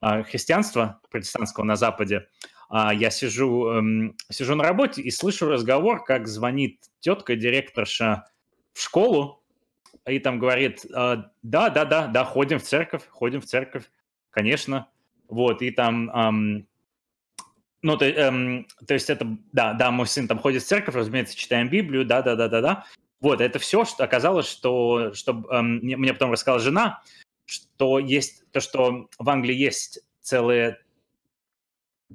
э, 0.02 0.24
христианства 0.24 1.00
протестантского 1.10 1.64
на 1.64 1.76
Западе. 1.76 2.28
Я 2.70 3.10
сижу, 3.10 3.68
эм, 3.68 4.16
сижу 4.30 4.54
на 4.54 4.64
работе 4.64 5.02
и 5.02 5.10
слышу 5.10 5.48
разговор, 5.48 6.04
как 6.04 6.26
звонит 6.26 6.80
тетка, 7.00 7.36
директорша 7.36 8.24
в 8.72 8.80
школу, 8.80 9.42
и 10.06 10.18
там 10.18 10.38
говорит, 10.38 10.84
«А, 10.92 11.30
да, 11.42 11.70
да, 11.70 11.84
да, 11.84 12.06
да, 12.06 12.24
ходим 12.24 12.58
в 12.58 12.62
церковь, 12.62 13.02
ходим 13.08 13.40
в 13.40 13.46
церковь, 13.46 13.84
конечно, 14.30 14.88
вот, 15.28 15.62
и 15.62 15.70
там, 15.70 16.66
ну, 17.84 17.98
то, 17.98 18.06
эм, 18.06 18.66
то 18.86 18.94
есть 18.94 19.10
это, 19.10 19.26
да, 19.52 19.74
да, 19.74 19.90
мой 19.90 20.06
сын 20.06 20.26
там 20.26 20.38
ходит 20.38 20.62
в 20.62 20.66
церковь, 20.66 20.94
разумеется, 20.94 21.36
читаем 21.36 21.68
Библию, 21.68 22.06
да, 22.06 22.22
да, 22.22 22.34
да, 22.34 22.48
да, 22.48 22.60
да. 22.62 22.86
Вот, 23.20 23.42
это 23.42 23.58
все, 23.58 23.84
что 23.84 24.04
оказалось, 24.04 24.48
что, 24.48 25.12
что 25.12 25.44
эм, 25.50 25.80
мне, 25.82 26.14
потом 26.14 26.32
рассказала 26.32 26.60
жена, 26.60 27.02
что 27.44 27.98
есть, 27.98 28.50
то, 28.52 28.60
что 28.60 29.08
в 29.18 29.28
Англии 29.28 29.54
есть 29.54 30.00
целый 30.22 30.76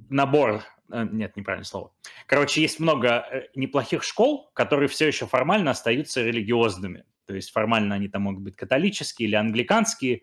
набор, 0.09 0.63
э, 0.91 1.07
нет, 1.11 1.35
неправильное 1.35 1.65
слово. 1.65 1.93
Короче, 2.25 2.61
есть 2.61 2.79
много 2.79 3.25
э, 3.31 3.47
неплохих 3.55 4.03
школ, 4.03 4.49
которые 4.53 4.89
все 4.89 5.07
еще 5.07 5.27
формально 5.27 5.71
остаются 5.71 6.23
религиозными. 6.23 7.05
То 7.25 7.35
есть 7.35 7.51
формально 7.51 7.95
они 7.95 8.07
там 8.07 8.23
могут 8.23 8.41
быть 8.41 8.55
католические 8.55 9.27
или 9.27 9.35
англиканские. 9.35 10.21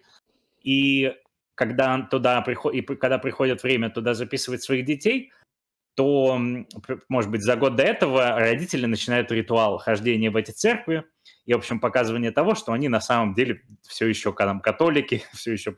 И 0.63 1.15
когда 1.55 2.03
туда 2.03 2.41
приходит, 2.43 2.91
и 2.91 2.97
когда 2.97 3.19
приходит 3.19 3.63
время 3.63 3.91
туда 3.91 4.15
записывать 4.15 4.63
своих 4.63 4.85
детей, 4.85 5.33
то, 5.97 6.39
может 7.09 7.31
быть, 7.31 7.43
за 7.43 7.57
год 7.57 7.75
до 7.75 7.83
этого 7.83 8.39
родители 8.39 8.85
начинают 8.85 9.33
ритуал 9.33 9.79
хождения 9.79 10.31
в 10.31 10.37
эти 10.37 10.51
церкви 10.51 11.05
и, 11.47 11.55
в 11.55 11.57
общем, 11.57 11.81
показывание 11.81 12.31
того, 12.33 12.55
что 12.55 12.73
они 12.73 12.89
на 12.89 13.01
самом 13.01 13.35
деле 13.35 13.63
все 13.83 14.07
еще 14.07 14.33
там, 14.35 14.61
католики, 14.61 15.25
все 15.33 15.53
еще, 15.53 15.75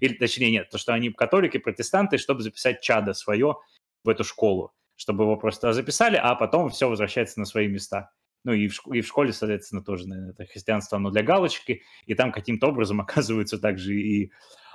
или 0.00 0.14
точнее 0.14 0.50
нет, 0.50 0.70
то, 0.70 0.76
что 0.76 0.92
они 0.92 1.10
католики, 1.10 1.58
протестанты, 1.58 2.18
чтобы 2.18 2.42
записать 2.42 2.82
чадо 2.82 3.14
свое 3.14 3.58
в 4.02 4.08
эту 4.08 4.24
школу, 4.24 4.74
чтобы 4.96 5.22
его 5.22 5.36
просто 5.36 5.72
записали, 5.72 6.16
а 6.16 6.34
потом 6.34 6.70
все 6.70 6.88
возвращается 6.88 7.38
на 7.38 7.46
свои 7.46 7.68
места. 7.68 8.10
Ну 8.42 8.52
и 8.52 8.66
в, 8.66 8.84
и 8.92 9.02
в 9.02 9.06
школе, 9.06 9.32
соответственно, 9.32 9.84
тоже, 9.84 10.08
наверное, 10.08 10.32
это 10.32 10.46
христианство, 10.46 10.96
оно 10.96 11.10
для 11.10 11.22
галочки, 11.22 11.82
и 12.06 12.14
там 12.14 12.32
каким-то 12.32 12.66
образом 12.66 13.00
оказываются 13.02 13.58
также 13.58 13.94
и 13.94 14.32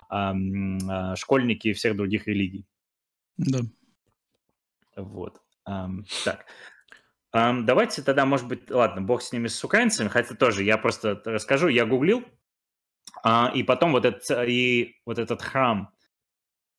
а, 0.10 0.34
школьники 1.18 1.74
всех 1.74 1.98
других 1.98 2.28
религий. 2.28 2.66
Да. 3.36 3.60
Вот. 4.96 5.42
Так. 6.24 6.46
Давайте 7.34 8.02
тогда, 8.02 8.26
может 8.26 8.48
быть, 8.48 8.72
ладно, 8.72 9.02
бог 9.02 9.22
с 9.22 9.34
ними, 9.34 9.48
с 9.48 9.62
украинцами, 9.62 10.08
хотя 10.08 10.36
тоже 10.36 10.64
я 10.64 10.78
просто 10.78 11.22
расскажу, 11.26 11.68
я 11.68 11.86
гуглил, 11.86 12.24
а, 13.24 13.52
и 13.54 13.62
потом 13.64 13.92
вот 13.92 14.06
этот, 14.06 14.48
и 14.48 14.96
вот 15.06 15.20
этот 15.20 15.42
храм 15.42 15.90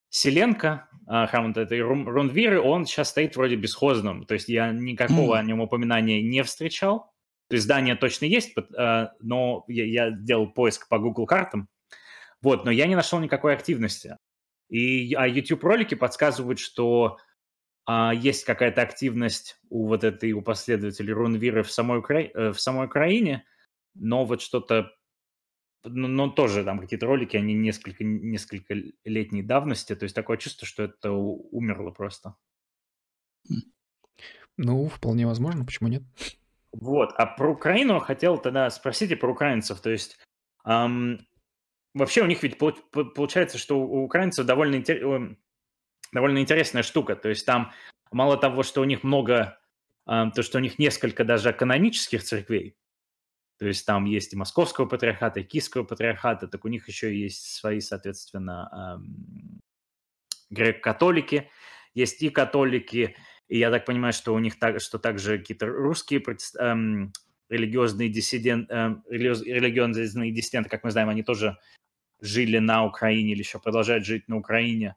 Селенко, 0.08 0.88
а, 1.06 1.26
храм 1.26 1.48
вот 1.48 1.58
этой 1.58 1.82
Рунвиры, 1.82 2.58
он 2.60 2.86
сейчас 2.86 3.10
стоит 3.10 3.36
вроде 3.36 3.56
бесхозным, 3.56 4.24
то 4.24 4.32
есть 4.32 4.48
я 4.48 4.70
никакого 4.70 5.36
о 5.36 5.42
нем 5.42 5.60
упоминания 5.60 6.22
не 6.22 6.42
встречал, 6.42 7.12
то 7.48 7.56
есть 7.56 7.64
здание 7.64 7.94
точно 7.94 8.24
есть, 8.24 8.54
но 9.20 9.64
я, 9.68 9.84
я 9.84 10.10
делал 10.10 10.50
поиск 10.50 10.88
по 10.88 10.98
Google 10.98 11.26
картам, 11.26 11.68
вот, 12.40 12.64
но 12.64 12.70
я 12.70 12.86
не 12.86 12.94
нашел 12.94 13.18
никакой 13.18 13.54
активности. 13.54 14.16
И 14.68 15.14
а 15.14 15.28
YouTube-ролики 15.28 15.94
подсказывают, 15.94 16.58
что 16.58 17.18
а, 17.18 17.20
есть 17.88 18.44
какая-то 18.44 18.82
активность 18.82 19.60
у 19.70 19.86
вот 19.86 20.02
этой, 20.02 20.32
у 20.32 20.42
последователей 20.42 21.12
Рунвиры 21.12 21.62
в 21.62 21.70
самой, 21.70 21.98
Укра... 21.98 22.22
Э, 22.22 22.52
в 22.52 22.60
самой 22.60 22.86
Украине, 22.86 23.44
но 23.94 24.24
вот 24.24 24.42
что-то, 24.42 24.92
ну, 25.84 26.08
ну, 26.08 26.30
тоже 26.30 26.64
там 26.64 26.80
какие-то 26.80 27.06
ролики, 27.06 27.36
они 27.36 27.54
несколько, 27.54 28.02
несколько 28.02 28.74
летней 29.04 29.42
давности, 29.42 29.94
то 29.94 30.04
есть 30.04 30.16
такое 30.16 30.36
чувство, 30.36 30.66
что 30.66 30.82
это 30.82 31.12
умерло 31.12 31.90
просто. 31.90 32.34
Ну, 34.56 34.88
вполне 34.88 35.26
возможно, 35.26 35.64
почему 35.64 35.88
нет? 35.88 36.02
Вот, 36.72 37.12
а 37.16 37.26
про 37.26 37.52
Украину 37.52 38.00
хотел 38.00 38.38
тогда 38.38 38.68
спросить 38.70 39.12
и 39.12 39.14
про 39.14 39.30
украинцев, 39.30 39.80
то 39.80 39.90
есть 39.90 40.18
эм, 40.64 41.20
Вообще 41.96 42.20
у 42.20 42.26
них 42.26 42.42
ведь 42.42 42.58
получается, 42.58 43.56
что 43.56 43.80
у 43.80 44.04
украинцев 44.04 44.44
довольно 44.44 44.76
интер... 44.76 45.38
довольно 46.12 46.38
интересная 46.38 46.82
штука. 46.82 47.16
То 47.16 47.28
есть 47.28 47.46
там 47.46 47.72
мало 48.10 48.36
того, 48.36 48.62
что 48.62 48.80
у 48.80 48.84
них 48.84 49.02
много, 49.02 49.58
то, 50.06 50.42
что 50.42 50.58
у 50.58 50.60
них 50.60 50.78
несколько 50.78 51.24
даже 51.24 51.52
канонических 51.52 52.22
церквей, 52.22 52.76
то 53.58 53.66
есть 53.66 53.86
там 53.86 54.04
есть 54.04 54.32
и 54.32 54.36
московского 54.36 54.86
патриархата, 54.86 55.40
и 55.40 55.44
киевского 55.44 55.84
патриархата, 55.84 56.46
так 56.46 56.64
у 56.64 56.68
них 56.68 56.88
еще 56.88 57.16
есть 57.16 57.54
свои, 57.54 57.80
соответственно, 57.80 59.00
греко-католики, 60.50 61.50
есть 61.94 62.22
и 62.22 62.28
католики, 62.28 63.16
и 63.48 63.58
я 63.58 63.70
так 63.70 63.84
понимаю, 63.84 64.12
что 64.12 64.34
у 64.34 64.38
них 64.38 64.58
так, 64.58 64.80
что 64.80 64.98
также 64.98 65.38
какие-то 65.38 65.66
русские 65.66 66.22
эм, 66.58 67.12
религиозные 67.48 68.08
диссиденты, 68.08 68.72
эм, 68.72 69.04
религиозные 69.08 70.32
диссиденты, 70.32 70.68
как 70.68 70.84
мы 70.84 70.90
знаем, 70.90 71.08
они 71.08 71.22
тоже 71.22 71.56
жили 72.20 72.58
на 72.58 72.84
Украине 72.84 73.32
или 73.32 73.40
еще 73.40 73.58
продолжают 73.58 74.04
жить 74.04 74.28
на 74.28 74.36
Украине. 74.36 74.96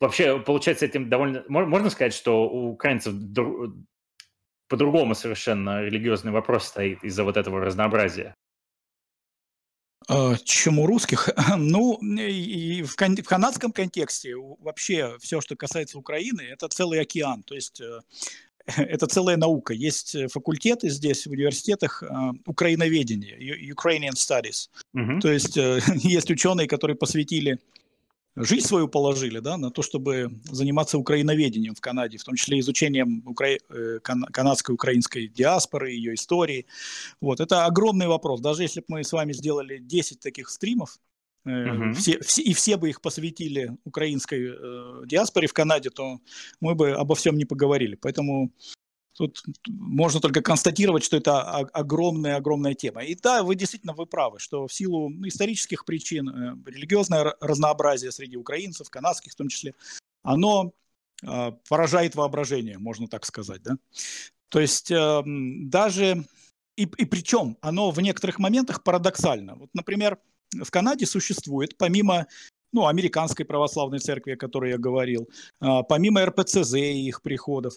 Вообще, 0.00 0.40
получается, 0.40 0.86
этим 0.86 1.08
довольно... 1.08 1.44
Можно 1.48 1.88
сказать, 1.88 2.12
что 2.12 2.48
у 2.48 2.72
украинцев 2.72 3.14
по-другому 4.68 5.14
совершенно 5.14 5.82
религиозный 5.82 6.32
вопрос 6.32 6.64
стоит 6.64 7.04
из-за 7.04 7.24
вот 7.24 7.36
этого 7.36 7.60
разнообразия? 7.60 8.34
А, 10.08 10.36
чем 10.44 10.78
у 10.78 10.86
русских? 10.86 11.28
Ну, 11.56 11.98
и 12.02 12.82
в, 12.82 12.96
кан- 12.96 13.16
в 13.16 13.28
канадском 13.28 13.72
контексте 13.72 14.34
вообще 14.36 15.16
все, 15.20 15.40
что 15.40 15.56
касается 15.56 15.98
Украины, 15.98 16.42
это 16.42 16.68
целый 16.68 17.00
океан. 17.00 17.42
То 17.42 17.54
есть 17.54 17.80
э, 17.80 18.00
это 18.76 19.06
целая 19.06 19.36
наука. 19.36 19.74
Есть 19.74 20.16
факультеты 20.32 20.88
здесь, 20.88 21.26
в 21.26 21.30
университетах, 21.30 22.02
э, 22.02 22.06
украиноведения, 22.46 23.36
Ukrainian 23.72 24.14
Studies. 24.14 24.68
Uh-huh. 24.96 25.20
То 25.20 25.30
есть 25.30 25.56
э, 25.56 25.80
есть 25.94 26.30
ученые, 26.30 26.66
которые 26.66 26.96
посвятили 26.96 27.58
жизнь 28.36 28.66
свою 28.66 28.88
положили 28.88 29.40
да, 29.40 29.56
на 29.56 29.70
то, 29.70 29.82
чтобы 29.82 30.30
заниматься 30.44 30.98
украиноведением 30.98 31.74
в 31.74 31.80
Канаде, 31.80 32.18
в 32.18 32.24
том 32.24 32.36
числе 32.36 32.58
изучением 32.60 33.22
укра... 33.26 33.58
Э, 33.68 33.98
кан... 34.02 34.24
канадской 34.24 34.74
украинской 34.74 35.28
диаспоры, 35.28 35.90
ее 35.90 36.14
истории. 36.14 36.66
Вот. 37.20 37.40
Это 37.40 37.66
огромный 37.66 38.06
вопрос. 38.06 38.40
Даже 38.40 38.62
если 38.62 38.80
бы 38.80 38.86
мы 38.88 39.04
с 39.04 39.12
вами 39.12 39.32
сделали 39.32 39.78
10 39.78 40.20
таких 40.20 40.48
стримов, 40.48 40.98
Uh-huh. 41.44 41.92
Все, 41.94 42.20
все, 42.20 42.40
и 42.40 42.54
все 42.54 42.76
бы 42.76 42.88
их 42.88 43.00
посвятили 43.00 43.76
украинской 43.84 44.54
э, 44.54 45.06
диаспоре 45.06 45.48
в 45.48 45.52
Канаде, 45.52 45.90
то 45.90 46.20
мы 46.60 46.76
бы 46.76 46.92
обо 46.92 47.16
всем 47.16 47.36
не 47.36 47.44
поговорили. 47.44 47.96
Поэтому 47.96 48.52
Тут 49.22 49.40
можно 49.68 50.18
только 50.18 50.42
констатировать, 50.42 51.04
что 51.04 51.16
это 51.16 51.42
огромная-огромная 51.42 52.74
тема. 52.74 53.04
И 53.04 53.14
да, 53.14 53.44
вы 53.44 53.54
действительно 53.54 53.92
вы 53.92 54.04
правы, 54.04 54.40
что 54.40 54.66
в 54.66 54.74
силу 54.74 55.10
ну, 55.10 55.28
исторических 55.28 55.84
причин, 55.84 56.28
э, 56.28 56.56
религиозное 56.68 57.36
разнообразие 57.40 58.10
среди 58.10 58.36
украинцев, 58.36 58.90
канадских 58.90 59.30
в 59.30 59.36
том 59.36 59.46
числе, 59.46 59.76
оно 60.24 60.72
э, 61.22 61.52
поражает 61.68 62.16
воображение, 62.16 62.78
можно 62.78 63.06
так 63.06 63.24
сказать. 63.24 63.62
Да? 63.62 63.76
То 64.48 64.58
есть 64.58 64.90
э, 64.90 65.22
даже, 65.24 66.24
и, 66.76 66.82
и 66.82 67.04
причем 67.04 67.56
оно 67.60 67.92
в 67.92 68.00
некоторых 68.00 68.40
моментах 68.40 68.82
парадоксально. 68.82 69.54
Вот, 69.54 69.70
например, 69.72 70.18
в 70.50 70.70
Канаде 70.72 71.06
существует, 71.06 71.76
помимо 71.78 72.26
ну, 72.72 72.88
американской 72.88 73.44
православной 73.44 74.00
церкви, 74.00 74.32
о 74.32 74.36
которой 74.36 74.70
я 74.72 74.78
говорил, 74.78 75.28
помимо 75.60 76.24
РПЦЗ 76.24 76.74
и 76.74 77.06
их 77.06 77.22
приходов, 77.22 77.74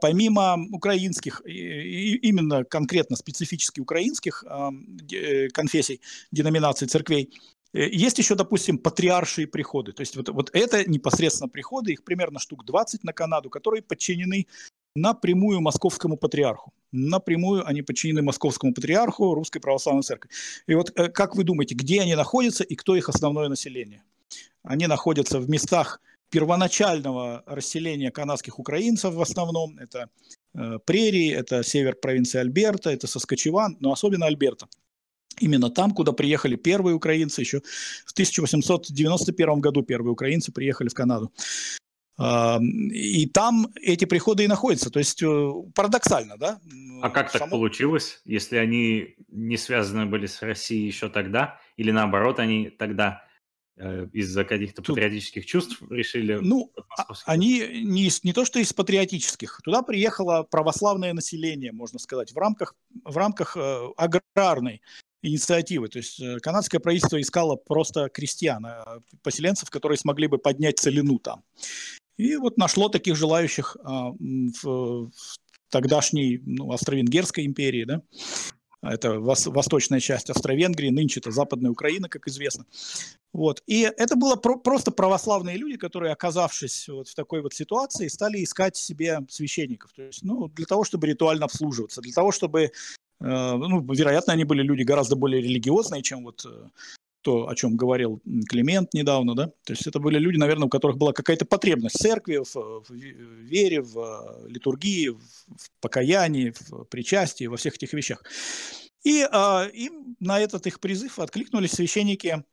помимо 0.00 0.56
украинских, 0.70 1.42
именно 1.44 2.64
конкретно 2.64 3.16
специфически 3.16 3.80
украинских 3.80 4.44
э, 4.44 5.48
конфессий, 5.48 6.00
деноминаций, 6.30 6.86
церквей, 6.86 7.30
э, 7.74 7.88
есть 7.88 8.18
еще, 8.18 8.34
допустим, 8.34 8.78
патриаршие 8.78 9.46
приходы. 9.46 9.92
То 9.92 10.02
есть 10.02 10.16
вот, 10.16 10.28
вот 10.28 10.50
это 10.52 10.88
непосредственно 10.88 11.48
приходы, 11.48 11.92
их 11.92 12.04
примерно 12.04 12.38
штук 12.38 12.64
20 12.64 13.02
на 13.04 13.12
Канаду, 13.12 13.50
которые 13.50 13.82
подчинены 13.82 14.46
напрямую 14.94 15.60
московскому 15.60 16.16
патриарху. 16.16 16.72
Напрямую 16.92 17.66
они 17.66 17.82
подчинены 17.82 18.22
московскому 18.22 18.74
патриарху 18.74 19.34
Русской 19.34 19.60
Православной 19.60 20.02
Церкви. 20.02 20.30
И 20.66 20.74
вот 20.74 20.92
э, 20.94 21.08
как 21.08 21.34
вы 21.34 21.44
думаете, 21.44 21.74
где 21.74 22.02
они 22.02 22.14
находятся 22.14 22.62
и 22.62 22.76
кто 22.76 22.94
их 22.94 23.08
основное 23.08 23.48
население? 23.48 24.04
Они 24.62 24.86
находятся 24.86 25.40
в 25.40 25.50
местах, 25.50 26.00
первоначального 26.32 27.44
расселения 27.46 28.10
канадских 28.10 28.58
украинцев 28.58 29.14
в 29.14 29.20
основном. 29.20 29.78
Это 29.78 30.08
э, 30.54 30.78
прерии, 30.84 31.30
это 31.30 31.62
север 31.62 31.94
провинции 31.94 32.40
Альберта, 32.40 32.90
это 32.90 33.06
Соскочеван, 33.06 33.76
но 33.80 33.92
особенно 33.92 34.26
Альберта. 34.26 34.66
Именно 35.40 35.70
там, 35.70 35.90
куда 35.90 36.12
приехали 36.12 36.56
первые 36.56 36.94
украинцы, 36.94 37.42
еще 37.42 37.60
в 38.06 38.12
1891 38.12 39.60
году 39.60 39.82
первые 39.82 40.12
украинцы 40.12 40.52
приехали 40.52 40.88
в 40.88 40.94
Канаду. 40.94 41.30
И 42.18 43.26
там 43.26 43.68
эти 43.80 44.04
приходы 44.04 44.44
и 44.44 44.48
находятся. 44.48 44.90
То 44.90 45.00
есть 45.00 45.22
э, 45.22 45.52
парадоксально, 45.74 46.36
да? 46.38 46.60
А 47.02 47.10
как 47.10 47.30
Само... 47.30 47.44
так 47.44 47.50
получилось, 47.50 48.20
если 48.24 48.56
они 48.56 49.16
не 49.28 49.56
связаны 49.56 50.06
были 50.06 50.26
с 50.26 50.40
Россией 50.42 50.86
еще 50.86 51.08
тогда, 51.08 51.58
или 51.76 51.90
наоборот, 51.90 52.38
они 52.38 52.70
тогда 52.70 53.24
из-за 54.12 54.44
каких-то 54.44 54.82
Тут, 54.82 54.96
патриотических 54.96 55.46
чувств 55.46 55.82
решили... 55.90 56.38
Ну, 56.40 56.70
а, 56.96 57.14
они 57.24 57.60
не, 57.84 58.10
не 58.22 58.32
то, 58.32 58.44
что 58.44 58.58
из 58.58 58.72
патриотических. 58.72 59.60
Туда 59.64 59.82
приехало 59.82 60.42
православное 60.42 61.14
население, 61.14 61.72
можно 61.72 61.98
сказать, 61.98 62.32
в 62.32 62.36
рамках, 62.36 62.74
в 63.04 63.16
рамках 63.16 63.56
э, 63.56 63.88
аграрной 63.96 64.82
инициативы. 65.22 65.88
То 65.88 65.98
есть 65.98 66.20
э, 66.20 66.38
канадское 66.40 66.80
правительство 66.80 67.20
искало 67.20 67.56
просто 67.56 68.08
крестьян, 68.08 68.66
э, 68.66 69.00
поселенцев, 69.22 69.70
которые 69.70 69.96
смогли 69.98 70.26
бы 70.26 70.38
поднять 70.38 70.78
целину 70.78 71.18
там. 71.18 71.42
И 72.16 72.36
вот 72.36 72.58
нашло 72.58 72.88
таких 72.88 73.16
желающих 73.16 73.76
э, 73.76 73.88
в, 73.88 74.62
в 74.62 75.10
тогдашней 75.70 76.42
ну, 76.44 76.72
Австро-Венгерской 76.72 77.46
империи, 77.46 77.84
да, 77.84 78.02
это 78.82 79.20
восточная 79.20 80.00
часть 80.00 80.28
Австро-Венгрии, 80.30 80.90
нынче 80.90 81.20
это 81.20 81.30
Западная 81.30 81.70
Украина, 81.70 82.08
как 82.08 82.26
известно. 82.26 82.66
Вот. 83.32 83.62
И 83.66 83.82
это 83.82 84.16
было 84.16 84.36
про- 84.36 84.58
просто 84.58 84.90
православные 84.90 85.56
люди, 85.56 85.76
которые, 85.78 86.12
оказавшись 86.12 86.88
вот 86.88 87.08
в 87.08 87.14
такой 87.14 87.40
вот 87.42 87.54
ситуации, 87.54 88.08
стали 88.08 88.42
искать 88.42 88.76
себе 88.76 89.20
священников. 89.28 89.92
То 89.92 90.02
есть, 90.02 90.22
ну, 90.22 90.48
для 90.48 90.66
того, 90.66 90.84
чтобы 90.84 91.06
ритуально 91.06 91.46
обслуживаться, 91.46 92.00
для 92.00 92.12
того, 92.12 92.32
чтобы, 92.32 92.62
э, 92.64 92.70
ну, 93.20 93.80
вероятно, 93.92 94.32
они 94.32 94.44
были 94.44 94.62
люди 94.62 94.82
гораздо 94.82 95.16
более 95.16 95.40
религиозные, 95.40 96.02
чем 96.02 96.24
вот 96.24 96.44
э, 96.44 96.68
то, 97.22 97.48
о 97.48 97.54
чем 97.54 97.76
говорил 97.76 98.20
Климент 98.48 98.94
недавно, 98.94 99.34
да, 99.34 99.46
то 99.64 99.72
есть 99.72 99.86
это 99.86 100.00
были 100.00 100.18
люди, 100.18 100.36
наверное, 100.36 100.66
у 100.66 100.70
которых 100.70 100.98
была 100.98 101.12
какая-то 101.12 101.44
потребность 101.44 101.96
в 101.96 102.02
церкви, 102.02 102.42
в, 102.44 102.54
в 102.54 102.92
вере, 102.92 103.80
в 103.80 103.98
э, 103.98 104.48
литургии, 104.48 105.08
в, 105.08 105.20
в 105.20 105.70
покаянии, 105.80 106.52
в 106.68 106.84
причастии, 106.84 107.46
во 107.46 107.56
всех 107.56 107.74
этих 107.74 107.92
вещах. 107.92 108.22
И 109.04 109.26
а, 109.30 109.66
им 109.72 110.16
на 110.20 110.38
этот 110.38 110.66
их 110.66 110.78
призыв 110.78 111.18
откликнулись 111.18 111.72
священники 111.72 112.44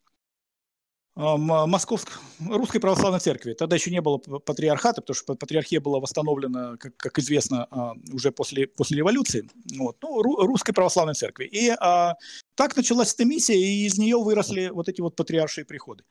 Московской 1.20 2.14
Русской 2.48 2.80
Православной 2.80 3.20
Церкви. 3.20 3.54
Тогда 3.54 3.76
еще 3.76 3.91
не 3.91 4.00
было 4.00 4.18
патриархата, 4.18 5.02
потому 5.02 5.16
что 5.16 5.36
патриархия 5.36 5.82
была 5.82 6.00
восстановлена, 6.00 6.78
как, 6.78 6.96
как 6.96 7.20
известно, 7.20 7.68
а, 7.72 7.94
уже 8.14 8.32
после, 8.32 8.68
после 8.68 8.98
революции. 8.98 9.50
Вот. 9.78 9.98
Ну, 10.02 10.22
Русской 10.22 10.72
Православной 10.72 11.16
Церкви. 11.16 11.46
И 11.46 11.70
а, 11.70 12.16
так 12.56 12.78
началась 12.78 13.14
эта 13.14 13.26
миссия, 13.26 13.60
и 13.60 13.86
из 13.86 13.98
нее 13.98 14.18
выросли 14.18 14.70
вот 14.70 14.88
эти 14.88 15.02
вот 15.02 15.18
патриаршие 15.18 15.66
приходы. 15.66 16.06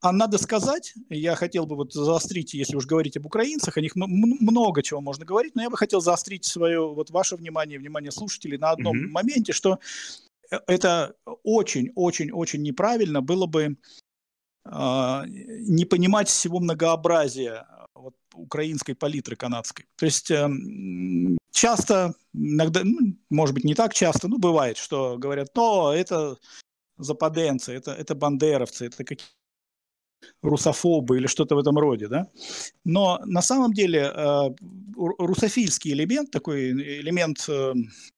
А 0.00 0.12
надо 0.12 0.38
сказать, 0.38 0.94
я 1.10 1.34
хотел 1.34 1.66
бы 1.66 1.76
вот 1.76 1.92
заострить, 1.92 2.54
если 2.54 2.76
уж 2.76 2.86
говорить 2.86 3.16
об 3.18 3.26
украинцах, 3.26 3.76
о 3.76 3.80
них 3.82 3.94
много 3.94 4.82
чего 4.82 5.02
можно 5.02 5.26
говорить, 5.26 5.54
но 5.54 5.62
я 5.62 5.70
бы 5.70 5.76
хотел 5.76 6.00
заострить 6.00 6.44
свое, 6.44 6.80
вот 6.94 7.10
ваше 7.10 7.36
внимание, 7.36 7.78
внимание 7.78 8.10
слушателей 8.10 8.56
на 8.56 8.70
одном 8.70 8.96
mm-hmm. 8.96 9.10
моменте, 9.10 9.52
что 9.52 9.78
э, 10.50 10.58
это 10.66 11.14
очень-очень-очень 11.42 12.62
неправильно 12.62 13.20
было 13.20 13.46
бы 13.46 13.64
а, 13.64 14.05
не 14.68 15.84
понимать 15.84 16.28
всего 16.28 16.60
многообразия 16.60 17.66
вот, 17.94 18.14
украинской 18.34 18.94
палитры 18.94 19.36
канадской. 19.36 19.86
То 19.96 20.06
есть 20.06 20.30
эм, 20.30 21.38
часто, 21.52 22.14
иногда, 22.34 22.80
ну, 22.84 23.16
может 23.30 23.54
быть, 23.54 23.64
не 23.64 23.74
так 23.74 23.94
часто, 23.94 24.28
но 24.28 24.38
бывает, 24.38 24.76
что 24.76 25.16
говорят, 25.18 25.48
но 25.54 25.92
это 25.92 26.36
западенцы, 26.98 27.72
это, 27.72 27.92
это 27.92 28.14
бандеровцы, 28.14 28.86
это 28.86 29.04
какие 29.04 29.28
русофобы 30.42 31.18
или 31.18 31.26
что-то 31.26 31.54
в 31.54 31.58
этом 31.58 31.78
роде, 31.78 32.08
да. 32.08 32.26
Но 32.84 33.20
на 33.24 33.42
самом 33.42 33.72
деле 33.72 34.00
э, 34.14 34.54
русофильский 34.96 35.92
элемент, 35.92 36.30
такой 36.30 36.70
элемент 36.70 37.44
э, 37.48 37.74
Э, 37.74 38.15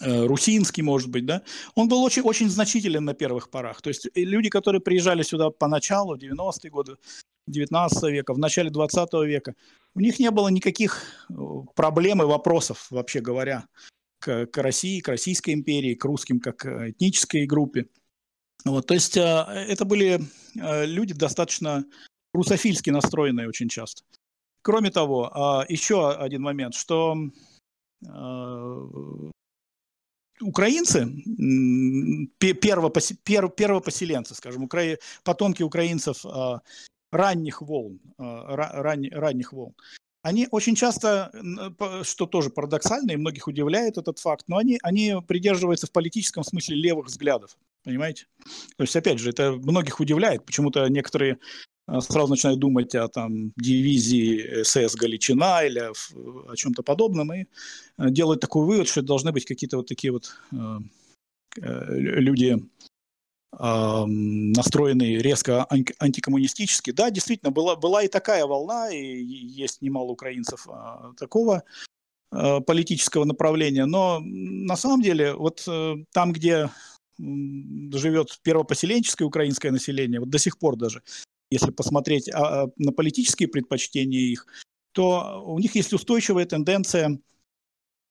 русинский, 0.00 0.82
может 0.82 1.10
быть, 1.10 1.26
да, 1.26 1.42
он 1.74 1.88
был 1.88 2.02
очень, 2.02 2.22
очень 2.22 2.48
значителен 2.48 3.04
на 3.04 3.14
первых 3.14 3.50
порах. 3.50 3.82
То 3.82 3.88
есть 3.88 4.06
э, 4.06 4.10
люди, 4.14 4.48
которые 4.48 4.80
приезжали 4.80 5.22
сюда 5.22 5.50
поначалу, 5.50 6.16
в 6.16 6.20
90-е 6.20 6.70
годы 6.70 6.96
19 7.46 8.02
века, 8.04 8.32
в 8.32 8.38
начале 8.38 8.70
20 8.70 9.12
века, 9.26 9.54
у 9.94 10.00
них 10.00 10.18
не 10.18 10.30
было 10.30 10.48
никаких 10.48 11.02
э, 11.28 11.34
проблем 11.74 12.22
и 12.22 12.26
вопросов, 12.26 12.86
вообще 12.90 13.20
говоря, 13.20 13.66
к, 14.20 14.46
к 14.46 14.58
России, 14.58 15.00
к 15.00 15.08
Российской 15.08 15.54
империи, 15.54 15.94
к 15.94 16.04
русским 16.04 16.40
как 16.40 16.64
этнической 16.64 17.46
группе. 17.46 17.86
Вот, 18.64 18.86
то 18.86 18.92
есть 18.92 19.16
это 19.16 19.86
были 19.86 20.20
люди 20.54 21.14
достаточно 21.14 21.86
русофильски 22.34 22.90
настроенные 22.90 23.48
очень 23.48 23.70
часто. 23.70 24.02
Кроме 24.60 24.90
того, 24.90 25.30
а, 25.32 25.64
еще 25.66 26.12
один 26.12 26.42
момент, 26.42 26.74
что 26.74 27.16
украинцы, 30.40 31.06
первопоселенцы, 32.38 34.34
скажем, 34.34 34.68
потомки 35.24 35.62
украинцев 35.62 36.24
а, 36.24 36.60
ранних 37.12 37.62
волн, 37.62 38.00
ранних 38.18 39.52
волн, 39.52 39.74
они 40.22 40.48
очень 40.50 40.74
часто, 40.74 41.32
что 42.02 42.26
тоже 42.26 42.50
парадоксально, 42.50 43.12
и 43.12 43.16
многих 43.16 43.48
удивляет 43.48 43.96
этот 43.96 44.18
факт, 44.18 44.44
но 44.48 44.58
они, 44.58 44.78
они 44.82 45.16
придерживаются 45.26 45.86
в 45.86 45.92
политическом 45.92 46.44
смысле 46.44 46.76
левых 46.76 47.06
взглядов. 47.06 47.56
Понимаете? 47.84 48.26
То 48.76 48.84
есть, 48.84 48.94
опять 48.94 49.18
же, 49.18 49.30
это 49.30 49.52
многих 49.52 49.98
удивляет. 49.98 50.44
Почему-то 50.44 50.86
некоторые 50.88 51.34
а, 51.34 51.38
сразу 52.00 52.28
начинают 52.28 52.60
думать 52.60 52.94
о 52.94 53.08
там, 53.08 53.52
дивизии 53.56 54.62
СС 54.62 54.94
Галичина 54.94 55.64
или 55.64 55.90
о, 56.50 56.56
чем-то 56.56 56.82
подобном 56.82 57.32
и 57.32 57.46
а, 57.96 58.10
делают 58.10 58.40
такой 58.40 58.64
вывод, 58.64 58.88
что 58.88 59.02
должны 59.02 59.32
быть 59.32 59.44
какие-то 59.44 59.76
вот 59.78 59.86
такие 59.86 60.12
вот 60.12 60.32
э, 60.52 60.56
люди, 61.56 62.56
э, 63.58 64.04
настроенные 64.06 65.18
резко 65.18 65.66
антикоммунистически. 65.98 66.92
Да, 66.92 67.10
действительно, 67.10 67.50
была, 67.50 67.76
была 67.76 68.02
и 68.02 68.08
такая 68.08 68.46
волна, 68.46 68.90
и 68.90 69.22
есть 69.22 69.82
немало 69.82 70.12
украинцев 70.12 70.68
э, 70.68 71.12
такого 71.16 71.64
э, 72.32 72.60
политического 72.60 73.24
направления, 73.24 73.86
но 73.86 74.20
на 74.22 74.76
самом 74.76 75.02
деле 75.02 75.34
вот 75.34 75.64
э, 75.66 75.96
там, 76.12 76.32
где 76.32 76.70
живет 77.18 78.38
первопоселенческое 78.42 79.26
украинское 79.26 79.70
население, 79.72 80.20
вот 80.20 80.30
до 80.30 80.38
сих 80.38 80.58
пор 80.58 80.76
даже, 80.76 81.02
если 81.50 81.70
посмотреть 81.70 82.28
а, 82.32 82.64
а, 82.64 82.68
на 82.76 82.92
политические 82.92 83.48
предпочтения 83.48 84.20
их, 84.20 84.46
то 84.92 85.42
у 85.44 85.58
них 85.58 85.74
есть 85.74 85.92
устойчивая 85.92 86.46
тенденция 86.46 87.18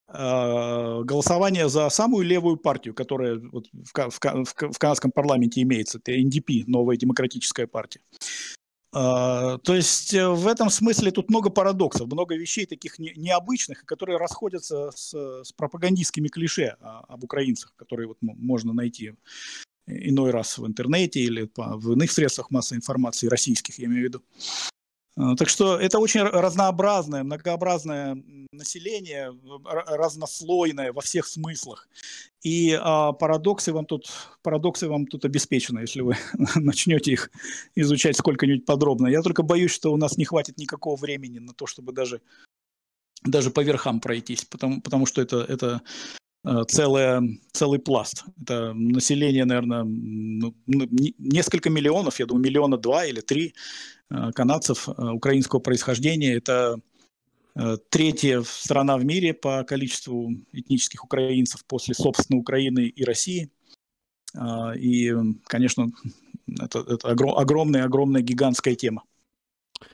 а, 0.08 1.02
голосования 1.04 1.70
за 1.70 1.90
самую 1.90 2.26
левую 2.26 2.58
партию, 2.58 2.94
которая 2.94 3.40
вот 3.40 3.68
в, 3.72 3.94
в, 3.94 4.20
в, 4.20 4.74
в 4.74 4.78
канадском 4.78 5.12
парламенте 5.12 5.62
имеется, 5.62 6.00
это 6.00 6.12
НДП, 6.12 6.68
новая 6.68 6.98
демократическая 6.98 7.68
партия. 7.68 8.02
То 8.92 9.60
есть 9.68 10.16
э, 10.16 10.28
в 10.28 10.48
этом 10.48 10.72
смысле 10.72 11.12
тут 11.12 11.30
много 11.30 11.52
парадоксов, 11.52 12.08
много 12.08 12.36
вещей 12.36 12.66
таких 12.66 12.98
не, 12.98 13.14
необычных, 13.16 13.86
которые 13.86 14.18
расходятся 14.18 14.90
с, 14.96 15.14
с 15.44 15.52
пропагандистскими 15.52 16.28
клише 16.28 16.76
об 16.80 17.24
украинцах, 17.24 17.76
которые 17.76 18.08
вот 18.08 18.18
можно 18.22 18.74
найти 18.74 19.14
иной 19.90 20.32
раз 20.32 20.58
в 20.58 20.66
интернете 20.66 21.20
или 21.20 21.46
по, 21.46 21.78
в 21.78 21.94
иных 21.94 22.12
средствах 22.12 22.52
массовой 22.52 22.78
информации, 22.78 23.28
российских, 23.28 23.80
я 23.80 23.86
имею 23.86 24.02
в 24.02 24.04
виду. 24.06 24.24
А, 25.20 25.36
так 25.36 25.50
что 25.50 25.78
это 25.78 26.00
очень 26.00 26.22
разнообразное, 26.22 27.24
многообразное 27.24 28.18
население, 28.52 29.36
разнослойное 29.64 30.94
во 30.94 31.02
всех 31.02 31.28
смыслах. 31.28 31.90
И 32.42 32.78
а, 32.80 33.12
парадоксы 33.12 33.74
вам 33.74 33.86
тут, 33.86 34.10
парадоксы 34.42 34.88
вам 34.88 35.08
тут 35.08 35.26
обеспечены, 35.26 35.80
если 35.80 36.02
вы 36.02 36.16
начнете 36.56 37.12
их 37.12 37.32
изучать 37.76 38.16
сколько-нибудь 38.16 38.66
подробно. 38.66 39.08
Я 39.08 39.22
только 39.22 39.44
боюсь, 39.44 39.72
что 39.72 39.92
у 39.92 39.98
нас 39.98 40.18
не 40.18 40.26
хватит 40.26 40.58
никакого 40.58 40.96
времени 40.96 41.40
на 41.40 41.54
то, 41.54 41.68
чтобы 41.68 41.92
даже 41.92 42.22
даже 43.24 43.52
по 43.52 43.60
верхам 43.60 44.00
пройтись, 44.00 44.46
потому, 44.46 44.82
потому 44.82 45.06
что 45.06 45.22
это, 45.22 45.40
это 45.42 45.82
Э, 46.46 46.64
целое, 46.68 47.22
целый 47.52 47.80
пласт. 47.80 48.24
Это 48.42 48.74
население, 48.74 49.46
наверное, 49.46 49.84
ну, 49.84 50.56
несколько 50.68 51.70
миллионов, 51.70 52.20
я 52.20 52.26
думаю, 52.26 52.46
миллиона 52.46 52.78
два 52.78 53.06
или 53.06 53.20
три 53.20 53.54
э, 54.10 54.32
канадцев 54.34 54.88
э, 54.88 54.92
украинского 54.92 55.60
происхождения. 55.60 56.36
Это 56.36 56.80
третья 57.90 58.42
страна 58.44 58.96
в 58.98 59.04
мире 59.04 59.34
по 59.34 59.64
количеству 59.64 60.32
этнических 60.54 61.04
украинцев 61.04 61.66
после, 61.66 61.94
собственно, 61.94 62.40
Украины 62.40 62.86
и 62.88 63.04
России. 63.04 63.50
И, 64.78 65.14
конечно, 65.46 65.92
это 66.48 66.80
огромная, 67.04 67.84
огромная, 67.84 68.22
гигантская 68.22 68.76
тема. 68.76 69.04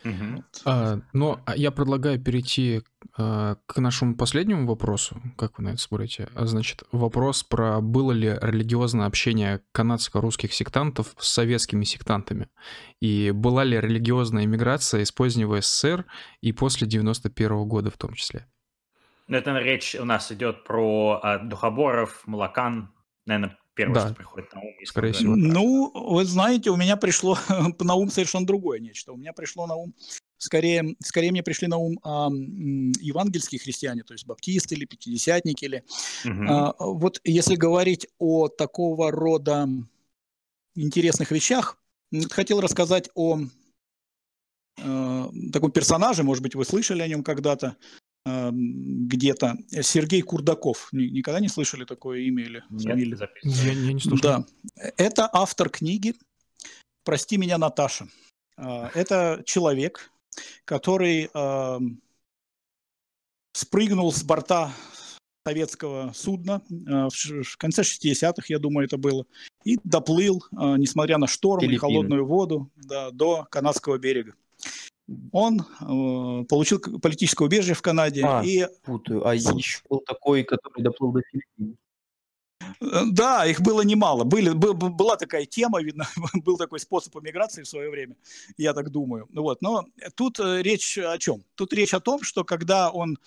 Угу. 0.04 0.44
А, 0.66 1.00
но 1.14 1.42
а 1.46 1.56
я 1.56 1.72
предлагаю 1.72 2.20
перейти 2.20 2.82
а, 3.18 3.58
к 3.66 3.78
нашему 3.78 4.16
последнему 4.16 4.68
вопросу. 4.68 5.22
Как 5.38 5.58
вы 5.58 5.66
на 5.66 5.70
это 5.70 5.78
смотрите? 5.78 6.28
А, 6.36 6.46
значит, 6.46 6.84
вопрос 6.92 7.44
про 7.44 7.82
было 7.82 8.12
ли 8.12 8.38
религиозное 8.42 9.08
общение 9.08 9.62
канадско-русских 9.72 10.54
сектантов 10.54 11.16
с 11.18 11.30
советскими 11.30 11.84
сектантами? 11.84 12.50
И 13.00 13.32
была 13.32 13.64
ли 13.64 13.80
религиозная 13.80 14.46
иммиграция 14.46 15.02
из 15.02 15.12
позднего 15.12 15.62
СССР 15.62 16.06
и 16.42 16.52
после 16.52 16.88
91 16.88 17.52
-го 17.52 17.66
года 17.66 17.92
в 17.92 17.98
том 17.98 18.14
числе? 18.14 18.48
Ну, 19.28 19.38
это 19.38 19.58
речь 19.58 19.96
у 19.96 20.06
нас 20.06 20.32
идет 20.32 20.64
про 20.64 21.20
а, 21.22 21.40
духоборов, 21.40 22.24
молокан, 22.28 22.94
наверное, 23.26 23.58
первое, 23.76 23.96
да. 23.96 24.08
что 24.08 24.16
приходит 24.16 24.54
на 24.54 24.62
ум. 24.62 24.74
Скорее 24.86 25.14
всего. 25.14 25.36
Ну, 25.36 25.92
вы 25.94 26.26
знаете, 26.26 26.72
у 26.72 26.76
меня 26.76 26.98
пришло 26.98 27.38
на 27.80 27.94
ум 27.96 28.10
совершенно 28.10 28.46
другое 28.46 28.80
нечто. 28.80 29.14
У 29.14 29.18
меня 29.18 29.34
пришло 29.34 29.68
на 29.68 29.76
ум 29.76 29.94
скорее, 30.38 30.96
скорее 31.04 31.32
мне 31.32 31.44
пришли 31.44 31.68
на 31.68 31.78
ум 31.78 32.00
а, 32.04 32.30
евангельские 32.30 33.60
христиане, 33.60 34.04
то 34.04 34.14
есть 34.14 34.26
баптисты 34.26 34.76
или 34.76 34.86
пятидесятники 34.86 35.66
или. 35.66 35.84
Угу. 36.24 36.44
А, 36.48 36.76
вот 36.80 37.20
если 37.24 37.56
говорить 37.56 38.08
о 38.20 38.48
такого 38.48 39.12
рода 39.12 39.68
интересных 40.76 41.32
вещах, 41.32 41.78
хотел 42.30 42.62
рассказать 42.62 43.10
о 43.16 43.40
э, 44.78 45.30
таком 45.52 45.72
персонаже, 45.72 46.24
может 46.24 46.44
быть, 46.44 46.56
вы 46.56 46.66
слышали 46.66 47.02
о 47.02 47.08
нем 47.08 47.24
когда-то, 47.24 47.78
где-то. 48.26 49.58
Сергей 49.82 50.22
Курдаков. 50.22 50.90
Никогда 50.92 51.40
не 51.40 51.48
слышали 51.48 51.86
такое 51.86 52.22
имя 52.22 52.44
или 52.44 52.64
фамилию? 52.70 53.20
Я, 53.44 53.72
я 53.72 53.94
не 53.94 54.00
слышал. 54.00 54.20
Да. 54.22 54.46
Это 54.98 55.30
автор 55.32 55.70
книги 55.70 56.16
«Прости 57.04 57.38
меня, 57.38 57.60
Наташа». 57.60 58.08
А, 58.58 58.90
это 58.96 59.44
человек, 59.46 60.10
который 60.66 61.30
спрыгнул 63.54 64.12
с 64.12 64.24
борта 64.24 64.72
советского 65.48 66.12
судна 66.14 66.62
э, 66.70 67.08
в 67.44 67.58
конце 67.58 67.84
60-х, 67.84 68.46
я 68.48 68.58
думаю, 68.58 68.86
это 68.86 68.98
было, 68.98 69.26
и 69.64 69.78
доплыл, 69.84 70.44
э, 70.52 70.76
несмотря 70.78 71.18
на 71.18 71.28
шторм 71.28 71.62
Филиппины. 71.62 71.76
и 71.76 71.80
холодную 71.80 72.26
воду, 72.26 72.72
да, 72.76 73.12
до 73.12 73.46
канадского 73.52 73.98
берега. 74.00 74.34
Он 75.32 75.60
э, 75.62 76.46
получил 76.46 76.80
политическое 76.80 77.46
убежище 77.46 77.76
в 77.76 77.82
Канаде. 77.82 78.24
А, 78.26 78.42
и... 78.44 78.68
путаю. 78.84 79.26
А 79.28 79.36
еще 79.36 79.80
был 79.90 80.00
такой, 80.00 80.44
который 80.44 80.82
доплыл 80.82 81.12
до 81.12 81.22
Филиппин. 81.22 81.78
Э, 82.82 83.02
да, 83.12 83.46
их 83.46 83.62
было 83.62 83.82
немало. 83.82 84.24
Были, 84.24 84.52
был, 84.52 84.74
была 84.74 85.16
такая 85.16 85.46
тема, 85.46 85.82
видно, 85.82 86.08
был 86.34 86.58
такой 86.58 86.80
способ 86.80 87.16
миграции 87.22 87.64
в 87.64 87.68
свое 87.68 87.90
время, 87.90 88.16
я 88.58 88.74
так 88.74 88.90
думаю. 88.90 89.28
Вот. 89.34 89.62
Но 89.62 89.86
тут 90.16 90.40
э, 90.40 90.62
речь 90.62 90.98
о 90.98 91.18
чем? 91.18 91.44
Тут 91.56 91.74
речь 91.74 91.94
о 91.94 92.00
том, 92.00 92.24
что 92.24 92.44
когда 92.44 92.90
он 92.90 93.18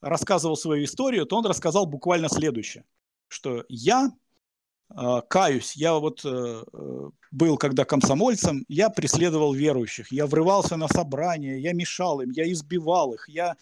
рассказывал 0.00 0.56
свою 0.56 0.84
историю, 0.84 1.26
то 1.26 1.36
он 1.36 1.46
рассказал 1.46 1.86
буквально 1.86 2.28
следующее, 2.28 2.84
что 3.28 3.64
я 3.68 4.10
каюсь, 5.28 5.74
я 5.76 5.94
вот 5.94 6.22
э, 6.24 6.62
был 7.30 7.56
когда 7.56 7.84
комсомольцем, 7.84 8.64
я 8.68 8.90
преследовал 8.90 9.52
верующих, 9.52 10.10
я 10.12 10.26
врывался 10.26 10.76
на 10.76 10.88
собрания, 10.88 11.58
я 11.58 11.72
мешал 11.72 12.20
им, 12.20 12.30
я 12.30 12.50
избивал 12.50 13.12
их, 13.14 13.28
я 13.28 13.56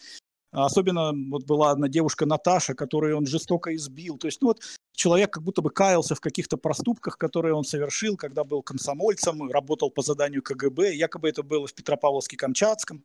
Особенно 0.51 1.11
вот 1.29 1.45
была 1.45 1.71
одна 1.71 1.87
девушка 1.87 2.25
Наташа, 2.25 2.73
которую 2.73 3.17
он 3.17 3.25
жестоко 3.25 3.75
избил. 3.75 4.17
То 4.17 4.27
есть, 4.27 4.41
ну 4.41 4.47
вот 4.47 4.61
человек 4.99 5.31
как 5.31 5.43
будто 5.43 5.61
бы 5.61 5.69
каялся 5.69 6.15
в 6.15 6.19
каких-то 6.19 6.57
проступках, 6.57 7.17
которые 7.17 7.53
он 7.53 7.63
совершил, 7.63 8.17
когда 8.17 8.43
был 8.43 8.61
комсомольцем, 8.61 9.49
работал 9.49 9.91
по 9.91 10.01
заданию 10.01 10.41
КГБ. 10.43 10.95
Якобы 10.95 11.29
это 11.29 11.41
было 11.43 11.67
в 11.67 11.73
Петропавловске-Камчатском 11.73 13.01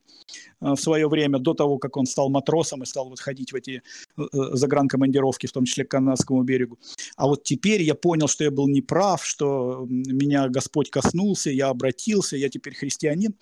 э, 0.60 0.70
в 0.72 0.76
свое 0.76 1.08
время, 1.08 1.38
до 1.38 1.54
того, 1.54 1.78
как 1.78 1.96
он 1.96 2.06
стал 2.06 2.30
матросом 2.30 2.82
и 2.82 2.86
стал 2.86 3.08
вот 3.08 3.20
ходить 3.20 3.52
в 3.52 3.56
эти 3.56 3.82
э, 4.16 4.22
э, 4.22 4.26
загранкомандировки, 4.32 5.46
в 5.46 5.52
том 5.52 5.64
числе 5.66 5.84
к 5.84 5.90
Канадскому 5.90 6.42
берегу. 6.42 6.78
А 7.16 7.26
вот 7.26 7.44
теперь 7.44 7.82
я 7.82 7.94
понял, 7.94 8.26
что 8.26 8.44
я 8.44 8.50
был 8.50 8.68
неправ, 8.68 9.24
что 9.24 9.86
меня 9.88 10.48
Господь 10.48 10.90
коснулся, 10.90 11.50
я 11.50 11.68
обратился, 11.68 12.36
я 12.36 12.48
теперь 12.48 12.74
христианин. 12.74 13.34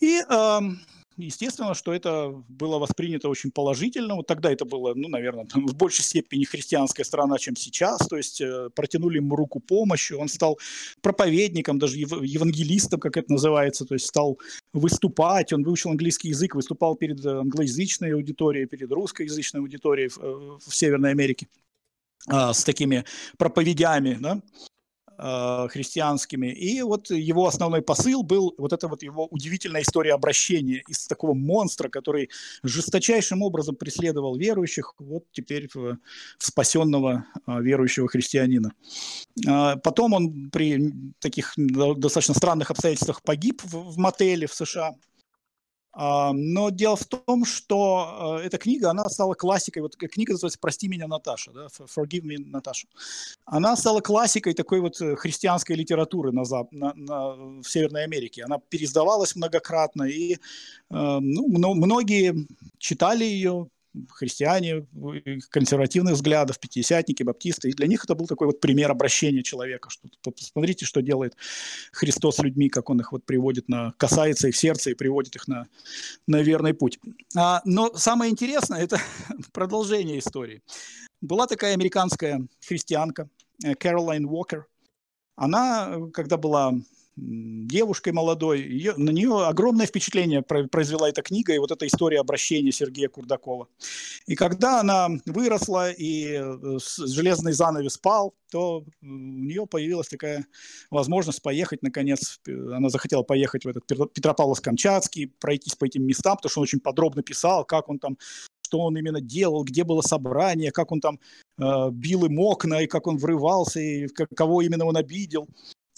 И 0.00 0.20
э, 0.20 0.60
Естественно, 1.16 1.74
что 1.74 1.92
это 1.92 2.30
было 2.48 2.78
воспринято 2.78 3.28
очень 3.28 3.50
положительно. 3.50 4.14
Вот 4.14 4.26
тогда 4.26 4.50
это 4.50 4.64
было, 4.64 4.94
ну, 4.94 5.08
наверное, 5.08 5.46
в 5.54 5.74
большей 5.74 6.04
степени 6.04 6.44
христианская 6.44 7.04
страна, 7.04 7.38
чем 7.38 7.56
сейчас. 7.56 8.06
То 8.08 8.16
есть 8.16 8.40
э, 8.40 8.70
протянули 8.74 9.16
ему 9.16 9.36
руку 9.36 9.60
помощи. 9.60 10.14
Он 10.14 10.28
стал 10.28 10.58
проповедником, 11.00 11.78
даже 11.78 11.98
евангелистом, 11.98 13.00
как 13.00 13.16
это 13.16 13.32
называется. 13.32 13.84
То 13.84 13.94
есть 13.94 14.06
стал 14.06 14.38
выступать. 14.72 15.52
Он 15.52 15.62
выучил 15.62 15.90
английский 15.90 16.28
язык, 16.28 16.54
выступал 16.54 16.96
перед 16.96 17.24
англоязычной 17.24 18.14
аудиторией, 18.14 18.66
перед 18.66 18.90
русскоязычной 18.90 19.60
аудиторией 19.60 20.08
в, 20.08 20.18
э, 20.18 20.58
в 20.66 20.74
Северной 20.74 21.10
Америке 21.10 21.48
а, 22.28 22.52
с 22.52 22.64
такими 22.64 23.04
проповедями. 23.36 24.18
Да? 24.20 24.40
Э, 25.22 25.68
христианскими. 25.68 26.48
И 26.48 26.82
вот 26.82 27.10
его 27.10 27.46
основной 27.46 27.82
посыл 27.82 28.22
был 28.22 28.54
вот 28.58 28.72
эта 28.72 28.88
вот 28.88 29.02
его 29.02 29.28
удивительная 29.30 29.82
история 29.82 30.14
обращения 30.14 30.82
из 30.88 31.06
такого 31.06 31.34
монстра, 31.34 31.88
который 31.88 32.28
жесточайшим 32.62 33.42
образом 33.42 33.76
преследовал 33.76 34.36
верующих, 34.36 34.94
вот 34.98 35.24
теперь 35.32 35.68
в, 35.72 35.98
в 36.38 36.44
спасенного 36.44 37.24
э, 37.46 37.60
верующего 37.60 38.08
христианина. 38.08 38.72
Э, 39.46 39.76
потом 39.82 40.14
он 40.14 40.50
при 40.50 40.92
таких 41.20 41.52
достаточно 41.56 42.34
странных 42.34 42.70
обстоятельствах 42.70 43.22
погиб 43.22 43.62
в, 43.64 43.92
в 43.92 43.98
мотеле 43.98 44.46
в 44.46 44.54
США. 44.54 44.94
А, 45.94 46.32
но 46.32 46.70
дело 46.70 46.96
в 46.96 47.04
том, 47.04 47.44
что 47.44 48.38
э, 48.40 48.46
эта 48.46 48.56
книга, 48.56 48.90
она 48.90 49.04
стала 49.10 49.34
классикой. 49.34 49.82
Вот 49.82 49.96
книга 49.96 50.32
называется 50.32 50.58
«Прости 50.58 50.88
меня, 50.88 51.06
Наташа», 51.06 51.52
да? 51.52 51.66
«Forgive 51.66 52.22
me, 52.22 52.38
Наташа». 52.38 52.88
Она 53.44 53.76
стала 53.76 54.00
классикой 54.00 54.54
такой 54.54 54.80
вот 54.80 55.00
э, 55.02 55.16
христианской 55.16 55.76
литературы 55.76 56.32
на, 56.32 56.44
на, 56.70 56.94
на, 56.94 57.32
в 57.60 57.64
Северной 57.64 58.04
Америке. 58.04 58.44
Она 58.44 58.58
переиздавалась 58.58 59.36
многократно, 59.36 60.04
и 60.04 60.34
э, 60.34 60.38
ну, 60.88 61.74
многие 61.74 62.46
читали 62.78 63.24
ее, 63.24 63.68
христиане 64.10 64.86
консервативных 65.50 66.14
взглядов, 66.14 66.58
пятидесятники, 66.58 67.22
баптисты. 67.22 67.70
И 67.70 67.72
для 67.72 67.86
них 67.86 68.04
это 68.04 68.14
был 68.14 68.26
такой 68.26 68.46
вот 68.46 68.60
пример 68.60 68.90
обращения 68.90 69.42
человека. 69.42 69.90
Что, 69.90 70.08
посмотрите, 70.30 70.84
что 70.84 71.02
делает 71.02 71.36
Христос 71.92 72.36
с 72.36 72.42
людьми, 72.42 72.68
как 72.68 72.90
он 72.90 73.00
их 73.00 73.12
вот 73.12 73.24
приводит 73.24 73.68
на, 73.68 73.92
касается 73.96 74.48
их 74.48 74.56
сердца 74.56 74.90
и 74.90 74.94
приводит 74.94 75.36
их 75.36 75.48
на, 75.48 75.66
на 76.26 76.42
верный 76.42 76.74
путь. 76.74 76.98
А, 77.36 77.60
но 77.64 77.92
самое 77.94 78.30
интересное– 78.30 78.80
это 78.82 78.98
продолжение 79.52 80.18
истории. 80.18 80.62
Была 81.20 81.46
такая 81.46 81.74
американская 81.74 82.46
христианка 82.66 83.28
э, 83.64 83.74
Кэролайн 83.74 84.24
Уокер. 84.26 84.66
Она, 85.36 85.98
когда 86.12 86.36
была 86.36 86.74
девушкой 87.22 88.12
молодой. 88.12 88.60
Ее, 88.60 88.94
на 88.96 89.10
нее 89.10 89.46
огромное 89.46 89.86
впечатление 89.86 90.42
произвела 90.42 91.08
эта 91.08 91.22
книга 91.22 91.54
и 91.54 91.58
вот 91.58 91.70
эта 91.70 91.86
история 91.86 92.20
обращения 92.20 92.72
Сергея 92.72 93.08
Курдакова. 93.08 93.68
И 94.26 94.34
когда 94.34 94.80
она 94.80 95.08
выросла 95.26 95.90
и 95.90 96.34
э, 96.34 96.78
железный 96.98 97.52
занавес 97.52 97.98
пал, 97.98 98.34
то 98.50 98.84
у 99.00 99.06
нее 99.06 99.66
появилась 99.66 100.08
такая 100.08 100.46
возможность 100.90 101.42
поехать, 101.42 101.82
наконец, 101.82 102.40
она 102.46 102.90
захотела 102.90 103.22
поехать 103.22 103.64
в 103.64 103.68
этот 103.68 103.84
Петропавловск-Камчатский, 103.86 105.32
пройтись 105.40 105.74
по 105.74 105.86
этим 105.86 106.04
местам, 106.04 106.36
потому 106.36 106.50
что 106.50 106.60
он 106.60 106.64
очень 106.64 106.80
подробно 106.80 107.22
писал, 107.22 107.64
как 107.64 107.88
он 107.88 107.98
там 107.98 108.18
что 108.72 108.78
он 108.78 108.96
именно 108.96 109.20
делал, 109.20 109.64
где 109.64 109.84
было 109.84 110.00
собрание, 110.00 110.70
как 110.70 110.92
он 110.92 111.00
там 111.00 111.20
э, 111.58 111.90
бил 111.90 112.24
им 112.24 112.38
окна, 112.38 112.80
и 112.80 112.86
как 112.86 113.06
он 113.06 113.18
врывался, 113.18 113.80
и 113.80 114.08
кого 114.34 114.62
именно 114.62 114.86
он 114.86 114.96
обидел. 114.96 115.46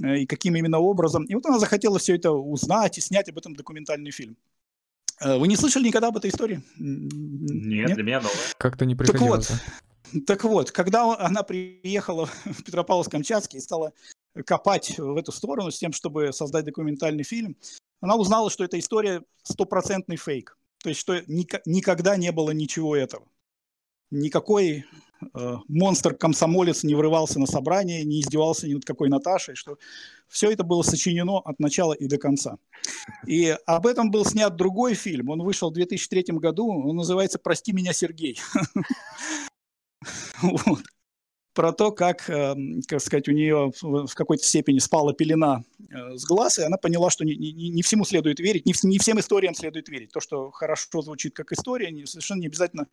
Э, 0.03 0.19
и 0.19 0.27
каким 0.27 0.57
именно 0.57 0.79
образом. 0.79 1.25
И 1.25 1.35
вот 1.35 1.47
она 1.47 1.59
захотела 1.59 1.99
все 1.99 2.17
это 2.17 2.33
узнать 2.33 2.99
и 2.99 3.01
снять 3.01 3.29
об 3.29 3.39
этом 3.39 3.55
документальный 3.55 4.11
фильм. 4.11 4.37
Э, 5.21 5.37
вы 5.39 5.49
не 5.49 5.57
слышали 5.57 5.87
никогда 5.87 6.09
об 6.09 6.17
этой 6.17 6.31
истории? 6.31 6.63
Нет, 6.77 7.89
Нет? 7.89 7.95
для 7.95 8.03
меня 8.03 8.21
новое. 8.21 8.37
Как-то 8.59 8.85
не 8.85 8.95
приходилось. 8.95 9.49
Так 9.49 9.59
вот, 10.13 10.27
так 10.27 10.45
вот, 10.45 10.71
когда 10.73 11.17
она 11.17 11.43
приехала 11.43 12.27
в 12.45 12.63
Петропавловск-Камчатский 12.65 13.59
и 13.59 13.61
стала 13.61 13.93
копать 14.47 14.99
в 14.99 15.17
эту 15.17 15.31
сторону 15.31 15.71
с 15.71 15.79
тем, 15.79 15.93
чтобы 15.93 16.33
создать 16.33 16.65
документальный 16.65 17.25
фильм, 17.25 17.57
она 18.01 18.17
узнала, 18.17 18.51
что 18.51 18.65
эта 18.65 18.79
история 18.79 19.23
стопроцентный 19.45 20.17
фейк. 20.17 20.59
То 20.83 20.89
есть, 20.91 21.01
что 21.01 21.23
никогда 21.27 22.17
не 22.17 22.33
было 22.33 22.51
ничего 22.51 22.95
этого. 22.97 23.27
Никакой 24.11 24.85
монстр-комсомолец 25.69 26.85
не 26.85 26.95
врывался 26.95 27.39
на 27.39 27.47
собрание, 27.47 28.05
не 28.05 28.21
издевался 28.21 28.69
ни 28.69 28.75
над 28.75 28.85
какой 28.85 29.09
Наташей, 29.09 29.55
что 29.55 29.79
все 30.29 30.51
это 30.51 30.65
было 30.65 30.83
сочинено 30.83 31.39
от 31.39 31.61
начала 31.61 31.93
и 31.93 32.07
до 32.07 32.19
конца. 32.19 32.59
И 33.27 33.57
об 33.67 33.87
этом 33.87 34.11
был 34.11 34.25
снят 34.25 34.55
другой 34.57 34.95
фильм, 34.95 35.31
он 35.31 35.43
вышел 35.43 35.71
в 35.71 35.75
2003 35.75 36.25
году, 36.39 36.69
он 36.69 36.97
называется 36.97 37.39
«Прости 37.39 37.73
меня, 37.73 37.93
Сергей». 37.93 38.39
Про 41.55 41.73
то, 41.73 41.93
как, 41.93 42.29
э, 42.29 42.57
как 42.89 43.01
сказать, 43.01 43.29
у 43.29 43.33
нее 43.33 43.71
в 43.81 44.13
какой-то 44.15 44.43
степени 44.45 44.81
спала 44.81 45.13
пелена 45.15 45.63
э, 45.89 46.17
с 46.17 46.25
глаз, 46.25 46.59
и 46.59 46.63
она 46.63 46.79
поняла, 46.79 47.11
что 47.11 47.25
не, 47.25 47.37
не, 47.37 47.69
не 47.69 47.83
всему 47.83 48.05
следует 48.05 48.41
верить, 48.41 48.67
не, 48.67 48.75
не 48.83 48.99
всем 48.99 49.21
историям 49.21 49.55
следует 49.55 49.89
верить. 49.89 50.11
То, 50.11 50.19
что 50.19 50.51
хорошо 50.51 51.01
звучит 51.01 51.33
как 51.33 51.53
история, 51.53 51.87
совершенно 52.07 52.41
не 52.41 52.49
обязательно 52.49 52.89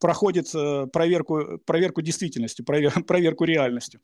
проходит 0.00 0.52
э, 0.54 0.86
проверку, 0.86 1.58
проверку 1.64 2.02
действительностью, 2.02 2.64
провер, 2.64 3.04
проверку 3.06 3.44
реальностью. 3.44 4.00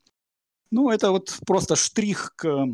Ну, 0.70 0.90
это 0.90 1.10
вот 1.10 1.38
просто 1.46 1.74
штрих 1.74 2.34
к 2.36 2.68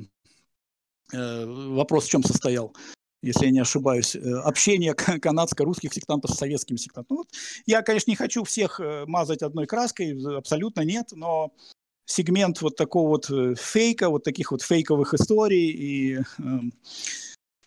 э, 1.13 1.47
вопросу, 1.47 2.07
в 2.07 2.11
чем 2.11 2.23
состоял, 2.23 2.75
если 3.23 3.47
я 3.47 3.53
не 3.53 3.61
ошибаюсь, 3.61 4.17
э, 4.17 4.21
общение 4.21 4.95
канадско-русских 4.95 5.95
сектантов 5.95 6.33
с 6.33 6.39
советскими 6.39 6.77
сектантами. 6.77 7.17
Ну, 7.17 7.17
вот, 7.19 7.29
я, 7.67 7.83
конечно, 7.83 8.11
не 8.11 8.17
хочу 8.17 8.45
всех 8.45 8.81
э, 8.81 9.05
мазать 9.07 9.43
одной 9.43 9.67
краской, 9.67 10.19
абсолютно 10.37 10.83
нет, 10.83 11.13
но 11.13 11.53
сегмент 12.05 12.61
вот 12.61 12.77
такого 12.77 13.09
вот 13.09 13.59
фейка, 13.59 14.11
вот 14.11 14.25
таких 14.25 14.51
вот 14.51 14.63
фейковых 14.63 15.15
историй 15.15 15.71
и 15.71 16.19
э, 16.19 16.23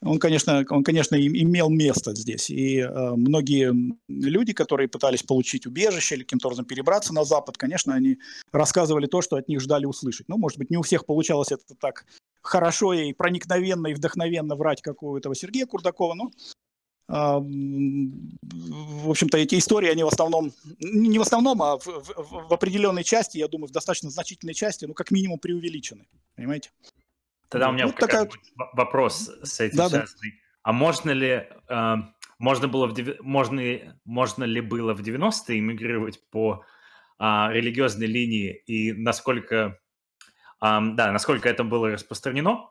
он, 0.06 0.20
конечно, 0.20 0.64
он, 0.70 0.84
конечно, 0.84 1.16
имел 1.16 1.70
место 1.70 2.14
здесь. 2.16 2.50
И 2.50 2.78
э, 2.78 3.12
многие 3.16 3.74
люди, 4.08 4.54
которые 4.54 4.88
пытались 4.88 5.24
получить 5.24 5.66
убежище 5.66 6.16
или 6.16 6.24
каким-то 6.24 6.48
образом 6.48 6.66
перебраться 6.66 7.14
на 7.14 7.24
Запад, 7.26 7.58
конечно, 7.58 7.94
они 7.94 8.20
рассказывали 8.52 9.08
то, 9.08 9.22
что 9.22 9.36
от 9.36 9.48
них 9.50 9.62
ждали 9.62 9.86
услышать. 9.86 10.30
Ну, 10.30 10.38
может 10.38 10.60
быть, 10.60 10.70
не 10.70 10.78
у 10.78 10.84
всех 10.84 11.06
получалось 11.06 11.52
это 11.52 11.76
так 11.80 12.06
хорошо 12.44 12.94
и 12.94 13.14
проникновенно 13.14 13.88
и 13.88 13.94
вдохновенно 13.96 14.56
врать, 14.56 14.82
как 14.82 15.02
у 15.02 15.18
этого 15.18 15.36
Сергея 15.36 15.66
Курдакова, 15.66 16.14
но 16.14 16.32
Uh, 17.08 17.40
в 17.40 19.12
общем-то, 19.12 19.38
эти 19.38 19.60
истории, 19.60 19.92
они 19.92 20.02
в 20.04 20.08
основном, 20.08 20.52
не 20.80 21.20
в 21.20 21.22
основном, 21.22 21.62
а 21.62 21.78
в, 21.78 21.86
в, 21.86 22.48
в 22.50 22.52
определенной 22.52 23.04
части, 23.04 23.38
я 23.38 23.48
думаю, 23.48 23.68
в 23.68 23.72
достаточно 23.72 24.10
значительной 24.10 24.56
части, 24.56 24.86
ну, 24.86 24.96
как 24.96 25.12
минимум, 25.12 25.38
преувеличены. 25.38 26.08
Понимаете? 26.36 26.72
Тогда 27.56 27.70
у 27.70 27.74
меня 27.74 27.86
вот 27.88 27.96
такая... 27.96 28.30
вопрос 28.74 29.32
с 29.44 29.62
этим 29.62 29.78
да, 29.78 29.90
связанный. 29.90 30.32
Да. 30.32 30.38
А 30.64 30.74
можно 30.74 31.12
ли, 31.12 31.48
э, 31.70 31.96
можно, 32.38 32.68
было 32.68 32.88
в, 32.88 33.22
можно, 33.22 33.62
можно 34.04 34.44
ли 34.44 34.60
было 34.60 34.94
в 34.94 35.00
90-е 35.00 35.60
эмигрировать 35.60 36.20
по 36.32 36.66
э, 37.18 37.24
религиозной 37.24 38.08
линии 38.08 38.52
и 38.66 38.92
насколько, 38.92 39.80
э, 40.62 40.80
да, 40.96 41.14
насколько 41.14 41.48
это 41.48 41.64
было 41.64 41.92
распространено? 41.92 42.70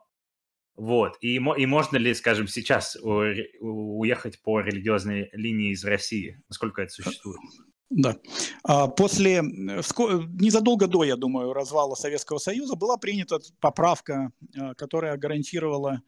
Вот. 0.75 1.17
И, 1.21 1.35
и 1.35 1.65
можно 1.65 1.97
ли, 1.97 2.13
скажем, 2.13 2.47
сейчас 2.47 2.95
уехать 3.01 4.39
по 4.43 4.59
религиозной 4.59 5.29
линии 5.33 5.71
из 5.71 5.83
России? 5.83 6.43
Насколько 6.47 6.83
это 6.83 6.91
существует? 6.91 7.39
Да. 7.89 8.17
А 8.63 8.87
после, 8.87 9.41
незадолго 9.41 10.87
до, 10.87 11.03
я 11.03 11.15
думаю, 11.15 11.53
развала 11.53 11.95
Советского 11.95 12.39
Союза 12.39 12.75
была 12.75 12.97
принята 12.97 13.39
поправка, 13.59 14.31
а, 14.57 14.73
которая 14.73 15.17
гарантировала 15.17 16.01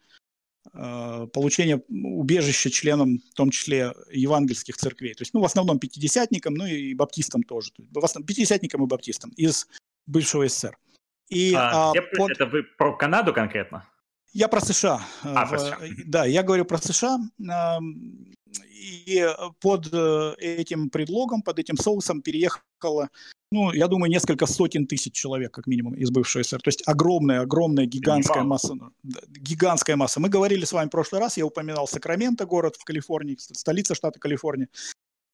а, 0.74 1.28
получение 1.28 1.84
убежища 1.88 2.70
членам, 2.70 3.20
в 3.32 3.34
том 3.36 3.52
числе 3.52 3.94
евангельских 4.12 4.76
церквей. 4.76 5.14
То 5.14 5.22
есть, 5.22 5.34
ну, 5.34 5.42
в 5.42 5.46
основном 5.46 5.80
пятидесятникам, 5.80 6.56
ну 6.56 6.66
и 6.66 6.94
баптистам 6.94 7.44
тоже. 7.44 7.72
В 7.78 8.04
основном 8.04 8.26
пятидесятникам 8.26 8.84
и 8.84 8.88
баптистам 8.88 9.32
из 9.32 9.68
бывшего 10.08 10.48
СССР. 10.48 10.78
И, 11.30 11.54
а, 11.54 11.92
а, 11.92 11.94
под... 12.16 12.32
Это 12.32 12.46
вы 12.46 12.64
про 12.64 12.96
Канаду 12.96 13.34
конкретно? 13.34 13.88
Я 14.34 14.48
про 14.48 14.62
США. 14.62 15.02
А, 15.24 15.46
в, 15.46 15.50
про 15.50 15.60
США. 15.60 15.80
Да, 16.06 16.26
я 16.26 16.44
говорю 16.44 16.66
про 16.66 16.78
США. 16.78 17.20
И 18.72 19.20
э, 19.20 19.34
под 19.60 19.90
э, 19.92 20.36
этим 20.38 20.90
предлогом, 20.90 21.42
под 21.42 21.60
этим 21.60 21.78
соусом 21.78 22.22
переехало, 22.22 23.10
ну, 23.52 23.72
я 23.74 23.88
думаю, 23.88 24.12
несколько 24.12 24.46
сотен 24.46 24.88
тысяч 24.88 25.14
человек, 25.14 25.54
как 25.54 25.68
минимум, 25.68 25.94
из 25.96 26.10
бывшей 26.10 26.44
СССР. 26.44 26.62
То 26.62 26.68
есть 26.68 26.84
огромная, 26.86 27.42
огромная, 27.42 27.86
гигантская 27.86 28.44
масса. 28.44 28.74
Ну, 28.74 28.92
гигантская 29.30 29.96
масса. 29.96 30.20
Мы 30.20 30.30
говорили 30.30 30.66
с 30.66 30.74
вами 30.74 30.88
в 30.88 30.92
прошлый 30.92 31.22
раз, 31.22 31.38
я 31.38 31.46
упоминал 31.46 31.88
Сакраменто, 31.88 32.46
город 32.46 32.76
в 32.76 32.84
Калифорнии, 32.84 33.38
столица 33.40 33.96
штата 33.96 34.20
Калифорния. 34.20 34.68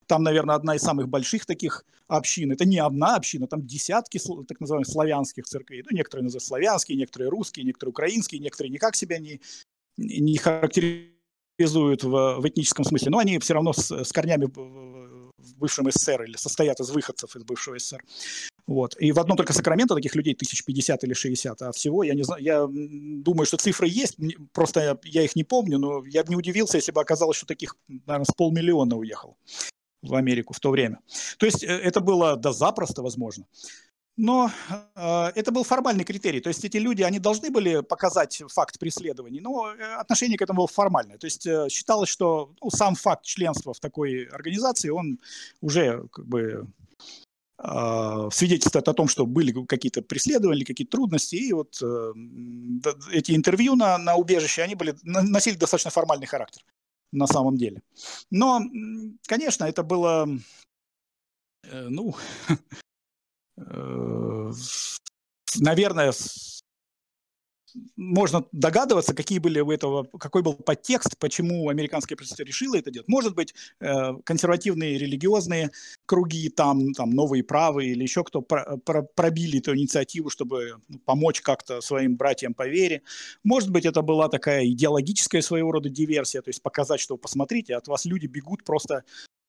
Там, 0.05 0.23
наверное, 0.23 0.55
одна 0.55 0.75
из 0.75 0.81
самых 0.81 1.07
больших 1.07 1.45
таких 1.45 1.85
общин. 2.07 2.51
Это 2.51 2.65
не 2.65 2.77
одна 2.77 3.15
община, 3.15 3.47
там 3.47 3.65
десятки 3.65 4.19
так 4.47 4.59
называемых 4.59 4.87
славянских 4.87 5.45
церквей. 5.45 5.83
Ну, 5.89 5.95
некоторые 5.95 6.23
называют 6.23 6.43
славянские, 6.43 6.97
некоторые 6.97 7.29
русские, 7.29 7.65
некоторые 7.65 7.91
украинские, 7.91 8.41
некоторые 8.41 8.71
никак 8.71 8.95
себя 8.95 9.17
не, 9.17 9.41
не 9.97 10.37
характеризуют 10.37 11.12
реализуют 11.57 12.03
в, 12.03 12.39
в 12.39 12.47
этническом 12.47 12.85
смысле, 12.85 13.11
но 13.11 13.19
они 13.19 13.39
все 13.39 13.53
равно 13.53 13.73
с, 13.73 13.91
с 13.91 14.11
корнями 14.11 14.45
в 14.45 15.55
бывшем 15.57 15.89
СССР 15.91 16.23
или 16.23 16.37
состоят 16.37 16.79
из 16.79 16.89
выходцев 16.89 17.35
из 17.35 17.43
бывшего 17.43 17.77
СССР. 17.77 18.03
Вот. 18.65 18.95
И 18.99 19.11
в 19.11 19.19
одном 19.19 19.37
только 19.37 19.53
Сакраменто 19.53 19.95
таких 19.95 20.15
людей 20.15 20.33
1050 20.33 21.03
или 21.03 21.13
60, 21.13 21.61
а 21.61 21.71
всего, 21.71 22.03
я 22.03 22.13
не 22.13 22.23
знаю, 22.23 22.41
я 22.41 22.67
думаю, 22.69 23.45
что 23.45 23.57
цифры 23.57 23.87
есть, 23.89 24.17
просто 24.53 24.97
я 25.03 25.23
их 25.23 25.35
не 25.35 25.43
помню, 25.43 25.79
но 25.79 26.03
я 26.05 26.23
бы 26.23 26.29
не 26.29 26.37
удивился, 26.37 26.77
если 26.77 26.91
бы 26.91 27.01
оказалось, 27.01 27.37
что 27.37 27.45
таких, 27.45 27.75
наверное, 27.87 28.25
с 28.25 28.33
полмиллиона 28.35 28.95
уехал 28.95 29.37
в 30.01 30.15
Америку 30.15 30.53
в 30.53 30.59
то 30.59 30.69
время. 30.69 30.99
То 31.37 31.45
есть 31.45 31.63
э, 31.63 31.67
это 31.67 31.99
было 31.99 32.35
да 32.35 32.53
запросто 32.53 33.01
возможно. 33.01 33.45
Но 34.17 34.51
э, 34.95 35.31
это 35.35 35.51
был 35.51 35.63
формальный 35.63 36.03
критерий. 36.03 36.39
То 36.39 36.49
есть 36.49 36.63
эти 36.63 36.77
люди, 36.77 37.01
они 37.01 37.19
должны 37.19 37.49
были 37.49 37.81
показать 37.81 38.43
факт 38.47 38.77
преследований, 38.79 39.39
но 39.39 39.73
э, 39.73 39.95
отношение 39.95 40.37
к 40.37 40.41
этому 40.41 40.57
было 40.57 40.67
формальное. 40.67 41.17
То 41.17 41.25
есть 41.25 41.47
э, 41.47 41.67
считалось, 41.69 42.09
что 42.09 42.53
ну, 42.61 42.69
сам 42.69 42.95
факт 42.95 43.25
членства 43.25 43.73
в 43.73 43.79
такой 43.79 44.25
организации, 44.25 44.89
он 44.89 45.19
уже 45.61 46.07
как 46.11 46.27
бы 46.27 46.67
э, 47.57 48.29
свидетельствует 48.31 48.87
о 48.87 48.93
том, 48.93 49.07
что 49.07 49.25
были 49.25 49.65
какие-то 49.65 50.03
преследования, 50.03 50.65
какие-то 50.65 50.91
трудности. 50.91 51.35
И 51.35 51.51
вот 51.53 51.81
э, 51.81 52.13
эти 53.11 53.31
интервью 53.31 53.75
на, 53.75 53.97
на 53.97 54.15
убежище, 54.15 54.61
они 54.61 54.75
были, 54.75 54.95
носили 55.03 55.55
достаточно 55.55 55.89
формальный 55.89 56.27
характер 56.27 56.63
на 57.11 57.27
самом 57.27 57.57
деле. 57.57 57.81
Но, 58.31 58.59
конечно, 59.27 59.65
это 59.65 59.83
было, 59.83 60.27
э, 61.63 61.87
ну, 61.89 62.15
наверное, 65.59 66.13
можно 67.95 68.45
догадываться, 68.51 69.13
какие 69.13 69.39
были 69.39 69.59
у 69.59 69.71
этого, 69.71 70.05
какой 70.19 70.41
был 70.41 70.53
подтекст, 70.53 71.17
почему 71.17 71.69
американское 71.69 72.15
правительство 72.15 72.43
решило 72.43 72.75
это 72.75 72.91
делать. 72.91 73.07
Может 73.07 73.35
быть, 73.35 73.53
э, 73.79 74.13
консервативные 74.23 74.97
религиозные 74.97 75.71
круги, 76.05 76.49
там, 76.49 76.93
там 76.93 77.11
новые 77.11 77.43
правые 77.43 77.91
или 77.91 78.03
еще 78.03 78.23
кто 78.23 78.41
пробили 78.41 79.59
эту 79.59 79.75
инициативу, 79.75 80.29
чтобы 80.29 80.81
ну, 80.87 80.99
помочь 80.99 81.41
как-то 81.41 81.81
своим 81.81 82.15
братьям 82.15 82.53
по 82.53 82.67
вере. 82.67 83.01
Может 83.43 83.71
быть, 83.71 83.85
это 83.85 84.01
была 84.01 84.29
такая 84.29 84.65
идеологическая 84.67 85.41
своего 85.41 85.71
рода 85.71 85.89
диверсия, 85.89 86.41
то 86.41 86.49
есть 86.49 86.61
показать, 86.61 86.99
что 86.99 87.17
посмотрите, 87.17 87.75
от 87.75 87.87
вас 87.87 88.05
люди 88.05 88.27
бегут 88.27 88.63
просто 88.63 89.03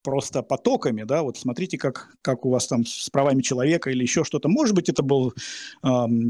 просто 0.04 0.42
потоками, 0.42 1.02
да, 1.02 1.22
вот 1.22 1.38
смотрите, 1.38 1.78
как, 1.78 2.14
как 2.22 2.44
у 2.44 2.50
вас 2.50 2.66
там 2.68 2.86
с 2.86 3.10
правами 3.10 3.42
человека 3.42 3.90
или 3.90 4.02
еще 4.02 4.22
что-то. 4.22 4.48
Может 4.48 4.74
быть, 4.74 4.88
это 4.88 5.02
был 5.02 5.32
э, 5.82 5.88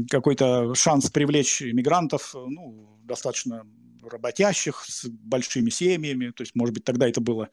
какой-то 0.09 0.73
шанс 0.73 1.11
привлечь 1.11 1.61
иммигрантов, 1.61 2.33
ну, 2.33 2.97
достаточно 3.03 3.67
работящих, 4.01 4.83
с 4.87 5.05
большими 5.07 5.69
семьями, 5.69 6.31
то 6.31 6.41
есть, 6.41 6.55
может 6.55 6.73
быть, 6.73 6.83
тогда 6.85 7.07
это 7.07 7.21
было 7.21 7.49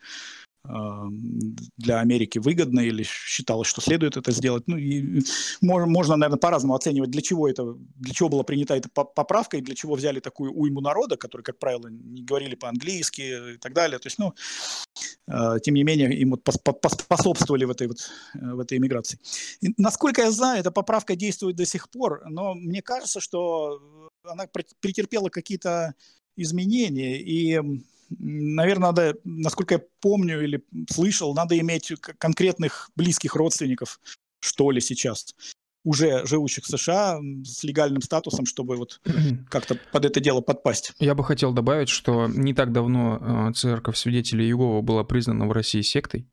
для 0.64 2.01
Америки 2.01 2.39
выгодно 2.39 2.80
или 2.80 3.02
считалось, 3.02 3.66
что 3.66 3.80
следует 3.80 4.16
это 4.16 4.30
сделать. 4.30 4.64
Ну, 4.68 4.76
и 4.76 5.20
можно, 5.60 5.86
можно, 5.86 6.16
наверное, 6.16 6.39
по-разному 6.39 6.74
оценивать, 6.74 7.10
для 7.10 7.20
чего 7.20 7.48
это, 7.48 7.74
для 7.97 8.14
чего 8.14 8.28
была 8.28 8.44
принята 8.44 8.76
эта 8.76 8.89
поправка 8.89 9.56
и 9.56 9.60
для 9.60 9.74
чего 9.74 9.97
взяли 9.97 10.20
такую 10.20 10.52
уйму 10.52 10.80
народа, 10.80 11.16
который, 11.16 11.43
как 11.43 11.59
правило, 11.59 11.89
не 11.89 12.22
говорили 12.22 12.55
по-английски 12.55 13.55
и 13.55 13.59
так 13.59 13.72
далее. 13.72 13.98
То 13.98 14.06
есть, 14.06 14.18
ну, 14.18 14.34
э, 15.26 15.59
тем 15.62 15.74
не 15.74 15.82
менее, 15.82 16.16
им 16.16 16.30
вот 16.30 16.48
способствовали 16.48 17.64
в 17.64 17.70
этой 17.70 17.89
вот 17.89 17.98
в 18.34 18.60
этой 18.60 18.78
иммиграции. 18.78 19.18
И, 19.60 19.74
насколько 19.76 20.22
я 20.22 20.30
знаю, 20.30 20.60
эта 20.60 20.70
поправка 20.70 21.16
действует 21.16 21.56
до 21.56 21.66
сих 21.66 21.90
пор, 21.90 22.22
но 22.28 22.55
мне 22.55 22.82
кажется, 22.82 23.20
что 23.20 24.10
она 24.22 24.47
претерпела 24.80 25.28
какие-то 25.28 25.94
изменения 26.36 27.20
и 27.20 27.60
наверное, 28.18 28.89
надо, 28.89 29.16
насколько 29.24 29.74
я 29.74 29.82
помню 30.01 30.43
или 30.43 30.62
слышал, 30.90 31.34
надо 31.34 31.59
иметь 31.59 31.93
конкретных 32.18 32.90
близких 32.97 33.34
родственников, 33.36 34.01
что 34.40 34.70
ли, 34.70 34.80
сейчас 34.80 35.34
уже 35.84 36.24
живущих 36.26 36.64
в 36.64 36.68
США 36.68 37.20
с 37.44 37.64
легальным 37.64 38.02
статусом, 38.02 38.47
чтобы 38.47 38.76
вот 38.76 39.01
как-то 39.51 39.76
под 39.93 40.05
это 40.05 40.20
дело 40.20 40.40
подпасть. 40.40 40.93
Я 40.98 41.14
бы 41.14 41.24
хотел 41.24 41.52
добавить, 41.52 41.89
что 41.89 42.28
не 42.28 42.55
так 42.55 42.72
давно 42.72 43.48
э, 43.48 43.52
церковь 43.55 43.97
свидетелей 43.97 44.47
Иеговы 44.47 44.82
была 44.82 45.05
признана 45.05 45.47
в 45.47 45.52
России 45.52 45.80
сектой. 45.80 46.28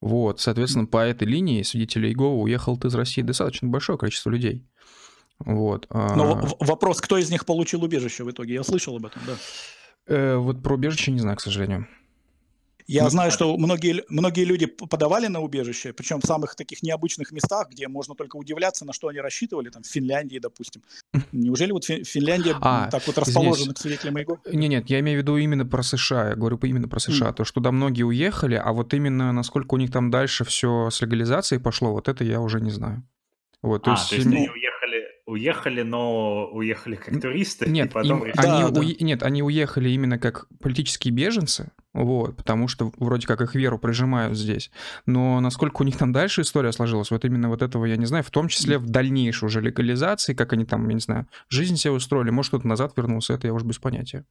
Вот, 0.00 0.40
соответственно, 0.40 0.86
по 0.86 0.98
этой 0.98 1.26
линии 1.26 1.62
свидетелей 1.62 2.10
Иеговы 2.10 2.42
уехал 2.42 2.76
из 2.76 2.94
России 2.94 3.22
достаточно 3.22 3.68
большое 3.68 3.98
количество 3.98 4.30
людей. 4.30 4.66
Вот. 5.38 5.86
А 5.90 6.14
Но 6.14 6.56
вопрос, 6.60 7.00
кто 7.00 7.18
из 7.18 7.30
них 7.30 7.44
получил 7.44 7.82
убежище 7.82 8.24
в 8.24 8.30
итоге? 8.30 8.54
Я 8.54 8.62
слышал 8.62 8.96
об 8.96 9.06
этом, 9.06 9.22
да. 9.26 9.34
Э, 10.06 10.36
вот 10.36 10.62
про 10.62 10.74
убежище 10.74 11.10
не 11.10 11.20
знаю, 11.20 11.36
к 11.36 11.40
сожалению. 11.40 11.86
Я 12.86 13.04
ну, 13.04 13.10
знаю, 13.10 13.30
что 13.30 13.56
многие, 13.56 14.04
многие 14.10 14.44
люди 14.44 14.66
подавали 14.66 15.26
на 15.28 15.40
убежище, 15.40 15.94
причем 15.94 16.20
в 16.20 16.26
самых 16.26 16.54
таких 16.54 16.82
необычных 16.82 17.32
местах, 17.32 17.70
где 17.70 17.88
можно 17.88 18.14
только 18.14 18.36
удивляться, 18.36 18.84
на 18.84 18.92
что 18.92 19.08
они 19.08 19.20
рассчитывали, 19.20 19.70
там 19.70 19.82
в 19.82 19.86
Финляндии, 19.86 20.38
допустим. 20.38 20.82
Неужели 21.32 21.72
вот 21.72 21.84
Финляндия 21.84 22.56
а, 22.60 22.90
так 22.90 23.06
вот 23.06 23.16
расположена 23.16 23.72
к 23.72 23.78
свидетелям 23.78 24.18
Иеговы? 24.18 24.38
Нет, 24.52 24.70
нет, 24.70 24.90
я 24.90 25.00
имею 25.00 25.18
в 25.18 25.22
виду 25.22 25.38
именно 25.38 25.64
про 25.64 25.82
США, 25.82 26.30
я 26.30 26.34
говорю 26.34 26.58
именно 26.62 26.86
про 26.86 27.00
США, 27.00 27.30
mm. 27.30 27.34
то, 27.34 27.44
что 27.44 27.60
да, 27.60 27.72
многие 27.72 28.02
уехали, 28.02 28.60
а 28.62 28.72
вот 28.72 28.92
именно 28.92 29.32
насколько 29.32 29.74
у 29.74 29.78
них 29.78 29.90
там 29.90 30.10
дальше 30.10 30.44
все 30.44 30.90
с 30.90 31.00
легализацией 31.00 31.62
пошло, 31.62 31.92
вот 31.92 32.08
это 32.08 32.22
я 32.22 32.40
уже 32.40 32.60
не 32.60 32.70
знаю. 32.70 33.02
Вот, 33.62 33.84
то 33.84 33.92
а, 33.92 33.94
есть, 33.94 34.10
то 34.10 34.16
есть 34.16 34.26
ну, 34.26 34.36
они 34.36 34.50
уехали, 34.50 35.06
уехали, 35.26 35.82
но 35.82 36.48
уехали 36.52 36.96
как 36.96 37.20
туристы. 37.20 37.68
Нет, 37.68 37.92
потом... 37.92 38.24
им, 38.24 38.32
они 38.36 38.70
да, 38.70 38.80
у... 38.80 38.82
нет, 38.82 39.22
они 39.22 39.42
уехали 39.42 39.88
именно 39.90 40.18
как 40.18 40.46
политические 40.60 41.12
беженцы, 41.14 41.72
вот, 41.92 42.36
потому 42.36 42.68
что 42.68 42.92
вроде 42.98 43.26
как 43.26 43.40
их 43.40 43.54
веру 43.54 43.78
прижимают 43.78 44.36
здесь. 44.36 44.70
Но 45.06 45.40
насколько 45.40 45.82
у 45.82 45.84
них 45.84 45.96
там 45.96 46.12
дальше 46.12 46.42
история 46.42 46.72
сложилась, 46.72 47.10
вот 47.10 47.24
именно 47.24 47.48
вот 47.48 47.62
этого 47.62 47.86
я 47.86 47.96
не 47.96 48.06
знаю, 48.06 48.24
в 48.24 48.30
том 48.30 48.48
числе 48.48 48.78
в 48.78 48.86
дальнейшей 48.86 49.46
уже 49.46 49.60
легализации, 49.60 50.34
как 50.34 50.52
они 50.52 50.64
там, 50.64 50.86
я 50.88 50.94
не 50.94 51.00
знаю, 51.00 51.26
жизнь 51.48 51.76
себе 51.76 51.92
устроили, 51.92 52.30
может, 52.30 52.50
кто-то 52.50 52.68
назад 52.68 52.92
вернулся, 52.96 53.32
это 53.32 53.46
я 53.46 53.54
уже 53.54 53.64
без 53.64 53.78
понятия. 53.78 54.24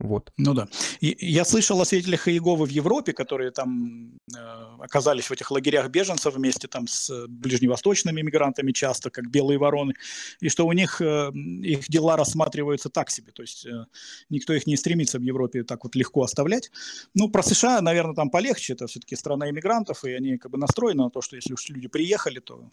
Вот. 0.00 0.32
Ну 0.38 0.54
да. 0.54 0.66
И 1.00 1.16
я 1.20 1.44
слышал 1.44 1.80
о 1.80 1.84
свидетелях 1.84 2.26
Иеговы 2.26 2.64
в 2.64 2.70
Европе, 2.70 3.12
которые 3.12 3.50
там 3.50 4.12
э, 4.34 4.38
оказались 4.78 5.26
в 5.26 5.32
этих 5.32 5.50
лагерях 5.50 5.90
беженцев 5.90 6.34
вместе 6.34 6.68
там 6.68 6.86
с 6.88 7.26
ближневосточными 7.28 8.22
мигрантами 8.22 8.72
часто, 8.72 9.10
как 9.10 9.30
белые 9.30 9.58
вороны, 9.58 9.94
и 10.40 10.48
что 10.48 10.66
у 10.66 10.72
них 10.72 11.02
э, 11.02 11.30
их 11.62 11.88
дела 11.88 12.16
рассматриваются 12.16 12.88
так 12.88 13.10
себе, 13.10 13.32
то 13.32 13.42
есть 13.42 13.66
э, 13.66 13.84
никто 14.30 14.54
их 14.54 14.66
не 14.66 14.76
стремится 14.76 15.18
в 15.18 15.22
Европе 15.22 15.64
так 15.64 15.84
вот 15.84 15.94
легко 15.94 16.22
оставлять. 16.22 16.70
Ну, 17.14 17.28
про 17.28 17.42
США, 17.42 17.82
наверное, 17.82 18.14
там 18.14 18.30
полегче, 18.30 18.72
это 18.72 18.86
все-таки 18.86 19.16
страна 19.16 19.50
иммигрантов, 19.50 20.04
и 20.04 20.12
они 20.12 20.38
как 20.38 20.50
бы 20.50 20.58
настроены 20.58 21.04
на 21.04 21.10
то, 21.10 21.20
что 21.20 21.36
если 21.36 21.52
уж 21.52 21.68
люди 21.68 21.88
приехали, 21.88 22.40
то 22.40 22.70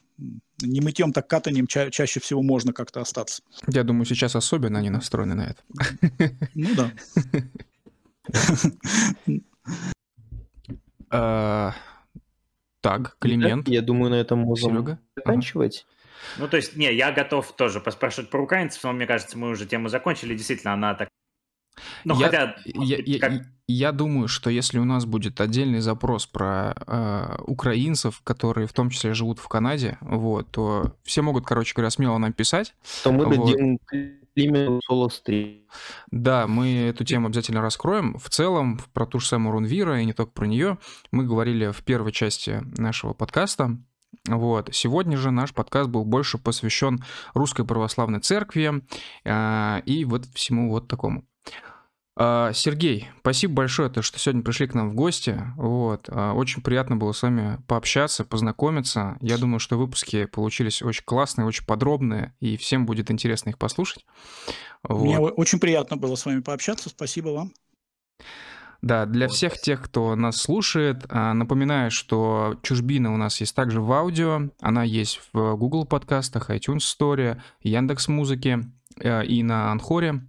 не 0.62 0.80
мытьем, 0.82 1.12
так 1.12 1.28
катанием 1.28 1.68
ча- 1.68 1.92
чаще 1.92 2.20
всего 2.20 2.42
можно 2.42 2.72
как-то 2.72 3.02
остаться. 3.02 3.44
Я 3.68 3.84
думаю, 3.84 4.06
сейчас 4.06 4.36
особенно 4.36 4.80
они 4.80 4.90
настроены 4.90 5.36
на 5.36 5.50
это. 5.50 5.62
Ну 6.56 6.70
да. 6.76 6.92
А, 11.10 11.74
так, 12.82 13.18
Климент. 13.20 13.70
Я 13.70 13.82
думаю, 13.82 14.12
на 14.12 14.16
этом 14.16 14.40
можем 14.40 15.00
заканчивать. 15.16 15.86
Ну, 16.38 16.48
то 16.48 16.58
есть, 16.58 16.76
не, 16.76 16.94
я 16.94 17.12
готов 17.12 17.56
тоже 17.56 17.80
поспрашивать 17.80 18.30
про 18.30 18.42
украинцев, 18.42 18.84
но 18.84 18.92
мне 18.92 19.06
кажется, 19.06 19.38
мы 19.38 19.50
уже 19.50 19.66
тему 19.66 19.88
закончили. 19.88 20.36
Действительно, 20.36 20.74
она 20.74 20.96
так 20.96 21.08
ну, 22.04 22.20
я, 22.20 22.26
хотя, 22.26 22.56
я, 22.66 23.20
как... 23.20 23.32
я, 23.32 23.46
я 23.68 23.92
думаю, 23.92 24.28
что 24.28 24.50
если 24.50 24.80
у 24.80 24.86
нас 24.86 25.06
будет 25.06 25.40
отдельный 25.42 25.80
запрос 25.80 26.26
про 26.26 26.76
э, 26.76 27.38
украинцев, 27.46 28.22
которые 28.24 28.68
в 28.68 28.74
том 28.74 28.90
числе 28.90 29.14
живут 29.14 29.40
в 29.40 29.48
Канаде, 29.48 29.98
вот, 30.02 30.50
то 30.52 30.96
все 31.04 31.22
могут, 31.22 31.46
короче 31.46 31.74
говоря, 31.76 31.90
смело 31.90 32.18
нам 32.18 32.34
писать. 32.34 32.74
То 33.04 33.12
мы 33.12 33.26
вот. 33.26 33.52
дадим 33.52 33.80
именно 34.44 34.80
соло 34.86 35.10
стрим. 35.10 35.62
Да, 36.12 36.48
мы 36.48 36.88
эту 36.90 37.04
тему 37.04 37.28
обязательно 37.28 37.62
раскроем. 37.62 38.18
В 38.18 38.30
целом, 38.30 38.80
про 38.94 39.06
ту 39.06 39.20
же 39.20 39.28
самую 39.28 39.54
Рунвира, 39.54 40.00
и 40.00 40.06
не 40.06 40.14
только 40.14 40.32
про 40.32 40.46
нее, 40.46 40.78
мы 41.12 41.26
говорили 41.26 41.72
в 41.72 41.84
первой 41.84 42.12
части 42.12 42.62
нашего 42.78 43.14
подкаста. 43.14 43.78
Вот. 44.28 44.70
Сегодня 44.74 45.18
же 45.18 45.32
наш 45.32 45.54
подкаст 45.54 45.90
был 45.90 46.06
больше 46.06 46.38
посвящен 46.38 47.04
Русской 47.34 47.66
Православной 47.66 48.20
Церкви 48.20 48.84
э, 49.24 49.82
и 49.86 50.06
вот 50.06 50.26
всему 50.34 50.70
вот 50.70 50.88
такому. 50.88 51.26
А, 52.20 52.52
Сергей, 52.52 53.10
спасибо 53.20 53.54
большое, 53.54 53.92
то, 53.92 54.02
что 54.02 54.18
сегодня 54.18 54.42
пришли 54.42 54.66
к 54.66 54.74
нам 54.74 54.90
в 54.90 54.96
гости. 54.96 55.40
Вот. 55.56 56.10
А, 56.10 56.34
очень 56.34 56.64
приятно 56.64 56.98
было 56.98 57.12
с 57.12 57.22
вами 57.22 57.60
пообщаться, 57.68 58.26
познакомиться. 58.26 59.18
Я 59.22 59.38
думаю, 59.38 59.60
что 59.60 59.78
выпуски 59.78 60.26
получились 60.26 60.82
очень 60.82 61.04
классные, 61.06 61.46
очень 61.46 61.66
подробные, 61.66 62.34
и 62.40 62.58
всем 62.58 62.88
будет 62.88 63.12
интересно 63.12 63.52
их 63.52 63.60
послушать. 63.60 64.04
Вот. 64.82 65.04
Мне 65.04 65.20
очень 65.20 65.60
приятно 65.60 65.96
было 65.96 66.16
с 66.16 66.26
вами 66.26 66.40
пообщаться. 66.40 66.90
Спасибо 66.90 67.30
вам. 67.30 67.54
Да, 68.82 69.06
для 69.06 69.28
всех 69.28 69.60
тех, 69.60 69.84
кто 69.84 70.16
нас 70.16 70.38
слушает, 70.38 71.06
а, 71.10 71.36
напоминаю, 71.36 71.92
что 71.92 72.58
Чужбина 72.64 73.14
у 73.14 73.18
нас 73.18 73.40
есть 73.42 73.54
также 73.54 73.80
в 73.80 73.92
аудио. 73.92 74.50
Она 74.60 74.84
есть 74.84 75.22
в 75.34 75.56
Google 75.56 75.86
подкастах, 75.86 76.50
iTunes 76.50 76.80
Store, 76.80 77.40
Яндекс 77.62 78.08
Музыке 78.08 78.64
и 79.00 79.44
на 79.44 79.72
Анхоре. 79.72 80.24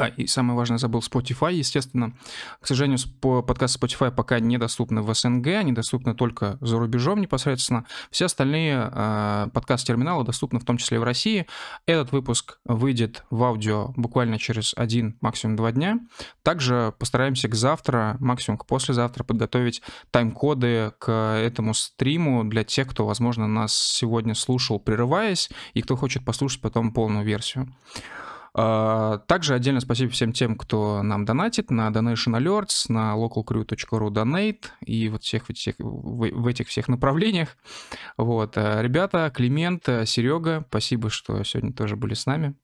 А, 0.00 0.08
и 0.08 0.26
самое 0.26 0.56
важное, 0.56 0.78
забыл, 0.78 1.00
Spotify, 1.00 1.52
естественно. 1.52 2.14
К 2.60 2.66
сожалению, 2.66 2.98
подкасты 3.20 3.78
Spotify 3.78 4.10
пока 4.10 4.40
недоступны 4.40 5.02
в 5.02 5.14
СНГ, 5.14 5.46
они 5.48 5.72
доступны 5.72 6.14
только 6.14 6.56
за 6.62 6.78
рубежом 6.78 7.20
непосредственно. 7.20 7.84
Все 8.10 8.24
остальные 8.24 8.90
э, 8.92 9.48
подкаст-терминалы 9.52 10.24
доступны 10.24 10.58
в 10.58 10.64
том 10.64 10.78
числе 10.78 10.96
и 10.96 11.00
в 11.00 11.02
России. 11.02 11.46
Этот 11.84 12.12
выпуск 12.12 12.60
выйдет 12.64 13.24
в 13.30 13.42
аудио 13.44 13.92
буквально 13.96 14.38
через 14.38 14.72
один, 14.74 15.18
максимум 15.20 15.56
два 15.56 15.70
дня. 15.72 15.98
Также 16.42 16.94
постараемся 16.98 17.48
к 17.48 17.54
завтра, 17.54 18.16
максимум 18.20 18.56
к 18.56 18.66
послезавтра 18.66 19.22
подготовить 19.22 19.82
тайм-коды 20.10 20.92
к 20.98 21.10
этому 21.10 21.74
стриму 21.74 22.44
для 22.44 22.64
тех, 22.64 22.88
кто, 22.88 23.04
возможно, 23.04 23.46
нас 23.46 23.74
сегодня 23.74 24.34
слушал, 24.34 24.78
прерываясь, 24.78 25.50
и 25.74 25.82
кто 25.82 25.96
хочет 25.96 26.24
послушать 26.24 26.62
потом 26.62 26.92
полную 26.92 27.24
версию. 27.24 27.70
А, 28.54 29.18
также 29.26 29.54
отдельно 29.54 29.80
спасибо 29.80 30.10
всем 30.10 30.32
тем, 30.32 30.56
кто 30.56 31.02
нам 31.02 31.24
донатит 31.24 31.70
на 31.70 31.88
Donation 31.90 32.38
Alerts, 32.38 32.86
на 32.88 33.14
localcrew.ru 33.14 34.08
donate 34.10 34.66
и 34.84 35.08
вот 35.08 35.22
всех, 35.22 35.46
всех 35.46 35.76
в, 35.78 36.46
этих 36.46 36.68
всех 36.68 36.88
направлениях. 36.88 37.56
Вот. 38.16 38.54
А, 38.56 38.82
ребята, 38.82 39.30
Климент, 39.34 39.84
Серега, 40.06 40.64
спасибо, 40.68 41.10
что 41.10 41.42
сегодня 41.44 41.72
тоже 41.72 41.96
были 41.96 42.14
с 42.14 42.26
нами. 42.26 42.54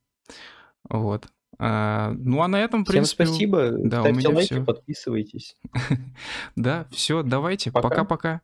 Вот. 0.88 1.26
А, 1.58 2.12
ну 2.18 2.42
а 2.42 2.48
на 2.48 2.60
этом, 2.60 2.84
в 2.84 2.88
принципе... 2.88 3.24
Всем 3.24 3.34
спасибо. 3.34 3.70
Да, 3.70 4.00
Ставьте 4.00 4.28
лайки, 4.28 4.52
все. 4.52 4.64
подписывайтесь. 4.64 5.56
да, 6.56 6.86
все, 6.90 7.22
давайте. 7.22 7.72
Пока-пока. 7.72 8.42